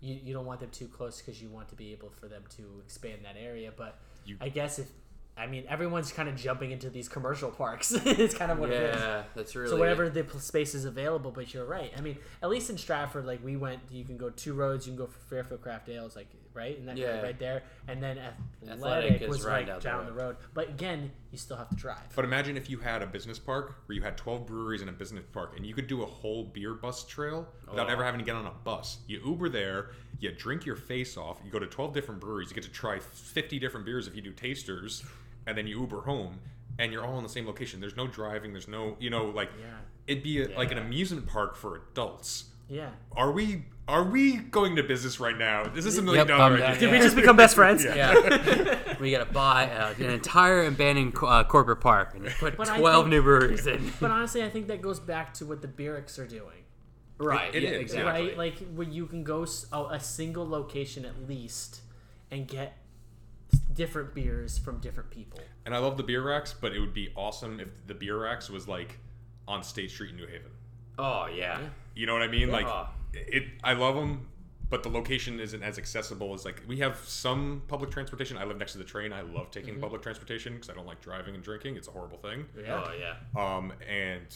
[0.00, 2.44] you, you don't want them too close because you want to be able for them
[2.56, 3.72] to expand that area.
[3.76, 4.88] But You- I guess if
[5.40, 7.92] I mean everyone's kind of jumping into these commercial parks.
[8.04, 8.96] it's kind of what it is.
[9.00, 11.92] yeah, that's really So whatever the space is available, but you're right.
[11.96, 14.86] I mean, at least in Stratford, like we went, you can go two roads.
[14.86, 17.20] You can go for Fairfield Craft Ales, like right, and that Yeah.
[17.22, 18.18] right there, and then
[18.68, 20.36] Athletic, Athletic was right like down down, the the road.
[20.52, 22.14] But again, you still have to drive.
[22.16, 24.92] but imagine if you had a business park where you had 12 breweries in a
[24.92, 27.92] business park, and you could do a whole beer bus trail without Oh.
[27.92, 28.98] ever having to get on a bus.
[29.06, 32.54] You Uber there, you drink your face off, you go to 12 different breweries, you
[32.54, 35.04] get to try 50 different beers if you do tasters,
[35.50, 36.38] and then you Uber home,
[36.78, 37.80] and you're all in the same location.
[37.80, 38.52] There's no driving.
[38.52, 39.66] There's no, you know, like Yeah.
[40.06, 42.44] it'd be a, like an amusement park for adults.
[42.68, 42.90] yeah.
[43.12, 45.62] Are we are we going to business right now?
[45.62, 46.66] Is This is a million Yep, dollar idea.
[46.68, 46.78] done.
[46.78, 47.82] Did we just become best friends?
[47.84, 48.14] Yeah,
[49.00, 53.04] we gotta buy uh, an entire abandoned co- uh, corporate park and put But twelve
[53.06, 53.92] think- new breweries in.
[54.00, 56.62] But honestly, I think that goes back to what the Beerix are doing.
[57.18, 58.28] right, it yeah, is, exactly.
[58.28, 58.38] right?
[58.38, 61.80] Like where you can go s- a, a single location at least
[62.30, 62.76] and get
[63.58, 65.40] different beers from different people.
[65.64, 68.48] And I love the beer racks, but it would be awesome if the beer racks
[68.50, 68.98] was like
[69.48, 70.50] on State Street in New Haven.
[70.98, 71.58] Oh yeah.
[71.94, 72.50] You know what I mean?
[72.50, 72.66] Like
[73.14, 73.44] it.
[73.64, 74.28] I love them,
[74.68, 78.36] but the location isn't as accessible as like we have some public transportation.
[78.36, 79.12] I live next to the train.
[79.12, 79.82] I love taking Mm-hmm.
[79.82, 81.76] public transportation because I don't like driving and drinking.
[81.76, 82.46] It's a horrible thing.
[82.68, 83.14] Oh yeah.
[83.36, 84.26] Um, and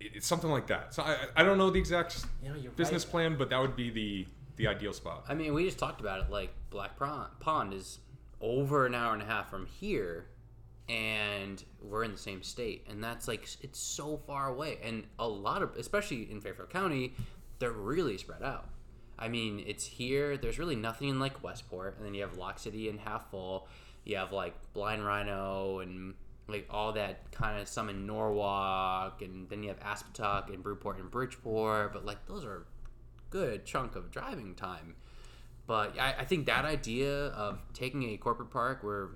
[0.00, 0.94] it's something like that.
[0.94, 3.10] So I, I don't know the exact You know, business right.
[3.10, 4.26] plan, but that would be the
[4.56, 5.24] the ideal spot.
[5.28, 6.30] I mean, we just talked about it.
[6.30, 7.98] Like Black Pond, is
[8.40, 10.26] over an hour and a half from here,
[10.88, 14.78] and we're in the same state, and that's like it's so far away.
[14.82, 17.14] And a lot of, especially in Fairfield County,
[17.58, 18.68] they're really spread out.
[19.18, 20.36] I mean, it's here.
[20.36, 23.68] There's really nothing in like Westport, and then you have Lock City and Half Full.
[24.04, 26.14] You have like Blind Rhino and
[26.48, 30.98] like all that kind of some in Norwalk, and then you have Aspetuck and Brewport
[30.98, 31.92] and Bridgeport.
[31.92, 32.66] But like those are
[33.30, 34.96] good chunk of driving time.
[35.66, 39.10] But I, I think that idea of taking a corporate park where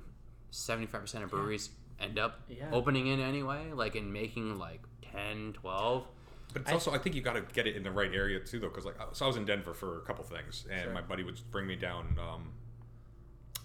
[0.53, 1.71] 75% of breweries
[2.01, 2.71] end up Yeah.
[2.73, 4.81] opening in anyway, like and making like
[5.13, 6.07] 10, 12.
[6.53, 8.61] But it's also, I think you got to get it in the right area too,
[8.61, 8.69] though.
[8.69, 11.41] Because like, so I was in Denver for a couple things, and my buddy would
[11.51, 12.17] bring me down.
[12.21, 12.53] Um,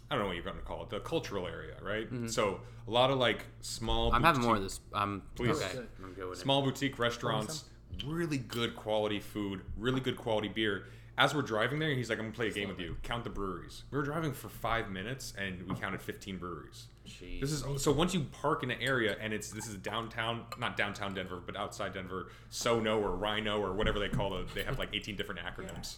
[0.10, 2.08] I don't know what you're going to call it, the cultural area, right?
[2.32, 4.08] So a lot of like small.
[4.08, 4.16] Mm-hmm.
[4.16, 4.80] I'm having more of this.
[4.92, 5.62] I'm Please.
[5.62, 5.82] okay.
[6.04, 6.42] I'm good with it.
[6.42, 7.66] Small boutique restaurants,
[8.06, 10.86] really good quality food, really good quality beer.
[11.18, 12.96] As we're driving there, he's like, "I'm gonna play a game with you.
[13.04, 16.88] Count the breweries." We were driving for five minutes, and we counted 15 breweries.
[17.06, 17.42] Jeez.
[17.42, 20.78] This is so once you park in an area and it's this is downtown, not
[20.78, 24.54] downtown Denver, but outside Denver, Sono or RiNo or whatever they call it.
[24.54, 25.98] They have like 18 different acronyms.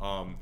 [0.00, 0.36] Um,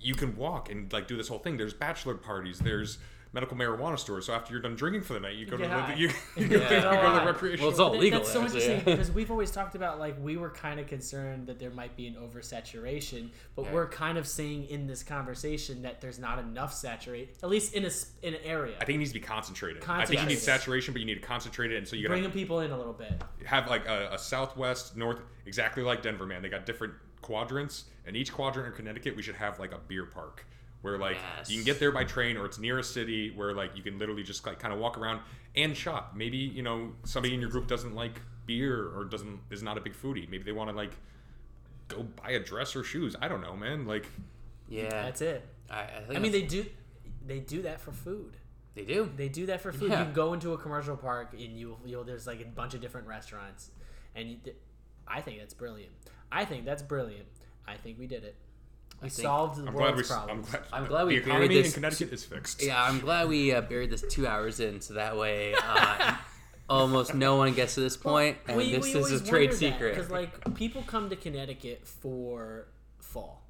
[0.00, 1.56] you can walk and like do this whole thing.
[1.56, 2.58] There's bachelor parties.
[2.58, 2.98] There's
[3.34, 4.24] medical marijuana stores.
[4.26, 5.94] So after you're done drinking for the night, you go get to high.
[5.94, 7.24] the, you, you, get go to the high.
[7.26, 7.66] recreational.
[7.66, 8.20] Well, it's all That- legal.
[8.20, 8.62] That's so actually.
[8.64, 11.96] interesting because we've always talked about like we were kind of concerned that there might
[11.96, 13.72] be an oversaturation, but Yeah.
[13.72, 17.82] we're kind of saying in this conversation that there's not enough saturate, at least in
[17.82, 18.76] a s- in an area.
[18.80, 19.82] I think it needs to be concentrated.
[19.82, 20.42] I think you need Concentrated.
[20.44, 22.76] saturation, but you need to concentrate it, and so you gotta bringing people in a
[22.78, 23.20] little bit.
[23.44, 26.40] have like a, a southwest, north, exactly like Denver, man.
[26.42, 30.04] They got different quadrants, and each quadrant in Connecticut we should have like a beer
[30.06, 30.46] park
[30.84, 31.48] where like Yes.
[31.50, 33.98] you can get there by train or it's near a city where like you can
[33.98, 35.20] literally just like kind of walk around
[35.56, 36.12] and shop.
[36.14, 39.80] Maybe you know somebody in your group doesn't like beer or doesn't is not a
[39.80, 40.28] big foodie.
[40.28, 40.92] Maybe they want to like
[41.88, 43.16] go buy a dress or shoes.
[43.18, 43.86] I don't know, man.
[43.86, 44.06] Like
[44.68, 45.48] Yeah, That's it.
[45.70, 46.66] I, I, think I mean, they do
[47.26, 48.36] they do that for food.
[48.74, 49.10] they do.
[49.16, 49.90] They do that for food.
[49.90, 50.06] Yeah.
[50.06, 53.06] You go into a commercial park and you you'll there's like a bunch of different
[53.06, 53.70] restaurants,
[54.14, 54.36] and you,
[55.08, 55.92] I think that's brilliant.
[56.30, 57.26] I think that's brilliant.
[57.66, 58.36] I think we did it.
[59.04, 59.92] We think- solved the I'm glad we.
[59.92, 60.50] world's s- I'm problems.
[60.50, 60.62] glad.
[60.72, 62.62] I'm glad we the buried economy in this- Connecticut is fixed.
[62.62, 66.16] Yeah, I'm glad we uh, buried this two hours in, so that way uh,
[66.68, 69.50] almost no one gets to this point, and We- this we is always a trade
[69.50, 69.94] wondered that, secret.
[69.94, 72.66] because like people come to Connecticut for
[72.98, 73.42] fall.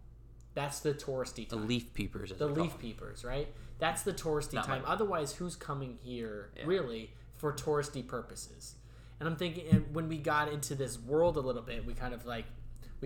[0.55, 1.51] That's the touristy time.
[1.51, 1.69] the time.
[1.69, 2.81] leaf peepers, as the we call leaf them.
[2.81, 3.49] peepers, right?
[3.79, 4.83] That's the touristy Not time.
[4.83, 6.63] my- Otherwise, who's coming here Yeah.
[6.67, 8.75] really for touristy purposes?
[9.21, 12.15] And I'm thinking, and when we got into this world a little bit, we kind
[12.15, 12.45] of like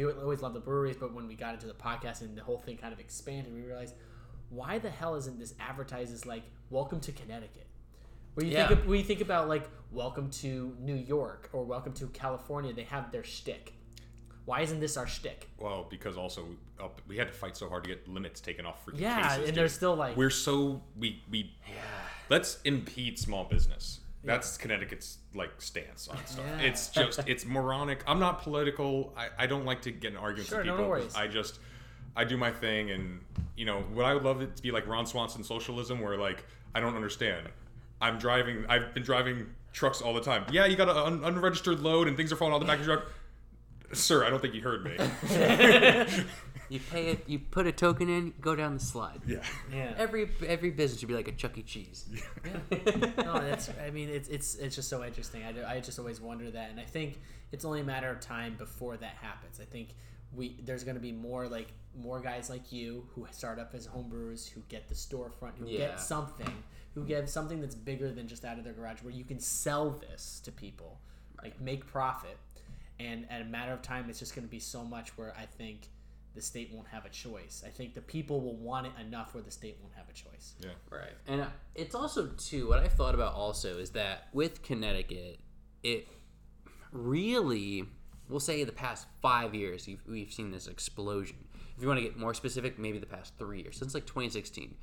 [0.04, 2.58] we always loved the breweries, but when we got into the podcast and the whole
[2.58, 3.94] thing kind of expanded, we realized
[4.50, 7.66] why the hell isn't this advertised as like "Welcome to Connecticut"?
[8.34, 8.68] When you Yeah.
[8.68, 12.84] think of, you think about like "Welcome to New York" or "Welcome to California," they
[12.84, 13.74] have their shtick.
[14.44, 15.50] Why isn't this our shtick?
[15.58, 16.46] Well, because also
[16.80, 19.36] up, we had to fight so hard to get limits taken off freaking Yeah, cases.
[19.38, 19.54] and dude.
[19.56, 21.74] they're still like we're so we we yeah.
[22.30, 24.00] let's impede small business.
[24.24, 26.44] That's Connecticut's like stance on stuff.
[26.58, 26.66] Yeah.
[26.66, 28.02] It's just it's moronic.
[28.06, 29.14] I'm not political.
[29.16, 30.88] I, I don't like to get in arguments Sure, with no people.
[30.90, 31.14] worries.
[31.14, 31.60] I just
[32.16, 33.20] I do my thing and
[33.56, 36.44] you know, what I would love it to be like Ron Swanson socialism where like
[36.74, 37.48] I don't understand.
[38.00, 40.44] I'm driving I've been driving trucks all the time.
[40.50, 42.86] Yeah, you got an un- unregistered load and things are falling out the back of
[42.86, 43.08] your truck.
[43.92, 44.96] Sir, I don't think you heard me.
[46.68, 49.20] You pay it, you put a token in, go down the slide.
[49.26, 49.38] yeah.
[49.72, 49.94] yeah.
[49.96, 51.62] Every every business should be like a Chuck E.
[51.62, 52.06] Cheese.
[52.14, 53.10] Yeah.
[53.18, 53.70] no, that's.
[53.84, 55.44] I mean, it's it's it's just so interesting.
[55.44, 57.20] I, do- I just always wonder that, and I think
[57.52, 59.60] it's only a matter of time before that happens.
[59.60, 59.94] I think
[60.34, 63.86] we there's going to be more like more guys like you who start up as
[63.88, 65.78] homebrewers who get the storefront, who Yeah.
[65.78, 66.52] get something,
[66.94, 69.90] who get something that's bigger than just out of their garage, where you can sell
[69.90, 70.98] this to people,
[71.42, 72.36] like make profit,
[73.00, 75.46] and at a matter of time, it's just going to be so much where I
[75.46, 75.88] think.
[76.38, 77.64] The state won't have a choice.
[77.66, 80.54] I think the people will want it enough where the state won't have a choice.
[80.60, 80.70] Yeah.
[80.88, 81.10] Right.
[81.26, 85.40] And uh, it's also too what I've thought about also is that with Connecticut,
[85.82, 86.06] it
[86.92, 87.86] really,
[88.28, 91.38] we'll say the past five years, you've, we've seen this explosion.
[91.76, 94.76] If you want to get more specific, maybe the past three years, since like 2016.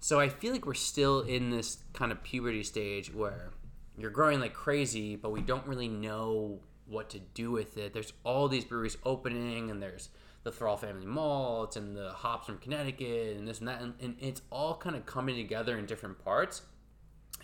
[0.00, 3.52] So I feel like we're still in this kind of puberty stage where
[3.96, 6.58] you're growing like crazy, but we don't really know
[6.88, 7.92] what to do with it.
[7.92, 10.08] There's all these breweries opening, and there's
[10.46, 14.14] the Thrall Family Malts and the hops from Connecticut and this and that, and, and
[14.20, 16.62] it's all kind of coming together in different parts.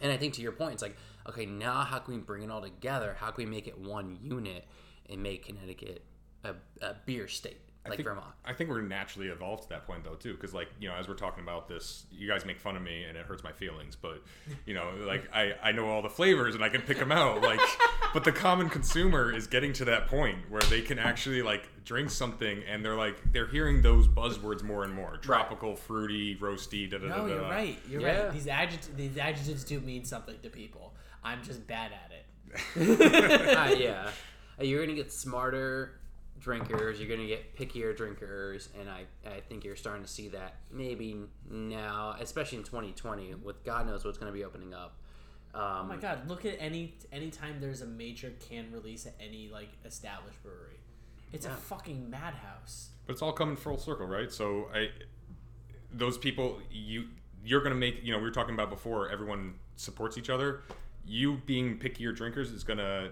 [0.00, 0.96] And I think to your point, it's like,
[1.28, 3.16] okay, now how can we bring it all together?
[3.18, 4.66] How can we make it one unit
[5.10, 6.04] and make Connecticut
[6.44, 8.34] a, a beer state like think, Vermont?
[8.44, 11.08] I think we're naturally evolved to that point though too, because like you know, as
[11.08, 13.96] we're talking about this, you guys make fun of me and it hurts my feelings,
[13.96, 14.22] but
[14.64, 17.42] you know, like I I know all the flavors and I can pick them out,
[17.42, 17.60] like,
[18.12, 22.10] but the common consumer is getting to that point where they can actually like drink
[22.10, 26.98] something and they're like they're hearing those buzzwords more and more, tropical, fruity, roasty, da
[26.98, 27.16] da da.
[27.16, 27.34] No, da.
[27.34, 27.78] you're right.
[27.88, 28.22] You're Yeah.
[28.24, 28.32] right.
[28.32, 30.94] These adjectives, these adjectives do mean something to people.
[31.24, 33.56] I'm just bad at it.
[33.56, 34.10] uh, yeah,
[34.60, 35.98] you're gonna get smarter
[36.38, 37.00] drinkers.
[37.00, 41.16] You're gonna get pickier drinkers, and I I think you're starting to see that maybe
[41.50, 44.96] now, especially in 2020, with God knows what's gonna be opening up.
[45.54, 46.28] Um, Oh my god!
[46.28, 50.80] Look at any anytime there's a major can release at any like established brewery,
[51.32, 51.52] it's Yeah.
[51.52, 52.90] a fucking madhouse.
[53.06, 54.30] But it's all coming full circle, right?
[54.32, 54.90] So I,
[55.92, 57.08] those people, you
[57.44, 58.02] you're gonna make.
[58.02, 59.10] You know, we were talking about before.
[59.10, 60.62] Everyone supports each other.
[61.04, 63.10] You being pickier drinkers is gonna.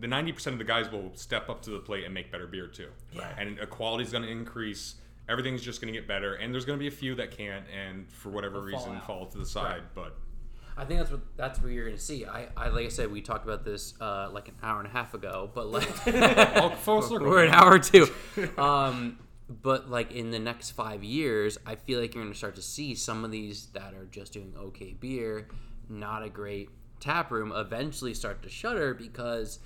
[0.00, 2.46] The ninety percent of the guys will step up to the plate and make better
[2.46, 2.88] beer too.
[3.12, 3.32] Yeah.
[3.38, 4.96] And quality is gonna increase.
[5.28, 8.28] Everything's just gonna get better, and there's gonna be a few that can't, and for
[8.30, 9.06] whatever They'll reason, out.
[9.06, 9.82] fall to the side.
[9.94, 10.16] But
[10.76, 12.24] I think that's what that's what you're gonna see.
[12.24, 14.90] I, I like I said, we talked about this uh, like an hour and a
[14.90, 15.84] half ago, but like
[16.78, 17.28] full circle.
[17.28, 18.08] we're an hour or two.
[18.56, 19.18] Um,
[19.48, 22.94] but like in the next five years, I feel like you're gonna start to see
[22.94, 25.48] some of these that are just doing okay beer,
[25.88, 26.70] not a great
[27.00, 29.58] tap room, eventually start to shutter because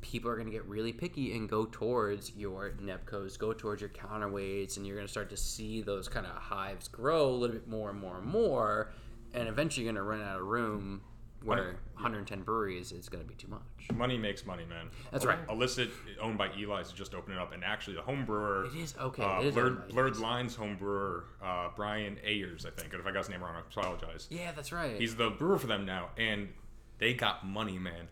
[0.00, 3.90] people are going to get really picky and go towards your Nebcos, go towards your
[3.90, 7.54] counterweights, and you're going to start to see those kind of hives grow a little
[7.54, 8.92] bit more and more and more.
[9.34, 11.02] And eventually, you're going to run out of room
[11.42, 13.60] where 110 breweries is going to be too much.
[13.94, 14.90] Money makes money, man.
[15.10, 15.38] That's right.
[15.48, 18.66] Illicit, owned by Eli's, is just opening up, and actually, the home brewer.
[18.66, 19.22] It is okay.
[19.22, 22.92] Uh, it is blurred, blurred Lines home brewer uh, Brian Ayers, I think.
[22.92, 24.26] And if I got his name wrong, I apologize.
[24.30, 24.96] Yeah, that's right.
[24.98, 26.48] He's the brewer for them now, and
[26.98, 28.08] they got money, man.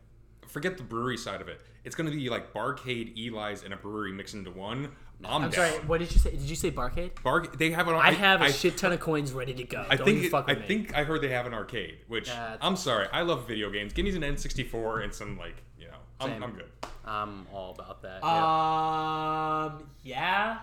[0.47, 1.60] forget the brewery side of it.
[1.84, 4.90] It's gonna be like Barcade, Eli's, and a brewery mixed into one.
[5.24, 5.52] I'm, I'm down.
[5.52, 5.70] sorry.
[5.86, 6.30] What did you say?
[6.30, 7.10] Did you say Barcade?
[7.22, 7.94] Bar- they have an.
[7.94, 9.84] I have a I, shit ton of coins ready to go.
[9.88, 10.66] I Don't think you it- fuck I with me.
[10.66, 13.08] think I heard they have an arcade, which That's- I'm sorry.
[13.12, 13.92] I love video games.
[13.92, 15.92] Give me an N64 and some like you know.
[16.20, 16.42] I'm, Same.
[16.44, 16.70] I'm good.
[17.05, 18.20] I'm all about that.
[18.22, 19.64] yeah.
[19.76, 19.88] Um.
[20.02, 20.58] Yeah.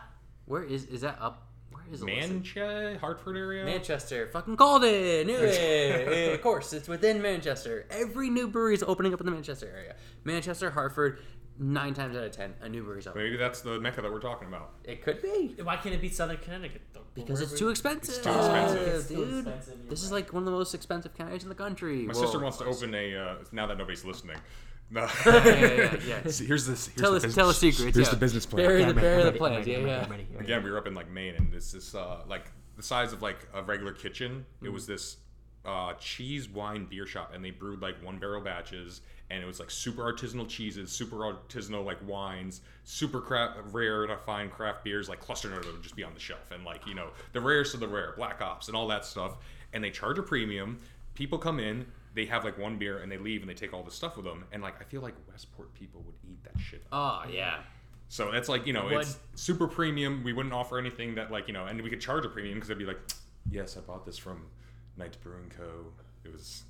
[0.46, 1.42] Where is is that up?
[1.72, 2.06] Where is it?
[2.06, 2.32] listed?
[2.32, 3.66] Manchester, Hartford area.
[3.66, 5.28] Manchester, fucking called it.
[5.28, 6.34] Knew it.
[6.34, 7.86] of course, it's within Manchester.
[7.90, 9.96] Every new brewery is opening up in the Manchester area.
[10.24, 11.20] Manchester, Hartford,
[11.60, 13.22] nine times out of ten, a new brewery's open.
[13.24, 14.74] Maybe that's the mecca that we're talking about.
[14.84, 17.02] It could be Why can't it be Southern Connecticut though?
[17.14, 18.24] because it's too expensive.
[18.24, 18.82] too expensive.
[18.88, 19.38] It's too dude.
[19.48, 20.18] expensive, you're This is right.
[20.24, 22.04] like one of the most expensive counties in the country.
[22.04, 23.16] My Well, sister wants to open a.
[23.16, 24.38] Uh, now that nobody's listening.
[24.92, 25.08] No.
[25.26, 26.22] Yeah, yeah, yeah.
[26.30, 26.88] See, here's this.
[26.88, 27.96] Here's Tell the us, business- tell us secrets.
[27.96, 28.12] Here's yeah.
[28.14, 28.66] the business plan.
[28.68, 29.58] Bury the, I'm bury ready, the I'm plans.
[29.66, 29.94] ready, Yeah, I'm yeah.
[29.94, 32.52] ready, I'm ready, Again, we were up in like Maine, and this is uh, like
[32.78, 34.46] the size of like a regular kitchen.
[34.62, 35.18] It was this
[35.66, 39.60] uh, cheese, wine, beer shop, and they brewed like one barrel batches, and it was
[39.60, 45.10] like super artisanal cheeses, super artisanal like wines, super craft, rare to find craft beers
[45.10, 47.74] like cluster note would just be on the shelf, and like you know the rarest
[47.74, 49.38] of the rare, black ops, and all that stuff.
[49.74, 50.80] And they charge a premium.
[51.16, 51.86] People come in.
[52.14, 54.24] They have like one beer and they leave and they take all this stuff with
[54.26, 54.46] them.
[54.54, 57.58] And like I feel like Westport people would eat that shit Oh yeah.
[58.08, 60.24] so that's like you know Would- it's super premium.
[60.24, 62.70] We wouldn't offer anything that like you know, and we could charge a premium because
[62.70, 63.00] they'd be like,
[63.52, 64.46] yes, I bought this from
[64.96, 65.88] Knights Brewing Co.
[66.24, 66.64] It was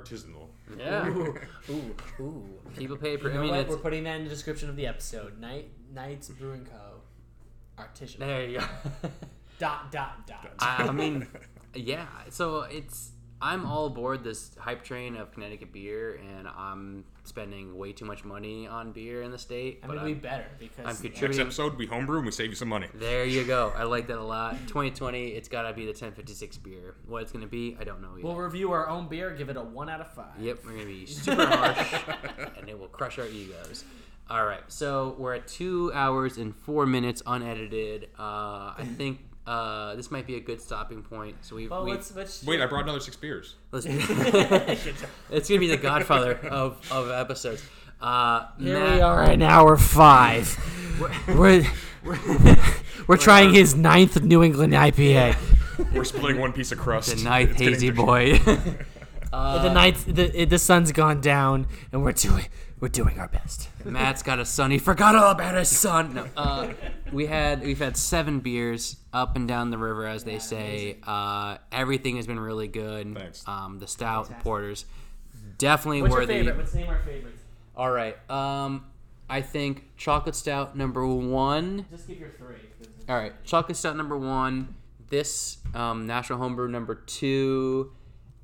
[0.00, 0.48] artisanal.
[0.78, 1.08] Yeah.
[1.08, 1.34] Ooh,
[1.70, 2.44] ooh, ooh.
[2.76, 3.30] People pay for.
[3.30, 3.60] You I mean, what?
[3.60, 5.38] it's, We're putting that in the description of the episode.
[5.40, 7.82] Night Knights Brewing Co.
[7.82, 8.18] Artisanal.
[8.18, 8.64] there you go.
[9.58, 10.50] Dot dot dot.
[10.58, 11.26] I, I mean,
[11.74, 12.06] yeah.
[12.30, 17.92] So it's I'm all aboard this hype train of Connecticut beer, and I'm spending way
[17.92, 19.80] too much money on beer in the state.
[19.82, 21.02] I but mean, I'm, we better because I'm contributing.
[21.02, 21.46] Next contributing.
[21.46, 22.88] episode, we homebrew and we save you some money.
[22.94, 23.72] There you go.
[23.76, 24.52] I like that a lot.
[24.68, 26.94] 2020, it's gotta be the 1056 beer.
[27.06, 28.24] What it's gonna be, I don't know yet.
[28.24, 29.30] we'll review our own beer.
[29.34, 30.38] Give it a one out of five.
[30.40, 31.94] Yep, we're gonna be super harsh,
[32.58, 33.84] and it will crush our egos.
[34.28, 38.08] All right, so we're at two hours and four minutes unedited.
[38.18, 41.36] Uh, I think uh, this might be a good stopping point.
[41.42, 42.44] So we've, Well, we've let's let's.
[42.44, 43.54] Wait, I brought another six beers.
[43.72, 47.62] it's gonna be the Godfather of of episodes.
[48.00, 50.56] Uh, Here Matt- we are at hour five.
[51.28, 51.64] we're
[52.04, 52.18] we're,
[53.06, 55.36] we're trying his ninth New England IPA.
[55.94, 57.16] We're splitting one piece of crust.
[57.16, 58.04] the ninth It's hazy interesting.
[58.06, 58.38] boy.
[59.30, 62.46] the ninth, the the sun's gone down, and we're doing
[62.80, 63.68] we're doing our best.
[63.84, 64.70] Matt's got a son.
[64.70, 66.14] He forgot all about his son.
[66.14, 66.72] No, uh,
[67.12, 70.98] we had we've had seven beers up and down the river, as they say.
[71.02, 73.14] Uh, everything has been really good.
[73.14, 73.46] Thanks.
[73.48, 74.84] Um, the stout, the porters,
[75.58, 76.58] definitely What's your favorite?
[76.58, 77.42] Let's name our favorites.
[77.76, 78.16] All right.
[78.30, 78.86] Um,
[79.28, 81.86] I think chocolate stout number one.
[81.90, 82.56] Just give your three.
[83.08, 84.74] All right, chocolate stout number one.
[85.08, 87.92] This um, national homebrew number two,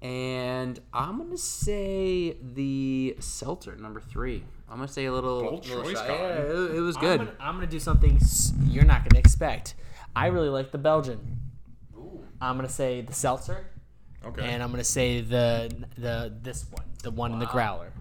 [0.02, 4.44] and I'm gonna say the seltzer number three.
[4.68, 5.42] I'm gonna say a little.
[5.42, 6.20] Bold little choice, shy- Colin.
[6.20, 7.18] Yeah, it, it was I'm good.
[7.18, 9.74] gonna, I'm gonna do something s- you're not gonna expect.
[10.16, 11.20] I really like the Belgian.
[11.96, 12.24] Ooh.
[12.40, 13.66] I'm gonna say the seltzer,
[14.24, 14.42] Okay.
[14.44, 17.92] and I'm gonna say the the this one, the one in the growler.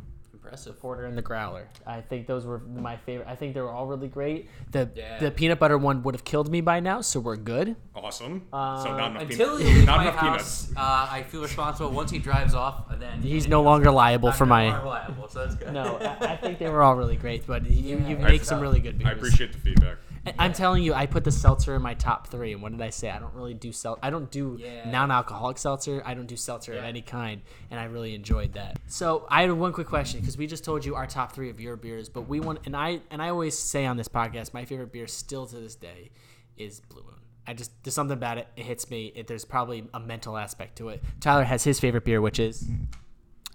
[0.44, 0.80] Impressive.
[0.80, 1.68] Porter and the Growler.
[1.86, 3.28] I think those were my favorite.
[3.28, 4.50] I think they were all really great.
[4.72, 5.20] The Yeah.
[5.20, 7.76] the peanut butter one would have killed me by now, so we're good.
[7.95, 8.48] awesome.
[8.52, 9.61] Uh, so not enough Until peanuts.
[9.64, 10.74] he leaves not my enough house, peanuts.
[10.78, 11.92] uh, I feel responsible.
[11.92, 14.84] Once he drives off, then He's no longer liable for my.
[14.84, 15.72] liable, so that's good.
[15.74, 18.60] No, I, I think they were all really great, but you, you I- make some
[18.60, 19.10] really good beers.
[19.10, 19.98] I appreciate the feedback.
[20.25, 22.53] I- I'm telling you, I put the seltzer in my top three.
[22.53, 23.09] And what did I say?
[23.09, 23.98] I don't really do sel.
[24.03, 24.90] I don't do Yeah.
[24.90, 26.01] non-alcoholic seltzer.
[26.06, 27.41] I don't do seltzer of any kind,
[27.72, 28.80] and I really enjoyed that.
[28.88, 31.59] So I had one quick question because we just told you our top three of
[31.59, 34.66] your beers, but we want and I and I always say on this podcast, my
[34.66, 36.11] favorite beer still to this day
[36.56, 37.16] is Blue Moon.
[37.48, 38.48] I just there's something about it.
[38.56, 39.11] It hits me.
[39.16, 41.03] It, there's probably a mental aspect to it.
[41.19, 42.69] Tyler has his favorite beer, which is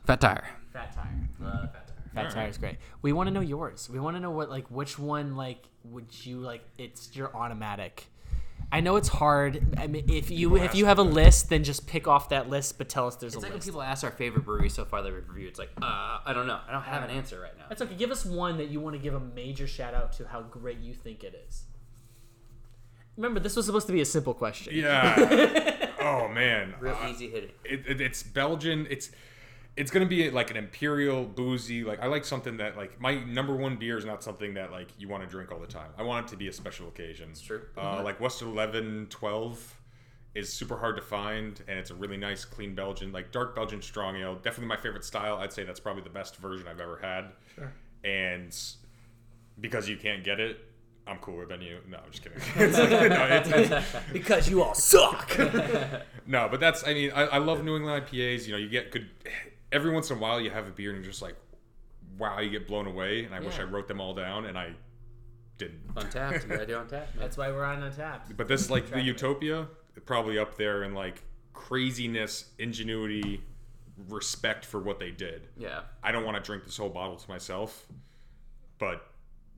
[0.04, 0.44] Fat tire.
[0.72, 1.28] Fat Tire.
[1.40, 1.82] Fat tire.
[2.16, 2.34] Fat Alright.
[2.34, 2.76] Tire is great.
[3.02, 3.88] We want to know yours.
[3.92, 6.62] We want to know what like which one like would you like?
[6.78, 8.06] It's your automatic.
[8.72, 9.76] I know it's hard.
[9.78, 11.10] I mean, if you People if you have a that.
[11.12, 12.78] list, then just pick off that list.
[12.78, 15.02] But tell us there's It's a like when people ask our favorite brewery so far
[15.02, 15.50] that we've reviewed.
[15.50, 16.58] It's like, uh, I don't know.
[16.68, 17.66] I don't have an answer right now.
[17.68, 17.94] That's okay.
[17.94, 20.78] Give us one that you want to give a major shout out to how great
[20.80, 21.64] you think it is.
[23.16, 24.74] Remember, this was supposed to be a simple question.
[24.74, 25.90] Yeah.
[26.00, 26.74] oh man.
[26.80, 27.50] Real Uh, easy hitting.
[27.64, 28.86] it, it, it's Belgian.
[28.90, 29.10] It's
[29.76, 31.84] it's gonna be like an imperial boozy.
[31.84, 34.88] Like I like something that like my number one beer is not something that like
[34.98, 35.90] you want to drink all the time.
[35.98, 37.28] I want it to be a special occasion.
[37.30, 37.62] It's true.
[37.76, 39.74] Uh, like Westvleteren Twelve
[40.34, 43.80] is super hard to find, and it's a really nice, clean Belgian, like dark Belgian
[43.82, 44.34] strong ale.
[44.34, 45.36] Definitely my favorite style.
[45.38, 47.32] I'd say that's probably the best version I've ever had.
[47.54, 47.72] Sure.
[48.04, 48.54] And
[49.60, 50.58] because you can't get it.
[51.08, 51.78] I'm cooler than you.
[51.88, 52.38] No, I'm just kidding.
[52.56, 55.38] It's like- no, it's- it's- Because you all suck.
[56.26, 56.84] no, but that's.
[56.86, 58.46] I mean, I, I love New England IPAs.
[58.46, 59.08] You know, you get good.
[59.72, 61.36] Every once in a while, you have a beer and you're just like,
[62.18, 63.24] wow, you get blown away.
[63.24, 63.70] And I wish I Yeah.
[63.70, 64.72] wrote them all down, and I
[65.58, 65.94] didn't.
[65.94, 66.42] Untappd.
[66.44, 66.90] You gotta do Untappd.
[66.90, 67.06] man.
[67.18, 68.36] That's why we're on Untappd.
[68.36, 69.00] But this, like the.
[69.00, 69.66] Utopia,
[70.04, 71.22] probably up there in like
[71.52, 73.42] craziness, ingenuity,
[74.08, 75.48] respect for what they did.
[75.56, 75.80] Yeah.
[76.02, 77.86] I don't want to drink this whole bottle to myself,
[78.78, 79.10] but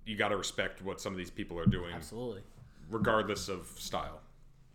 [0.07, 2.43] you got to respect what some of these people are doing, Absolutely.
[2.89, 4.21] regardless of style.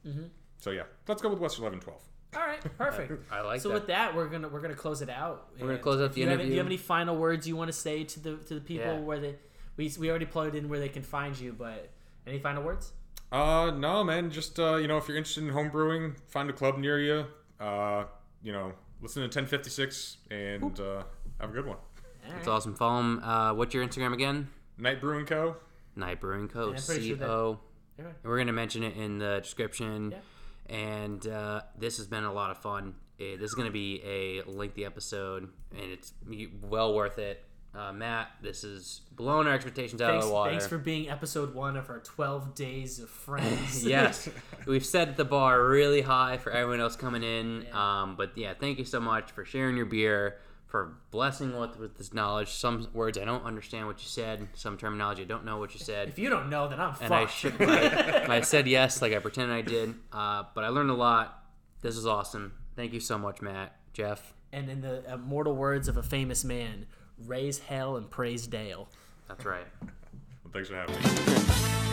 [0.05, 0.25] Mm-hmm.
[0.59, 2.01] So yeah, let's go with Westvleteren Twelve.
[2.35, 3.25] All right, perfect.
[3.31, 3.73] I like so that.
[3.75, 5.49] with that, we're gonna we're gonna close it out.
[5.53, 7.55] We're gonna And close out the you have- do you have any final words you
[7.55, 8.99] want to say to the to the people Yeah.
[8.99, 9.35] where they
[9.77, 11.89] we we already plugged in where they can find you, but
[12.27, 12.93] any final words?
[13.31, 14.29] Uh, no, man.
[14.31, 17.25] Just uh, you know, if you're interested in home brewing, find a club near you.
[17.59, 18.05] Uh,
[18.43, 21.03] you know, listen to 1056 and uh,
[21.39, 21.77] have a good one.
[21.77, 22.53] All It's right.
[22.53, 22.75] awesome.
[22.75, 23.23] Follow 'em.
[23.23, 24.49] Uh, what's your Instagram again?
[24.77, 25.55] Knight Brewing Co.
[25.95, 26.69] Knight Brewing Co.
[26.69, 27.59] And I'm sure that- O.
[28.23, 30.11] We're gonna mention it in the description.
[30.11, 30.17] Yeah.
[30.69, 32.95] And uh, this has been a lot of fun.
[33.19, 36.13] Eh, this is gonna be a lengthy episode, and it's
[36.61, 37.43] well worth it.
[37.75, 40.51] Uh, Matt, this is blowing our expectations out Thanks, of the water.
[40.51, 43.83] thanks for being episode one of our 12 days of friends.
[43.85, 44.29] yes,
[44.67, 47.65] we've set the bar really high for everyone else coming in.
[47.67, 48.01] Yeah.
[48.01, 50.37] Um, but yeah, thank you so much for sharing your beer,
[50.73, 52.49] for blessing with, with this knowledge.
[52.49, 55.79] Some words I don't understand what you said, some terminology I don't know what you
[55.79, 56.09] said.
[56.09, 57.37] if you don't know, then I'm and I fucked.
[57.37, 59.93] should I, I said yes like I pretended I did.
[60.11, 61.43] Uh, but I learned a lot.
[61.83, 62.53] This is awesome.
[62.75, 64.33] Thank you so much, Matt, Jeff.
[64.51, 66.87] and in the immortal words of a famous man,
[67.23, 68.89] raise hell and praise Dale.
[69.27, 69.67] That's right.
[69.79, 71.83] Well, thanks for having me.